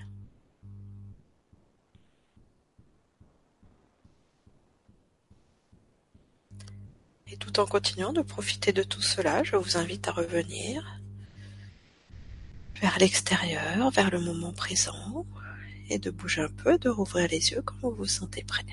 Et 7.29 7.39
tout 7.39 7.59
en 7.61 7.65
continuant 7.65 8.13
de 8.13 8.21
profiter 8.21 8.75
de 8.75 8.83
tout 8.83 9.01
cela, 9.01 9.43
je 9.43 9.57
vous 9.57 9.79
invite 9.79 10.07
à 10.07 10.13
revenir 10.13 11.00
vers 12.81 12.99
l'extérieur, 12.99 13.91
vers 13.91 14.11
le 14.11 14.21
moment 14.21 14.53
présent, 14.53 15.27
et 15.91 15.99
de 15.99 16.11
bouger 16.11 16.43
un 16.43 16.49
peu, 16.49 16.79
de 16.79 16.89
rouvrir 16.89 17.29
les 17.29 17.51
yeux 17.51 17.63
quand 17.63 17.77
vous 17.83 17.95
vous 17.95 18.07
sentez 18.07 18.43
prêt. 18.43 18.65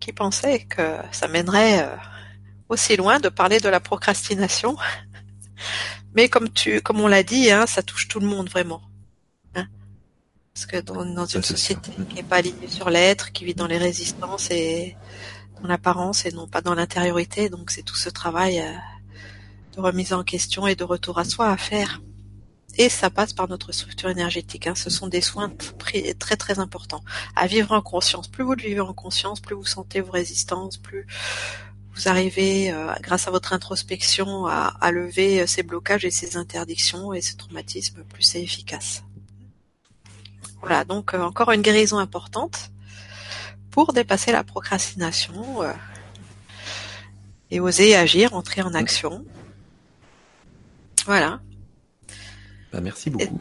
Qui 0.00 0.12
pensait 0.12 0.64
que 0.64 0.96
ça 1.12 1.28
mènerait 1.28 1.84
euh, 1.84 1.96
aussi 2.68 2.96
loin 2.96 3.20
de 3.20 3.28
parler 3.28 3.60
de 3.60 3.68
la 3.68 3.78
procrastination? 3.78 4.76
Mais 6.14 6.28
comme 6.28 6.50
tu, 6.50 6.80
comme 6.80 7.00
on 7.00 7.06
l'a 7.06 7.22
dit, 7.22 7.52
hein, 7.52 7.66
ça 7.66 7.82
touche 7.84 8.08
tout 8.08 8.18
le 8.18 8.26
monde 8.26 8.50
vraiment. 8.50 8.82
Parce 10.54 10.66
que 10.66 10.80
dans, 10.80 11.04
dans 11.04 11.24
une 11.24 11.42
société 11.42 11.92
qui 12.08 12.14
n'est 12.14 12.22
pas 12.22 12.36
alignée 12.36 12.68
sur 12.68 12.90
l'être, 12.90 13.32
qui 13.32 13.44
vit 13.44 13.54
dans 13.54 13.66
les 13.66 13.78
résistances 13.78 14.50
et 14.50 14.96
dans 15.60 15.68
l'apparence 15.68 16.26
et 16.26 16.32
non 16.32 16.46
pas 16.46 16.60
dans 16.60 16.74
l'intériorité, 16.74 17.48
donc 17.48 17.70
c'est 17.70 17.82
tout 17.82 17.96
ce 17.96 18.10
travail 18.10 18.60
euh, 18.60 18.72
de 19.76 19.80
remise 19.80 20.12
en 20.12 20.24
question 20.24 20.66
et 20.66 20.74
de 20.74 20.84
retour 20.84 21.18
à 21.18 21.24
soi 21.24 21.48
à 21.48 21.56
faire. 21.56 22.02
Et 22.78 22.88
ça 22.88 23.10
passe 23.10 23.32
par 23.32 23.48
notre 23.48 23.72
structure 23.72 24.08
énergétique. 24.08 24.66
Hein. 24.66 24.74
Ce 24.74 24.88
sont 24.88 25.06
des 25.06 25.20
soins 25.20 25.52
très 25.78 26.36
très 26.36 26.58
importants 26.58 27.04
à 27.36 27.46
vivre 27.46 27.72
en 27.72 27.82
conscience. 27.82 28.28
Plus 28.28 28.44
vous 28.44 28.54
le 28.54 28.62
vivez 28.62 28.80
en 28.80 28.94
conscience, 28.94 29.40
plus 29.40 29.54
vous 29.54 29.66
sentez 29.66 30.00
vos 30.00 30.12
résistances, 30.12 30.78
plus 30.78 31.06
vous 31.94 32.08
arrivez, 32.08 32.72
euh, 32.72 32.92
grâce 33.02 33.28
à 33.28 33.30
votre 33.30 33.52
introspection, 33.52 34.46
à, 34.46 34.74
à, 34.80 34.90
lever 34.90 35.42
euh, 35.42 35.46
ces 35.46 35.62
blocages 35.62 36.06
et 36.06 36.10
ces 36.10 36.36
interdictions 36.38 37.12
et 37.12 37.20
ces 37.20 37.36
traumatismes, 37.36 38.02
plus 38.04 38.22
c'est 38.22 38.42
efficace. 38.42 39.02
Voilà, 40.62 40.84
donc 40.84 41.12
euh, 41.12 41.20
encore 41.20 41.50
une 41.50 41.60
guérison 41.60 41.98
importante 41.98 42.70
pour 43.70 43.92
dépasser 43.92 44.32
la 44.32 44.44
procrastination 44.44 45.62
euh, 45.62 45.72
et 47.50 47.58
oser 47.60 47.96
agir, 47.96 48.34
entrer 48.34 48.62
en 48.62 48.72
action. 48.74 49.24
Voilà. 51.04 51.40
Bah, 52.72 52.80
merci 52.80 53.10
beaucoup. 53.10 53.40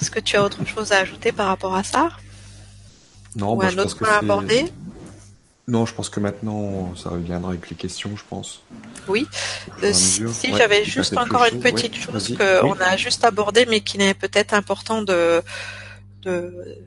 Est-ce 0.00 0.10
que 0.10 0.20
tu 0.20 0.36
as 0.36 0.44
autre 0.44 0.64
chose 0.64 0.92
à 0.92 0.98
ajouter 0.98 1.32
par 1.32 1.48
rapport 1.48 1.74
à 1.74 1.82
ça? 1.82 2.10
Non, 3.34 3.54
Ou 3.54 3.56
bah, 3.56 3.66
un 3.66 3.70
je 3.70 3.78
autre 3.78 3.82
pense 3.82 3.94
que 3.94 4.04
à 4.04 4.18
aborder? 4.18 4.66
Non, 5.66 5.86
je 5.86 5.94
pense 5.94 6.08
que 6.08 6.18
maintenant, 6.20 6.94
ça 6.96 7.10
reviendra 7.10 7.50
avec 7.50 7.70
les 7.70 7.76
questions, 7.76 8.16
je 8.16 8.22
pense. 8.28 8.62
Oui. 9.08 9.26
Euh, 9.82 9.92
si 9.92 10.22
mesure. 10.22 10.34
si 10.34 10.50
Ouais, 10.52 10.58
j'avais 10.58 10.84
juste 10.84 11.16
encore 11.16 11.44
une 11.44 11.62
chose 11.62 11.62
petite 11.62 11.94
Ouais, 11.94 12.12
chose 12.12 12.36
qu'on 12.36 12.72
Oui. 12.72 12.78
a 12.80 12.96
juste 12.96 13.24
abordée, 13.24 13.66
mais 13.66 13.80
qui 13.80 14.00
est 14.00 14.14
peut-être 14.14 14.52
important 14.52 15.02
de, 15.02 15.42
de, 16.22 16.78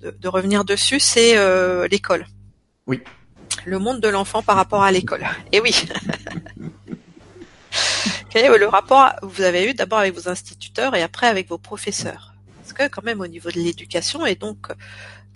de, 0.00 0.10
de 0.10 0.28
revenir 0.28 0.64
dessus, 0.64 1.00
c'est 1.00 1.36
euh, 1.36 1.88
l'école. 1.88 2.26
Oui. 2.86 3.00
Le 3.64 3.78
monde 3.78 4.00
de 4.00 4.08
l'enfant 4.08 4.42
par 4.42 4.56
rapport 4.56 4.82
à 4.82 4.92
l'école. 4.92 5.26
Et 5.52 5.60
oui. 5.60 5.74
Quel 8.30 8.44
est 8.44 8.58
le 8.58 8.68
rapport 8.68 9.12
que 9.20 9.26
vous 9.26 9.42
avez 9.42 9.68
eu 9.68 9.74
d'abord 9.74 9.98
avec 9.98 10.14
vos 10.14 10.28
instituteurs 10.28 10.94
et 10.94 11.02
après 11.02 11.26
avec 11.26 11.48
vos 11.48 11.58
professeurs? 11.58 12.34
Parce 12.56 12.72
que 12.72 12.88
quand 12.88 13.04
même 13.04 13.20
au 13.20 13.26
niveau 13.26 13.50
de 13.50 13.58
l'éducation 13.58 14.24
et 14.24 14.36
donc 14.36 14.68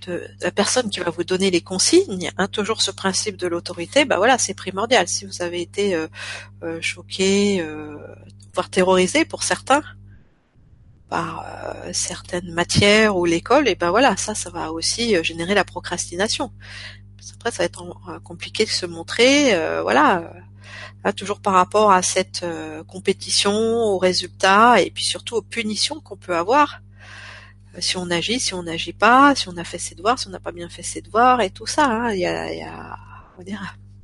de 0.07 0.23
la 0.41 0.51
personne 0.51 0.91
qui 0.91 1.01
va 1.01 1.11
vous 1.11 1.25
donner 1.25 1.51
les 1.51 1.61
consignes, 1.61 2.31
hein, 2.39 2.49
toujours 2.49 2.83
ce 2.83 2.91
principe 2.91 3.37
de 3.37 3.47
l'autorité, 3.47 4.05
bah 4.05 4.17
voilà, 4.17 4.39
c'est 4.39 4.55
primordial. 4.55 5.09
Si 5.09 5.25
vous 5.25 5.43
avez 5.43 5.61
été 5.61 5.95
euh, 5.95 6.07
euh, 6.63 6.81
choqué, 6.81 7.61
euh, 7.61 7.97
voire 8.55 8.71
terrorisé 8.71 9.25
pour 9.25 9.43
certains 9.43 9.83
par 11.09 11.45
euh, 11.47 11.91
certaines 11.93 12.53
matières 12.53 13.17
ou 13.17 13.25
l'école, 13.25 13.69
et 13.69 13.75
ben 13.75 13.91
voilà, 13.91 14.17
ça, 14.17 14.35
ça 14.35 14.51
va 14.51 14.73
aussi 14.73 15.17
euh, 15.17 15.23
générer 15.23 15.55
la 15.55 15.65
procrastination. 15.65 16.53
Après, 17.35 17.51
ça 17.51 17.59
va 17.59 17.65
être 17.65 17.85
euh, 18.09 18.19
compliqué 18.21 18.65
de 18.65 18.71
se 18.71 18.87
montrer, 18.87 19.53
voilà, 19.83 20.33
là, 21.05 21.13
toujours 21.13 21.41
par 21.41 21.55
rapport 21.55 21.91
à 21.93 22.03
cette 22.03 22.45
compétition, 22.87 23.53
aux 23.53 23.99
résultats 23.99 24.81
et 24.81 24.91
puis 24.91 25.05
surtout 25.05 25.37
aux 25.37 25.43
punitions 25.43 26.01
qu'on 26.01 26.17
peut 26.17 26.37
avoir. 26.37 26.83
si 27.79 27.97
on 27.97 28.11
agit, 28.11 28.41
si 28.41 28.55
on 28.55 28.63
n'agit 28.63 28.93
pas, 28.93 29.35
si 29.35 29.49
on 29.49 29.57
a 29.57 29.65
fait 29.65 29.79
ses 29.79 29.95
devoirs, 29.95 30.19
si 30.19 30.29
on 30.29 30.31
n'a 30.31 30.41
pas 30.41 30.53
bien 30.53 30.69
fait 30.69 30.83
ses 30.83 31.01
devoirs 31.03 31.41
et 31.41 31.51
tout 31.51 31.67
ça. 31.67 31.87
Hein. 31.87 32.13
Il, 32.13 32.21
y 32.21 32.27
a, 32.27 32.99
on 33.39 33.43
va 33.43 33.59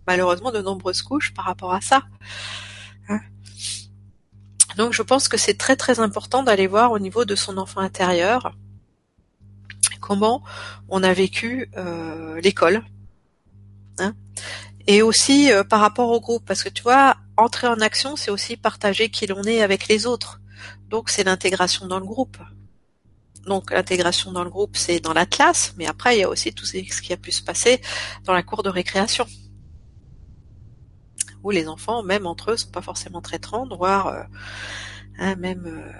malheureusement 0.06 0.50
de 0.50 0.60
nombreuses 0.60 1.02
couches 1.02 1.32
par 1.34 1.44
rapport 1.44 1.72
à 1.72 1.80
ça. 1.80 2.02
Hein. 3.08 3.20
Donc 4.80 4.94
je 4.94 5.02
pense 5.02 5.28
que 5.28 5.36
c'est 5.36 5.58
très 5.58 5.76
très 5.76 6.00
important 6.00 6.42
d'aller 6.42 6.66
voir 6.66 6.90
au 6.92 6.98
niveau 6.98 7.26
de 7.26 7.34
son 7.34 7.58
enfant 7.58 7.80
intérieur 7.80 8.54
comment 10.00 10.42
on 10.88 11.02
a 11.02 11.12
vécu 11.12 11.70
euh, 11.76 12.40
l'école. 12.40 12.82
Hein. 13.98 14.14
et 14.86 15.02
aussi 15.02 15.52
euh, 15.52 15.64
par 15.64 15.80
rapport 15.80 16.08
au 16.08 16.18
groupe, 16.18 16.46
parce 16.46 16.62
que 16.62 16.70
tu 16.70 16.82
vois, 16.82 17.16
entrer 17.36 17.66
en 17.66 17.78
action, 17.80 18.16
c'est 18.16 18.30
aussi 18.30 18.56
partager 18.56 19.10
qui 19.10 19.26
l'on 19.26 19.42
est 19.42 19.60
avec 19.60 19.86
les 19.88 20.06
autres. 20.06 20.40
Donc 20.88 21.10
c'est 21.10 21.24
l'intégration 21.24 21.86
dans 21.86 21.98
le 21.98 22.06
groupe. 22.06 22.38
Donc 23.46 23.72
l'intégration 23.72 24.32
dans 24.32 24.44
le 24.44 24.50
groupe, 24.50 24.78
c'est 24.78 25.00
dans 25.00 25.12
la 25.12 25.26
classe, 25.26 25.74
mais 25.76 25.86
après 25.86 26.16
il 26.16 26.20
y 26.20 26.24
a 26.24 26.30
aussi 26.30 26.54
tout 26.54 26.64
ce 26.64 26.78
qui 26.78 27.12
a 27.12 27.18
pu 27.18 27.32
se 27.32 27.42
passer 27.42 27.82
dans 28.24 28.32
la 28.32 28.42
cour 28.42 28.62
de 28.62 28.70
récréation. 28.70 29.26
Où 31.42 31.50
les 31.50 31.68
enfants, 31.68 32.02
même 32.02 32.26
entre 32.26 32.52
eux, 32.52 32.56
sont 32.56 32.70
pas 32.70 32.82
forcément 32.82 33.20
très 33.20 33.38
tendres, 33.38 33.76
voire 33.76 34.08
euh, 34.08 34.22
hein, 35.18 35.36
même 35.36 35.64
euh, 35.66 35.90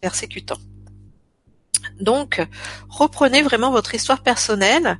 persécutants. 0.00 0.60
Donc, 2.00 2.44
reprenez 2.88 3.42
vraiment 3.42 3.70
votre 3.70 3.94
histoire 3.94 4.22
personnelle 4.22 4.98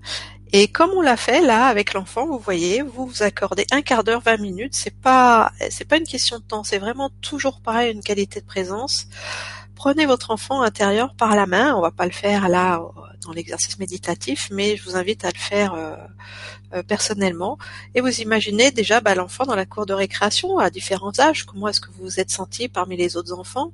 et 0.53 0.69
comme 0.69 0.91
on 0.91 1.01
l'a 1.01 1.17
fait 1.17 1.41
là 1.41 1.67
avec 1.67 1.95
l'enfant, 1.95 2.27
vous 2.27 2.39
voyez, 2.39 2.83
vous 2.83 3.07
vous 3.07 3.23
accordez 3.23 3.67
un 3.73 3.83
quart 3.83 4.05
d'heure, 4.05 4.21
20 4.21 4.37
minutes. 4.37 4.75
C'est 4.75 4.95
pas, 5.01 5.51
c'est 5.71 5.85
pas 5.85 5.97
une 5.97 6.07
question 6.07 6.39
de 6.39 6.45
temps. 6.45 6.63
C'est 6.63 6.79
vraiment 6.79 7.11
toujours 7.21 7.61
pareil, 7.61 7.93
une 7.93 8.03
qualité 8.03 8.41
de 8.41 8.47
présence 8.47 9.09
prenez 9.75 10.07
votre 10.07 10.31
enfant 10.31 10.63
intérieur 10.63 11.15
par 11.15 11.37
la 11.37 11.47
main. 11.47 11.75
On 11.75 11.81
va 11.81 11.91
pas 11.91 12.07
le 12.07 12.13
faire 12.13 12.49
là 12.49 12.81
dans 13.25 13.33
l'exercice 13.33 13.79
méditatif, 13.79 14.49
mais 14.51 14.77
je 14.77 14.85
vous 14.85 14.97
invite 14.97 15.25
à 15.25 15.31
le 15.31 15.39
faire 15.39 15.75
euh, 15.75 15.97
euh, 16.75 16.83
personnellement. 16.83 17.59
Et 17.95 18.01
vous 18.01 18.21
imaginez 18.21 18.71
déjà 18.71 19.01
bah, 19.01 19.15
l'enfant 19.15 19.45
dans 19.45 19.57
la 19.57 19.67
cour 19.67 19.87
de 19.87 19.93
récréation 19.93 20.59
à 20.59 20.71
différents 20.71 21.19
âges. 21.19 21.45
Comment 21.45 21.69
est-ce 21.69 21.81
que 21.81 21.91
vous 21.91 22.05
vous 22.05 22.21
êtes 22.21 22.31
senti 22.31 22.69
parmi 22.69 22.97
les 22.97 23.17
autres 23.17 23.33
enfants? 23.33 23.73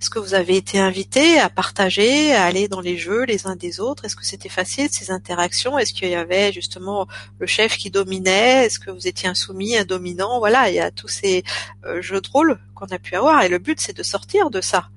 Est-ce 0.00 0.08
que 0.08 0.18
vous 0.18 0.32
avez 0.32 0.56
été 0.56 0.78
invité 0.78 1.38
à 1.38 1.50
partager, 1.50 2.32
à 2.32 2.44
aller 2.44 2.68
dans 2.68 2.80
les 2.80 2.96
jeux 2.96 3.24
les 3.24 3.46
uns 3.46 3.54
des 3.54 3.80
autres? 3.80 4.06
Est-ce 4.06 4.16
que 4.16 4.24
c'était 4.24 4.48
facile 4.48 4.88
ces 4.90 5.10
interactions? 5.10 5.78
Est-ce 5.78 5.92
qu'il 5.92 6.08
y 6.08 6.14
avait 6.14 6.52
justement 6.52 7.06
le 7.38 7.46
chef 7.46 7.76
qui 7.76 7.90
dominait? 7.90 8.64
Est-ce 8.64 8.78
que 8.78 8.90
vous 8.90 9.06
étiez 9.06 9.28
un 9.28 9.34
soumis, 9.34 9.76
un 9.76 9.84
dominant? 9.84 10.38
Voilà, 10.38 10.70
il 10.70 10.76
y 10.76 10.80
a 10.80 10.90
tous 10.90 11.08
ces 11.08 11.44
euh, 11.84 12.00
jeux 12.00 12.22
de 12.22 12.28
rôle 12.28 12.58
qu'on 12.74 12.86
a 12.86 12.98
pu 12.98 13.14
avoir 13.14 13.42
et 13.42 13.50
le 13.50 13.58
but 13.58 13.78
c'est 13.78 13.94
de 13.94 14.02
sortir 14.02 14.48
de 14.48 14.62
ça. 14.62 14.88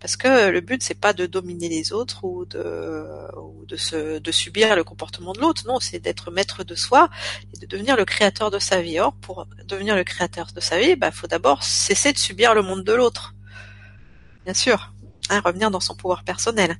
Parce 0.00 0.16
que 0.16 0.50
le 0.50 0.60
but 0.60 0.82
c'est 0.82 0.94
pas 0.94 1.12
de 1.12 1.26
dominer 1.26 1.68
les 1.68 1.92
autres 1.92 2.24
ou 2.24 2.44
de 2.44 3.04
ou 3.36 3.66
de 3.66 3.76
se 3.76 4.18
de 4.18 4.32
subir 4.32 4.76
le 4.76 4.84
comportement 4.84 5.32
de 5.32 5.40
l'autre. 5.40 5.64
Non, 5.66 5.80
c'est 5.80 5.98
d'être 5.98 6.30
maître 6.30 6.62
de 6.62 6.74
soi 6.74 7.08
et 7.54 7.58
de 7.58 7.66
devenir 7.66 7.96
le 7.96 8.04
créateur 8.04 8.50
de 8.50 8.58
sa 8.58 8.80
vie. 8.80 9.00
Or, 9.00 9.12
pour 9.14 9.46
devenir 9.66 9.96
le 9.96 10.04
créateur 10.04 10.48
de 10.54 10.60
sa 10.60 10.78
vie, 10.78 10.94
bah, 10.94 11.10
faut 11.10 11.26
d'abord 11.26 11.64
cesser 11.64 12.12
de 12.12 12.18
subir 12.18 12.54
le 12.54 12.62
monde 12.62 12.84
de 12.84 12.92
l'autre. 12.92 13.34
Bien 14.44 14.54
sûr. 14.54 14.92
Hein, 15.30 15.42
revenir 15.44 15.70
dans 15.70 15.80
son 15.80 15.94
pouvoir 15.94 16.24
personnel. 16.24 16.78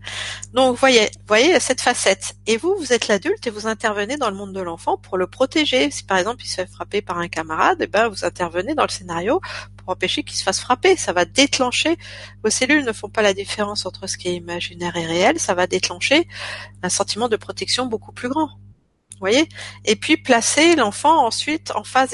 Donc, 0.55 0.78
voyez, 0.78 1.11
voyez 1.27 1.61
cette 1.61 1.82
facette. 1.82 2.35
Et 2.47 2.57
vous, 2.57 2.74
vous 2.78 2.95
êtes 2.95 3.07
l'adulte 3.07 3.47
et 3.47 3.51
vous 3.51 3.66
intervenez 3.66 4.16
dans 4.16 4.31
le 4.31 4.36
monde 4.36 4.55
de 4.55 4.61
l'enfant 4.62 4.97
pour 4.97 5.19
le 5.19 5.27
protéger. 5.27 5.90
Si 5.90 6.03
par 6.05 6.16
exemple 6.16 6.43
il 6.43 6.49
se 6.49 6.55
fait 6.55 6.66
frapper 6.66 7.03
par 7.03 7.19
un 7.19 7.28
camarade, 7.28 7.82
et 7.82 7.85
eh 7.85 7.86
ben 7.89 8.09
vous 8.09 8.24
intervenez 8.24 8.74
dans 8.74 8.85
le 8.85 8.89
scénario 8.89 9.43
empêcher 9.90 10.23
qu'il 10.23 10.36
se 10.36 10.43
fasse 10.43 10.60
frapper. 10.60 10.97
Ça 10.97 11.12
va 11.12 11.24
déclencher. 11.24 11.97
Vos 12.43 12.51
cellules 12.51 12.85
ne 12.85 12.93
font 12.93 13.09
pas 13.09 13.23
la 13.23 13.35
différence 13.35 13.86
entre 13.86 14.06
ce 14.06 14.16
qui 14.16 14.28
est 14.28 14.35
imaginaire 14.35 14.97
et 14.97 15.06
réel. 15.06 15.39
Ça 15.39 15.55
va 15.55 15.66
déclencher 15.66 16.28
un 16.82 16.89
sentiment 16.89 17.28
de 17.28 17.36
protection 17.36 17.86
beaucoup 17.86 18.12
plus 18.12 18.28
grand. 18.28 18.51
Voyez? 19.20 19.48
Et 19.85 19.97
puis 19.97 20.16
placer 20.16 20.77
l'enfant 20.77 21.27
ensuite 21.27 21.73
en 21.74 21.82
face 21.82 22.10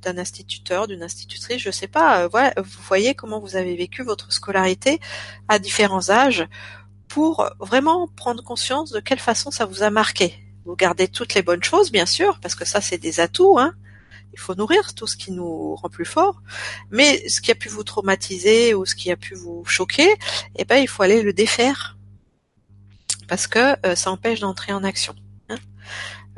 d'un 0.00 0.18
instituteur, 0.18 0.86
d'une 0.86 1.02
institutrice, 1.02 1.58
je 1.58 1.70
sais 1.70 1.86
pas. 1.86 2.22
Euh, 2.24 2.52
vous 2.56 2.82
voyez 2.82 3.14
comment 3.14 3.40
vous 3.40 3.56
avez 3.56 3.76
vécu 3.76 4.02
votre 4.02 4.32
scolarité 4.32 5.00
à 5.48 5.58
différents 5.58 6.08
âges 6.08 6.46
pour 7.08 7.50
vraiment 7.58 8.08
prendre 8.08 8.42
conscience 8.42 8.90
de 8.90 9.00
quelle 9.00 9.18
façon 9.18 9.50
ça 9.50 9.66
vous 9.66 9.82
a 9.82 9.90
marqué. 9.90 10.34
Vous 10.64 10.76
gardez 10.76 11.08
toutes 11.08 11.34
les 11.34 11.42
bonnes 11.42 11.62
choses, 11.62 11.90
bien 11.90 12.06
sûr, 12.06 12.38
parce 12.40 12.54
que 12.54 12.64
ça 12.64 12.80
c'est 12.80 12.98
des 12.98 13.20
atouts, 13.20 13.58
hein, 13.58 13.74
il 14.32 14.38
faut 14.38 14.54
nourrir 14.54 14.94
tout 14.94 15.06
ce 15.06 15.16
qui 15.16 15.32
nous 15.32 15.74
rend 15.74 15.88
plus 15.88 16.04
fort. 16.04 16.42
Mais 16.90 17.28
ce 17.28 17.40
qui 17.40 17.50
a 17.50 17.54
pu 17.54 17.68
vous 17.68 17.84
traumatiser 17.84 18.74
ou 18.74 18.86
ce 18.86 18.94
qui 18.94 19.10
a 19.10 19.16
pu 19.16 19.34
vous 19.34 19.64
choquer, 19.64 20.14
eh 20.56 20.64
ben 20.64 20.76
il 20.76 20.88
faut 20.88 21.02
aller 21.02 21.22
le 21.22 21.32
défaire 21.32 21.96
parce 23.30 23.46
que 23.46 23.76
euh, 23.86 23.94
ça 23.94 24.10
empêche 24.10 24.40
d'entrer 24.40 24.72
en 24.72 24.82
action. 24.82 25.14
Hein. 25.48 25.56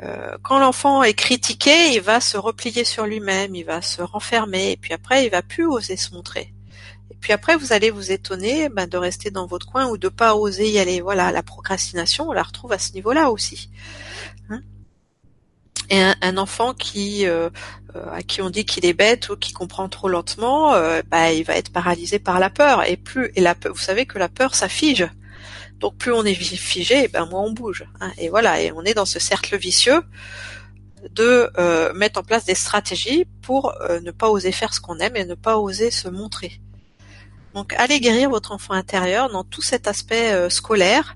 Euh, 0.03 0.37
quand 0.43 0.59
l'enfant 0.59 1.01
est 1.01 1.15
critiqué, 1.15 1.93
il 1.93 2.01
va 2.01 2.21
se 2.21 2.37
replier 2.37 2.83
sur 2.83 3.07
lui-même, 3.07 3.55
il 3.55 3.63
va 3.63 3.81
se 3.81 4.01
renfermer, 4.03 4.71
et 4.71 4.77
puis 4.77 4.93
après 4.93 5.25
il 5.25 5.31
va 5.31 5.41
plus 5.41 5.65
oser 5.65 5.97
se 5.97 6.13
montrer. 6.13 6.53
Et 7.09 7.15
puis 7.19 7.33
après 7.33 7.55
vous 7.55 7.73
allez 7.73 7.89
vous 7.89 8.11
étonner 8.11 8.69
ben, 8.69 8.87
de 8.87 8.97
rester 8.97 9.31
dans 9.31 9.47
votre 9.47 9.65
coin 9.65 9.87
ou 9.87 9.97
de 9.97 10.07
pas 10.07 10.35
oser 10.35 10.69
y 10.69 10.77
aller. 10.77 11.01
Voilà, 11.01 11.31
la 11.31 11.41
procrastination, 11.41 12.29
on 12.29 12.31
la 12.31 12.43
retrouve 12.43 12.71
à 12.71 12.79
ce 12.79 12.93
niveau-là 12.93 13.31
aussi. 13.31 13.71
Hein. 14.49 14.61
Et 15.89 16.01
un, 16.21 16.37
enfant 16.37 16.73
qui 16.73 17.25
euh, 17.25 17.49
euh, 17.95 18.11
à 18.11 18.21
qui 18.21 18.41
on 18.41 18.49
dit 18.49 18.65
qu'il 18.65 18.85
est 18.85 18.93
bête 18.93 19.29
ou 19.29 19.35
qui 19.35 19.53
comprend 19.53 19.89
trop 19.89 20.09
lentement, 20.09 20.73
euh, 20.73 21.01
bah, 21.09 21.31
il 21.31 21.43
va 21.43 21.55
être 21.55 21.71
paralysé 21.71 22.19
par 22.19 22.39
la 22.39 22.49
peur. 22.49 22.87
Et 22.87 22.97
plus 22.97 23.31
et 23.35 23.41
la 23.41 23.55
vous 23.65 23.77
savez 23.77 24.05
que 24.05 24.17
la 24.17 24.29
peur 24.29 24.55
ça 24.55 24.69
fige. 24.69 25.07
Donc 25.79 25.97
plus 25.97 26.13
on 26.13 26.23
est 26.23 26.33
figé, 26.33 27.07
ben 27.07 27.25
moins 27.25 27.41
on 27.41 27.51
bouge. 27.51 27.85
Hein. 27.99 28.11
Et 28.17 28.29
voilà, 28.29 28.61
et 28.61 28.71
on 28.71 28.83
est 28.83 28.93
dans 28.93 29.05
ce 29.05 29.19
cercle 29.19 29.57
vicieux 29.57 30.01
de 31.11 31.51
mettre 31.93 32.21
en 32.21 32.23
place 32.23 32.45
des 32.45 32.55
stratégies 32.55 33.25
pour 33.41 33.75
ne 34.01 34.11
pas 34.11 34.29
oser 34.29 34.53
faire 34.53 34.73
ce 34.73 34.79
qu'on 34.79 34.99
aime 34.99 35.17
et 35.17 35.25
ne 35.25 35.35
pas 35.35 35.57
oser 35.57 35.91
se 35.91 36.07
montrer. 36.07 36.61
Donc 37.53 37.73
allez 37.73 37.99
guérir 37.99 38.29
votre 38.29 38.51
enfant 38.51 38.73
intérieur 38.73 39.29
dans 39.29 39.43
tout 39.43 39.61
cet 39.61 39.87
aspect 39.87 40.49
scolaire. 40.49 41.15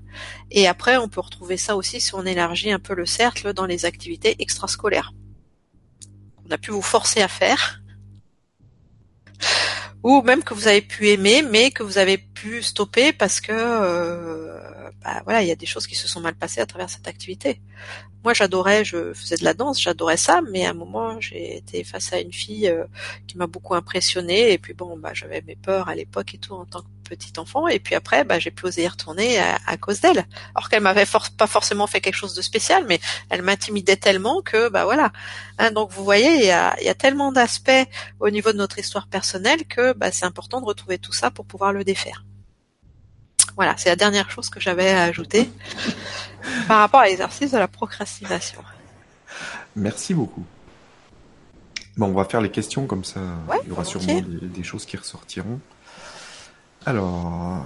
Et 0.50 0.68
après 0.68 0.96
on 0.96 1.08
peut 1.08 1.20
retrouver 1.20 1.56
ça 1.56 1.76
aussi 1.76 2.00
si 2.00 2.14
on 2.14 2.24
élargit 2.24 2.70
un 2.70 2.78
peu 2.78 2.94
le 2.94 3.06
cercle 3.06 3.52
dans 3.52 3.66
les 3.66 3.84
activités 3.84 4.36
extrascolaires. 4.38 5.12
On 6.46 6.50
a 6.50 6.58
pu 6.58 6.70
vous 6.70 6.82
forcer 6.82 7.20
à 7.20 7.28
faire, 7.28 7.82
ou 10.02 10.22
même 10.22 10.42
que 10.42 10.54
vous 10.54 10.68
avez 10.68 10.80
pu 10.80 11.08
aimer, 11.08 11.42
mais 11.42 11.70
que 11.70 11.82
vous 11.82 11.98
avez 11.98 12.18
pu 12.18 12.62
stopper 12.62 13.12
parce 13.12 13.40
que 13.40 13.52
euh, 13.52 14.58
bah, 15.02 15.22
voilà, 15.24 15.42
il 15.42 15.48
y 15.48 15.52
a 15.52 15.56
des 15.56 15.66
choses 15.66 15.86
qui 15.86 15.94
se 15.94 16.08
sont 16.08 16.20
mal 16.20 16.34
passées 16.34 16.60
à 16.60 16.66
travers 16.66 16.90
cette 16.90 17.08
activité. 17.08 17.60
Moi, 18.24 18.34
j'adorais, 18.34 18.84
je 18.84 19.12
faisais 19.14 19.36
de 19.36 19.44
la 19.44 19.54
danse, 19.54 19.80
j'adorais 19.80 20.16
ça, 20.16 20.40
mais 20.50 20.66
à 20.66 20.70
un 20.70 20.74
moment, 20.74 21.20
j'ai 21.20 21.56
été 21.56 21.84
face 21.84 22.12
à 22.12 22.20
une 22.20 22.32
fille 22.32 22.68
euh, 22.68 22.84
qui 23.26 23.38
m'a 23.38 23.46
beaucoup 23.46 23.74
impressionnée, 23.74 24.52
et 24.52 24.58
puis 24.58 24.74
bon, 24.74 24.98
bah, 24.98 25.12
j'avais 25.14 25.40
mes 25.42 25.54
peurs 25.56 25.88
à 25.88 25.94
l'époque 25.94 26.34
et 26.34 26.38
tout 26.38 26.52
en 26.52 26.64
tant 26.64 26.80
que 26.80 26.86
petit 27.08 27.32
enfant, 27.38 27.68
et 27.68 27.78
puis 27.78 27.94
après, 27.94 28.24
bah, 28.24 28.38
j'ai 28.38 28.50
pu 28.50 28.66
oser 28.66 28.82
y 28.82 28.88
retourner 28.88 29.38
à, 29.38 29.76
cause 29.76 30.00
d'elle. 30.00 30.26
Alors 30.54 30.68
qu'elle 30.68 30.82
m'avait 30.82 31.06
pas 31.36 31.46
forcément 31.46 31.86
fait 31.86 32.00
quelque 32.00 32.16
chose 32.16 32.34
de 32.34 32.42
spécial, 32.42 32.84
mais 32.88 33.00
elle 33.30 33.42
m'intimidait 33.42 33.96
tellement 33.96 34.42
que, 34.42 34.68
bah 34.68 34.84
voilà. 34.84 35.12
Hein, 35.58 35.70
donc 35.70 35.92
vous 35.92 36.04
voyez, 36.04 36.34
il 36.34 36.44
y 36.44 36.50
a, 36.50 36.76
y 36.82 36.88
a 36.88 36.94
tellement 36.94 37.32
d'aspects 37.32 37.70
au 38.20 38.30
niveau 38.30 38.52
de 38.52 38.58
notre 38.58 38.78
histoire 38.78 39.06
personnelle 39.06 39.64
que 39.66 39.92
bah, 39.92 40.10
c'est 40.12 40.26
important 40.26 40.60
de 40.60 40.66
retrouver 40.66 40.98
tout 40.98 41.12
ça 41.12 41.30
pour 41.30 41.46
pouvoir 41.46 41.72
le 41.72 41.84
défaire. 41.84 42.24
Voilà, 43.56 43.76
c'est 43.76 43.88
la 43.88 43.96
dernière 43.96 44.30
chose 44.30 44.48
que 44.50 44.60
j'avais 44.60 44.90
à 44.90 45.04
ajouter 45.04 45.50
par 46.68 46.78
rapport 46.78 47.00
à 47.00 47.06
l'exercice 47.06 47.52
de 47.52 47.58
la 47.58 47.68
procrastination. 47.68 48.60
Merci 49.76 50.14
beaucoup. 50.14 50.44
Bon, 51.96 52.06
on 52.06 52.12
va 52.12 52.24
faire 52.24 52.40
les 52.40 52.50
questions 52.50 52.86
comme 52.86 53.04
ça. 53.04 53.20
il 53.64 53.68
y 53.68 53.72
aura 53.72 53.84
sûrement 53.84 54.22
des, 54.22 54.62
choses 54.62 54.86
qui 54.86 54.96
ressortiront. 54.96 55.60
Alors, 56.86 57.64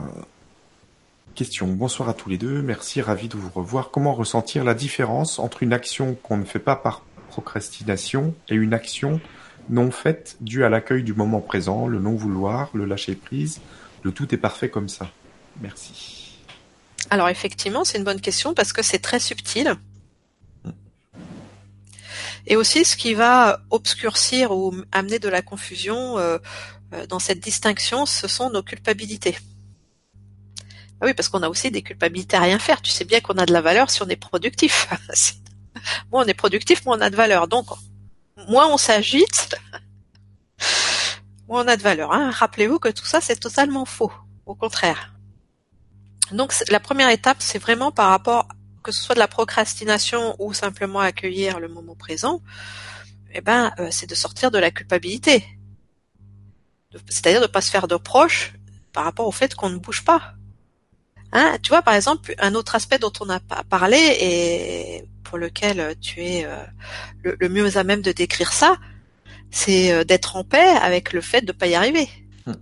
question. 1.35 1.69
Bonsoir 1.69 2.09
à 2.09 2.15
tous 2.15 2.31
les 2.31 2.39
deux. 2.39 2.63
Merci, 2.63 3.03
ravi 3.03 3.29
de 3.29 3.37
vous 3.37 3.51
revoir. 3.51 3.91
Comment 3.91 4.15
ressentir 4.15 4.65
la 4.65 4.75
différence 4.75 5.39
entre 5.39 5.63
une 5.63 5.73
action 5.73 6.15
qu'on 6.23 6.39
ne 6.39 6.45
fait 6.45 6.59
pas 6.59 6.77
par 6.77 7.03
procrastination 7.29 8.35
et 8.49 8.55
une 8.55 8.75
action 8.75 9.21
non 9.69 9.91
faite 9.91 10.37
due 10.41 10.65
à 10.65 10.69
l'accueil 10.69 11.03
du 11.03 11.15
moment 11.15 11.41
présent, 11.41 11.87
le 11.87 12.01
non-vouloir, 12.01 12.71
le 12.75 12.85
lâcher-prise, 12.85 13.61
le 14.03 14.13
tout 14.13 14.35
est 14.35 14.39
parfait 14.39 14.69
comme 14.69 14.89
ça 14.89 15.09
Merci. 15.61 16.39
Alors 17.11 17.29
effectivement, 17.29 17.85
c'est 17.85 17.99
une 17.99 18.05
bonne 18.05 18.21
question 18.21 18.55
parce 18.55 18.73
que 18.73 18.83
c'est 18.83 18.99
très 18.99 19.21
subtil. 19.21 19.77
Et 22.47 22.57
aussi, 22.57 22.85
ce 22.85 22.97
qui 22.97 23.15
va 23.15 23.61
obscurcir 23.71 24.51
ou 24.51 24.75
amener 24.91 25.19
de 25.19 25.29
la 25.29 25.43
confusion 25.43 26.19
euh, 26.19 26.39
euh, 26.93 27.07
dans 27.07 27.19
cette 27.19 27.41
distinction, 27.41 28.05
ce 28.07 28.27
sont 28.27 28.51
nos 28.51 28.63
culpabilités. 28.63 29.39
Ah 31.01 31.07
oui, 31.07 31.15
parce 31.15 31.29
qu'on 31.29 31.43
a 31.43 31.49
aussi 31.49 31.71
des 31.71 31.83
culpabilités 31.83 32.37
à 32.37 32.41
rien 32.41 32.59
faire. 32.59 32.83
Tu 32.83 32.91
sais 32.91 33.05
bien 33.05 33.21
qu'on 33.21 33.35
a 33.35 33.47
de 33.47 33.53
la 33.53 33.61
valeur 33.61 33.91
si 33.91 34.03
on 34.03 34.09
est 34.09 34.17
productif. 34.17 34.89
moins 36.13 36.25
on 36.25 36.27
est 36.27 36.35
productif, 36.35 36.85
moins 36.85 36.99
on 36.99 37.01
a 37.01 37.11
de 37.11 37.17
valeur. 37.17 37.49
Donc, 37.49 37.67
moins 38.49 38.69
on 38.69 38.77
s'agite, 38.77 39.57
moins 41.49 41.65
on 41.65 41.69
a 41.69 41.77
de 41.77 41.83
valeur. 41.83 42.13
Hein. 42.13 42.31
Rappelez-vous 42.31 42.79
que 42.79 42.89
tout 42.89 43.05
ça, 43.05 43.21
c'est 43.21 43.37
totalement 43.37 43.85
faux. 43.85 44.13
Au 44.47 44.55
contraire. 44.55 45.12
Donc 46.33 46.53
la 46.69 46.81
première 46.81 47.11
étape, 47.11 47.39
c'est 47.41 47.59
vraiment 47.59 47.91
par 47.93 48.11
rapport 48.11 48.49
que 48.83 48.93
ce 48.93 49.03
soit 49.03 49.15
de 49.15 49.21
la 49.21 49.29
procrastination 49.29 50.37
ou 50.39 50.53
simplement 50.53 51.01
accueillir 51.01 51.61
le 51.61 51.69
moment 51.69 51.95
présent, 51.95 52.43
eh 53.33 53.41
ben, 53.41 53.73
euh, 53.79 53.89
c'est 53.91 54.09
de 54.09 54.15
sortir 54.15 54.51
de 54.51 54.59
la 54.59 54.71
culpabilité. 54.71 55.45
C'est-à-dire 57.09 57.41
de 57.41 57.47
ne 57.47 57.51
pas 57.51 57.61
se 57.61 57.71
faire 57.71 57.89
de 57.89 57.95
reproches 57.95 58.53
par 58.93 59.05
rapport 59.05 59.27
au 59.27 59.33
fait 59.33 59.55
qu'on 59.55 59.71
ne 59.71 59.79
bouge 59.79 60.05
pas. 60.05 60.35
Hein, 61.33 61.57
tu 61.63 61.71
vois, 61.71 61.81
par 61.81 61.95
exemple, 61.95 62.35
un 62.39 62.55
autre 62.55 62.75
aspect 62.75 62.99
dont 62.99 63.13
on 63.21 63.27
pas 63.27 63.65
parlé 63.69 63.97
et 64.21 65.05
pour 65.25 65.39
lequel 65.39 65.97
tu 65.99 66.23
es 66.23 66.45
euh, 66.45 66.63
le, 67.23 67.49
mieux 67.49 67.79
à 67.79 67.85
même 67.85 68.03
de 68.03 68.13
décrire 68.13 68.53
ça, 68.53 68.77
c'est 69.51 69.93
euh, 69.93 70.05
d'être 70.05 70.37
en 70.37 70.45
paix 70.45 70.77
avec 70.83 71.15
le 71.15 71.23
fait 71.23 71.41
de 71.41 71.47
ne 71.47 71.53
pas 71.53 71.69
y 71.69 71.75
arriver. 71.75 72.07
Hmm. 72.45 72.53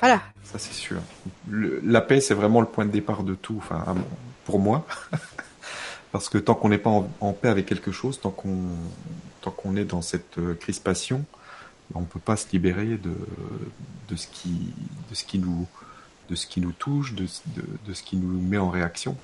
Voilà. 0.00 0.22
Ça, 0.50 0.58
c'est 0.58 0.72
sûr. 0.72 1.00
la 1.50 2.00
paix, 2.00 2.20
c'est 2.20 2.34
vraiment 2.34 2.60
le 2.60 2.66
point 2.66 2.86
de 2.86 2.90
départ 2.90 3.22
de 3.22 3.34
tout. 3.34 3.56
Enfin, 3.58 3.84
pour 4.48 4.58
moi. 4.58 4.86
Parce 6.12 6.30
que 6.30 6.38
tant 6.38 6.54
qu'on 6.54 6.70
n'est 6.70 6.78
pas 6.78 7.04
en, 7.20 7.32
paix 7.34 7.48
avec 7.48 7.66
quelque 7.66 7.92
chose, 7.92 8.18
tant 8.18 8.30
qu'on 8.30 8.56
tant 9.42 9.50
qu'on 9.50 9.76
est 9.76 9.84
dans 9.84 10.00
cette 10.00 10.38
euh, 10.38 10.54
crispation, 10.54 11.24
on 11.94 12.00
ne 12.00 12.06
peut 12.06 12.18
pas 12.18 12.36
se 12.36 12.46
libérer 12.50 12.96
de, 12.96 13.14
de, 14.08 14.16
ce 14.16 14.26
qui, 14.26 14.72
de, 15.10 15.14
ce 15.14 15.22
qui 15.24 15.38
nous, 15.38 15.66
de 16.30 16.34
ce 16.34 16.46
qui 16.46 16.62
nous 16.62 16.72
touche, 16.72 17.12
de, 17.14 17.26
de, 17.86 17.92
ce 17.92 18.02
qui 18.02 18.16
nous 18.16 18.40
met 18.40 18.56
en 18.56 18.70
réaction. 18.70 19.16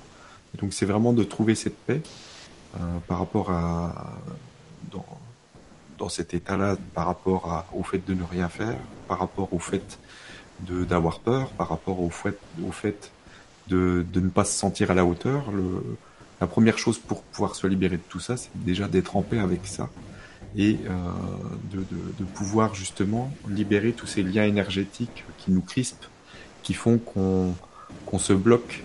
donc 0.59 0.73
c'est 0.73 0.85
vraiment 0.85 1.11
de 1.11 1.23
trouver 1.23 1.55
cette 1.55 1.75
paix 1.75 2.01
euh, 2.75 2.79
par 3.07 3.17
rapport 3.17 3.51
à 3.51 4.13
dans, 4.91 5.05
dans 5.97 6.09
cet 6.09 6.35
état-là, 6.35 6.77
par 6.93 7.07
rapport 7.07 7.65
au 7.73 7.83
fait 7.83 8.05
de 8.05 8.13
ne 8.13 8.23
rien 8.23 8.47
faire, 8.47 8.77
par 9.07 9.19
rapport 9.19 9.51
au 9.53 9.59
fait 9.59 9.97
d'avoir 10.61 11.19
peur, 11.19 11.49
par 11.51 11.69
rapport 11.69 12.01
au 12.01 12.09
fait, 12.09 12.37
au 12.65 12.71
fait 12.71 13.11
de, 13.67 14.05
de 14.11 14.19
ne 14.19 14.29
pas 14.29 14.45
se 14.45 14.57
sentir 14.57 14.91
à 14.91 14.93
la 14.93 15.05
hauteur. 15.05 15.51
Le, 15.51 15.97
la 16.41 16.47
première 16.47 16.77
chose 16.77 16.97
pour 16.97 17.23
pouvoir 17.23 17.55
se 17.55 17.67
libérer 17.67 17.97
de 17.97 18.03
tout 18.09 18.19
ça, 18.19 18.37
c'est 18.37 18.49
déjà 18.53 18.87
d'être 18.87 19.15
en 19.15 19.21
paix 19.21 19.39
avec 19.39 19.65
ça 19.65 19.89
et 20.57 20.77
euh, 20.85 20.95
de, 21.71 21.79
de, 21.79 22.13
de, 22.19 22.23
pouvoir 22.23 22.75
justement 22.75 23.31
libérer 23.49 23.91
tous 23.91 24.07
ces 24.07 24.23
liens 24.23 24.45
énergétiques 24.45 25.25
qui 25.37 25.51
nous 25.51 25.61
crispent, 25.61 26.05
qui 26.63 26.73
font 26.73 26.97
qu'on 26.97 27.53
qu'on 28.05 28.19
se 28.19 28.33
bloque 28.33 28.83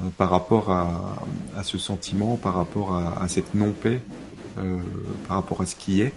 euh, 0.00 0.08
par 0.18 0.30
rapport 0.30 0.70
à, 0.70 1.16
à, 1.56 1.62
ce 1.62 1.78
sentiment, 1.78 2.36
par 2.36 2.54
rapport 2.54 2.94
à, 2.94 3.22
à 3.22 3.28
cette 3.28 3.54
non-paix, 3.54 4.00
euh, 4.58 4.78
par 5.28 5.38
rapport 5.38 5.60
à 5.60 5.66
ce 5.66 5.76
qui 5.76 6.02
est 6.02 6.12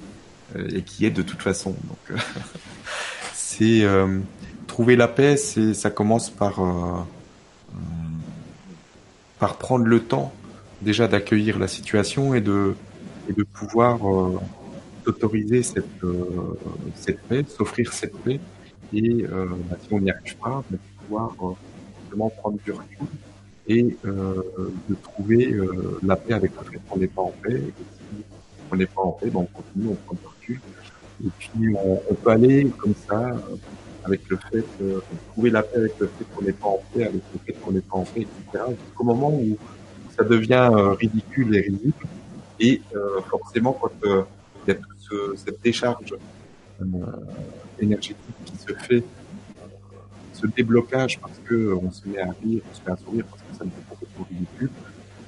euh, 0.55 0.67
et 0.73 0.81
qui 0.81 1.05
est 1.05 1.11
de 1.11 1.21
toute 1.21 1.41
façon. 1.41 1.75
Donc 1.87 2.19
c'est 3.33 3.83
euh, 3.83 4.19
trouver 4.69 4.95
la 4.95 5.09
paix, 5.09 5.35
c'est 5.35 5.73
ça 5.73 5.89
commence 5.89 6.29
par 6.29 6.61
par 9.39 9.57
prendre 9.57 9.85
le 9.85 9.99
temps 10.01 10.31
déjà 10.81 11.07
d'accueillir 11.07 11.59
la 11.59 11.67
situation 11.67 12.33
et 12.33 12.41
de, 12.41 12.75
et 13.29 13.33
de 13.33 13.43
pouvoir 13.43 13.97
euh, 14.07 14.39
autoriser 15.05 15.63
cette, 15.63 16.03
euh, 16.03 16.57
cette 16.95 17.21
paix, 17.21 17.43
s'offrir 17.47 17.93
cette 17.93 18.15
paix, 18.17 18.39
et 18.93 19.23
euh, 19.23 19.47
bah, 19.69 19.77
si 19.81 19.93
on 19.93 19.99
n'y 19.99 20.11
arrive 20.11 20.37
pas, 20.37 20.63
de 20.69 20.77
pouvoir 20.99 21.31
euh, 21.41 21.53
justement 22.01 22.29
prendre 22.29 22.57
du 22.63 22.71
recul 22.71 23.07
et 23.67 23.97
euh, 24.05 24.41
de 24.89 24.95
trouver 24.95 25.55
la 26.01 26.15
paix 26.15 26.33
avec 26.33 26.51
le 26.59 26.71
fait 26.71 26.79
qu'on 26.89 26.97
n'est 26.97 27.07
pas 27.07 27.21
en 27.21 27.33
paix. 27.43 27.53
Et 27.53 27.73
si 27.77 28.23
on 28.71 28.75
n'est 28.75 28.87
pas 28.87 29.01
en 29.01 29.11
paix, 29.11 29.29
ben 29.29 29.41
on 29.41 29.45
continue, 29.45 29.89
on 29.89 29.95
prend 30.05 30.15
du 30.15 30.25
recul. 30.25 30.59
Et 31.23 31.29
puis 31.37 31.75
on, 31.75 32.01
on 32.09 32.13
peut 32.15 32.31
aller 32.31 32.67
comme 32.77 32.95
ça 33.07 33.37
avec 34.03 34.27
le 34.29 34.37
fait 34.37 34.65
de 34.79 35.01
trouver 35.31 35.49
la 35.49 35.63
paix 35.63 35.77
avec 35.77 35.99
le 35.99 36.07
fait 36.07 36.25
qu'on 36.33 36.43
n'est 36.43 36.53
pas 36.53 36.67
en 36.67 36.81
paix, 36.93 37.03
avec 37.03 37.21
le 37.33 37.39
fait 37.45 37.53
qu'on 37.53 37.71
n'est 37.71 37.81
pas 37.81 37.97
en 37.97 38.03
paix, 38.03 38.21
etc. 38.21 38.63
Jusqu'au 38.85 39.03
moment 39.03 39.31
où 39.31 39.57
ça 40.19 40.25
devient 40.25 40.69
euh, 40.73 40.93
ridicule 40.93 41.55
et 41.55 41.61
ridicule. 41.61 41.93
Et 42.59 42.81
euh, 42.93 43.21
forcément, 43.29 43.71
quand 43.71 43.91
euh, 44.03 44.23
il 44.67 44.73
y 44.73 44.75
a 44.75 44.75
toute 44.75 45.37
cette 45.37 45.61
décharge 45.63 46.13
énergétique 47.79 48.17
qui 48.45 48.57
se 48.57 48.73
fait, 48.73 49.03
ce 50.33 50.47
déblocage 50.47 51.19
parce 51.19 51.39
que 51.45 51.73
on 51.73 51.91
se 51.91 52.07
met 52.07 52.19
à 52.19 52.31
rire, 52.43 52.61
on 52.69 52.75
se 52.75 52.81
met 52.85 52.91
à 52.91 52.97
sourire 52.97 53.25
parce 53.29 53.41
que 53.41 53.57
ça 53.57 53.65
nous 53.65 53.71
fait 53.71 53.89
complètement 53.89 54.27
ridicule, 54.29 54.69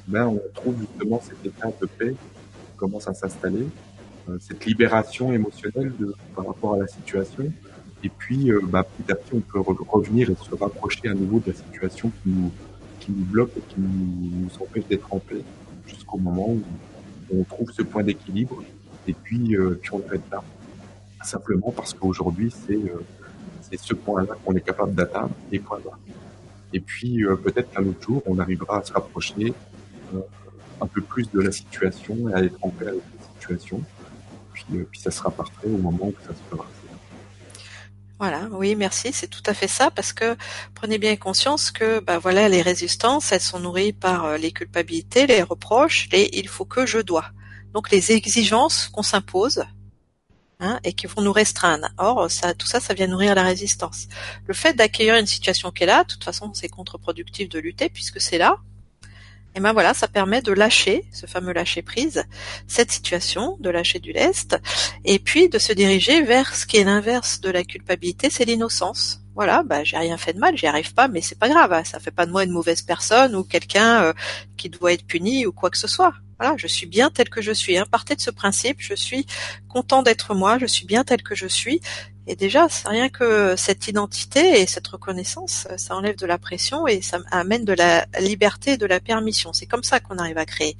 ben 0.07 0.27
on 0.27 0.41
trouve 0.53 0.76
justement 0.80 1.22
cet 1.22 1.45
état 1.45 1.72
de 1.81 1.85
paix 1.85 2.11
qui 2.11 2.77
commence 2.77 3.07
à 3.07 3.14
s'installer, 3.14 3.68
cette 4.39 4.65
libération 4.65 5.34
émotionnelle 5.34 5.91
de, 5.99 6.14
par 6.35 6.48
rapport 6.48 6.76
à 6.76 6.80
la 6.80 6.88
situation. 6.88 7.52
Et 8.03 8.10
puis, 8.10 8.52
bah, 8.64 8.84
petit 8.84 9.11
à 9.11 9.15
petit, 9.15 9.34
on 9.36 9.40
peut 9.41 9.60
revenir 9.60 10.30
et 10.30 10.36
se 10.36 10.56
rapprocher 10.56 11.07
à 11.07 11.14
nouveau 11.14 11.40
de 11.40 11.52
la 11.52 11.57
situation 11.57 12.10
qui 12.10 12.30
nous, 12.30 12.52
qui 12.99 13.11
nous 13.11 13.26
bloquent 13.26 13.53
et 13.57 13.73
qui 13.73 13.80
nous, 13.80 14.49
empêchent 14.60 14.88
d'être 14.88 15.14
en 15.14 15.19
paix 15.19 15.44
jusqu'au 15.88 16.18
moment 16.18 16.49
où 16.49 16.64
on 17.34 17.44
trouve 17.44 17.72
ce 17.72 17.82
point 17.82 18.03
d'équilibre 18.03 18.64
et 19.07 19.14
puis, 19.14 19.56
euh, 19.56 19.80
puis 19.82 19.91
on 19.94 20.02
arrête 20.07 20.22
là. 20.32 20.44
Simplement 21.23 21.72
parce 21.72 21.94
qu'aujourd'hui, 21.94 22.52
c'est 22.52 22.73
euh, 22.73 23.02
ce 23.78 23.94
point-là 23.94 24.36
qu'on 24.44 24.53
est 24.56 24.61
capable 24.61 24.94
d'atteindre 24.94 25.32
et 25.52 25.60
point 25.60 25.80
là. 25.86 25.91
Et 26.73 26.80
puis 26.80 27.23
euh, 27.23 27.36
peut-être 27.36 27.72
qu'un 27.72 27.86
autre 27.86 28.02
jour, 28.02 28.23
on 28.26 28.40
arrivera 28.40 28.80
à 28.80 28.84
se 28.84 28.94
rapprocher 28.94 29.53
euh, 30.14 30.19
un 30.80 30.88
peu 30.88 31.02
plus 31.02 31.30
de 31.32 31.41
la 31.41 31.52
situation 31.52 32.30
et 32.30 32.34
à 32.34 32.44
être 32.44 32.57
en 32.61 32.69
paix 32.69 32.88
avec 32.88 33.02
la 33.18 33.26
situation. 33.34 33.82
Puis, 34.53 34.65
puis 34.91 34.99
ça 34.99 35.11
sera 35.11 35.32
parfait 35.32 35.68
au 35.68 35.78
moment 35.78 36.07
où 36.07 36.14
ça 36.26 36.34
se 36.34 36.41
fera. 36.49 36.68
Voilà, 38.22 38.48
oui, 38.52 38.76
merci, 38.76 39.11
c'est 39.14 39.30
tout 39.30 39.41
à 39.48 39.56
fait 39.56 39.68
ça, 39.68 39.89
parce 39.89 40.14
que 40.14 40.38
prenez 40.76 40.99
bien 40.99 41.15
conscience 41.15 41.72
que 41.72 41.99
bah 42.02 42.19
voilà, 42.19 42.49
les 42.49 42.61
résistances, 42.61 43.31
elles 43.31 43.41
sont 43.41 43.60
nourries 43.60 43.93
par 43.93 44.26
euh, 44.26 44.38
les 44.38 44.52
culpabilités, 44.52 45.26
les 45.26 45.41
reproches, 45.41 46.07
les 46.11 46.30
il 46.34 46.48
faut 46.48 46.64
que 46.64 46.85
je 46.85 46.99
dois. 46.99 47.31
Donc 47.73 47.89
les 47.89 48.11
exigences 48.11 48.89
qu'on 48.89 49.02
s'impose, 49.02 49.64
hein, 50.60 50.80
et 50.84 50.93
qui 50.93 51.07
vont 51.07 51.23
nous 51.23 51.31
restreindre. 51.31 51.89
Or, 51.98 52.30
ça, 52.30 52.53
tout 52.53 52.68
ça, 52.68 52.80
ça 52.80 52.93
vient 52.93 53.07
nourrir 53.07 53.34
la 53.34 53.41
résistance. 53.41 54.07
Le 54.45 54.53
fait 54.53 54.73
d'accueillir 54.76 55.15
une 55.15 55.26
situation 55.26 55.72
qui 55.72 55.81
est 55.81 55.88
là, 55.88 56.03
de 56.03 56.10
toute 56.10 56.23
façon, 56.23 56.53
c'est 56.53 56.69
contre-productif 56.69 57.49
de 57.49 57.57
lutter 57.57 57.89
puisque 57.89 58.22
c'est 58.22 58.38
là, 58.38 58.57
et 59.56 59.60
ben 59.60 59.73
voilà, 59.73 59.94
ça 59.94 60.07
permet 60.07 60.41
de 60.41 60.53
lâcher, 60.53 61.03
ce 61.11 61.26
fameux 61.26 61.52
lâcher 61.52 61.82
prise, 61.82 62.23
cette 62.68 62.91
situation, 62.91 63.57
de 63.60 63.69
lâcher 63.69 63.99
du 63.99 64.14
lest, 64.14 64.57
et 65.03 65.19
puis 65.19 65.49
de 65.49 65.60
se 65.60 65.73
diriger 65.73 66.22
vers 66.22 66.56
ce 66.56 66.65
qui 66.65 66.78
est 66.78 66.84
l'inverse 66.86 67.41
de 67.41 67.49
la 67.49 67.64
culpabilité, 67.64 68.30
c'est 68.30 68.45
l'innocence. 68.45 69.22
Voilà, 69.36 69.64
bah 69.64 69.84
j'ai 69.84 69.98
rien 69.98 70.18
fait 70.18 70.34
de 70.34 70.40
mal, 70.40 70.57
j'y 70.57 70.68
arrive 70.68 70.94
pas, 70.94 71.07
mais 71.07 71.22
c'est 71.22 71.40
pas 71.40 71.49
grave, 71.49 71.86
ça 71.86 71.99
fait 71.99 72.11
pas 72.11 72.26
de 72.26 72.32
moi 72.32 72.44
une 72.44 72.52
mauvaise 72.52 72.82
personne 72.82 73.36
ou 73.36 73.44
quelqu'un 73.44 74.03
euh, 74.03 74.14
qui 74.57 74.69
doit 74.69 74.94
être 74.94 75.06
puni 75.06 75.45
ou 75.45 75.52
quoi 75.52 75.69
que 75.69 75.78
ce 75.78 75.88
soit. 75.88 76.14
Voilà, 76.38 76.56
je 76.57 76.68
suis 76.68 76.88
bien 76.88 77.10
tel 77.11 77.30
que 77.30 77.41
je 77.41 77.52
suis. 77.52 77.78
Hein. 77.78 77.86
Partez 77.90 78.15
de 78.15 78.22
ce 78.22 78.32
principe, 78.32 78.78
je 78.80 78.95
suis 78.95 79.26
content 79.69 80.02
d'être 80.02 80.34
moi, 80.34 80.57
je 80.60 80.65
suis 80.65 80.86
bien 80.86 81.03
tel 81.03 81.22
que 81.22 81.36
je 81.36 81.48
suis, 81.48 81.82
et 82.27 82.35
déjà, 82.35 82.68
rien 82.85 83.10
que 83.10 83.56
cette 83.56 83.88
identité 83.88 84.61
et 84.61 84.68
cette 84.68 84.88
reconnaissance, 84.88 85.68
ça 85.77 85.95
enlève 85.95 86.15
de 86.18 86.26
la 86.26 86.38
pression 86.38 86.88
et 86.88 87.02
ça 87.02 87.19
amène 87.31 87.65
de 87.65 87.73
la 87.73 88.06
liberté 88.19 88.73
et 88.73 88.77
de 88.77 88.85
la 88.85 88.99
permission. 88.99 89.53
C'est 89.53 89.65
comme 89.65 89.84
ça 89.84 89.99
qu'on 89.99 90.18
arrive 90.18 90.38
à 90.38 90.45
créer, 90.45 90.77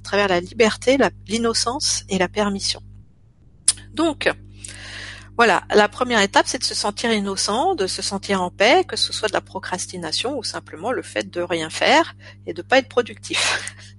à 0.00 0.02
travers 0.02 0.28
la 0.28 0.40
liberté, 0.40 0.98
l'innocence 1.28 2.04
et 2.08 2.18
la 2.18 2.28
permission. 2.28 2.82
Donc, 3.94 4.30
voilà, 5.38 5.64
la 5.74 5.88
première 5.88 6.20
étape, 6.20 6.46
c'est 6.46 6.58
de 6.58 6.64
se 6.64 6.74
sentir 6.74 7.10
innocent, 7.10 7.74
de 7.74 7.86
se 7.86 8.02
sentir 8.02 8.42
en 8.42 8.50
paix, 8.50 8.84
que 8.86 8.96
ce 8.96 9.14
soit 9.14 9.28
de 9.28 9.32
la 9.32 9.40
procrastination 9.40 10.36
ou 10.36 10.44
simplement 10.44 10.92
le 10.92 11.02
fait 11.02 11.30
de 11.30 11.40
rien 11.40 11.70
faire 11.70 12.14
et 12.46 12.52
de 12.52 12.60
pas 12.60 12.78
être 12.78 12.88
productif. 12.88 13.74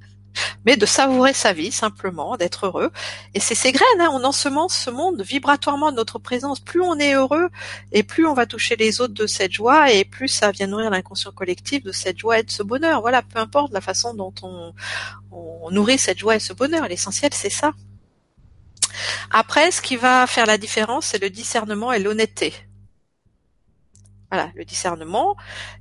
mais 0.65 0.77
de 0.77 0.85
savourer 0.85 1.33
sa 1.33 1.53
vie 1.53 1.71
simplement, 1.71 2.37
d'être 2.37 2.67
heureux. 2.67 2.91
Et 3.33 3.39
c'est 3.39 3.55
ces 3.55 3.71
graines, 3.71 4.01
hein, 4.01 4.09
on 4.11 4.23
ensemence 4.23 4.75
ce 4.75 4.89
monde 4.89 5.21
vibratoirement 5.21 5.91
de 5.91 5.97
notre 5.97 6.19
présence. 6.19 6.59
Plus 6.59 6.81
on 6.81 6.97
est 6.99 7.13
heureux, 7.13 7.49
et 7.91 8.03
plus 8.03 8.25
on 8.25 8.33
va 8.33 8.45
toucher 8.45 8.75
les 8.75 9.01
autres 9.01 9.13
de 9.13 9.27
cette 9.27 9.51
joie, 9.51 9.91
et 9.91 10.05
plus 10.05 10.27
ça 10.27 10.51
vient 10.51 10.67
nourrir 10.67 10.89
l'inconscient 10.89 11.31
collectif 11.31 11.83
de 11.83 11.91
cette 11.91 12.17
joie 12.17 12.39
et 12.39 12.43
de 12.43 12.51
ce 12.51 12.63
bonheur. 12.63 13.01
Voilà, 13.01 13.21
peu 13.21 13.39
importe 13.39 13.73
la 13.73 13.81
façon 13.81 14.13
dont 14.13 14.33
on, 14.41 14.73
on 15.31 15.71
nourrit 15.71 15.97
cette 15.97 16.19
joie 16.19 16.35
et 16.35 16.39
ce 16.39 16.53
bonheur. 16.53 16.87
L'essentiel, 16.87 17.33
c'est 17.33 17.49
ça. 17.49 17.71
Après, 19.31 19.71
ce 19.71 19.81
qui 19.81 19.95
va 19.95 20.27
faire 20.27 20.45
la 20.45 20.57
différence, 20.57 21.07
c'est 21.07 21.21
le 21.21 21.29
discernement 21.29 21.91
et 21.91 21.99
l'honnêteté. 21.99 22.53
Voilà, 24.33 24.51
le 24.55 24.65
discernement, 24.65 25.35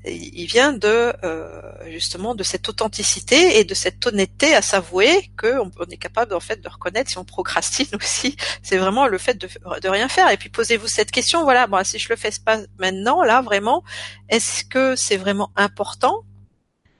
il 0.04 0.44
vient 0.44 0.74
de 0.74 1.14
euh, 1.24 1.72
justement 1.86 2.34
de 2.34 2.42
cette 2.42 2.68
authenticité 2.68 3.58
et 3.58 3.64
de 3.64 3.72
cette 3.72 4.06
honnêteté 4.06 4.54
à 4.54 4.60
s'avouer 4.60 5.30
qu'on 5.40 5.70
on 5.80 5.84
est 5.86 5.96
capable 5.96 6.34
en 6.34 6.40
fait 6.40 6.60
de 6.60 6.68
reconnaître 6.68 7.08
si 7.08 7.16
on 7.16 7.24
procrastine 7.24 7.86
aussi. 7.96 8.36
C'est 8.62 8.76
vraiment 8.76 9.06
le 9.06 9.16
fait 9.16 9.38
de, 9.40 9.48
de 9.80 9.88
rien 9.88 10.06
faire. 10.06 10.30
Et 10.30 10.36
puis 10.36 10.50
posez-vous 10.50 10.86
cette 10.86 11.10
question. 11.10 11.44
Voilà, 11.44 11.66
bon, 11.66 11.82
si 11.82 11.98
je 11.98 12.10
le 12.10 12.16
fais 12.16 12.28
pas 12.44 12.58
maintenant, 12.78 13.22
là 13.22 13.40
vraiment, 13.40 13.84
est-ce 14.28 14.66
que 14.66 14.96
c'est 14.96 15.16
vraiment 15.16 15.50
important? 15.56 16.20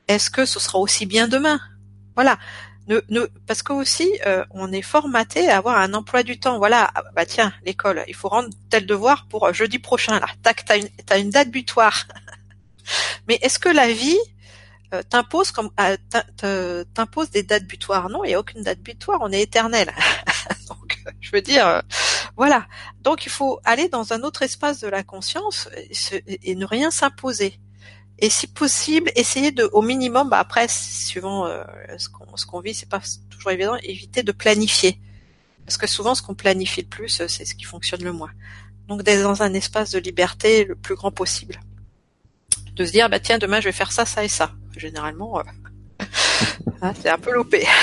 Est-ce 0.09 0.31
que 0.31 0.47
ce 0.47 0.59
sera 0.59 0.79
aussi 0.79 1.05
bien 1.05 1.29
demain? 1.29 1.61
Voilà 2.15 2.39
ne, 2.89 3.27
parce 3.47 3.63
que 3.63 3.73
aussi 3.73 4.11
euh, 4.27 4.45
on 4.51 4.73
est 4.73 4.83
formaté 4.83 5.49
à 5.49 5.59
avoir 5.59 5.79
un 5.79 5.95
emploi 5.95 6.23
du 6.23 6.39
temps. 6.39 6.59
Voilà, 6.59 6.91
ah, 6.95 7.03
bah 7.15 7.27
tiens, 7.27 7.53
l'école, 7.65 8.05
il 8.09 8.15
faut 8.15 8.29
rendre 8.29 8.51
tel 8.71 8.87
devoir 8.87 9.27
pour 9.29 9.47
euh, 9.47 9.53
jeudi 9.53 9.79
prochain. 9.79 10.19
Là, 10.19 10.27
tac, 10.43 10.65
t'as 10.65 10.79
une, 10.79 10.89
as 11.11 11.19
une 11.19 11.31
date 11.31 11.51
butoir. 11.51 12.07
Mais 13.29 13.39
est-ce 13.43 13.59
que 13.59 13.69
la 13.69 13.93
vie, 13.93 14.19
euh, 14.95 15.03
t'impose 15.03 15.53
comme 15.53 15.71
euh, 15.81 16.85
t'impose 16.95 17.31
des 17.31 17.43
dates 17.43 17.65
butoirs? 17.65 18.11
Non, 18.11 18.25
il 18.25 18.29
n'y 18.29 18.35
a 18.35 18.41
aucune 18.41 18.63
date 18.63 18.81
butoir, 18.81 19.21
on 19.23 19.33
est 19.33 19.41
éternel. 19.41 19.91
Donc, 20.69 20.99
je 21.21 21.31
veux 21.31 21.41
dire, 21.41 21.83
voilà. 22.37 22.67
Donc, 23.01 23.25
il 23.25 23.31
faut 23.31 23.59
aller 23.65 23.89
dans 23.89 24.13
un 24.13 24.23
autre 24.23 24.43
espace 24.43 24.81
de 24.81 24.89
la 24.89 25.03
conscience 25.03 25.69
et, 26.43 26.55
ne 26.55 26.67
rien 26.67 26.91
s'imposer. 26.91 27.59
Et 28.23 28.31
si 28.31 28.47
possible, 28.47 29.11
essayer 29.16 29.51
de, 29.51 29.69
au 29.73 29.82
minimum, 29.82 30.31
bah 30.31 30.39
après, 30.39 30.69
suivant 30.69 31.53
ce 31.99 32.09
qu'on 32.09 32.36
ce 32.36 32.47
qu'on 32.47 32.61
vit, 32.61 32.73
c'est 32.73 32.89
pas 32.89 33.01
toujours 33.28 33.51
évident, 33.51 33.74
éviter 33.82 34.23
de 34.23 34.31
planifier. 34.31 34.97
Parce 35.66 35.77
que 35.77 35.89
souvent, 35.89 36.15
ce 36.15 36.23
qu'on 36.23 36.36
planifie 36.36 36.82
le 36.82 36.86
plus, 36.86 37.20
c'est 37.27 37.44
ce 37.44 37.55
qui 37.57 37.65
fonctionne 37.65 38.05
le 38.05 38.12
moins. 38.12 38.31
Donc, 38.86 39.03
d'être 39.03 39.24
dans 39.24 39.43
un 39.43 39.53
espace 39.55 39.90
de 39.90 39.99
liberté 39.99 40.65
le 40.65 40.77
plus 40.77 40.94
grand 40.94 41.11
possible. 41.11 41.59
De 42.77 42.85
se 42.85 42.93
dire 42.93 43.11
bah 43.11 43.20
tiens 43.20 43.39
demain 43.39 43.61
je 43.61 43.66
vais 43.66 43.73
faire 43.73 43.93
ça 43.93 44.07
ça 44.07 44.24
et 44.24 44.28
ça. 44.28 44.53
Généralement 44.77 45.39
euh, 45.39 45.43
hein, 46.81 46.94
c'est 47.01 47.11
un 47.11 47.19
peu 47.19 47.32
loupé. 47.32 47.66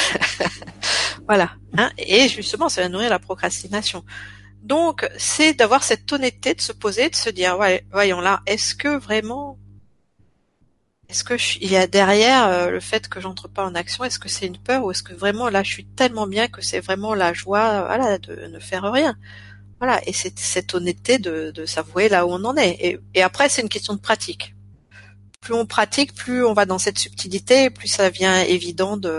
Voilà 1.28 1.52
hein, 1.78 1.92
et 2.00 2.28
justement 2.28 2.70
ça 2.70 2.82
va 2.82 2.90
nourrir 2.90 3.12
la 3.12 3.20
procrastination. 3.20 4.04
Donc 4.64 5.08
c'est 5.16 5.54
d'avoir 5.54 5.84
cette 5.84 6.12
honnêteté 6.12 6.56
de 6.56 6.62
se 6.62 6.72
poser 6.72 7.10
de 7.10 7.16
se 7.16 7.30
dire 7.30 7.60
ouais 7.60 7.86
voyons 7.92 8.20
là 8.20 8.42
est-ce 8.48 8.74
que 8.74 8.98
vraiment 8.98 9.60
est-ce 11.10 11.24
que 11.24 11.36
il 11.62 11.72
y 11.72 11.78
a 11.78 11.88
derrière 11.88 12.48
euh, 12.48 12.70
le 12.70 12.80
fait 12.80 13.08
que 13.08 13.20
j'entre 13.20 13.48
pas 13.48 13.66
en 13.66 13.76
action 13.76 14.04
est-ce 14.04 14.20
que 14.20 14.30
c'est 14.30 14.46
une 14.46 14.58
peur 14.58 14.84
ou 14.84 14.92
est-ce 14.92 15.04
que 15.04 15.14
vraiment 15.14 15.50
là 15.50 15.64
je 15.64 15.72
suis 15.72 15.86
tellement 15.86 16.28
bien 16.28 16.48
que 16.48 16.62
c'est 16.62 16.80
vraiment 16.80 17.14
la 17.14 17.34
joie 17.34 17.86
voilà 17.86 18.18
de 18.20 18.48
ne 18.48 18.60
faire 18.60 18.84
rien? 18.92 19.16
Voilà 19.80 20.02
et 20.08 20.14
c'est 20.14 20.38
cette 20.38 20.74
honnêteté 20.76 21.20
de, 21.20 21.52
de 21.52 21.66
s'avouer 21.66 22.10
là 22.10 22.26
où 22.26 22.32
on 22.32 22.44
en 22.46 22.56
est 22.58 22.78
et, 22.80 23.00
et 23.16 23.24
après 23.24 23.50
c'est 23.50 23.62
une 23.62 23.70
question 23.70 23.94
de 23.94 24.00
pratique 24.00 24.54
plus 25.42 25.54
on 25.54 25.66
pratique, 25.66 26.14
plus 26.14 26.46
on 26.46 26.54
va 26.54 26.66
dans 26.66 26.80
cette 26.80 27.00
subtilité, 27.00 27.70
plus 27.70 27.88
ça 27.88 28.10
devient 28.10 28.44
évident 28.48 28.98
de 28.98 29.10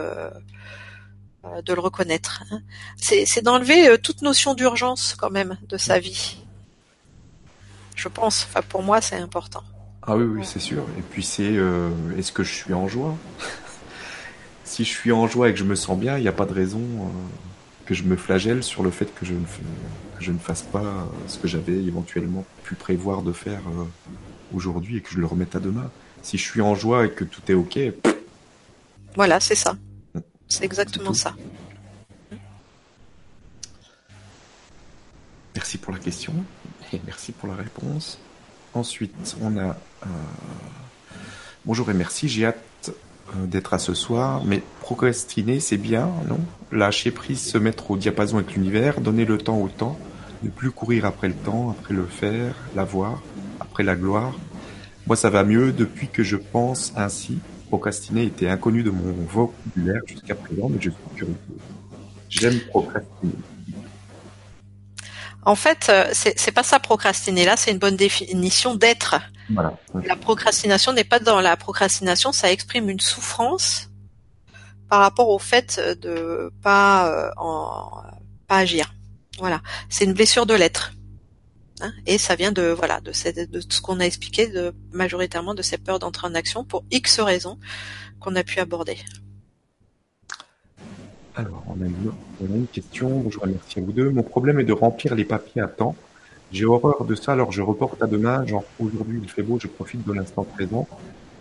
euh, 1.45 1.63
de 1.63 1.73
le 1.73 1.81
reconnaître. 1.81 2.43
Hein. 2.51 2.61
C'est 2.99 3.43
d'enlever 3.43 3.89
euh, 3.89 3.97
toute 3.97 4.21
notion 4.21 4.55
d'urgence 4.55 5.15
quand 5.19 5.31
même 5.31 5.59
de 5.69 5.79
sa 5.79 5.99
vie. 5.99 6.37
Je 7.97 8.09
pense. 8.09 8.47
Enfin, 8.49 8.63
pour 8.63 8.83
moi, 8.83 9.01
c'est 9.01 9.17
important. 9.17 9.63
Ah 10.03 10.17
oui, 10.17 10.25
oui, 10.25 10.45
c'est 10.45 10.61
sûr. 10.61 10.85
Et 10.99 11.03
puis 11.03 11.23
c'est, 11.23 11.57
euh, 11.57 11.91
est-ce 12.17 12.33
que 12.33 12.43
je 12.43 12.55
suis 12.55 12.75
en 12.75 12.89
joie? 12.89 13.17
Si 14.65 14.85
je 14.85 14.91
suis 14.91 15.11
en 15.11 15.27
joie 15.27 15.49
et 15.49 15.53
que 15.53 15.59
je 15.59 15.65
me 15.65 15.75
sens 15.75 15.99
bien, 15.99 16.17
il 16.17 16.23
n'y 16.23 16.29
a 16.29 16.33
pas 16.33 16.47
de 16.47 16.53
raison 16.53 16.81
que 17.87 17.93
je 17.93 18.05
me 18.05 18.15
flagelle 18.15 18.63
sur 18.63 18.85
le 18.85 18.93
fait 18.93 19.13
que 19.13 19.27
je 19.27 19.33
ne, 19.33 19.41
que 20.17 20.23
je 20.23 20.31
ne 20.31 20.39
fasse 20.39 20.63
pas 20.63 21.09
ce 21.27 21.39
que 21.39 21.49
j'avais 21.49 21.73
éventuellement 21.73 22.47
pu 22.63 22.77
prévoir 22.77 23.23
de 23.23 23.33
faire 23.33 23.63
aujourd'hui 24.55 24.99
et 24.99 25.01
que 25.01 25.11
je 25.11 25.19
le 25.19 25.27
remette 25.27 25.57
à 25.57 25.59
demain 25.59 25.91
si 26.23 26.39
je 26.39 26.45
suis 26.45 26.61
en 26.61 26.75
joie 26.75 27.07
et 27.07 27.11
que 27.11 27.25
tout 27.25 27.43
est 27.49 27.55
ok. 27.55 27.79
Voilà, 29.17 29.41
c'est 29.41 29.55
ça. 29.55 29.77
C'est 30.49 30.65
exactement 30.65 31.15
ça. 31.15 31.35
Merci 35.55 35.79
pour 35.79 35.93
la 35.93 35.99
question 35.99 36.33
et 36.93 37.01
merci 37.05 37.33
pour 37.33 37.49
la 37.49 37.55
réponse. 37.55 38.19
Ensuite, 38.73 39.37
on 39.41 39.57
a 39.57 39.61
euh, 39.61 39.73
bonjour 41.65 41.91
et 41.91 41.95
merci. 41.95 42.29
J'ai 42.29 42.47
hâte 42.47 42.93
euh, 43.37 43.47
d'être 43.47 43.75
à 43.75 43.79
ce 43.79 43.95
soir, 43.95 44.43
mais 44.45 44.63
procrastiner, 44.81 45.61
c'est 45.61 45.77
bien, 45.77 46.11
non? 46.29 46.41
Lâcher 46.73 47.11
prise, 47.11 47.41
se 47.41 47.59
mettre 47.59 47.91
au 47.91 47.97
diapason 47.97 48.39
avec 48.39 48.55
l'univers, 48.55 49.01
donner 49.01 49.25
le 49.25 49.39
temps 49.39 49.59
au 49.59 49.69
temps, 49.69 49.99
ne 50.43 50.51
plus 50.51 50.71
courir 50.71 51.05
après 51.05 51.29
le 51.29 51.35
temps, 51.35 51.71
après 51.71 51.95
le 51.95 52.07
faire, 52.07 52.55
l'avoir, 52.75 53.23
après 53.61 53.83
la 53.83 53.97
gloire, 53.97 54.35
moi, 55.07 55.17
ça 55.17 55.31
va 55.31 55.45
mieux 55.45 55.73
depuis 55.73 56.09
que 56.09 56.23
je 56.23 56.37
pense 56.37 56.93
ainsi. 56.97 57.39
Procrastiner 57.69 58.25
était 58.25 58.49
inconnu 58.49 58.83
de 58.83 58.91
mon 58.91 59.13
vocabulaire 59.29 60.03
jusqu'à 60.07 60.35
présent, 60.35 60.69
mais 60.69 60.79
je 60.81 60.91
suis 60.91 61.01
curieux. 61.17 61.35
J'aime 62.29 62.61
procrastiner. 62.69 63.33
En 65.45 65.55
fait, 65.55 65.89
euh, 65.89 66.11
c'est 66.13 66.53
pas 66.53 66.63
ça 66.63 66.79
procrastiner. 66.79 67.45
Là, 67.45 67.57
c'est 67.57 67.71
une 67.71 67.79
bonne 67.79 67.97
définition 67.97 68.75
d'être. 68.75 69.17
Voilà. 69.51 69.77
La 70.05 70.17
procrastination 70.17 70.93
n'est 70.93 71.05
pas 71.05 71.19
dans 71.19 71.41
la 71.41 71.57
procrastination, 71.57 72.33
ça 72.33 72.53
exprime 72.53 72.89
une 72.89 73.01
souffrance 73.01 73.89
par 74.89 75.01
rapport 75.01 75.29
au 75.29 75.39
fait 75.39 75.81
de 76.01 76.53
pas 76.63 77.09
euh, 77.09 77.31
en, 77.37 78.03
pas 78.47 78.59
agir. 78.59 78.93
Voilà, 79.39 79.63
c'est 79.89 80.05
une 80.05 80.13
blessure 80.13 80.47
de 80.47 80.55
l'être. 80.55 80.93
Hein, 81.81 81.93
et 82.07 82.19
ça 82.19 82.35
vient 82.35 82.53
de 82.53 82.75
voilà 82.77 83.01
de, 83.01 83.11
de 83.11 83.61
ce 83.67 83.81
qu'on 83.81 84.01
a 84.01 84.05
expliqué 84.05 84.49
de 84.49 84.75
majoritairement 84.93 85.55
de 85.55 85.63
ces 85.63 85.79
peurs 85.79 85.99
d'entrer 85.99 86.27
en 86.27 86.35
action 86.35 86.63
pour 86.63 86.85
X 86.91 87.21
raisons 87.21 87.59
qu'on 88.21 88.37
a 88.37 88.45
pu 88.45 88.61
aborder. 88.61 88.99
Alors, 91.37 91.63
on 91.69 91.81
a, 91.83 91.87
une, 91.87 92.67
question. 92.67 93.09
Bonjour, 93.21 93.47
merci 93.47 93.79
à 93.79 93.83
vous 93.83 93.93
deux. 93.93 94.11
Mon 94.11 94.23
problème 94.23 94.59
est 94.59 94.65
de 94.65 94.73
remplir 94.73 95.15
les 95.15 95.25
papiers 95.25 95.63
à 95.63 95.69
temps. 95.69 95.95
J'ai 96.51 96.65
horreur 96.65 97.05
de 97.05 97.15
ça, 97.15 97.33
alors 97.33 97.53
je 97.53 97.63
reporte 97.63 98.03
à 98.03 98.07
demain. 98.07 98.45
Genre, 98.47 98.65
aujourd'hui, 98.81 99.21
il 99.23 99.29
fait 99.29 99.43
beau, 99.43 99.59
je 99.61 99.69
profite 99.69 100.05
de 100.07 100.13
l'instant 100.13 100.43
présent 100.43 100.89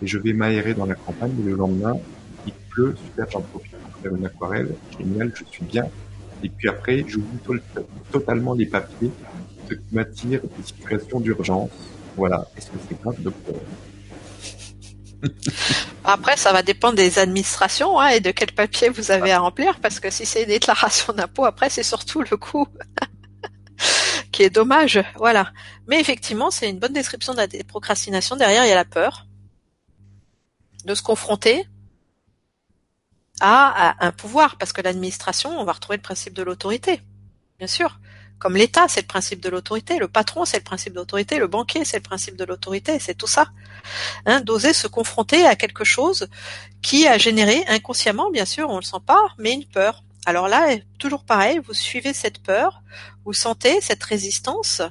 et 0.01 0.07
je 0.07 0.19
vais 0.19 0.33
m'aérer 0.33 0.75
dans 0.75 0.85
la 0.85 0.93
campagne. 0.93 1.33
Le 1.43 1.55
lendemain, 1.55 1.97
il 2.45 2.53
pleut, 2.69 2.95
super, 3.03 3.29
j'en 3.31 3.41
profite 3.41 3.75
pour 3.77 4.01
faire 4.01 4.15
une 4.15 4.25
aquarelle. 4.25 4.75
Génial, 4.97 5.31
je 5.35 5.43
suis 5.45 5.65
bien. 5.65 5.85
Et 6.43 6.49
puis 6.49 6.69
après, 6.69 7.03
j'oublie 7.07 7.39
totalement 8.11 8.53
les 8.53 8.67
papiers 8.67 9.11
ce 9.69 9.75
qui 9.75 9.95
m'attire 9.95 10.41
des 10.41 10.63
situations 10.63 11.19
d'urgence. 11.19 11.69
Voilà. 12.15 12.47
Est-ce 12.57 12.67
que 12.67 12.77
c'est 12.87 13.01
grave, 13.01 13.21
docteur? 13.21 13.55
Après, 16.03 16.37
ça 16.37 16.53
va 16.53 16.61
dépendre 16.63 16.95
des 16.95 17.19
administrations 17.19 17.99
hein, 17.99 18.09
et 18.09 18.19
de 18.19 18.31
quel 18.31 18.51
papier 18.51 18.89
vous 18.89 19.11
avez 19.11 19.31
à 19.31 19.39
remplir, 19.39 19.79
parce 19.79 19.99
que 19.99 20.09
si 20.09 20.25
c'est 20.25 20.43
une 20.43 20.49
déclaration 20.49 21.13
d'impôt, 21.13 21.45
après 21.45 21.69
c'est 21.69 21.83
surtout 21.83 22.21
le 22.21 22.37
coût 22.37 22.67
qui 24.31 24.43
est 24.43 24.49
dommage. 24.49 25.03
Voilà. 25.15 25.51
Mais 25.87 25.99
effectivement, 25.99 26.51
c'est 26.51 26.69
une 26.69 26.79
bonne 26.79 26.93
description 26.93 27.33
de 27.33 27.39
la 27.39 27.47
procrastination. 27.67 28.35
Derrière, 28.35 28.65
il 28.65 28.69
y 28.69 28.71
a 28.71 28.75
la 28.75 28.85
peur 28.85 29.25
de 30.85 30.95
se 30.95 31.01
confronter 31.01 31.65
à 33.41 33.95
un 34.05 34.11
pouvoir, 34.11 34.57
parce 34.57 34.73
que 34.73 34.81
l'administration, 34.81 35.57
on 35.57 35.63
va 35.63 35.71
retrouver 35.71 35.97
le 35.97 36.01
principe 36.01 36.33
de 36.33 36.43
l'autorité, 36.43 37.01
bien 37.57 37.67
sûr. 37.67 37.99
Comme 38.39 38.55
l'État, 38.55 38.87
c'est 38.87 39.01
le 39.01 39.07
principe 39.07 39.41
de 39.41 39.49
l'autorité, 39.49 39.99
le 39.99 40.07
patron, 40.07 40.45
c'est 40.45 40.57
le 40.57 40.63
principe 40.63 40.93
d'autorité, 40.93 41.39
le 41.39 41.47
banquier, 41.47 41.83
c'est 41.83 41.97
le 41.97 42.03
principe 42.03 42.37
de 42.37 42.45
l'autorité, 42.45 42.97
c'est 42.99 43.15
tout 43.15 43.27
ça. 43.27 43.51
Hein, 44.25 44.39
D'oser 44.39 44.73
se 44.73 44.87
confronter 44.87 45.45
à 45.45 45.55
quelque 45.57 45.83
chose 45.83 46.29
qui 46.81 47.05
a 47.05 47.17
généré 47.17 47.65
inconsciemment, 47.67 48.31
bien 48.31 48.45
sûr, 48.45 48.69
on 48.69 48.77
le 48.77 48.83
sent 48.83 49.03
pas, 49.05 49.21
mais 49.37 49.53
une 49.53 49.65
peur. 49.65 50.03
Alors 50.25 50.47
là, 50.47 50.77
toujours 50.99 51.25
pareil, 51.25 51.59
vous 51.65 51.73
suivez 51.73 52.13
cette 52.13 52.41
peur, 52.41 52.81
vous 53.25 53.33
sentez 53.33 53.81
cette 53.81 54.03
résistance 54.03 54.81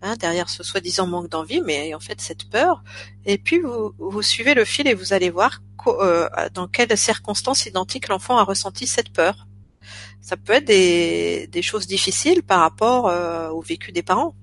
hein, 0.00 0.16
derrière 0.16 0.48
ce 0.48 0.62
soi-disant 0.62 1.06
manque 1.06 1.28
d'envie, 1.28 1.60
mais 1.60 1.94
en 1.94 2.00
fait 2.00 2.20
cette 2.22 2.48
peur, 2.48 2.82
et 3.26 3.36
puis 3.36 3.58
vous, 3.58 3.92
vous 3.98 4.22
suivez 4.22 4.54
le 4.54 4.64
fil 4.64 4.88
et 4.88 4.94
vous 4.94 5.12
allez 5.12 5.30
voir 5.30 5.60
euh, 5.88 6.28
dans 6.54 6.68
quelles 6.68 6.96
circonstances 6.96 7.66
identiques 7.66 8.08
l'enfant 8.08 8.38
a 8.38 8.44
ressenti 8.44 8.86
cette 8.86 9.12
peur 9.12 9.46
ça 10.22 10.36
peut 10.36 10.54
être 10.54 10.64
des, 10.64 11.48
des 11.48 11.62
choses 11.62 11.86
difficiles 11.86 12.42
par 12.42 12.60
rapport 12.60 13.08
euh, 13.08 13.50
au 13.50 13.60
vécu 13.60 13.92
des 13.92 14.02
parents. 14.02 14.34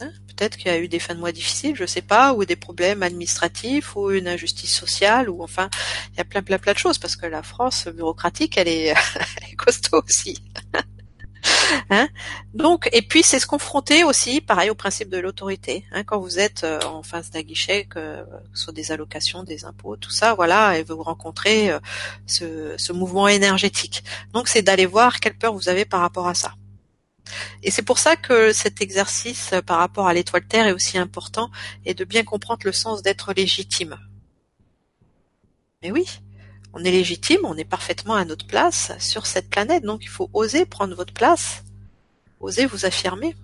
Hein, 0.00 0.10
peut-être 0.28 0.56
qu'il 0.56 0.68
y 0.68 0.74
a 0.74 0.78
eu 0.78 0.88
des 0.88 0.98
fins 0.98 1.14
de 1.14 1.20
mois 1.20 1.32
difficiles, 1.32 1.76
je 1.76 1.84
sais 1.84 2.02
pas, 2.02 2.32
ou 2.32 2.44
des 2.44 2.56
problèmes 2.56 3.02
administratifs, 3.02 3.94
ou 3.96 4.10
une 4.10 4.28
injustice 4.28 4.74
sociale, 4.74 5.28
ou 5.28 5.42
enfin, 5.42 5.68
il 6.12 6.18
y 6.18 6.20
a 6.20 6.24
plein 6.24 6.42
plein 6.42 6.58
plein 6.58 6.72
de 6.72 6.78
choses 6.78 6.98
parce 6.98 7.16
que 7.16 7.26
la 7.26 7.42
France 7.42 7.88
bureaucratique, 7.88 8.56
elle 8.56 8.68
est, 8.68 8.86
elle 9.36 9.52
est 9.52 9.56
costaud 9.56 10.02
aussi. 10.06 10.38
Hein? 11.90 12.08
Donc, 12.54 12.88
et 12.92 13.02
puis 13.02 13.22
c'est 13.22 13.38
se 13.38 13.46
confronter 13.46 14.04
aussi, 14.04 14.40
pareil, 14.40 14.70
au 14.70 14.74
principe 14.74 15.08
de 15.10 15.18
l'autorité. 15.18 15.84
Hein, 15.92 16.02
quand 16.04 16.18
vous 16.18 16.38
êtes 16.38 16.64
euh, 16.64 16.80
en 16.82 17.02
face 17.02 17.30
d'un 17.30 17.42
guichet, 17.42 17.84
que, 17.84 18.24
ce 18.54 18.64
soit 18.64 18.72
des 18.72 18.92
allocations, 18.92 19.42
des 19.42 19.64
impôts, 19.64 19.96
tout 19.96 20.10
ça, 20.10 20.34
voilà, 20.34 20.78
et 20.78 20.82
vous 20.82 21.02
rencontrez 21.02 21.70
euh, 21.70 21.78
ce, 22.26 22.74
ce 22.76 22.92
mouvement 22.92 23.28
énergétique. 23.28 24.02
Donc, 24.32 24.48
c'est 24.48 24.62
d'aller 24.62 24.86
voir 24.86 25.20
quelle 25.20 25.36
peur 25.36 25.54
vous 25.54 25.68
avez 25.68 25.84
par 25.84 26.00
rapport 26.00 26.26
à 26.26 26.34
ça. 26.34 26.54
Et 27.62 27.70
c'est 27.70 27.82
pour 27.82 27.98
ça 27.98 28.16
que 28.16 28.52
cet 28.52 28.80
exercice 28.80 29.52
euh, 29.52 29.62
par 29.62 29.78
rapport 29.78 30.06
à 30.06 30.14
l'étoile 30.14 30.46
Terre 30.46 30.66
est 30.66 30.72
aussi 30.72 30.98
important 30.98 31.50
et 31.84 31.94
de 31.94 32.04
bien 32.04 32.24
comprendre 32.24 32.62
le 32.64 32.72
sens 32.72 33.02
d'être 33.02 33.32
légitime. 33.32 33.98
Mais 35.82 35.90
oui, 35.90 36.06
on 36.78 36.84
est 36.84 36.92
légitime, 36.92 37.40
on 37.42 37.56
est 37.56 37.64
parfaitement 37.64 38.14
à 38.14 38.24
notre 38.24 38.46
place 38.46 38.92
sur 39.00 39.26
cette 39.26 39.50
planète, 39.50 39.82
donc 39.82 40.04
il 40.04 40.08
faut 40.08 40.30
oser 40.32 40.64
prendre 40.64 40.94
votre 40.94 41.12
place, 41.12 41.64
oser 42.38 42.66
vous 42.66 42.86
affirmer. 42.86 43.34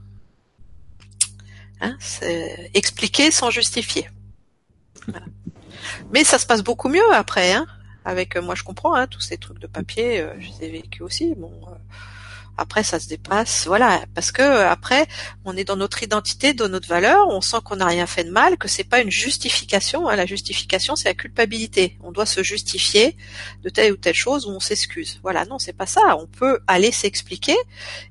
Hein, 1.81 1.98
expliquer 2.74 3.32
sans 3.32 3.51
justifier. 3.51 4.09
Mais 6.12 6.23
ça 6.23 6.39
se 6.39 6.47
passe 6.47 6.62
beaucoup 6.62 6.89
mieux 6.89 7.12
après, 7.12 7.52
hein, 7.52 7.66
avec 8.05 8.36
euh, 8.36 8.43
moi 8.43 8.55
je 8.55 8.62
comprends 8.62 8.94
hein, 8.94 9.09
tous 9.09 9.20
ces 9.20 9.36
trucs 9.36 9.59
de 9.59 9.66
papier, 9.66 10.20
euh, 10.20 10.32
je 10.39 10.48
les 10.48 10.66
ai 10.66 10.70
vécu 10.70 11.02
aussi. 11.02 11.35
Bon, 11.35 11.52
euh, 11.69 11.74
Après, 12.56 12.82
ça 12.82 13.01
se 13.01 13.09
dépasse, 13.09 13.66
voilà, 13.66 14.05
parce 14.14 14.31
que 14.32 14.43
après, 14.43 15.06
on 15.44 15.56
est 15.56 15.64
dans 15.64 15.76
notre 15.76 16.02
identité, 16.02 16.55
dans 16.55 16.68
notre 16.68 16.89
valeur, 16.89 17.28
on 17.28 17.40
sent 17.40 17.59
qu'on 17.64 17.76
n'a 17.76 17.86
rien 17.86 18.06
fait 18.06 18.24
de 18.24 18.31
mal, 18.31 18.56
que 18.56 18.68
c'est 18.68 18.85
pas 18.85 19.01
une 19.01 19.10
justification. 19.10 20.09
Hein. 20.09 20.16
La 20.16 20.26
justification, 20.26 20.97
c'est 20.97 21.09
la 21.09 21.14
culpabilité. 21.14 21.98
On 22.02 22.12
doit 22.12 22.26
se 22.26 22.43
justifier 22.43 23.16
de 23.62 23.68
telle 23.70 23.93
ou 23.93 23.97
telle 23.97 24.14
chose 24.14 24.47
ou 24.47 24.51
on 24.51 24.60
s'excuse. 24.60 25.20
Voilà, 25.22 25.44
non, 25.44 25.59
c'est 25.59 25.72
pas 25.72 25.86
ça. 25.86 26.16
On 26.18 26.26
peut 26.26 26.59
aller 26.66 26.93
s'expliquer. 26.93 27.56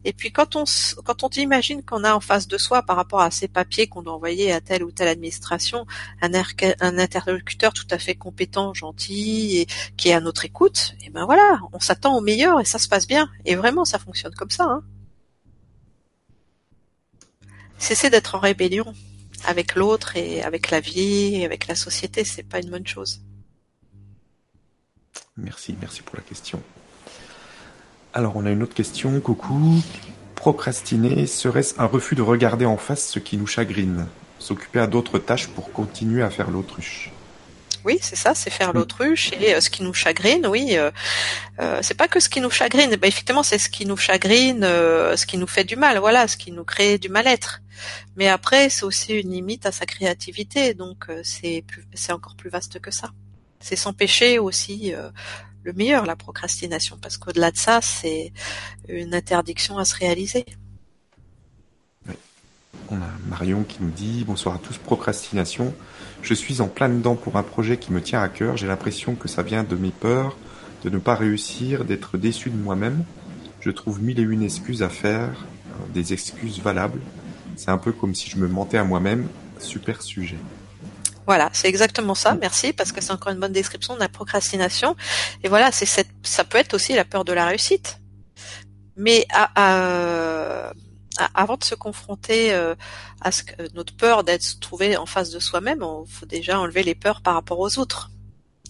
Et 0.03 0.13
puis 0.13 0.31
quand 0.31 0.55
on 0.55 0.63
quand 1.03 1.23
on 1.23 1.29
imagine 1.29 1.83
qu'on 1.83 2.03
a 2.03 2.13
en 2.13 2.19
face 2.19 2.47
de 2.47 2.57
soi, 2.57 2.83
par 2.83 2.95
rapport 2.95 3.21
à 3.21 3.31
ces 3.31 3.47
papiers 3.47 3.87
qu'on 3.87 4.01
doit 4.01 4.13
envoyer 4.13 4.51
à 4.51 4.61
telle 4.61 4.83
ou 4.83 4.91
telle 4.91 5.07
administration, 5.07 5.85
un, 6.21 6.31
un 6.33 6.97
interlocuteur 6.97 7.73
tout 7.73 7.87
à 7.91 7.97
fait 7.97 8.15
compétent, 8.15 8.73
gentil, 8.73 9.59
et 9.59 9.67
qui 9.97 10.09
est 10.09 10.13
à 10.13 10.21
notre 10.21 10.45
écoute, 10.45 10.95
et 11.03 11.09
ben 11.09 11.25
voilà, 11.25 11.59
on 11.71 11.79
s'attend 11.79 12.17
au 12.17 12.21
meilleur 12.21 12.59
et 12.59 12.65
ça 12.65 12.79
se 12.79 12.87
passe 12.87 13.07
bien. 13.07 13.29
Et 13.45 13.55
vraiment, 13.55 13.85
ça 13.85 13.99
fonctionne 13.99 14.32
comme 14.35 14.49
ça. 14.49 14.65
Hein. 14.65 14.84
Cesser 17.77 18.10
d'être 18.10 18.35
en 18.35 18.39
rébellion 18.39 18.93
avec 19.45 19.76
l'autre 19.76 20.15
et 20.15 20.41
avec 20.41 20.72
la 20.72 20.80
vie 20.80 21.35
et 21.35 21.45
avec 21.45 21.68
la 21.68 21.76
société, 21.76 22.23
c'est 22.23 22.43
pas 22.43 22.60
une 22.60 22.69
bonne 22.69 22.88
chose. 22.88 23.22
Merci, 25.38 25.76
merci 25.81 26.01
pour 26.01 26.15
la 26.15 26.22
question. 26.22 26.61
Alors, 28.14 28.35
on 28.35 28.45
a 28.45 28.51
une 28.51 28.64
autre 28.64 28.76
question. 28.76 29.19
Coucou. 29.19 29.81
Procrastiner 30.35 31.26
serait-ce 31.26 31.80
un 31.80 31.85
refus 31.85 32.15
de 32.15 32.22
regarder 32.22 32.65
en 32.65 32.77
face 32.77 33.07
ce 33.07 33.19
qui 33.19 33.38
nous 33.38 33.47
chagrine 33.47 34.07
S'occuper 34.39 34.80
à 34.80 34.88
d'autres 34.88 35.19
tâches 35.19 35.47
pour 35.47 35.72
continuer 35.72 36.22
à 36.22 36.30
faire 36.30 36.51
l'autruche? 36.51 37.12
Oui, 37.85 37.99
c'est 38.01 38.15
ça, 38.15 38.34
c'est 38.34 38.49
faire 38.49 38.73
l'autruche 38.73 39.31
et 39.34 39.55
euh, 39.55 39.61
ce 39.61 39.69
qui 39.69 39.84
nous 39.84 39.93
chagrine, 39.93 40.47
oui, 40.47 40.77
euh, 40.77 40.91
euh, 41.60 41.80
c'est 41.81 41.93
pas 41.93 42.07
que 42.07 42.19
ce 42.19 42.30
qui 42.30 42.39
nous 42.41 42.49
chagrine, 42.49 42.95
ben, 42.95 43.07
effectivement, 43.07 43.43
c'est 43.43 43.57
ce 43.57 43.69
qui 43.69 43.85
nous 43.85 43.97
chagrine, 43.97 44.61
ce 44.61 45.26
qui 45.26 45.38
nous 45.38 45.47
fait 45.47 45.64
du 45.64 45.76
mal, 45.76 45.97
voilà, 45.97 46.27
ce 46.27 46.38
qui 46.38 46.51
nous 46.51 46.64
crée 46.64 46.97
du 46.97 47.10
mal-être. 47.10 47.61
Mais 48.15 48.27
après, 48.27 48.69
c'est 48.69 48.84
aussi 48.85 49.14
une 49.14 49.31
limite 49.31 49.65
à 49.65 49.72
sa 49.72 49.85
créativité, 49.85 50.73
donc 50.73 51.07
c'est 51.23 51.64
c'est 51.93 52.11
encore 52.11 52.35
plus 52.35 52.49
vaste 52.49 52.80
que 52.80 52.91
ça. 52.91 53.11
C'est 53.60 53.76
s'empêcher 53.76 54.39
aussi 54.39 54.93
le 55.64 55.73
meilleur, 55.73 56.05
la 56.05 56.15
procrastination, 56.15 56.97
parce 57.01 57.18
qu'au-delà 57.18 57.51
de 57.51 57.57
ça, 57.57 57.81
c'est 57.81 58.31
une 58.88 59.14
interdiction 59.14 59.77
à 59.77 59.85
se 59.85 59.95
réaliser. 59.95 60.45
On 62.89 62.95
a 62.97 63.10
Marion 63.27 63.64
qui 63.64 63.77
nous 63.81 63.89
dit 63.89 64.23
bonsoir 64.26 64.55
à 64.55 64.57
tous, 64.60 64.77
procrastination. 64.77 65.73
Je 66.23 66.33
suis 66.33 66.61
en 66.61 66.69
plein 66.69 66.87
dedans 66.87 67.15
pour 67.15 67.35
un 67.35 67.43
projet 67.43 67.75
qui 67.75 67.91
me 67.91 68.01
tient 68.01 68.21
à 68.21 68.29
cœur. 68.29 68.55
J'ai 68.55 68.65
l'impression 68.65 69.13
que 69.13 69.27
ça 69.27 69.43
vient 69.43 69.65
de 69.65 69.75
mes 69.75 69.91
peurs, 69.91 70.37
de 70.85 70.89
ne 70.89 70.97
pas 70.97 71.15
réussir, 71.15 71.83
d'être 71.83 72.17
déçu 72.17 72.49
de 72.49 72.55
moi-même. 72.55 73.03
Je 73.59 73.69
trouve 73.71 74.01
mille 74.01 74.19
et 74.19 74.23
une 74.23 74.41
excuses 74.41 74.83
à 74.83 74.89
faire, 74.89 75.27
euh, 75.27 75.93
des 75.93 76.13
excuses 76.13 76.61
valables. 76.61 77.01
C'est 77.57 77.71
un 77.71 77.77
peu 77.77 77.91
comme 77.91 78.15
si 78.15 78.29
je 78.29 78.37
me 78.37 78.47
mentais 78.47 78.77
à 78.77 78.85
moi-même. 78.85 79.27
Super 79.59 80.01
sujet. 80.01 80.37
Voilà, 81.27 81.49
c'est 81.51 81.67
exactement 81.67 82.15
ça. 82.15 82.35
Merci 82.39 82.71
parce 82.71 82.93
que 82.93 83.01
c'est 83.01 83.11
encore 83.11 83.33
une 83.33 83.39
bonne 83.39 83.51
description 83.51 83.93
de 83.95 83.99
la 83.99 84.09
procrastination. 84.09 84.95
Et 85.43 85.49
voilà, 85.49 85.71
ça 85.73 86.43
peut 86.45 86.57
être 86.57 86.73
aussi 86.73 86.95
la 86.95 87.03
peur 87.03 87.25
de 87.25 87.33
la 87.33 87.45
réussite. 87.45 87.99
Mais 88.95 89.25
à, 89.29 89.49
à 89.55 90.73
avant 91.18 91.57
de 91.57 91.64
se 91.64 91.76
confronter 91.76 92.53
euh, 92.53 92.76
à 93.22 93.31
ce 93.31 93.44
que, 93.44 93.73
notre 93.73 93.95
peur 93.95 94.23
d'être 94.23 94.60
trouvé 94.60 94.98
en 94.98 95.06
face 95.06 95.30
de 95.30 95.40
soi-même, 95.40 95.85
il 96.06 96.11
faut 96.11 96.26
déjà 96.26 96.60
enlever 96.60 96.84
les 96.84 96.95
peurs 96.95 97.22
par 97.22 97.35
rapport 97.35 97.60
aux 97.60 97.77
autres. 97.80 98.11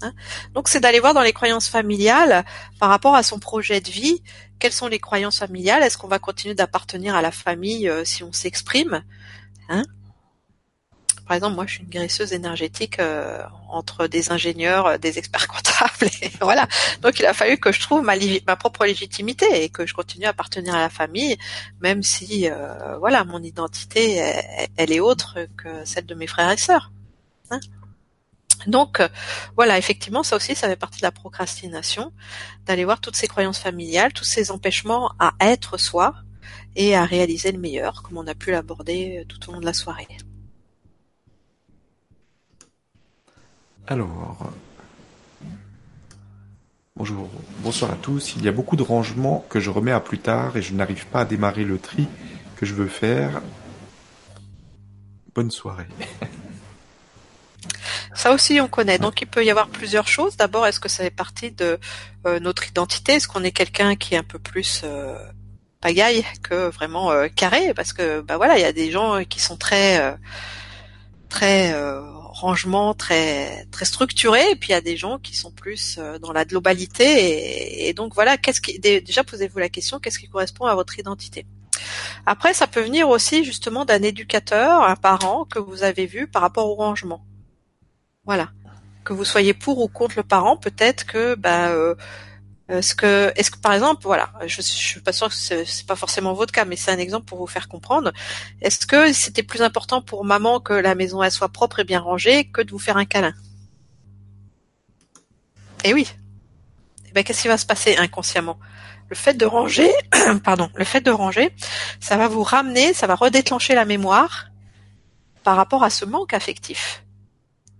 Hein. 0.01 0.13
Donc 0.53 0.67
c'est 0.67 0.79
d'aller 0.79 0.99
voir 0.99 1.13
dans 1.13 1.21
les 1.21 1.33
croyances 1.33 1.69
familiales 1.69 2.45
par 2.79 2.89
rapport 2.89 3.15
à 3.15 3.23
son 3.23 3.39
projet 3.39 3.79
de 3.79 3.89
vie, 3.89 4.21
quelles 4.59 4.73
sont 4.73 4.87
les 4.87 4.99
croyances 4.99 5.39
familiales, 5.39 5.83
est-ce 5.83 5.97
qu'on 5.97 6.07
va 6.07 6.19
continuer 6.19 6.55
d'appartenir 6.55 7.15
à 7.15 7.21
la 7.21 7.31
famille 7.31 7.87
euh, 7.87 8.03
si 8.03 8.23
on 8.23 8.33
s'exprime 8.33 9.03
hein? 9.69 9.83
Par 11.33 11.37
exemple, 11.37 11.55
moi, 11.55 11.65
je 11.65 11.73
suis 11.73 11.81
une 11.81 11.89
guérisseuse 11.89 12.31
énergétique 12.31 12.99
euh, 12.99 13.41
entre 13.67 14.05
des 14.05 14.31
ingénieurs, 14.31 14.85
euh, 14.85 14.97
des 14.99 15.17
experts 15.17 15.47
comptables, 15.55 16.11
voilà. 16.39 16.67
Donc, 17.01 17.19
il 17.19 17.25
a 17.25 17.33
fallu 17.33 17.57
que 17.57 17.71
je 17.71 17.81
trouve 17.81 18.03
ma, 18.03 18.13
ma, 18.45 18.55
propre 18.55 18.85
légitimité 18.85 19.63
et 19.63 19.69
que 19.69 19.87
je 19.87 19.95
continue 19.95 20.25
à 20.25 20.29
appartenir 20.29 20.75
à 20.75 20.79
la 20.79 20.91
famille, 20.91 21.35
même 21.81 22.03
si, 22.03 22.47
euh, 22.47 22.99
voilà, 22.99 23.23
mon 23.23 23.41
identité, 23.41 24.17
elle, 24.77 24.91
est 24.91 24.99
autre 24.99 25.39
que 25.57 25.83
celle 25.85 26.05
de 26.05 26.13
mes 26.13 26.27
frères 26.27 26.51
et 26.51 26.57
sœurs. 26.57 26.91
Hein 27.49 27.59
donc, 28.67 29.01
voilà, 29.55 29.79
effectivement, 29.79 30.21
ça 30.21 30.35
aussi, 30.35 30.53
ça 30.53 30.67
fait 30.67 30.75
partie 30.75 30.99
de 30.99 31.05
la 31.07 31.11
procrastination, 31.11 32.13
d'aller 32.67 32.85
voir 32.85 33.01
toutes 33.01 33.15
ces 33.15 33.27
croyances 33.27 33.57
familiales, 33.57 34.13
tous 34.13 34.23
ces 34.23 34.51
empêchements 34.51 35.13
à 35.17 35.33
être 35.39 35.79
soi 35.79 36.13
et 36.75 36.95
à 36.95 37.05
réaliser 37.05 37.51
le 37.51 37.57
meilleur, 37.57 38.03
comme 38.03 38.19
on 38.19 38.27
a 38.27 38.35
pu 38.35 38.51
l'aborder 38.51 39.25
tout 39.27 39.49
au 39.49 39.53
long 39.53 39.61
de 39.61 39.65
la 39.65 39.73
soirée. 39.73 40.07
Alors, 43.85 44.49
bonjour, 46.95 47.29
bonsoir 47.59 47.91
à 47.91 47.95
tous. 47.95 48.33
Il 48.37 48.45
y 48.45 48.47
a 48.47 48.53
beaucoup 48.53 48.77
de 48.77 48.81
rangements 48.81 49.45
que 49.49 49.59
je 49.59 49.69
remets 49.69 49.91
à 49.91 49.99
plus 49.99 50.19
tard 50.19 50.55
et 50.55 50.61
je 50.61 50.73
n'arrive 50.73 51.05
pas 51.07 51.21
à 51.21 51.25
démarrer 51.25 51.65
le 51.65 51.77
tri 51.77 52.07
que 52.55 52.65
je 52.65 52.73
veux 52.75 52.87
faire. 52.87 53.41
Bonne 55.35 55.51
soirée. 55.51 55.87
Ça 58.15 58.31
aussi, 58.31 58.61
on 58.61 58.69
connaît. 58.69 58.99
Donc, 58.99 59.21
il 59.21 59.27
peut 59.27 59.43
y 59.43 59.51
avoir 59.51 59.67
plusieurs 59.67 60.07
choses. 60.07 60.37
D'abord, 60.37 60.65
est-ce 60.65 60.79
que 60.79 60.87
ça 60.87 61.03
fait 61.03 61.09
partie 61.09 61.51
de 61.51 61.77
euh, 62.25 62.39
notre 62.39 62.65
identité? 62.69 63.15
Est-ce 63.15 63.27
qu'on 63.27 63.43
est 63.43 63.51
quelqu'un 63.51 63.97
qui 63.97 64.13
est 64.13 64.17
un 64.17 64.23
peu 64.23 64.39
plus 64.39 64.83
euh, 64.85 65.17
pagaille 65.81 66.23
que 66.41 66.69
vraiment 66.69 67.11
euh, 67.11 67.27
carré? 67.27 67.73
Parce 67.73 67.91
que, 67.91 68.21
bah 68.21 68.37
voilà, 68.37 68.57
il 68.57 68.61
y 68.61 68.65
a 68.65 68.71
des 68.71 68.91
gens 68.91 69.25
qui 69.25 69.41
sont 69.41 69.57
très, 69.57 70.15
très 71.27 71.73
rangement 72.43 72.93
très 72.93 73.65
très 73.71 73.85
structuré. 73.85 74.41
Et 74.51 74.55
puis 74.55 74.69
il 74.69 74.73
y 74.73 74.75
a 74.75 74.81
des 74.81 74.97
gens 74.97 75.17
qui 75.17 75.35
sont 75.35 75.51
plus 75.51 75.97
euh, 75.97 76.19
dans 76.19 76.33
la 76.33 76.45
globalité. 76.45 77.87
Et, 77.87 77.93
donc 77.93 78.13
voilà 78.13 78.37
qu'est-ce 78.37 78.61
qui 78.61 78.79
déjà 78.79 79.23
posez-vous 79.23 79.59
la 79.59 79.69
question 79.69 79.99
qu'est-ce 79.99 80.19
qui 80.19 80.27
correspond 80.27 80.65
à 80.65 80.75
votre 80.75 80.99
identité? 80.99 81.45
Après 82.25 82.53
ça 82.53 82.67
peut 82.67 82.81
venir 82.81 83.09
aussi 83.09 83.43
justement 83.43 83.85
d'un 83.85 84.03
éducateur 84.03 84.83
un 84.83 84.95
parent 84.95 85.45
que 85.45 85.59
vous 85.59 85.83
avez 85.83 86.05
vu 86.05 86.27
par 86.27 86.41
rapport 86.41 86.67
au 86.69 86.75
rangement. 86.75 87.21
Voilà. 88.25 88.51
Que 89.03 89.13
vous 89.13 89.25
soyez 89.25 89.53
pour 89.53 89.79
ou 89.79 89.87
contre 89.87 90.15
le 90.17 90.23
parent 90.23 90.57
peut-être 90.57 91.05
que 91.05 91.35
bah 91.35 91.69
euh, 91.69 91.95
est-ce 92.69 92.95
que, 92.95 93.31
est-ce 93.35 93.51
que 93.51 93.57
par 93.57 93.73
exemple, 93.73 94.03
voilà, 94.03 94.31
je, 94.45 94.61
suis 94.61 95.01
pas 95.01 95.11
sûre 95.11 95.27
que 95.29 95.35
c'est 95.35 95.85
pas 95.85 95.97
forcément 95.97 96.33
votre 96.33 96.53
cas, 96.53 96.63
mais 96.63 96.77
c'est 96.77 96.91
un 96.91 96.97
exemple 96.97 97.25
pour 97.25 97.37
vous 97.37 97.47
faire 97.47 97.67
comprendre. 97.67 98.13
Est-ce 98.61 98.85
que 98.85 99.11
c'était 99.11 99.43
plus 99.43 99.61
important 99.61 100.01
pour 100.01 100.23
maman 100.23 100.61
que 100.61 100.73
la 100.73 100.95
maison 100.95 101.21
elle 101.21 101.31
soit 101.31 101.49
propre 101.49 101.79
et 101.79 101.83
bien 101.83 101.99
rangée 101.99 102.45
que 102.45 102.61
de 102.61 102.71
vous 102.71 102.79
faire 102.79 102.95
un 102.95 103.05
câlin? 103.05 103.33
Eh 105.83 105.93
oui. 105.93 106.07
Eh 107.07 107.11
ben 107.11 107.23
qu'est-ce 107.23 107.41
qui 107.41 107.49
va 107.49 107.57
se 107.57 107.65
passer 107.65 107.97
inconsciemment? 107.97 108.57
Le 109.09 109.15
fait 109.15 109.33
de 109.33 109.45
ranger, 109.45 109.91
pardon, 110.43 110.69
le 110.73 110.85
fait 110.85 111.01
de 111.01 111.11
ranger, 111.11 111.53
ça 111.99 112.15
va 112.15 112.29
vous 112.29 112.43
ramener, 112.43 112.93
ça 112.93 113.07
va 113.07 113.15
redéclencher 113.15 113.75
la 113.75 113.83
mémoire 113.83 114.47
par 115.43 115.57
rapport 115.57 115.83
à 115.83 115.89
ce 115.89 116.05
manque 116.05 116.33
affectif. 116.33 117.03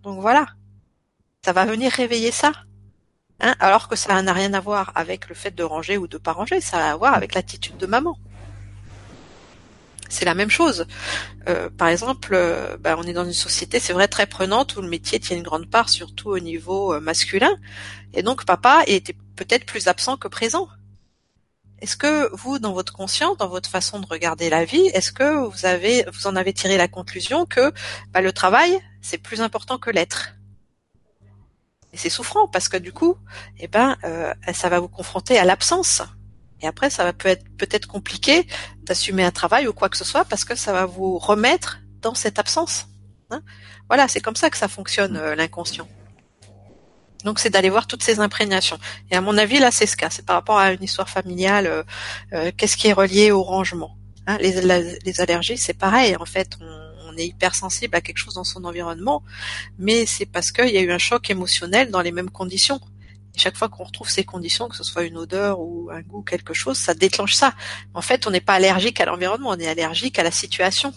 Donc 0.03 0.19
voilà, 0.19 0.45
ça 1.45 1.53
va 1.53 1.64
venir 1.64 1.89
réveiller 1.91 2.31
ça. 2.31 2.51
Hein, 3.39 3.55
alors 3.60 3.88
que 3.88 3.95
ça 3.95 4.22
n'a 4.22 4.34
rien 4.34 4.53
à 4.53 4.60
voir 4.60 4.91
avec 4.95 5.30
le 5.30 5.35
fait 5.35 5.51
de 5.51 5.64
ranger 5.64 5.97
ou 5.97 6.07
de 6.07 6.18
pas 6.18 6.34
ranger, 6.34 6.61
ça 6.61 6.77
a 6.77 6.91
à 6.93 6.95
voir 6.95 7.14
avec 7.14 7.34
l'attitude 7.34 7.77
de 7.77 7.85
maman. 7.85 8.18
C'est 10.10 10.26
la 10.26 10.35
même 10.35 10.51
chose. 10.51 10.85
Euh, 11.49 11.69
par 11.72 11.88
exemple, 11.88 12.34
euh, 12.34 12.77
bah, 12.77 12.95
on 12.99 13.03
est 13.03 13.14
dans 13.14 13.26
une 13.26 13.34
société, 13.34 13.80
c'est 13.80 13.93
vrai, 13.93 14.07
très 14.07 14.27
prenante 14.27 14.76
où 14.76 14.81
le 14.81 14.88
métier 14.88 15.19
tient 15.19 15.35
une 15.35 15.43
grande 15.43 15.69
part, 15.69 15.89
surtout 15.89 16.30
au 16.30 16.39
niveau 16.39 16.93
euh, 16.93 16.99
masculin. 16.99 17.55
Et 18.14 18.22
donc, 18.22 18.45
papa 18.45 18.84
était 18.85 19.15
peut-être 19.35 19.65
plus 19.65 19.88
absent 19.88 20.18
que 20.18 20.27
présent. 20.27 20.69
Est-ce 21.81 21.97
que 21.97 22.34
vous, 22.35 22.60
dans 22.60 22.73
votre 22.73 22.93
conscience, 22.93 23.38
dans 23.38 23.49
votre 23.49 23.69
façon 23.69 23.99
de 23.99 24.05
regarder 24.05 24.49
la 24.51 24.65
vie, 24.65 24.85
est-ce 24.93 25.11
que 25.11 25.47
vous 25.47 25.65
avez, 25.65 26.05
vous 26.14 26.27
en 26.27 26.35
avez 26.35 26.53
tiré 26.53 26.77
la 26.77 26.88
conclusion 26.88 27.45
que 27.45 27.73
bah, 28.11 28.22
le 28.22 28.31
travail, 28.31 28.80
c'est 29.01 29.18
plus 29.18 29.41
important 29.41 29.80
que 29.80 29.89
l'être? 29.89 30.35
Et 31.93 31.97
c'est 31.97 32.09
souffrant 32.09 32.47
parce 32.47 32.67
que 32.69 32.77
du 32.77 32.91
coup, 32.91 33.15
eh 33.59 33.67
ben, 33.67 33.95
euh, 34.03 34.33
ça 34.53 34.67
va 34.67 34.79
vous 34.79 34.87
confronter 34.87 35.37
à 35.37 35.45
l'absence. 35.45 36.01
Et 36.59 36.67
après, 36.67 36.89
ça 36.89 37.03
va 37.03 37.13
peut 37.13 37.29
être 37.29 37.45
peut-être 37.57 37.87
compliqué 37.87 38.47
d'assumer 38.81 39.23
un 39.23 39.31
travail 39.31 39.67
ou 39.67 39.73
quoi 39.73 39.89
que 39.89 39.97
ce 39.97 40.03
soit 40.03 40.25
parce 40.25 40.43
que 40.43 40.55
ça 40.55 40.73
va 40.73 40.85
vous 40.85 41.19
remettre 41.19 41.79
dans 42.01 42.15
cette 42.15 42.39
absence. 42.39 42.87
Hein. 43.29 43.41
voilà, 43.87 44.07
c'est 44.07 44.19
comme 44.19 44.35
ça 44.35 44.49
que 44.49 44.57
ça 44.57 44.67
fonctionne 44.67 45.17
euh, 45.17 45.35
l'inconscient. 45.35 45.87
Donc 47.23 47.39
c'est 47.39 47.49
d'aller 47.49 47.69
voir 47.69 47.87
toutes 47.87 48.03
ces 48.03 48.19
imprégnations. 48.19 48.77
Et 49.11 49.15
à 49.15 49.21
mon 49.21 49.37
avis, 49.37 49.59
là, 49.59 49.71
c'est 49.71 49.85
ce 49.85 49.95
cas. 49.95 50.09
C'est 50.09 50.25
par 50.25 50.35
rapport 50.35 50.57
à 50.57 50.73
une 50.73 50.83
histoire 50.83 51.09
familiale. 51.09 51.85
Euh, 52.33 52.51
qu'est-ce 52.57 52.75
qui 52.75 52.87
est 52.87 52.93
relié 52.93 53.31
au 53.31 53.43
rangement 53.43 53.97
hein. 54.27 54.37
les, 54.39 54.61
les, 55.05 55.21
allergies, 55.21 55.57
c'est 55.57 55.73
pareil. 55.73 56.15
En 56.17 56.25
fait, 56.25 56.57
on, 56.59 56.82
on 57.14 57.18
est 57.18 57.27
hypersensible 57.27 57.95
à 57.95 58.02
quelque 58.02 58.18
chose 58.18 58.35
dans 58.35 58.44
son 58.44 58.64
environnement, 58.65 59.23
mais 59.77 60.06
c'est 60.06 60.26
parce 60.26 60.52
qu'il 60.52 60.69
y 60.69 60.77
a 60.77 60.81
eu 60.81 60.91
un 60.91 60.98
choc 60.98 61.30
émotionnel 61.30 61.91
dans 61.91 62.02
les 62.02 62.11
mêmes 62.11 62.30
conditions. 62.30 62.80
chaque 63.35 63.57
fois 63.57 63.69
qu'on 63.69 63.84
retrouve 63.84 64.10
ces 64.10 64.23
conditions, 64.23 64.69
que 64.69 64.76
ce 64.76 64.84
soit 64.84 65.03
une 65.03 65.18
odeur 65.18 65.60
ou 65.60 65.90
un 65.91 66.02
goût, 66.02 66.22
quelque 66.22 66.53
chose, 66.53 66.77
ça 66.77 66.94
déclenche 66.94 67.34
ça. 67.34 67.53
En 67.94 68.02
fait, 68.02 68.27
on 68.27 68.31
n'est 68.31 68.41
pas 68.41 68.53
allergique 68.53 68.99
à 68.99 69.06
l'environnement, 69.06 69.49
on 69.49 69.60
est 69.60 69.68
allergique 69.68 70.19
à 70.19 70.23
la 70.23 70.31
situation. 70.31 70.94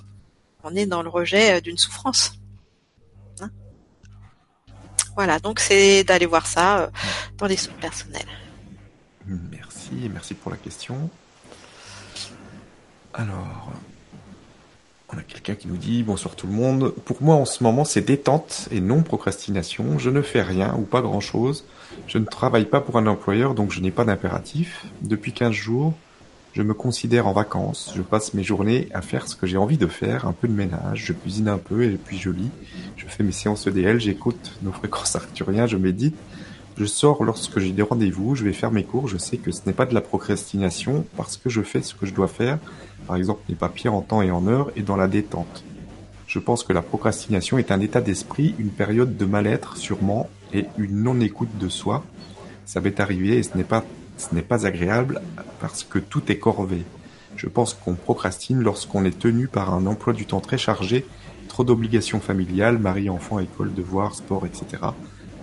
On 0.62 0.74
est 0.74 0.86
dans 0.86 1.02
le 1.02 1.08
rejet 1.08 1.56
euh, 1.56 1.60
d'une 1.60 1.78
souffrance. 1.78 2.34
Hein 3.40 3.50
voilà, 5.14 5.38
donc 5.38 5.60
c'est 5.60 6.04
d'aller 6.04 6.26
voir 6.26 6.46
ça 6.46 6.78
euh, 6.78 6.90
dans 7.38 7.46
les 7.46 7.56
soins 7.56 7.74
personnels. 7.80 8.28
Merci, 9.24 10.10
merci 10.12 10.34
pour 10.34 10.50
la 10.50 10.56
question. 10.56 11.08
Alors, 13.14 13.72
on 15.12 15.18
a 15.18 15.22
quelqu'un 15.22 15.54
qui 15.54 15.68
nous 15.68 15.76
dit 15.76 16.02
bonsoir 16.02 16.34
tout 16.34 16.46
le 16.46 16.52
monde. 16.52 16.92
Pour 17.04 17.22
moi 17.22 17.36
en 17.36 17.44
ce 17.44 17.62
moment 17.62 17.84
c'est 17.84 18.00
détente 18.00 18.68
et 18.70 18.80
non 18.80 19.02
procrastination. 19.02 19.98
Je 19.98 20.10
ne 20.10 20.22
fais 20.22 20.42
rien 20.42 20.74
ou 20.76 20.82
pas 20.82 21.00
grand 21.00 21.20
chose. 21.20 21.64
Je 22.06 22.18
ne 22.18 22.24
travaille 22.24 22.64
pas 22.64 22.80
pour 22.80 22.96
un 22.98 23.06
employeur 23.06 23.54
donc 23.54 23.70
je 23.70 23.80
n'ai 23.80 23.90
pas 23.90 24.04
d'impératif. 24.04 24.84
Depuis 25.02 25.32
15 25.32 25.52
jours, 25.52 25.94
je 26.54 26.62
me 26.62 26.74
considère 26.74 27.26
en 27.26 27.32
vacances. 27.32 27.92
Je 27.94 28.02
passe 28.02 28.34
mes 28.34 28.42
journées 28.42 28.88
à 28.94 29.02
faire 29.02 29.28
ce 29.28 29.36
que 29.36 29.46
j'ai 29.46 29.58
envie 29.58 29.76
de 29.76 29.86
faire, 29.86 30.26
un 30.26 30.32
peu 30.32 30.48
de 30.48 30.54
ménage, 30.54 31.04
je 31.06 31.12
cuisine 31.12 31.48
un 31.48 31.58
peu 31.58 31.84
et 31.84 31.98
puis 32.02 32.18
je 32.18 32.30
lis. 32.30 32.50
Je 32.96 33.06
fais 33.06 33.22
mes 33.22 33.32
séances 33.32 33.66
EDL, 33.66 34.00
j'écoute 34.00 34.58
nos 34.62 34.72
fréquences 34.72 35.14
arcturiens, 35.14 35.66
je 35.66 35.76
médite. 35.76 36.16
Je 36.78 36.84
sors 36.84 37.24
lorsque 37.24 37.58
j'ai 37.58 37.72
des 37.72 37.82
rendez-vous, 37.82 38.34
je 38.34 38.44
vais 38.44 38.52
faire 38.52 38.70
mes 38.70 38.84
cours, 38.84 39.08
je 39.08 39.16
sais 39.16 39.38
que 39.38 39.50
ce 39.50 39.60
n'est 39.66 39.72
pas 39.72 39.86
de 39.86 39.94
la 39.94 40.02
procrastination 40.02 41.06
parce 41.16 41.36
que 41.36 41.48
je 41.48 41.62
fais 41.62 41.80
ce 41.80 41.94
que 41.94 42.04
je 42.04 42.12
dois 42.12 42.28
faire 42.28 42.58
par 43.06 43.16
exemple 43.16 43.42
les 43.48 43.54
papiers 43.54 43.90
en 43.90 44.02
temps 44.02 44.22
et 44.22 44.30
en 44.30 44.46
heure, 44.46 44.70
et 44.76 44.82
dans 44.82 44.96
la 44.96 45.08
détente. 45.08 45.64
Je 46.26 46.38
pense 46.38 46.64
que 46.64 46.72
la 46.72 46.82
procrastination 46.82 47.56
est 47.58 47.70
un 47.70 47.80
état 47.80 48.00
d'esprit, 48.00 48.54
une 48.58 48.70
période 48.70 49.16
de 49.16 49.24
mal-être 49.24 49.76
sûrement, 49.76 50.28
et 50.52 50.66
une 50.76 51.02
non-écoute 51.02 51.56
de 51.58 51.68
soi. 51.68 52.04
Ça 52.64 52.80
m'est 52.80 53.00
arrivé 53.00 53.38
et 53.38 53.42
ce 53.42 53.56
n'est 53.56 53.64
pas, 53.64 53.84
ce 54.16 54.34
n'est 54.34 54.42
pas 54.42 54.66
agréable 54.66 55.20
parce 55.60 55.84
que 55.84 55.98
tout 55.98 56.30
est 56.30 56.38
corvé. 56.38 56.84
Je 57.36 57.46
pense 57.46 57.74
qu'on 57.74 57.94
procrastine 57.94 58.60
lorsqu'on 58.62 59.04
est 59.04 59.18
tenu 59.18 59.46
par 59.46 59.72
un 59.72 59.86
emploi 59.86 60.12
du 60.12 60.26
temps 60.26 60.40
très 60.40 60.58
chargé, 60.58 61.06
trop 61.48 61.64
d'obligations 61.64 62.20
familiales, 62.20 62.78
mari, 62.78 63.08
enfant, 63.08 63.38
école, 63.38 63.74
devoirs, 63.74 64.14
sport, 64.14 64.46
etc. 64.46 64.82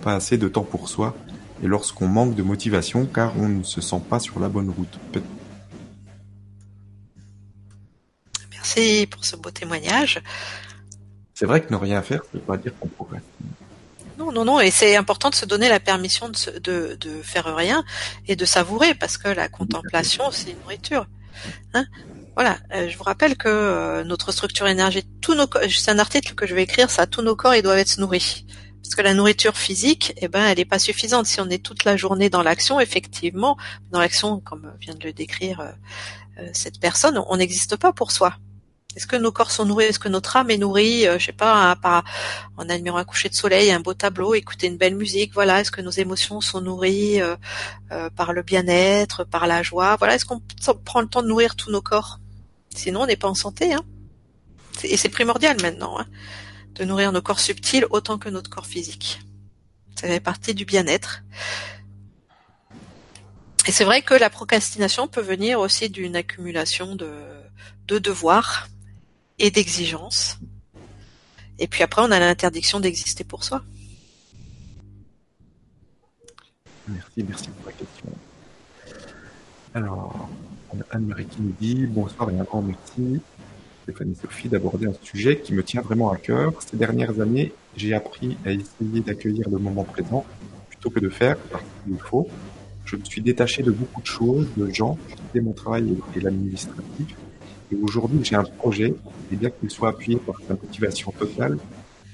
Pas 0.01 0.15
assez 0.15 0.37
de 0.37 0.47
temps 0.47 0.63
pour 0.63 0.89
soi, 0.89 1.15
et 1.63 1.67
lorsqu'on 1.67 2.07
manque 2.07 2.35
de 2.35 2.43
motivation 2.43 3.05
car 3.05 3.33
on 3.39 3.47
ne 3.47 3.63
se 3.63 3.79
sent 3.79 4.01
pas 4.09 4.19
sur 4.19 4.39
la 4.39 4.49
bonne 4.49 4.69
route. 4.69 4.99
Merci 8.63 9.07
pour 9.11 9.25
ce 9.25 9.35
beau 9.35 9.51
témoignage. 9.51 10.21
C'est 11.33 11.45
vrai 11.45 11.59
que 11.59 11.69
ne 11.69 11.77
rien 11.77 12.01
faire, 12.01 12.21
ça 12.23 12.29
veut 12.33 12.39
pas 12.39 12.55
dire 12.55 12.71
qu'on 12.79 12.87
procrastine. 12.87 13.27
Non, 14.17 14.31
non, 14.31 14.45
non, 14.45 14.61
et 14.61 14.71
c'est 14.71 14.95
important 14.95 15.29
de 15.29 15.35
se 15.35 15.45
donner 15.45 15.67
la 15.67 15.81
permission 15.81 16.29
de, 16.29 16.95
de, 16.95 17.21
faire 17.21 17.53
rien 17.53 17.83
et 18.25 18.37
de 18.37 18.45
savourer, 18.45 18.93
parce 18.93 19.17
que 19.17 19.27
la 19.27 19.49
contemplation, 19.49 20.31
c'est 20.31 20.51
une 20.51 20.59
nourriture. 20.59 21.07
Hein 21.73 21.85
voilà, 22.35 22.57
euh, 22.73 22.87
je 22.87 22.97
vous 22.97 23.03
rappelle 23.03 23.35
que 23.35 23.49
euh, 23.49 24.05
notre 24.05 24.31
structure 24.31 24.67
énergétique, 24.67 25.11
tous 25.19 25.35
nos, 25.35 25.47
c'est 25.69 25.91
un 25.91 25.99
article 25.99 26.33
que 26.33 26.47
je 26.47 26.55
vais 26.55 26.63
écrire, 26.63 26.89
ça, 26.89 27.05
tous 27.05 27.21
nos 27.21 27.35
corps, 27.35 27.55
ils 27.55 27.63
doivent 27.63 27.79
être 27.79 27.97
nourris. 27.97 28.45
Parce 28.81 28.95
que 28.95 29.01
la 29.01 29.13
nourriture 29.13 29.57
physique, 29.57 30.13
eh 30.17 30.29
ben, 30.29 30.45
elle 30.45 30.57
n'est 30.57 30.65
pas 30.65 30.79
suffisante. 30.79 31.25
Si 31.25 31.41
on 31.41 31.49
est 31.49 31.61
toute 31.61 31.83
la 31.83 31.97
journée 31.97 32.29
dans 32.29 32.43
l'action, 32.43 32.79
effectivement, 32.79 33.57
dans 33.91 33.99
l'action, 33.99 34.39
comme 34.39 34.71
vient 34.79 34.95
de 34.95 35.03
le 35.03 35.11
décrire 35.11 35.59
euh, 36.39 36.49
cette 36.53 36.79
personne, 36.79 37.21
on 37.27 37.35
n'existe 37.35 37.75
pas 37.75 37.91
pour 37.91 38.11
soi. 38.11 38.37
Est-ce 38.95 39.07
que 39.07 39.15
nos 39.15 39.31
corps 39.31 39.51
sont 39.51 39.65
nourris 39.65 39.85
Est-ce 39.85 39.99
que 39.99 40.09
notre 40.09 40.37
âme 40.37 40.51
est 40.51 40.57
nourrie 40.57 41.07
euh, 41.07 41.17
Je 41.17 41.25
sais 41.25 41.31
pas, 41.31 41.75
par, 41.77 42.03
en 42.57 42.69
admirant 42.69 42.97
un 42.97 43.03
coucher 43.03 43.29
de 43.29 43.33
soleil, 43.33 43.71
un 43.71 43.79
beau 43.79 43.93
tableau, 43.93 44.35
écouter 44.35 44.67
une 44.67 44.77
belle 44.77 44.95
musique. 44.95 45.33
Voilà. 45.33 45.61
Est-ce 45.61 45.71
que 45.71 45.81
nos 45.81 45.91
émotions 45.91 46.41
sont 46.41 46.61
nourries 46.61 47.21
euh, 47.21 47.35
euh, 47.91 48.09
par 48.11 48.33
le 48.33 48.43
bien-être, 48.43 49.23
par 49.23 49.47
la 49.47 49.63
joie? 49.63 49.95
Voilà. 49.97 50.15
Est-ce 50.15 50.25
qu'on 50.25 50.41
prend 50.85 51.01
le 51.01 51.07
temps 51.07 51.23
de 51.23 51.27
nourrir 51.27 51.55
tous 51.55 51.71
nos 51.71 51.81
corps? 51.81 52.19
Sinon, 52.75 53.01
on 53.01 53.05
n'est 53.07 53.15
pas 53.15 53.27
en 53.27 53.35
santé. 53.35 53.73
Hein 53.73 53.83
et 54.83 54.97
c'est 54.97 55.09
primordial 55.09 55.57
maintenant 55.61 55.99
hein, 55.99 56.07
de 56.73 56.83
nourrir 56.83 57.11
nos 57.11 57.21
corps 57.21 57.39
subtils 57.39 57.85
autant 57.91 58.17
que 58.17 58.29
notre 58.29 58.49
corps 58.49 58.65
physique. 58.65 59.21
Ça 59.95 60.07
fait 60.07 60.19
partie 60.19 60.53
du 60.53 60.65
bien-être. 60.65 61.23
Et 63.67 63.71
c'est 63.71 63.85
vrai 63.85 64.01
que 64.01 64.15
la 64.15 64.29
procrastination 64.29 65.07
peut 65.07 65.21
venir 65.21 65.59
aussi 65.59 65.89
d'une 65.89 66.15
accumulation 66.15 66.95
de 66.95 67.99
devoirs 67.99 68.67
et 69.39 69.51
d'exigence. 69.51 70.37
Et 71.59 71.67
puis 71.67 71.83
après, 71.83 72.01
on 72.01 72.11
a 72.11 72.19
l'interdiction 72.19 72.79
d'exister 72.79 73.23
pour 73.23 73.43
soi. 73.43 73.63
Merci, 76.87 77.23
merci 77.27 77.49
pour 77.49 77.65
la 77.65 77.71
question. 77.71 78.09
Alors, 79.73 80.29
Anne-Marie 80.91 81.25
qui 81.25 81.41
nous 81.41 81.55
dit 81.59 81.85
bonsoir 81.87 82.29
et 82.29 82.37
un 82.37 82.43
grand 82.43 82.61
merci, 82.61 83.21
Stéphanie 83.83 84.15
Sophie, 84.15 84.49
d'aborder 84.49 84.87
un 84.87 84.93
sujet 85.01 85.39
qui 85.39 85.53
me 85.53 85.63
tient 85.63 85.81
vraiment 85.81 86.11
à 86.11 86.17
cœur. 86.17 86.53
Ces 86.61 86.77
dernières 86.77 87.19
années, 87.21 87.53
j'ai 87.75 87.93
appris 87.93 88.37
à 88.45 88.51
essayer 88.51 89.01
d'accueillir 89.01 89.49
le 89.49 89.57
moment 89.57 89.83
présent 89.83 90.25
plutôt 90.69 90.89
que 90.89 90.99
de 90.99 91.09
faire 91.09 91.37
parce 91.37 91.63
qu'il 91.85 91.97
faut. 91.99 92.27
Je 92.85 92.97
me 92.97 93.05
suis 93.05 93.21
détaché 93.21 93.63
de 93.63 93.71
beaucoup 93.71 94.01
de 94.01 94.05
choses, 94.05 94.47
de 94.57 94.69
gens, 94.71 94.97
j'ai 95.33 95.41
mon 95.41 95.53
travail 95.53 95.97
et 96.15 96.19
l'administratif 96.19 97.15
aujourd'hui, 97.81 98.19
j'ai 98.23 98.35
un 98.35 98.43
projet, 98.43 98.93
et 99.31 99.35
bien 99.35 99.49
qu'il 99.49 99.69
soit 99.69 99.89
appuyé 99.89 100.17
par 100.17 100.35
sa 100.47 100.53
motivation 100.53 101.11
totale, 101.11 101.57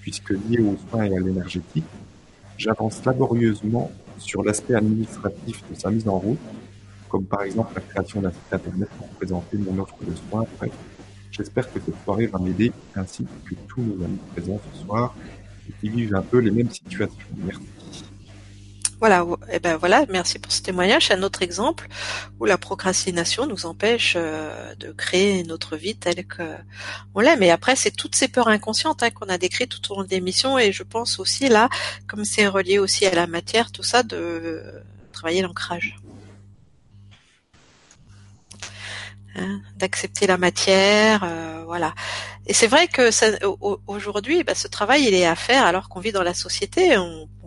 puisque 0.02 0.30
lié 0.30 0.60
aux 0.60 0.77
soins 0.90 1.03
et 1.03 1.15
à 1.15 1.19
l'énergétique, 1.19 1.86
j'avance 2.57 3.03
laborieusement 3.06 3.91
sur 4.18 4.44
l'aspect 4.44 4.76
administratif 4.76 5.64
de 5.69 5.76
sa 5.80 5.90
mise 5.90 6.07
en 6.07 6.19
route, 6.19 6.40
comme 7.07 7.26
par 7.26 7.44
exemple 7.44 7.73
la 7.76 7.81
création 7.81 8.22
d'un 8.22 8.31
site 8.31 8.53
internet 8.53 8.90
pour 8.98 9.07
présenter 9.10 9.57
mon 9.57 9.81
offre 9.81 9.98
de 10.02 10.14
soins. 10.30 10.45
j'espère 11.31 11.72
que 11.72 11.80
cette 11.80 12.03
soirée 12.03 12.27
va 12.27 12.40
m'aider, 12.40 12.72
ainsi 12.95 13.26
que 13.45 13.56
tous 13.68 13.81
nos 13.81 14.03
amis 14.03 14.19
présents 14.34 14.60
ce 14.73 14.86
soir, 14.86 15.15
et 15.68 15.73
qui 15.80 15.90
vivent 15.90 16.15
un 16.15 16.22
peu 16.22 16.40
les 16.40 16.52
mêmes 16.52 16.69
situations. 16.69 17.18
Merci. 17.44 17.78
Voilà, 18.99 19.26
eh 19.49 19.59
ben 19.59 19.77
voilà, 19.77 20.05
merci 20.09 20.39
pour 20.39 20.51
ce 20.51 20.61
témoignage. 20.61 21.07
C'est 21.07 21.13
un 21.13 21.23
autre 21.23 21.41
exemple 21.41 21.88
où 22.39 22.45
la 22.45 22.57
procrastination 22.57 23.47
nous 23.47 23.65
empêche 23.65 24.15
euh, 24.17 24.76
de 24.76 24.91
créer 24.91 25.43
notre 25.43 25.77
vie 25.77 25.95
telle 25.95 26.26
que 26.27 26.43
on 27.15 27.21
l'aime. 27.21 27.41
Et 27.41 27.49
après, 27.49 27.77
c'est 27.77 27.91
toutes 27.91 28.15
ces 28.15 28.27
peurs 28.27 28.49
inconscientes 28.49 29.01
hein, 29.01 29.09
qu'on 29.09 29.30
a 29.30 29.38
décrites 29.38 29.69
tout 29.81 29.93
au 29.93 29.95
long 29.97 30.03
de 30.03 30.09
l'émission. 30.09 30.59
Et 30.59 30.73
je 30.73 30.84
pense 30.84 31.17
aussi 31.19 31.47
là, 31.47 31.69
comme 32.07 32.26
c'est 32.26 32.47
relié 32.47 32.77
aussi 32.77 33.05
à 33.05 33.15
la 33.15 33.26
matière, 33.26 33.71
tout 33.71 33.84
ça, 33.84 34.03
de 34.03 34.61
travailler 35.13 35.43
l'ancrage. 35.43 35.97
Hein, 39.35 39.61
d'accepter 39.77 40.27
la 40.27 40.38
matière, 40.38 41.23
euh, 41.23 41.63
voilà. 41.65 41.93
Et 42.47 42.53
c'est 42.53 42.67
vrai 42.67 42.89
que 42.89 43.09
aujourd'hui, 43.88 44.43
bah, 44.43 44.55
ce 44.55 44.67
travail, 44.67 45.05
il 45.05 45.13
est 45.13 45.26
à 45.26 45.35
faire 45.35 45.65
alors 45.65 45.88
qu'on 45.88 46.01
vit 46.01 46.11
dans 46.11 46.23
la 46.23 46.34
société. 46.34 46.97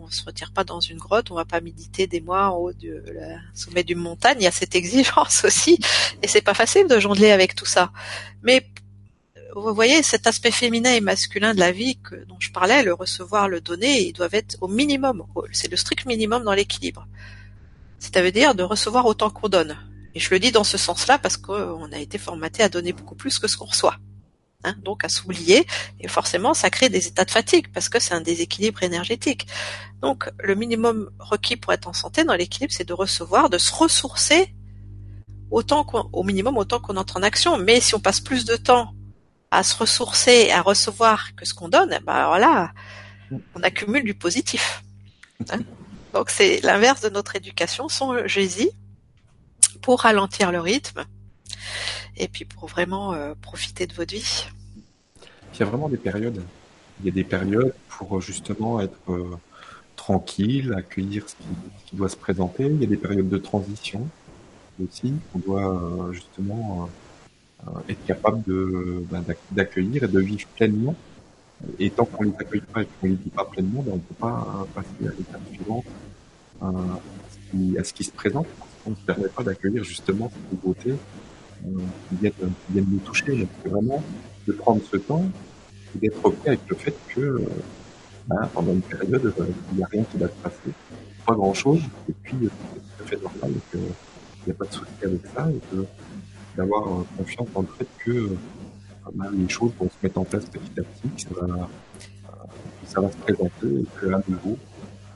On 0.03 0.09
se 0.09 0.23
retire 0.23 0.51
pas 0.51 0.63
dans 0.63 0.79
une 0.79 0.97
grotte, 0.97 1.31
on 1.31 1.35
va 1.35 1.45
pas 1.45 1.61
méditer 1.61 2.07
des 2.07 2.21
mois 2.21 2.49
en 2.49 2.57
haut 2.57 2.73
du 2.73 2.93
sommet 3.53 3.83
d'une 3.83 3.99
montagne. 3.99 4.37
Il 4.39 4.43
y 4.43 4.47
a 4.47 4.51
cette 4.51 4.75
exigence 4.75 5.43
aussi, 5.45 5.79
et 6.21 6.27
c'est 6.27 6.41
pas 6.41 6.53
facile 6.53 6.87
de 6.87 6.99
jongler 6.99 7.31
avec 7.31 7.55
tout 7.55 7.65
ça. 7.65 7.91
Mais 8.41 8.65
vous 9.55 9.73
voyez, 9.73 10.01
cet 10.01 10.25
aspect 10.25 10.51
féminin 10.51 10.93
et 10.93 11.01
masculin 11.01 11.53
de 11.53 11.59
la 11.59 11.71
vie 11.71 11.97
que, 11.97 12.15
dont 12.25 12.37
je 12.39 12.51
parlais, 12.51 12.83
le 12.83 12.93
recevoir, 12.93 13.47
le 13.47 13.61
donner, 13.61 14.01
ils 14.01 14.13
doivent 14.13 14.33
être 14.33 14.57
au 14.61 14.67
minimum. 14.67 15.23
C'est 15.51 15.69
le 15.69 15.77
strict 15.77 16.05
minimum 16.05 16.43
dans 16.43 16.53
l'équilibre. 16.53 17.07
C'est-à-dire 17.99 18.55
de 18.55 18.63
recevoir 18.63 19.05
autant 19.05 19.29
qu'on 19.29 19.49
donne. 19.49 19.77
Et 20.15 20.19
je 20.19 20.29
le 20.31 20.39
dis 20.39 20.51
dans 20.51 20.63
ce 20.63 20.77
sens-là 20.77 21.19
parce 21.19 21.37
qu'on 21.37 21.91
a 21.91 21.99
été 21.99 22.17
formaté 22.17 22.63
à 22.63 22.69
donner 22.69 22.93
beaucoup 22.93 23.15
plus 23.15 23.39
que 23.39 23.47
ce 23.47 23.57
qu'on 23.57 23.65
reçoit. 23.65 23.97
Hein, 24.65 24.75
donc 24.81 25.03
à 25.03 25.09
s'oublier, 25.09 25.67
et 25.99 26.07
forcément 26.07 26.53
ça 26.53 26.69
crée 26.69 26.87
des 26.87 27.07
états 27.07 27.25
de 27.25 27.31
fatigue 27.31 27.67
parce 27.73 27.89
que 27.89 27.99
c'est 27.99 28.13
un 28.13 28.21
déséquilibre 28.21 28.81
énergétique. 28.81 29.45
Donc 30.01 30.29
le 30.39 30.55
minimum 30.55 31.09
requis 31.19 31.57
pour 31.57 31.73
être 31.73 31.87
en 31.87 31.93
santé 31.93 32.23
dans 32.23 32.33
l'équilibre, 32.33 32.73
c'est 32.73 32.87
de 32.87 32.93
recevoir, 32.93 33.49
de 33.49 33.57
se 33.57 33.73
ressourcer 33.73 34.55
autant 35.51 35.85
au 36.13 36.23
minimum 36.23 36.57
autant 36.57 36.79
qu'on 36.79 36.95
entre 36.95 37.17
en 37.17 37.23
action. 37.23 37.57
Mais 37.57 37.81
si 37.81 37.93
on 37.93 37.99
passe 37.99 38.21
plus 38.21 38.45
de 38.45 38.55
temps 38.55 38.93
à 39.51 39.63
se 39.63 39.75
ressourcer, 39.75 40.49
à 40.51 40.61
recevoir 40.61 41.35
que 41.35 41.45
ce 41.45 41.53
qu'on 41.53 41.67
donne, 41.67 41.99
ben 42.05 42.13
alors 42.13 42.69
on 43.55 43.63
accumule 43.63 44.03
du 44.03 44.13
positif. 44.13 44.81
Hein. 45.51 45.59
donc 46.13 46.29
c'est 46.29 46.61
l'inverse 46.61 47.01
de 47.01 47.09
notre 47.09 47.35
éducation, 47.35 47.89
songez-y, 47.89 48.71
pour 49.81 50.01
ralentir 50.01 50.53
le 50.53 50.61
rythme 50.61 51.03
et 52.17 52.27
puis 52.27 52.45
pour 52.45 52.67
vraiment 52.67 53.13
euh, 53.13 53.33
profiter 53.41 53.87
de 53.87 53.93
votre 53.93 54.13
vie. 54.13 54.45
Il 55.53 55.59
y 55.59 55.63
a 55.63 55.65
vraiment 55.65 55.89
des 55.89 55.97
périodes. 55.97 56.41
Il 56.99 57.07
y 57.07 57.09
a 57.09 57.11
des 57.11 57.23
périodes 57.23 57.73
pour 57.89 58.17
euh, 58.17 58.21
justement 58.21 58.79
être 58.79 58.97
euh, 59.09 59.37
tranquille, 59.95 60.73
accueillir 60.77 61.27
ce 61.27 61.35
qui, 61.35 61.95
doit 61.95 62.09
se 62.09 62.17
présenter. 62.17 62.65
Il 62.65 62.81
y 62.81 62.83
a 62.83 62.87
des 62.87 62.97
périodes 62.97 63.29
de 63.29 63.37
transition 63.37 64.07
aussi. 64.83 65.13
On 65.35 65.39
doit 65.39 66.09
justement 66.11 66.89
être 67.87 68.03
capable 68.05 68.41
de 68.43 69.05
ben, 69.11 69.23
d'accueillir 69.51 70.03
et 70.03 70.07
de 70.07 70.19
vivre 70.19 70.47
pleinement. 70.55 70.95
Et 71.77 71.91
tant 71.91 72.05
qu'on 72.05 72.23
les 72.23 72.33
accueille 72.39 72.61
pas 72.61 72.81
et 72.81 72.87
qu'on 72.99 73.07
les 73.07 73.13
vit 73.13 73.29
pas 73.29 73.45
pleinement, 73.45 73.83
ben, 73.83 73.91
on 73.93 73.95
ne 73.97 74.01
peut 74.01 74.15
pas 74.15 74.67
passer 74.73 75.07
à 75.07 75.11
l'étape 75.15 75.41
suivante. 75.53 75.85
à 77.77 77.83
ce 77.83 77.93
qui 77.93 78.03
se 78.03 78.11
présente. 78.11 78.47
On 78.87 78.89
ne 78.89 78.95
permet 78.95 79.27
pas 79.27 79.43
d'accueillir 79.43 79.83
justement 79.83 80.31
cette 80.33 80.51
nouveauté 80.53 80.95
qui, 81.63 82.15
viennent, 82.15 82.33
qui 82.67 82.81
nous 82.81 82.99
toucher. 82.99 83.37
Donc 83.37 83.49
c'est 83.63 83.69
vraiment 83.69 84.03
de 84.47 84.53
prendre 84.53 84.81
ce 84.91 84.97
temps 84.97 85.25
et 85.95 85.99
d'être 85.99 86.21
prêt 86.21 86.49
avec 86.49 86.61
le 86.67 86.75
fait 86.75 86.95
que 87.09 87.21
euh, 87.21 87.39
ben, 88.27 88.49
pendant 88.53 88.73
une 88.73 88.81
période, 88.81 89.25
euh, 89.25 89.45
il 89.71 89.77
n'y 89.77 89.83
a 89.83 89.87
rien 89.87 90.03
qui 90.03 90.17
va 90.17 90.27
se 90.27 90.33
passer. 90.33 90.71
Pas 91.25 91.33
grand-chose. 91.33 91.81
Et 92.09 92.13
puis, 92.23 92.37
c'est 92.41 92.79
tout 92.79 93.03
à 93.03 93.07
fait 93.07 93.21
normal 93.21 93.51
qu'il 93.71 93.81
n'y 93.81 94.51
a 94.51 94.55
pas 94.55 94.65
de 94.65 94.73
souci 94.73 94.91
avec 95.03 95.21
ça 95.33 95.49
et 95.49 96.57
d'avoir 96.57 96.83
confiance 97.17 97.47
dans 97.53 97.61
le 97.61 97.67
fait 97.77 97.87
que 98.03 98.35
les 99.33 99.49
choses 99.49 99.71
vont 99.79 99.89
se 99.89 99.95
mettre 100.01 100.19
en 100.19 100.23
place 100.23 100.45
petit 100.45 100.79
à 100.79 100.83
petit, 100.83 101.25
que 101.25 101.35
ça 102.85 103.01
va, 103.01 103.11
se 103.11 103.17
présenter 103.17 103.67
et 103.67 103.85
que 103.99 104.13
à 104.13 104.21
nouveau, 104.27 104.57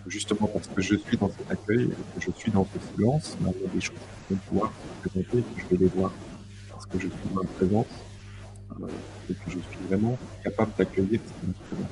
justement 0.07 0.47
parce 0.47 0.67
que 0.67 0.81
je 0.81 0.95
suis 0.95 1.17
dans 1.17 1.29
cet 1.29 1.51
accueil 1.51 1.83
et 1.83 2.19
que 2.19 2.25
je 2.25 2.31
suis 2.37 2.51
dans 2.51 2.65
ce 2.65 2.79
silence, 2.95 3.37
ben, 3.39 3.51
il 3.55 3.61
y 3.61 3.65
a 3.65 3.73
des 3.73 3.81
choses 3.81 3.95
qui 4.27 4.33
vont 4.33 4.39
pouvoir 4.47 4.71
se 5.03 5.09
présenter 5.09 5.37
et 5.37 5.41
que 5.41 5.61
je 5.61 5.75
vais 5.75 5.83
les 5.83 5.91
voir 5.91 6.11
que 6.91 6.99
je 6.99 7.07
suis 7.07 7.35
la 7.35 7.47
présence 7.57 7.85
et 9.29 9.33
que 9.33 9.45
je 9.47 9.57
suis 9.57 9.87
vraiment 9.87 10.17
capable 10.43 10.71
d'accueillir 10.77 11.19
ce 11.25 11.41
qui 11.41 11.47
me 11.47 11.53
présente. 11.53 11.91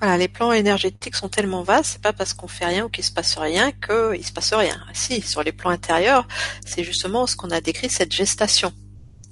Voilà, 0.00 0.16
les 0.16 0.28
plans 0.28 0.52
énergétiques 0.52 1.16
sont 1.16 1.28
tellement 1.28 1.62
vastes, 1.62 1.92
c'est 1.94 2.02
pas 2.02 2.12
parce 2.12 2.32
qu'on 2.32 2.46
fait 2.46 2.66
rien 2.66 2.84
ou 2.84 2.88
qu'il 2.88 3.02
se 3.02 3.10
passe 3.10 3.36
rien 3.36 3.72
qu'il 3.72 4.24
se 4.24 4.32
passe 4.32 4.52
rien. 4.52 4.80
Si, 4.92 5.20
sur 5.22 5.42
les 5.42 5.50
plans 5.50 5.70
intérieurs, 5.70 6.28
c'est 6.64 6.84
justement 6.84 7.26
ce 7.26 7.34
qu'on 7.34 7.50
a 7.50 7.60
décrit, 7.60 7.88
cette 7.88 8.12
gestation 8.12 8.72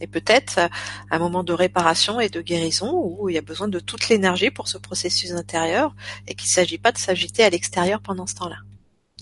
et 0.00 0.06
peut-être 0.06 0.58
euh, 0.58 0.68
un 1.10 1.18
moment 1.18 1.44
de 1.44 1.52
réparation 1.52 2.20
et 2.20 2.28
de 2.28 2.40
guérison 2.40 2.92
où 2.92 3.28
il 3.28 3.34
y 3.34 3.38
a 3.38 3.42
besoin 3.42 3.68
de 3.68 3.80
toute 3.80 4.08
l'énergie 4.08 4.50
pour 4.50 4.68
ce 4.68 4.78
processus 4.78 5.32
intérieur 5.32 5.94
et 6.26 6.34
qu'il 6.34 6.48
ne 6.48 6.52
s'agit 6.52 6.78
pas 6.78 6.92
de 6.92 6.98
s'agiter 6.98 7.44
à 7.44 7.50
l'extérieur 7.50 8.00
pendant 8.00 8.26
ce 8.26 8.34
temps-là. 8.34 8.58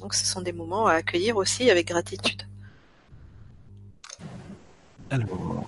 Donc 0.01 0.15
ce 0.15 0.27
sont 0.27 0.41
des 0.41 0.53
moments 0.53 0.87
à 0.87 0.95
accueillir 0.95 1.37
aussi 1.37 1.71
avec 1.71 1.89
gratitude. 1.89 2.43
Alors, 5.11 5.67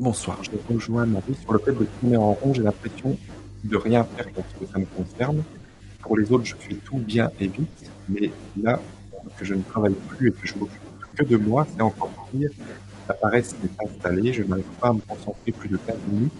bonsoir, 0.00 0.42
je 0.42 0.50
rejoins 0.72 1.06
Marie 1.06 1.34
sur 1.40 1.52
le 1.52 1.58
fait 1.60 1.72
de 1.72 1.84
tourner 1.84 2.16
en 2.16 2.32
rond, 2.32 2.52
j'ai 2.52 2.62
l'impression 2.62 3.16
de 3.64 3.76
rien 3.76 4.04
faire 4.04 4.26
lorsque 4.36 4.72
ça 4.72 4.78
me 4.78 4.84
concerne. 4.84 5.42
Pour 6.00 6.18
les 6.18 6.30
autres, 6.32 6.44
je 6.44 6.56
fais 6.56 6.74
tout 6.74 6.98
bien 6.98 7.30
et 7.40 7.46
vite, 7.46 7.90
mais 8.08 8.30
là 8.60 8.80
que 9.36 9.44
je 9.44 9.54
ne 9.54 9.62
travaille 9.62 9.94
plus 10.08 10.28
et 10.28 10.32
que 10.32 10.46
je 10.46 10.54
m'occupe 10.56 11.28
de 11.28 11.36
moi, 11.36 11.66
c'est 11.72 11.82
encore 11.82 12.10
pire. 12.32 12.50
La 13.08 13.14
paresse 13.14 13.54
est 13.64 13.84
installée, 13.84 14.32
je 14.32 14.42
n'arrive 14.42 14.64
pas 14.80 14.88
à 14.88 14.92
me 14.92 15.00
concentrer 15.00 15.52
plus 15.52 15.68
de 15.68 15.76
15 15.76 15.96
minutes. 16.10 16.32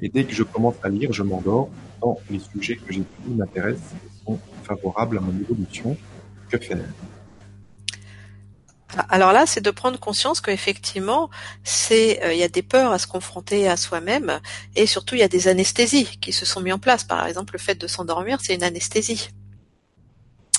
Et 0.00 0.08
dès 0.08 0.24
que 0.24 0.32
je 0.32 0.44
commence 0.44 0.76
à 0.82 0.88
lire, 0.88 1.12
je 1.12 1.22
m'endors. 1.22 1.68
Tant 2.00 2.18
les 2.30 2.38
sujets 2.38 2.76
que 2.76 2.92
j'étudie 2.92 3.34
m'intéressent 3.36 3.94
et 3.94 4.24
sont 4.24 4.38
favorables 4.62 5.18
à 5.18 5.20
mon 5.20 5.36
évolution. 5.40 5.96
Que 6.48 6.58
faire? 6.58 6.78
Alors 9.10 9.32
là, 9.32 9.44
c'est 9.46 9.60
de 9.60 9.70
prendre 9.70 9.98
conscience 9.98 10.40
qu'effectivement, 10.40 11.28
c'est 11.62 12.24
euh, 12.24 12.32
il 12.32 12.38
y 12.38 12.42
a 12.42 12.48
des 12.48 12.62
peurs 12.62 12.92
à 12.92 12.98
se 12.98 13.06
confronter 13.06 13.68
à 13.68 13.76
soi-même 13.76 14.40
et 14.76 14.86
surtout 14.86 15.14
il 15.14 15.20
y 15.20 15.24
a 15.24 15.28
des 15.28 15.48
anesthésies 15.48 16.18
qui 16.20 16.32
se 16.32 16.46
sont 16.46 16.60
mis 16.60 16.72
en 16.72 16.78
place. 16.78 17.04
Par 17.04 17.26
exemple, 17.26 17.52
le 17.52 17.58
fait 17.58 17.74
de 17.74 17.86
s'endormir, 17.86 18.38
c'est 18.42 18.54
une 18.54 18.62
anesthésie. 18.62 19.28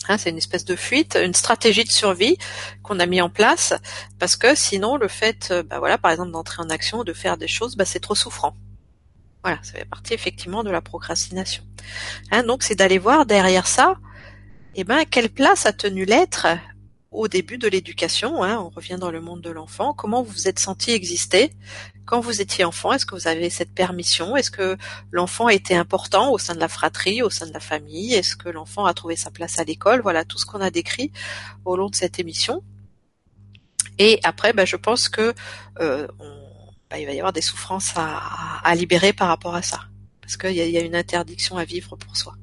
Hein, 0.08 0.18
c'est 0.18 0.30
une 0.30 0.38
espèce 0.38 0.66
de 0.66 0.76
fuite, 0.76 1.18
une 1.22 1.34
stratégie 1.34 1.84
de 1.84 1.92
survie 1.92 2.38
qu'on 2.84 3.00
a 3.00 3.06
mis 3.06 3.22
en 3.22 3.30
place 3.30 3.74
parce 4.20 4.36
que 4.36 4.56
sinon 4.56 4.98
le 4.98 5.08
fait, 5.08 5.50
euh, 5.52 5.64
bah 5.64 5.80
voilà, 5.80 5.98
par 5.98 6.12
exemple 6.12 6.32
d'entrer 6.32 6.62
en 6.62 6.70
action, 6.70 7.04
de 7.04 7.14
faire 7.14 7.38
des 7.38 7.48
choses, 7.48 7.76
bah, 7.76 7.86
c'est 7.86 8.00
trop 8.00 8.16
souffrant. 8.16 8.56
Voilà, 9.44 9.60
ça 9.64 9.74
fait 9.74 9.86
partie 9.86 10.14
effectivement 10.14 10.64
de 10.64 10.70
la 10.70 10.82
procrastination. 10.82 11.64
Hein, 12.32 12.44
donc 12.44 12.64
c'est 12.64 12.76
d'aller 12.76 12.98
voir 12.98 13.26
derrière 13.26 13.68
ça, 13.68 13.98
eh 14.76 14.84
ben 14.84 15.06
quelle 15.06 15.30
place 15.30 15.66
a 15.66 15.74
tenu 15.74 16.06
l'être 16.06 16.48
au 17.12 17.28
début 17.28 17.58
de 17.58 17.68
l'éducation, 17.68 18.44
hein, 18.44 18.60
on 18.60 18.70
revient 18.70 18.98
dans 19.00 19.12
le 19.12 19.22
monde 19.22 19.42
de 19.42 19.50
l'enfant, 19.50 19.94
comment 19.94 20.22
vous 20.22 20.32
vous 20.32 20.48
êtes 20.48 20.60
senti 20.60 20.92
exister 20.92 21.52
quand 22.06 22.20
vous 22.20 22.42
étiez 22.42 22.66
enfant? 22.66 22.92
Est-ce 22.94 23.06
que 23.06 23.16
vous 23.16 23.28
avez 23.28 23.50
cette 23.50 23.74
permission? 23.74 24.36
Est-ce 24.36 24.52
que 24.52 24.78
l'enfant 25.12 25.50
était 25.50 25.76
important 25.76 26.32
au 26.32 26.38
sein 26.38 26.56
de 26.56 26.60
la 26.60 26.68
fratrie, 26.68 27.22
au 27.22 27.30
sein 27.30 27.48
de 27.48 27.54
la 27.54 27.60
famille? 27.60 28.14
Est-ce 28.14 28.36
que 28.36 28.50
l'enfant 28.50 28.86
a 28.86 28.94
trouvé 28.94 29.16
sa 29.16 29.32
place 29.32 29.60
à 29.60 29.64
l'école? 29.64 30.02
Voilà 30.02 30.26
tout 30.26 30.38
ce 30.38 30.46
qu'on 30.46 30.62
a 30.62 30.72
décrit 30.72 31.12
au 31.66 31.76
long 31.76 31.90
de 31.90 31.96
cette 31.96 32.20
émission. 32.20 32.64
Et 34.00 34.20
après, 34.24 34.54
bah, 34.54 34.66
je 34.66 34.76
pense 34.76 35.10
que 35.10 35.34
euh, 35.80 36.08
bah, 36.90 37.00
il 37.00 37.06
va 37.06 37.14
y 37.14 37.20
avoir 37.20 37.34
des 37.34 37.42
souffrances 37.42 37.94
à, 37.96 38.74
libérer 38.76 39.14
par 39.14 39.28
rapport 39.28 39.54
à 39.54 39.62
ça, 39.62 39.82
parce 40.22 40.38
qu'il 40.38 40.54
y 40.54 40.78
a 40.78 40.82
une 40.82 40.96
interdiction 40.96 41.58
à 41.58 41.66
vivre 41.66 41.96
pour 41.96 42.18
soi. 42.18 42.34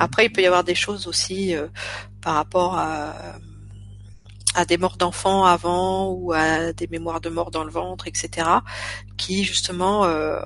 Après, 0.00 0.24
il 0.24 0.32
peut 0.32 0.40
y 0.40 0.46
avoir 0.46 0.64
des 0.64 0.74
choses 0.74 1.06
aussi 1.06 1.54
euh, 1.54 1.68
par 2.22 2.34
rapport 2.34 2.74
à, 2.76 3.36
des 4.66 4.78
morts 4.78 4.96
d'enfants 4.96 5.44
avant 5.44 6.10
ou 6.10 6.32
à 6.32 6.72
des 6.72 6.88
mémoires 6.88 7.20
de 7.20 7.28
mort 7.28 7.50
dans 7.50 7.64
le 7.64 7.70
ventre, 7.70 8.08
etc., 8.08 8.48
qui 9.16 9.44
justement 9.44 10.04
euh, 10.04 10.40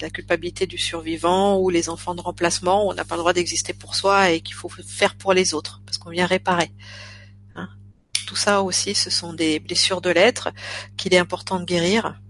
la 0.00 0.10
culpabilité 0.10 0.66
du 0.66 0.76
survivant 0.76 1.58
ou 1.58 1.70
les 1.70 1.88
enfants 1.88 2.14
de 2.14 2.20
remplacement, 2.20 2.86
on 2.86 2.92
n'a 2.92 3.04
pas 3.04 3.14
le 3.14 3.20
droit 3.20 3.32
d'exister 3.32 3.72
pour 3.72 3.94
soi 3.94 4.30
et 4.30 4.40
qu'il 4.40 4.54
faut 4.54 4.68
faire 4.68 5.14
pour 5.14 5.32
les 5.32 5.54
autres 5.54 5.80
parce 5.86 5.96
qu'on 5.96 6.10
vient 6.10 6.26
réparer. 6.26 6.70
Hein. 7.54 7.68
Tout 8.26 8.36
ça 8.36 8.60
aussi, 8.60 8.94
ce 8.94 9.08
sont 9.08 9.32
des 9.32 9.58
blessures 9.58 10.00
de 10.00 10.10
l'être 10.10 10.50
qu'il 10.96 11.14
est 11.14 11.18
important 11.18 11.60
de 11.60 11.64
guérir 11.64 12.20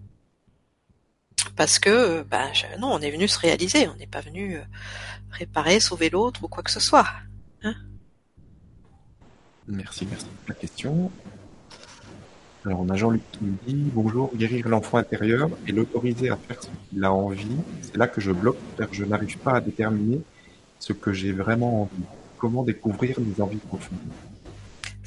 parce 1.56 1.78
que 1.78 2.22
ben, 2.22 2.50
non, 2.78 2.92
on 2.92 3.00
est 3.00 3.10
venu 3.10 3.26
se 3.28 3.38
réaliser, 3.38 3.88
on 3.88 3.96
n'est 3.96 4.06
pas 4.06 4.20
venu 4.20 4.56
euh, 4.56 4.62
réparer, 5.30 5.80
sauver 5.80 6.10
l'autre 6.10 6.44
ou 6.44 6.48
quoi 6.48 6.62
que 6.62 6.70
ce 6.70 6.80
soit. 6.80 7.06
Hein 7.62 7.74
merci, 9.68 10.06
merci 10.08 10.26
pour 10.26 10.48
la 10.48 10.54
question. 10.54 11.10
Alors, 12.66 12.80
on 12.80 12.90
a 12.90 12.96
Jean-Luc 12.96 13.22
qui 13.32 13.38
nous 13.42 13.56
dit 13.66 13.90
Bonjour, 13.94 14.30
guérir 14.34 14.68
l'enfant 14.68 14.98
intérieur 14.98 15.48
et 15.66 15.72
l'autoriser 15.72 16.28
à 16.28 16.36
faire 16.36 16.62
ce 16.62 16.68
qu'il 16.90 17.02
a 17.04 17.12
envie. 17.12 17.56
C'est 17.82 17.96
là 17.96 18.06
que 18.06 18.20
je 18.20 18.32
bloque 18.32 18.58
car 18.76 18.88
je 18.92 19.04
n'arrive 19.04 19.38
pas 19.38 19.54
à 19.54 19.60
déterminer 19.60 20.20
ce 20.78 20.92
que 20.92 21.12
j'ai 21.12 21.32
vraiment 21.32 21.82
envie. 21.82 22.04
Comment 22.36 22.62
découvrir 22.62 23.18
mes 23.20 23.40
envies 23.42 23.58
profondes? 23.58 23.98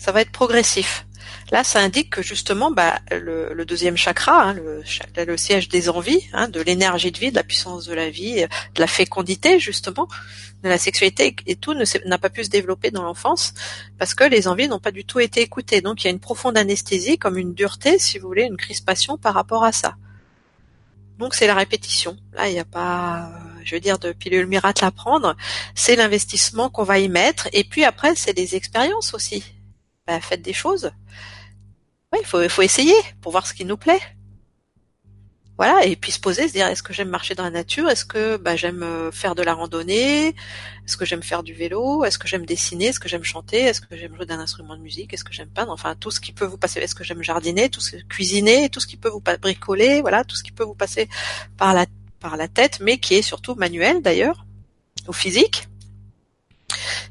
Ça 0.04 0.12
va 0.12 0.20
être 0.20 0.34
progressif. 0.34 1.06
Là, 1.50 1.64
ça 1.64 1.80
indique 1.80 2.10
que 2.10 2.22
justement, 2.22 2.72
bah, 2.72 3.00
le, 3.10 3.64
deuxième 3.64 3.96
chakra, 3.96 4.50
hein, 4.50 4.54
le, 4.54 5.38
siège 5.38 5.70
des 5.70 5.88
envies, 5.88 6.28
hein, 6.34 6.50
de 6.50 6.60
l'énergie 6.60 7.14
de 7.14 7.18
vie, 7.18 7.32
de 7.32 7.38
la 7.38 7.44
puissance 7.44 7.86
de 7.86 7.94
la 7.94 8.10
vie, 8.10 8.42
de 8.76 8.82
la 8.82 8.88
fécondité 8.88 9.60
justement, 9.60 10.10
de 10.62 10.68
la 10.68 10.78
sexualité 10.78 11.38
et 11.48 11.56
tout 11.56 11.74
n'a 12.06 12.18
pas 12.18 12.30
pu 12.30 12.44
se 12.44 12.50
développer 12.50 12.92
dans 12.92 13.04
l'enfance 13.04 13.54
parce 13.98 14.14
que 14.14 14.26
les 14.26 14.50
envies 14.50 14.68
n'ont 14.68 14.82
pas 14.82 14.92
du 14.92 15.06
tout 15.06 15.22
été 15.22 15.40
écoutées. 15.40 15.80
Donc 15.80 16.04
il 16.04 16.08
y 16.08 16.10
a 16.10 16.12
une 16.12 16.20
profonde 16.20 16.58
anesthésie, 16.58 17.18
comme 17.18 17.38
une 17.38 17.54
dureté, 17.54 17.98
si 17.98 18.20
vous 18.20 18.28
voulez, 18.28 18.44
une 18.44 18.58
crispation 18.58 19.18
par 19.18 19.34
rapport 19.34 19.64
à 19.64 19.72
ça. 19.72 19.96
Donc 21.18 21.34
c'est 21.34 21.48
la 21.48 21.56
répétition. 21.56 22.18
Là, 22.34 22.50
il 22.50 22.54
n'y 22.54 22.60
a 22.60 22.66
pas, 22.66 23.32
je 23.64 23.76
veux 23.76 23.80
dire, 23.80 24.00
de 24.00 24.12
pilule 24.12 24.48
miracle 24.48 24.84
à 24.84 24.92
prendre. 24.92 25.38
C'est 25.76 25.96
l'investissement 25.96 26.70
qu'on 26.70 26.84
va 26.84 27.00
y 27.00 27.08
mettre. 27.08 27.48
Et 27.54 27.64
puis 27.64 27.86
après, 27.86 28.16
c'est 28.16 28.34
des 28.34 28.58
expériences 28.58 29.14
aussi. 29.14 29.46
Bah, 30.08 30.20
faites 30.20 30.42
des 30.42 30.54
choses. 30.54 30.92
il 32.20 32.26
faut, 32.26 32.48
faut 32.50 32.62
essayer 32.62 32.96
pour 33.22 33.32
voir 33.32 33.48
ce 33.48 33.54
qui 33.54 33.66
nous 33.66 33.78
plaît. 33.78 34.02
Voilà, 35.58 35.86
et 35.86 35.96
puis 35.96 36.12
se 36.12 36.20
poser, 36.20 36.48
se 36.48 36.54
dire 36.54 36.66
est-ce 36.66 36.82
que 36.82 36.94
j'aime 36.94 37.10
marcher 37.10 37.36
dans 37.36 37.44
la 37.44 37.52
nature, 37.52 37.88
est-ce 37.88 38.06
que 38.06 38.38
bah, 38.38 38.56
j'aime 38.56 38.82
euh, 38.82 39.12
faire 39.12 39.36
de 39.36 39.44
la 39.44 39.54
randonnée, 39.54 40.30
est-ce 40.30 40.98
que 40.98 41.06
j'aime 41.06 41.22
faire 41.22 41.44
du 41.44 41.54
vélo, 41.54 42.04
est-ce 42.04 42.18
que 42.18 42.28
j'aime 42.28 42.44
dessiner, 42.46 42.86
est-ce 42.88 43.00
que 43.00 43.08
j'aime 43.08 43.24
chanter, 43.24 43.60
est-ce 43.60 43.80
que 43.80 43.96
j'aime 43.96 44.16
jouer 44.16 44.26
d'un 44.26 44.40
instrument 44.40 44.76
de 44.76 44.82
musique, 44.82 45.14
est-ce 45.14 45.24
que 45.24 45.32
j'aime 45.32 45.52
pas, 45.52 45.68
enfin 45.68 45.96
tout 45.96 46.10
ce 46.10 46.20
qui 46.20 46.34
peut 46.34 46.46
vous 46.46 46.58
passer, 46.58 46.80
est-ce 46.80 46.96
que 46.96 47.04
j'aime 47.04 47.22
jardiner, 47.22 47.70
tout 47.70 47.82
ce 47.82 47.98
cuisiner, 47.98 48.70
tout 48.70 48.80
ce 48.80 48.88
qui 48.88 48.98
peut 48.98 49.10
vous 49.10 49.22
bricoler, 49.22 50.02
voilà, 50.02 50.24
tout 50.24 50.36
ce 50.36 50.42
qui 50.44 50.52
peut 50.52 50.64
vous 50.64 50.74
passer 50.74 51.08
par 51.56 51.76
la 51.76 51.86
par 52.20 52.36
la 52.36 52.48
tête, 52.48 52.80
mais 52.80 52.98
qui 52.98 53.16
est 53.16 53.22
surtout 53.22 53.54
manuel 53.54 54.02
d'ailleurs, 54.02 54.46
au 55.08 55.14
physique. 55.14 55.68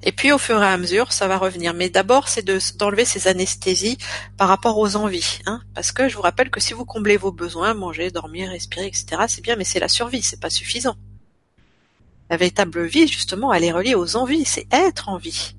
Et 0.02 0.12
puis 0.12 0.32
au 0.32 0.38
fur 0.38 0.60
et 0.62 0.66
à 0.66 0.76
mesure, 0.76 1.12
ça 1.12 1.28
va 1.28 1.38
revenir. 1.38 1.74
Mais 1.74 1.88
d'abord, 1.88 2.28
c'est 2.28 2.44
d'enlever 2.76 3.04
ces 3.04 3.28
anesthésies 3.28 3.98
par 4.36 4.48
rapport 4.48 4.78
aux 4.78 4.96
envies. 4.96 5.40
Hein, 5.46 5.60
parce 5.74 5.92
que 5.92 6.08
je 6.08 6.16
vous 6.16 6.22
rappelle 6.22 6.50
que 6.50 6.60
si 6.60 6.72
vous 6.72 6.84
comblez 6.84 7.16
vos 7.16 7.32
besoins, 7.32 7.74
manger, 7.74 8.10
dormir, 8.10 8.50
respirer, 8.50 8.86
etc., 8.86 9.22
c'est 9.28 9.42
bien, 9.42 9.56
mais 9.56 9.64
c'est 9.64 9.80
la 9.80 9.88
survie, 9.88 10.22
c'est 10.22 10.40
pas 10.40 10.50
suffisant. 10.50 10.96
La 12.30 12.36
véritable 12.36 12.84
vie, 12.84 13.06
justement, 13.06 13.52
elle 13.52 13.64
est 13.64 13.72
reliée 13.72 13.94
aux 13.94 14.16
envies, 14.16 14.44
c'est 14.44 14.66
être 14.72 15.08
en 15.08 15.18
vie. 15.18 15.54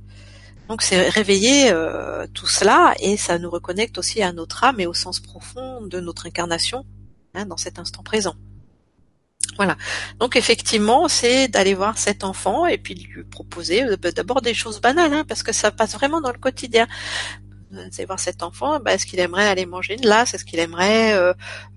Donc 0.69 0.81
c'est 0.81 1.09
réveiller 1.09 1.71
euh, 1.71 2.25
tout 2.33 2.47
cela 2.47 2.95
et 2.99 3.17
ça 3.17 3.37
nous 3.37 3.49
reconnecte 3.49 3.97
aussi 3.97 4.23
à 4.23 4.31
notre 4.31 4.63
âme 4.63 4.79
et 4.79 4.87
au 4.87 4.93
sens 4.93 5.19
profond 5.19 5.81
de 5.81 5.99
notre 5.99 6.25
incarnation 6.25 6.85
hein, 7.33 7.45
dans 7.45 7.57
cet 7.57 7.79
instant 7.79 8.01
présent. 8.01 8.35
Voilà. 9.57 9.77
Donc 10.19 10.35
effectivement, 10.35 11.07
c'est 11.07 11.47
d'aller 11.47 11.73
voir 11.73 11.97
cet 11.97 12.23
enfant 12.23 12.65
et 12.65 12.77
puis 12.77 12.95
lui 12.95 13.23
proposer 13.23 13.83
euh, 13.83 13.97
bah, 13.97 14.11
d'abord 14.11 14.41
des 14.41 14.53
choses 14.53 14.81
banales, 14.81 15.13
hein, 15.13 15.25
parce 15.27 15.43
que 15.43 15.53
ça 15.53 15.71
passe 15.71 15.93
vraiment 15.93 16.21
dans 16.21 16.31
le 16.31 16.39
quotidien. 16.39 16.87
Euh, 17.73 17.87
c'est 17.91 18.05
voir 18.05 18.19
cet 18.19 18.43
enfant, 18.43 18.79
bah, 18.79 18.93
est-ce 18.93 19.05
qu'il 19.05 19.19
aimerait 19.19 19.47
aller 19.47 19.65
manger 19.65 19.95
une 19.95 20.01
glace, 20.01 20.33
est-ce 20.33 20.45
qu'il 20.45 20.59
aimerait 20.59 21.13
euh, 21.13 21.33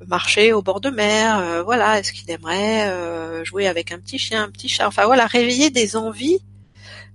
marcher 0.07 0.53
au 0.53 0.63
bord 0.63 0.81
de 0.81 0.91
mer, 0.91 1.65
voilà, 1.65 1.99
est-ce 1.99 2.13
qu'il 2.13 2.31
aimerait 2.31 3.45
jouer 3.45 3.67
avec 3.67 3.93
un 3.93 3.99
petit 3.99 4.19
chien, 4.19 4.43
un 4.43 4.51
petit 4.51 4.69
chat, 4.69 4.87
enfin 4.87 5.07
voilà, 5.07 5.27
réveiller 5.27 5.71
des 5.71 5.97
envies 5.97 6.41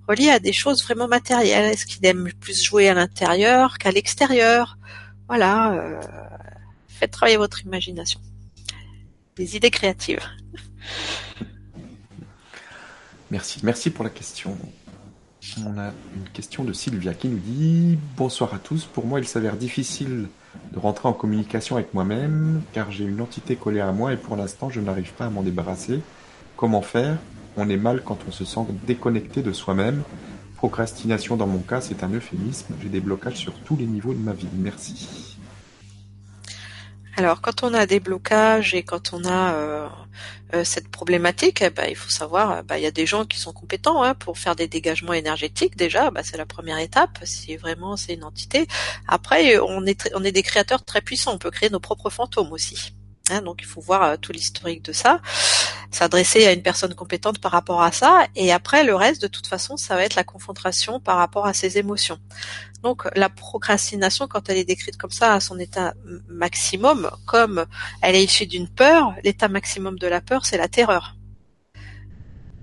relié 0.07 0.29
à 0.29 0.39
des 0.39 0.53
choses 0.53 0.83
vraiment 0.83 1.07
matérielles. 1.07 1.71
Est-ce 1.71 1.85
qu'il 1.85 2.05
aime 2.05 2.31
plus 2.39 2.63
jouer 2.63 2.89
à 2.89 2.93
l'intérieur 2.93 3.77
qu'à 3.77 3.91
l'extérieur? 3.91 4.77
Voilà, 5.27 5.73
euh, 5.73 6.01
faites 6.87 7.11
travailler 7.11 7.37
votre 7.37 7.61
imagination. 7.65 8.19
Des 9.35 9.55
idées 9.55 9.71
créatives. 9.71 10.19
Merci, 13.31 13.61
merci 13.63 13.89
pour 13.89 14.03
la 14.03 14.09
question. 14.09 14.57
On 15.65 15.79
a 15.79 15.91
une 16.15 16.29
question 16.33 16.63
de 16.63 16.73
Sylvia 16.73 17.13
qui 17.13 17.29
nous 17.29 17.39
dit 17.39 17.97
Bonsoir 18.17 18.53
à 18.53 18.59
tous. 18.59 18.85
Pour 18.85 19.05
moi, 19.05 19.19
il 19.19 19.27
s'avère 19.27 19.55
difficile 19.55 20.27
de 20.73 20.79
rentrer 20.79 21.07
en 21.07 21.13
communication 21.13 21.77
avec 21.77 21.93
moi-même 21.93 22.61
car 22.73 22.91
j'ai 22.91 23.05
une 23.05 23.21
entité 23.21 23.55
collée 23.55 23.79
à 23.79 23.91
moi 23.91 24.13
et 24.13 24.17
pour 24.17 24.35
l'instant, 24.35 24.69
je 24.69 24.81
n'arrive 24.81 25.13
pas 25.13 25.25
à 25.25 25.29
m'en 25.29 25.43
débarrasser. 25.43 26.01
Comment 26.57 26.81
faire? 26.81 27.17
On 27.57 27.69
est 27.69 27.77
mal 27.77 28.01
quand 28.03 28.19
on 28.27 28.31
se 28.31 28.45
sent 28.45 28.61
déconnecté 28.85 29.41
de 29.41 29.51
soi-même. 29.51 30.03
Procrastination, 30.57 31.37
dans 31.37 31.47
mon 31.47 31.59
cas, 31.59 31.81
c'est 31.81 32.03
un 32.03 32.09
euphémisme. 32.09 32.75
J'ai 32.83 32.89
des 32.89 33.01
blocages 33.01 33.37
sur 33.37 33.53
tous 33.61 33.75
les 33.75 33.87
niveaux 33.87 34.13
de 34.13 34.19
ma 34.19 34.33
vie. 34.33 34.47
Merci. 34.53 35.30
Alors, 37.17 37.41
quand 37.41 37.63
on 37.63 37.73
a 37.73 37.85
des 37.85 37.99
blocages 37.99 38.73
et 38.73 38.83
quand 38.83 39.13
on 39.13 39.25
a 39.25 39.53
euh, 39.53 39.89
euh, 40.53 40.63
cette 40.63 40.89
problématique, 40.89 41.61
eh 41.61 41.69
ben, 41.69 41.87
il 41.89 41.95
faut 41.95 42.09
savoir, 42.09 42.51
euh, 42.51 42.61
bah, 42.63 42.77
il 42.77 42.83
y 42.83 42.87
a 42.87 42.91
des 42.91 43.05
gens 43.05 43.25
qui 43.25 43.37
sont 43.37 43.51
compétents 43.51 44.01
hein, 44.03 44.15
pour 44.15 44.37
faire 44.37 44.55
des 44.55 44.67
dégagements 44.67 45.13
énergétiques. 45.13 45.75
Déjà, 45.75 46.09
bah, 46.09 46.21
c'est 46.23 46.37
la 46.37 46.45
première 46.45 46.77
étape. 46.77 47.19
Si 47.23 47.57
vraiment 47.57 47.97
c'est 47.97 48.13
une 48.13 48.23
entité. 48.23 48.67
Après, 49.07 49.59
on 49.59 49.85
est 49.85 50.09
on 50.15 50.23
est 50.23 50.31
des 50.31 50.43
créateurs 50.43 50.83
très 50.85 51.01
puissants. 51.01 51.33
On 51.33 51.37
peut 51.37 51.51
créer 51.51 51.69
nos 51.69 51.79
propres 51.79 52.09
fantômes 52.09 52.51
aussi. 52.53 52.93
Hein, 53.29 53.41
donc, 53.41 53.59
il 53.61 53.67
faut 53.67 53.81
voir 53.81 54.17
tout 54.19 54.31
l'historique 54.31 54.83
de 54.83 54.93
ça 54.93 55.21
s'adresser 55.91 56.47
à 56.47 56.53
une 56.53 56.61
personne 56.61 56.95
compétente 56.95 57.39
par 57.39 57.51
rapport 57.51 57.81
à 57.81 57.91
ça. 57.91 58.25
Et 58.35 58.51
après, 58.51 58.83
le 58.83 58.95
reste, 58.95 59.21
de 59.21 59.27
toute 59.27 59.47
façon, 59.47 59.77
ça 59.77 59.95
va 59.95 60.03
être 60.03 60.15
la 60.15 60.23
confrontation 60.23 60.99
par 60.99 61.17
rapport 61.17 61.45
à 61.45 61.53
ses 61.53 61.77
émotions. 61.77 62.17
Donc, 62.83 63.07
la 63.15 63.29
procrastination, 63.29 64.27
quand 64.27 64.49
elle 64.49 64.57
est 64.57 64.65
décrite 64.65 64.97
comme 64.97 65.11
ça, 65.11 65.35
à 65.35 65.39
son 65.39 65.59
état 65.59 65.93
maximum, 66.27 67.11
comme 67.25 67.65
elle 68.01 68.15
est 68.15 68.23
issue 68.23 68.47
d'une 68.47 68.67
peur, 68.67 69.13
l'état 69.23 69.47
maximum 69.47 69.99
de 69.99 70.07
la 70.07 70.21
peur, 70.21 70.45
c'est 70.45 70.57
la 70.57 70.67
terreur. 70.67 71.15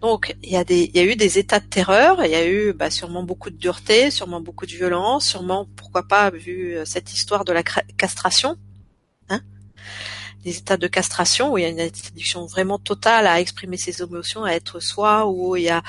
Donc 0.00 0.36
il 0.42 0.50
y 0.50 0.56
a 0.56 0.64
des, 0.64 0.84
il 0.84 0.96
y 0.96 1.00
a 1.00 1.04
eu 1.04 1.16
des 1.16 1.38
états 1.38 1.58
de 1.58 1.66
terreur, 1.66 2.24
il 2.24 2.30
y 2.30 2.34
a 2.36 2.46
eu 2.48 2.72
bah, 2.72 2.90
sûrement 2.90 3.24
beaucoup 3.24 3.50
de 3.50 3.56
dureté, 3.56 4.10
sûrement 4.10 4.40
beaucoup 4.40 4.64
de 4.64 4.70
violence, 4.70 5.26
sûrement 5.26 5.66
pourquoi 5.76 6.06
pas 6.06 6.30
vu 6.30 6.76
euh, 6.76 6.84
cette 6.84 7.12
histoire 7.12 7.44
de 7.44 7.52
la 7.52 7.62
castration, 7.62 8.56
hein 9.28 9.40
des 10.44 10.58
états 10.58 10.76
de 10.76 10.86
castration 10.86 11.52
où 11.52 11.58
il 11.58 11.62
y 11.62 11.64
a 11.64 11.68
une 11.68 11.80
interdiction 11.80 12.46
vraiment 12.46 12.78
totale 12.78 13.26
à 13.26 13.40
exprimer 13.40 13.76
ses 13.76 14.00
émotions, 14.02 14.44
à 14.44 14.52
être 14.52 14.78
soi, 14.78 15.26
où 15.26 15.56
il 15.56 15.64
y 15.64 15.68
a 15.68 15.82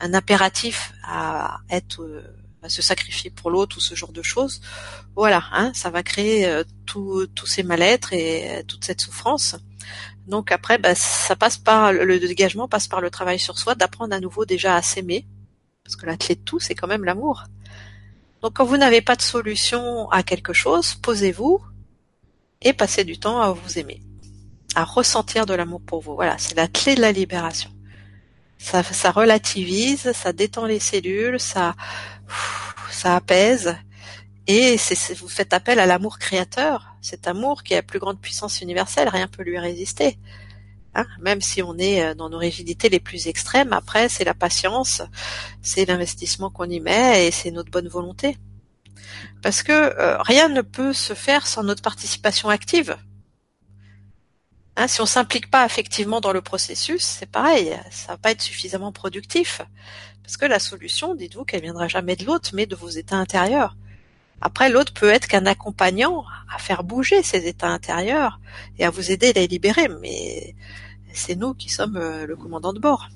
un 0.00 0.14
impératif 0.14 0.92
à 1.04 1.58
être 1.70 2.02
à 2.02 2.39
se 2.68 2.82
sacrifier 2.82 3.30
pour 3.30 3.50
l'autre 3.50 3.78
ou 3.78 3.80
ce 3.80 3.94
genre 3.94 4.12
de 4.12 4.22
choses. 4.22 4.60
Voilà, 5.16 5.44
hein, 5.52 5.72
ça 5.74 5.90
va 5.90 6.02
créer 6.02 6.46
euh, 6.46 6.64
tous 6.86 7.46
ces 7.46 7.62
mal-être 7.62 8.12
et 8.12 8.58
euh, 8.58 8.62
toute 8.66 8.84
cette 8.84 9.00
souffrance. 9.00 9.56
Donc 10.26 10.52
après, 10.52 10.78
bah, 10.78 10.94
ça 10.94 11.36
passe 11.36 11.56
par 11.56 11.92
le 11.92 12.18
dégagement 12.20 12.68
passe 12.68 12.86
par 12.86 13.00
le 13.00 13.10
travail 13.10 13.38
sur 13.38 13.58
soi, 13.58 13.74
d'apprendre 13.74 14.14
à 14.14 14.20
nouveau 14.20 14.44
déjà 14.44 14.76
à 14.76 14.82
s'aimer, 14.82 15.26
parce 15.84 15.96
que 15.96 16.06
la 16.06 16.16
clé 16.16 16.34
de 16.34 16.40
tout, 16.40 16.60
c'est 16.60 16.74
quand 16.74 16.86
même 16.86 17.04
l'amour. 17.04 17.44
Donc 18.42 18.54
quand 18.54 18.64
vous 18.64 18.76
n'avez 18.76 19.00
pas 19.00 19.16
de 19.16 19.22
solution 19.22 20.08
à 20.10 20.22
quelque 20.22 20.52
chose, 20.52 20.94
posez-vous, 20.94 21.60
et 22.62 22.72
passer 22.72 23.04
du 23.04 23.18
temps 23.18 23.40
à 23.40 23.52
vous 23.52 23.78
aimer, 23.78 24.02
à 24.74 24.84
ressentir 24.84 25.46
de 25.46 25.54
l'amour 25.54 25.80
pour 25.80 26.00
vous. 26.00 26.14
Voilà, 26.14 26.36
c'est 26.38 26.56
la 26.56 26.68
clé 26.68 26.94
de 26.94 27.00
la 27.00 27.12
libération. 27.12 27.70
Ça, 28.58 28.82
ça 28.82 29.10
relativise, 29.10 30.12
ça 30.12 30.34
détend 30.34 30.66
les 30.66 30.80
cellules, 30.80 31.40
ça, 31.40 31.74
ça 32.90 33.16
apaise, 33.16 33.76
et 34.46 34.76
c'est, 34.78 35.14
vous 35.14 35.28
faites 35.28 35.52
appel 35.52 35.78
à 35.78 35.86
l'amour 35.86 36.18
créateur, 36.18 36.94
cet 37.00 37.28
amour 37.28 37.62
qui 37.62 37.74
a 37.74 37.78
la 37.78 37.82
plus 37.82 37.98
grande 37.98 38.20
puissance 38.20 38.60
universelle, 38.60 39.08
rien 39.08 39.28
peut 39.28 39.42
lui 39.42 39.58
résister. 39.58 40.18
Hein 40.94 41.06
Même 41.20 41.40
si 41.40 41.62
on 41.62 41.78
est 41.78 42.02
euh, 42.02 42.14
dans 42.14 42.28
nos 42.28 42.38
rigidités 42.38 42.88
les 42.88 43.00
plus 43.00 43.28
extrêmes, 43.28 43.72
après 43.72 44.08
c'est 44.08 44.24
la 44.24 44.34
patience, 44.34 45.02
c'est 45.62 45.84
l'investissement 45.84 46.50
qu'on 46.50 46.68
y 46.68 46.80
met 46.80 47.26
et 47.26 47.30
c'est 47.30 47.52
notre 47.52 47.70
bonne 47.70 47.88
volonté 47.88 48.36
parce 49.42 49.62
que 49.62 49.72
euh, 49.72 50.20
rien 50.22 50.48
ne 50.48 50.62
peut 50.62 50.92
se 50.92 51.14
faire 51.14 51.46
sans 51.46 51.62
notre 51.62 51.82
participation 51.82 52.48
active. 52.48 52.96
Hein, 54.76 54.88
si 54.88 55.00
on 55.00 55.06
s'implique 55.06 55.50
pas 55.50 55.64
effectivement 55.66 56.20
dans 56.20 56.32
le 56.32 56.42
processus, 56.42 57.02
c'est 57.02 57.30
pareil, 57.30 57.76
ça 57.90 58.12
va 58.12 58.18
pas 58.18 58.30
être 58.30 58.42
suffisamment 58.42 58.92
productif. 58.92 59.62
Parce 60.30 60.36
que 60.36 60.46
la 60.46 60.60
solution, 60.60 61.16
dites-vous 61.16 61.44
qu'elle 61.44 61.62
viendra 61.62 61.88
jamais 61.88 62.14
de 62.14 62.24
l'autre, 62.24 62.50
mais 62.54 62.64
de 62.64 62.76
vos 62.76 62.88
états 62.88 63.16
intérieurs. 63.16 63.76
Après, 64.40 64.70
l'autre 64.70 64.92
peut 64.92 65.08
être 65.08 65.26
qu'un 65.26 65.44
accompagnant 65.44 66.24
à 66.54 66.58
faire 66.58 66.84
bouger 66.84 67.24
ces 67.24 67.48
états 67.48 67.70
intérieurs 67.70 68.38
et 68.78 68.84
à 68.84 68.90
vous 68.90 69.10
aider 69.10 69.30
à 69.30 69.32
les 69.32 69.48
libérer, 69.48 69.88
mais 69.88 70.54
c'est 71.12 71.34
nous 71.34 71.52
qui 71.52 71.68
sommes 71.68 71.96
euh, 71.96 72.26
le 72.26 72.36
commandant 72.36 72.72
de 72.72 72.78
bord 72.78 73.08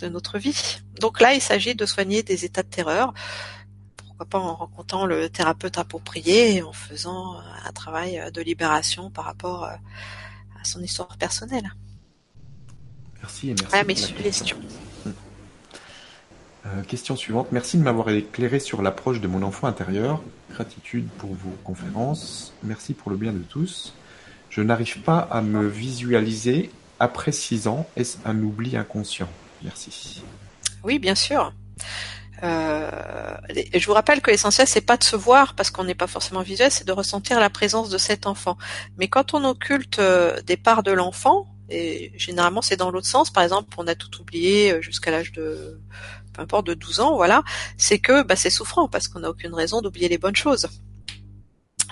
de 0.00 0.08
notre 0.10 0.36
vie. 0.36 0.82
Donc 1.00 1.18
là, 1.18 1.32
il 1.32 1.40
s'agit 1.40 1.74
de 1.74 1.86
soigner 1.86 2.22
des 2.22 2.44
états 2.44 2.62
de 2.62 2.68
terreur, 2.68 3.14
pas 4.28 4.38
en 4.38 4.54
rencontrant 4.54 5.06
le 5.06 5.30
thérapeute 5.30 5.78
approprié 5.78 6.56
et 6.56 6.62
en 6.62 6.74
faisant 6.74 7.40
un 7.64 7.72
travail 7.72 8.22
de 8.34 8.42
libération 8.42 9.10
par 9.10 9.24
rapport 9.24 9.64
euh, 9.64 9.72
à 10.60 10.64
son 10.64 10.82
histoire 10.82 11.16
personnelle. 11.16 11.72
Merci 13.22 13.48
et 13.48 13.54
merci. 13.54 14.12
mes 14.14 14.22
question. 14.22 14.58
Euh, 16.64 16.82
question 16.82 17.16
suivante. 17.16 17.48
Merci 17.50 17.76
de 17.76 17.82
m'avoir 17.82 18.10
éclairé 18.10 18.60
sur 18.60 18.82
l'approche 18.82 19.20
de 19.20 19.26
mon 19.26 19.42
enfant 19.42 19.66
intérieur. 19.66 20.22
Gratitude 20.50 21.08
pour 21.18 21.30
vos 21.30 21.56
conférences. 21.64 22.52
Merci 22.62 22.94
pour 22.94 23.10
le 23.10 23.16
bien 23.16 23.32
de 23.32 23.42
tous. 23.42 23.94
Je 24.48 24.60
n'arrive 24.60 25.00
pas 25.00 25.18
à 25.18 25.42
me 25.42 25.66
visualiser 25.66 26.70
après 27.00 27.32
six 27.32 27.66
ans. 27.66 27.86
Est-ce 27.96 28.18
un 28.24 28.40
oubli 28.42 28.76
inconscient? 28.76 29.28
Merci. 29.64 30.22
Oui, 30.84 30.98
bien 30.98 31.14
sûr. 31.14 31.52
Euh, 32.42 32.90
je 33.72 33.86
vous 33.86 33.92
rappelle 33.92 34.20
que 34.20 34.30
l'essentiel 34.30 34.66
c'est 34.66 34.80
pas 34.80 34.96
de 34.96 35.04
se 35.04 35.14
voir 35.14 35.54
parce 35.54 35.70
qu'on 35.70 35.84
n'est 35.84 35.94
pas 35.94 36.08
forcément 36.08 36.42
visuel, 36.42 36.72
c'est 36.72 36.86
de 36.86 36.92
ressentir 36.92 37.38
la 37.38 37.50
présence 37.50 37.88
de 37.88 37.98
cet 37.98 38.26
enfant. 38.26 38.58
Mais 38.98 39.06
quand 39.08 39.34
on 39.34 39.44
occulte 39.44 40.00
euh, 40.00 40.40
des 40.42 40.56
parts 40.56 40.82
de 40.82 40.90
l'enfant, 40.90 41.46
et 41.68 42.12
généralement 42.16 42.60
c'est 42.60 42.76
dans 42.76 42.90
l'autre 42.90 43.06
sens, 43.06 43.30
par 43.30 43.44
exemple 43.44 43.72
on 43.78 43.86
a 43.86 43.94
tout 43.94 44.20
oublié 44.20 44.72
euh, 44.72 44.82
jusqu'à 44.82 45.12
l'âge 45.12 45.30
de 45.32 45.80
peu 46.32 46.42
importe 46.42 46.66
de 46.66 46.74
12 46.74 47.00
ans, 47.00 47.16
voilà, 47.16 47.42
c'est 47.76 47.98
que 47.98 48.22
bah, 48.22 48.36
c'est 48.36 48.50
souffrant 48.50 48.88
parce 48.88 49.08
qu'on 49.08 49.20
n'a 49.20 49.30
aucune 49.30 49.54
raison 49.54 49.80
d'oublier 49.80 50.08
les 50.08 50.18
bonnes 50.18 50.36
choses. 50.36 50.68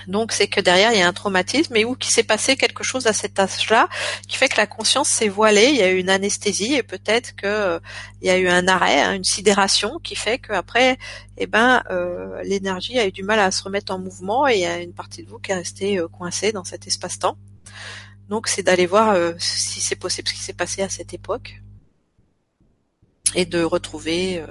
Donc 0.07 0.31
c'est 0.31 0.47
que 0.47 0.59
derrière 0.59 0.91
il 0.93 0.99
y 0.99 1.01
a 1.01 1.07
un 1.07 1.13
traumatisme 1.13 1.75
et 1.75 1.85
où 1.85 1.95
qui 1.95 2.11
s'est 2.11 2.23
passé 2.23 2.55
quelque 2.55 2.83
chose 2.83 3.07
à 3.07 3.13
cet 3.13 3.39
âge-là 3.39 3.87
qui 4.27 4.37
fait 4.37 4.47
que 4.47 4.57
la 4.57 4.67
conscience 4.67 5.09
s'est 5.09 5.27
voilée, 5.27 5.69
il 5.69 5.77
y 5.77 5.83
a 5.83 5.91
eu 5.91 5.99
une 5.99 6.09
anesthésie 6.09 6.73
et 6.73 6.83
peut-être 6.83 7.35
que 7.35 7.45
euh, 7.45 7.79
il 8.21 8.27
y 8.27 8.29
a 8.31 8.37
eu 8.37 8.47
un 8.47 8.67
arrêt, 8.67 8.99
hein, 9.01 9.13
une 9.13 9.23
sidération 9.23 9.99
qui 9.99 10.15
fait 10.15 10.39
qu'après 10.39 10.97
eh 11.37 11.47
ben 11.47 11.83
euh, 11.91 12.41
l'énergie 12.43 12.99
a 12.99 13.07
eu 13.07 13.11
du 13.11 13.23
mal 13.23 13.39
à 13.39 13.51
se 13.51 13.63
remettre 13.63 13.93
en 13.93 13.99
mouvement 13.99 14.47
et 14.47 14.55
il 14.55 14.61
y 14.61 14.65
a 14.65 14.79
une 14.79 14.93
partie 14.93 15.23
de 15.23 15.29
vous 15.29 15.39
qui 15.39 15.51
est 15.51 15.55
restée 15.55 15.99
euh, 15.99 16.07
coincée 16.07 16.51
dans 16.51 16.63
cet 16.63 16.87
espace-temps. 16.87 17.37
Donc 18.29 18.47
c'est 18.47 18.63
d'aller 18.63 18.85
voir 18.85 19.17
si 19.39 19.81
c'est 19.81 19.97
possible 19.97 20.29
ce 20.29 20.33
qui 20.33 20.39
s'est 20.39 20.53
passé 20.53 20.81
à 20.81 20.89
cette 20.89 21.13
époque 21.13 21.61
et 23.35 23.45
de 23.45 23.63
retrouver 23.63 24.43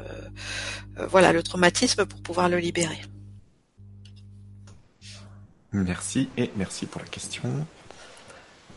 voilà 1.09 1.33
le 1.33 1.43
traumatisme 1.43 2.05
pour 2.07 2.21
pouvoir 2.21 2.49
le 2.49 2.59
libérer. 2.59 3.01
Merci 5.73 6.29
et 6.37 6.51
merci 6.57 6.87
pour 6.87 7.01
la 7.01 7.07
question. 7.07 7.49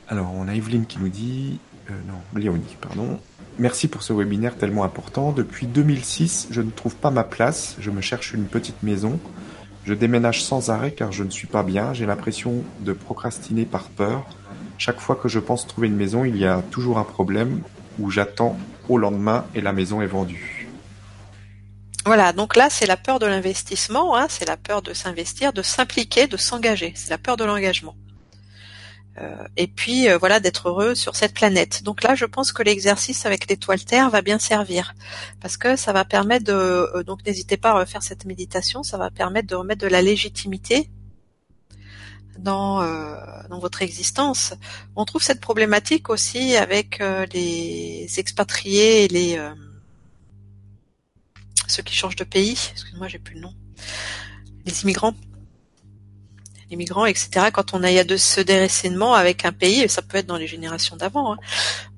Alors, 0.08 0.32
on 0.36 0.48
a 0.48 0.54
Evelyne 0.54 0.86
qui 0.86 1.00
nous 1.00 1.10
dit, 1.10 1.60
euh, 1.90 1.94
non, 2.08 2.40
Léonie, 2.40 2.78
pardon. 2.80 3.20
Merci 3.58 3.88
pour 3.88 4.04
ce 4.04 4.14
webinaire 4.14 4.58
tellement 4.58 4.84
important. 4.84 5.32
Depuis 5.32 5.66
2006, 5.66 6.50
je 6.52 6.62
ne 6.62 6.70
trouve 6.70 6.96
pas 6.96 7.10
ma 7.10 7.24
place. 7.24 7.76
Je 7.80 7.90
me 7.90 8.02
cherche 8.02 8.34
une 8.34 8.46
petite 8.46 8.84
maison. 8.84 9.20
Je 9.86 9.94
déménage 9.94 10.44
sans 10.44 10.70
arrêt 10.70 10.92
car 10.92 11.12
je 11.12 11.24
ne 11.24 11.30
suis 11.30 11.48
pas 11.48 11.64
bien. 11.64 11.94
J'ai 11.94 12.06
l'impression 12.06 12.64
de 12.82 12.94
procrastiner 12.94 13.66
par 13.66 13.90
peur. 13.90 14.26
Chaque 14.78 15.00
fois 15.00 15.16
que 15.16 15.28
je 15.28 15.40
pense 15.40 15.66
trouver 15.66 15.88
une 15.88 15.96
maison, 15.96 16.26
il 16.26 16.38
y 16.38 16.46
a 16.46 16.62
toujours 16.72 17.00
un 17.00 17.04
problème 17.04 17.62
où 18.00 18.10
j'attends 18.10 18.58
au 18.90 18.98
lendemain 18.98 19.46
et 19.56 19.62
la 19.62 19.74
maison 19.74 20.02
est 20.02 20.08
vendue. 20.08 20.68
Voilà, 22.06 22.34
donc 22.34 22.58
là 22.58 22.70
c'est 22.70 22.86
la 22.86 22.98
peur 22.98 23.20
de 23.20 23.26
l'investissement, 23.26 24.18
hein, 24.18 24.28
c'est 24.30 24.46
la 24.48 24.58
peur 24.58 24.82
de 24.82 24.94
s'investir, 24.94 25.54
de 25.54 25.62
s'impliquer, 25.62 26.28
de 26.28 26.36
s'engager, 26.36 26.92
c'est 26.96 27.10
la 27.10 27.18
peur 27.18 27.38
de 27.38 27.46
l'engagement. 27.46 27.96
Euh, 29.20 29.48
et 29.58 29.68
puis 29.68 30.10
euh, 30.10 30.18
voilà 30.18 30.40
d'être 30.40 30.70
heureux 30.70 30.96
sur 30.96 31.16
cette 31.16 31.34
planète. 31.36 31.84
Donc 31.84 32.02
là, 32.02 32.16
je 32.16 32.26
pense 32.26 32.52
que 32.52 32.64
l'exercice 32.64 33.28
avec 33.28 33.48
l'étoile 33.48 33.84
Terre 33.86 34.10
va 34.10 34.22
bien 34.22 34.40
servir 34.40 34.96
parce 35.40 35.56
que 35.56 35.76
ça 35.76 35.94
va 35.94 36.04
permettre 36.04 36.46
de 36.46 36.54
euh, 36.54 37.04
donc 37.04 37.26
n'hésitez 37.26 37.56
pas 37.58 37.72
à 37.72 37.80
refaire 37.80 38.02
cette 38.02 38.26
méditation, 38.26 38.84
ça 38.84 38.98
va 38.98 39.12
permettre 39.12 39.48
de 39.48 39.56
remettre 39.56 39.82
de 39.82 39.88
la 39.88 40.02
légitimité 40.02 40.90
dans 42.40 42.82
dans 43.50 43.60
votre 43.60 43.82
existence. 43.82 44.54
On 44.96 45.06
trouve 45.06 45.24
cette 45.24 45.42
problématique 45.42 46.10
aussi 46.10 46.56
avec 46.56 47.02
les 47.34 48.08
expatriés 48.18 49.06
et 49.06 49.08
les 49.08 49.40
ceux 51.68 51.84
qui 51.84 51.96
changent 51.96 52.16
de 52.16 52.24
pays, 52.24 52.58
excuse-moi, 52.72 53.08
j'ai 53.08 53.20
plus 53.20 53.36
le 53.36 53.42
nom, 53.42 53.54
les 54.66 54.84
immigrants, 54.84 55.16
les 56.70 56.76
migrants, 56.76 57.06
etc. 57.06 57.48
Quand 57.52 57.74
on 57.74 57.84
a, 57.84 57.90
il 57.90 57.96
y 57.96 58.00
a 58.00 58.04
de 58.04 58.18
ce 58.18 58.42
déracinement 58.42 59.14
avec 59.14 59.46
un 59.46 59.52
pays, 59.52 59.82
et 59.82 59.88
ça 59.88 60.02
peut 60.02 60.18
être 60.18 60.28
dans 60.28 60.38
les 60.38 60.48
générations 60.48 60.96
d'avant, 60.96 61.34
hein, 61.34 61.38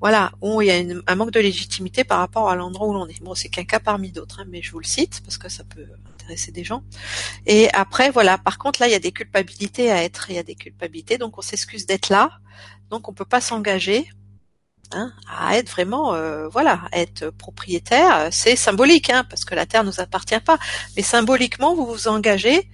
voilà, 0.00 0.32
où 0.40 0.62
il 0.62 0.68
y 0.68 0.70
a 0.70 0.82
un 1.06 1.14
manque 1.14 1.32
de 1.32 1.40
légitimité 1.40 2.04
par 2.04 2.18
rapport 2.18 2.48
à 2.48 2.56
l'endroit 2.56 2.86
où 2.88 2.92
l'on 2.94 3.06
est. 3.06 3.22
Bon, 3.22 3.34
c'est 3.34 3.48
qu'un 3.48 3.64
cas 3.64 3.80
parmi 3.80 4.12
d'autres, 4.12 4.40
hein, 4.40 4.46
mais 4.48 4.62
je 4.62 4.72
vous 4.72 4.80
le 4.80 4.86
cite 4.86 5.20
parce 5.24 5.38
que 5.38 5.48
ça 5.48 5.64
peut 5.64 5.86
des 6.26 6.64
gens. 6.64 6.82
Et 7.46 7.70
après, 7.72 8.10
voilà, 8.10 8.38
par 8.38 8.58
contre, 8.58 8.80
là, 8.80 8.88
il 8.88 8.92
y 8.92 8.94
a 8.94 9.00
des 9.00 9.12
culpabilités 9.12 9.90
à 9.90 10.02
être, 10.02 10.30
il 10.30 10.36
y 10.36 10.38
a 10.38 10.42
des 10.42 10.54
culpabilités, 10.54 11.18
donc 11.18 11.38
on 11.38 11.42
s'excuse 11.42 11.86
d'être 11.86 12.08
là, 12.08 12.30
donc 12.90 13.08
on 13.08 13.12
peut 13.12 13.24
pas 13.24 13.40
s'engager 13.40 14.08
Hein, 14.92 15.12
à 15.28 15.56
être 15.58 15.68
vraiment, 15.70 16.14
euh, 16.14 16.46
voilà, 16.48 16.82
être 16.92 17.30
propriétaire, 17.30 18.28
c'est 18.30 18.54
symbolique, 18.54 19.10
hein, 19.10 19.24
parce 19.28 19.44
que 19.44 19.54
la 19.54 19.66
terre 19.66 19.82
nous 19.82 20.00
appartient 20.00 20.38
pas. 20.40 20.58
Mais 20.96 21.02
symboliquement, 21.02 21.74
vous 21.74 21.86
vous 21.86 22.08
engagez 22.08 22.70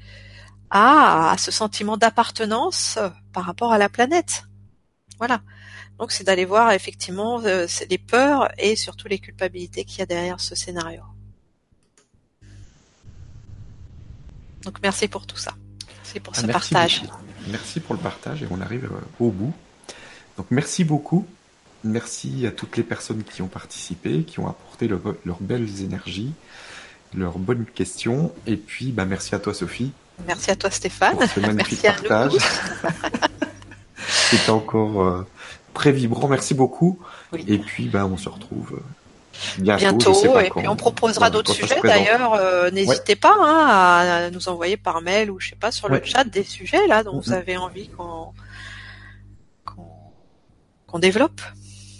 à, 0.70 1.36
ce 1.38 1.50
sentiment 1.50 1.96
d'appartenance 1.96 2.98
par 3.32 3.44
rapport 3.44 3.72
à 3.72 3.78
la 3.78 3.88
planète. 3.88 4.44
Voilà. 5.18 5.42
Donc 5.98 6.12
c'est 6.12 6.24
d'aller 6.24 6.44
voir 6.44 6.72
effectivement 6.72 7.40
euh, 7.44 7.66
les 7.88 7.98
peurs 7.98 8.48
et 8.58 8.76
surtout 8.76 9.08
les 9.08 9.18
culpabilités 9.18 9.84
qu'il 9.84 10.00
y 10.00 10.02
a 10.02 10.06
derrière 10.06 10.40
ce 10.40 10.54
scénario. 10.54 11.02
Donc 14.64 14.78
merci 14.82 15.08
pour 15.08 15.26
tout 15.26 15.36
ça. 15.36 15.52
C'est 16.02 16.20
pour 16.20 16.34
ah, 16.36 16.40
ce 16.40 16.46
partage. 16.46 17.02
Merci 17.48 17.80
pour 17.80 17.94
le 17.94 18.00
partage 18.00 18.42
et 18.42 18.46
on 18.50 18.60
arrive 18.60 18.84
euh, 18.84 19.24
au 19.24 19.30
bout. 19.30 19.54
Donc 20.36 20.46
merci 20.50 20.84
beaucoup 20.84 21.26
Merci 21.84 22.46
à 22.46 22.52
toutes 22.52 22.76
les 22.76 22.84
personnes 22.84 23.24
qui 23.24 23.42
ont 23.42 23.48
participé, 23.48 24.22
qui 24.22 24.38
ont 24.38 24.48
apporté 24.48 24.86
leurs 24.86 25.40
belles 25.40 25.82
énergies, 25.82 26.32
leurs 27.12 27.38
bonnes 27.38 27.64
questions. 27.64 28.32
Et 28.46 28.56
puis, 28.56 28.92
bah, 28.92 29.04
merci 29.04 29.34
à 29.34 29.40
toi, 29.40 29.52
Sophie. 29.52 29.90
Merci 30.26 30.52
à 30.52 30.56
toi, 30.56 30.70
Stéphane. 30.70 31.16
Pour 31.16 31.24
ce 31.24 31.40
magnifique 31.40 31.80
merci 31.82 32.04
partage. 32.04 32.32
C'était 34.08 34.50
encore 34.50 35.02
euh, 35.02 35.26
très 35.74 35.90
vibrant. 35.90 36.28
Merci 36.28 36.54
beaucoup. 36.54 37.00
Et 37.48 37.58
puis, 37.58 37.88
bah, 37.88 38.06
on 38.06 38.16
se 38.16 38.28
retrouve 38.28 38.74
euh, 38.74 38.82
bientôt. 39.58 40.38
et 40.40 40.50
puis 40.50 40.68
on 40.68 40.76
proposera 40.76 41.30
d'autres 41.30 41.52
sujets. 41.54 41.80
D'ailleurs, 41.82 42.34
euh, 42.34 42.70
n'hésitez 42.70 43.16
pas 43.16 43.34
hein, 43.38 44.26
à 44.26 44.30
nous 44.30 44.48
envoyer 44.48 44.76
par 44.76 45.02
mail 45.02 45.30
ou 45.30 45.40
je 45.40 45.50
sais 45.50 45.56
pas 45.56 45.70
sur 45.70 45.88
le 45.88 46.00
chat 46.04 46.24
des 46.24 46.44
sujets 46.44 46.86
là 46.86 47.02
dont 47.02 47.20
vous 47.20 47.32
avez 47.32 47.56
envie 47.56 47.88
qu'on 47.88 48.32
qu'on 50.86 50.98
développe. 50.98 51.40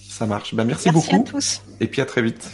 Ça 0.09 0.27
marche. 0.27 0.55
Ben, 0.55 0.65
merci, 0.65 0.91
merci 0.91 1.11
beaucoup. 1.11 1.23
À 1.23 1.31
tous. 1.31 1.63
Et 1.81 1.87
puis 1.87 2.03
à 2.03 2.07
très 2.07 2.23
vite. 2.23 2.51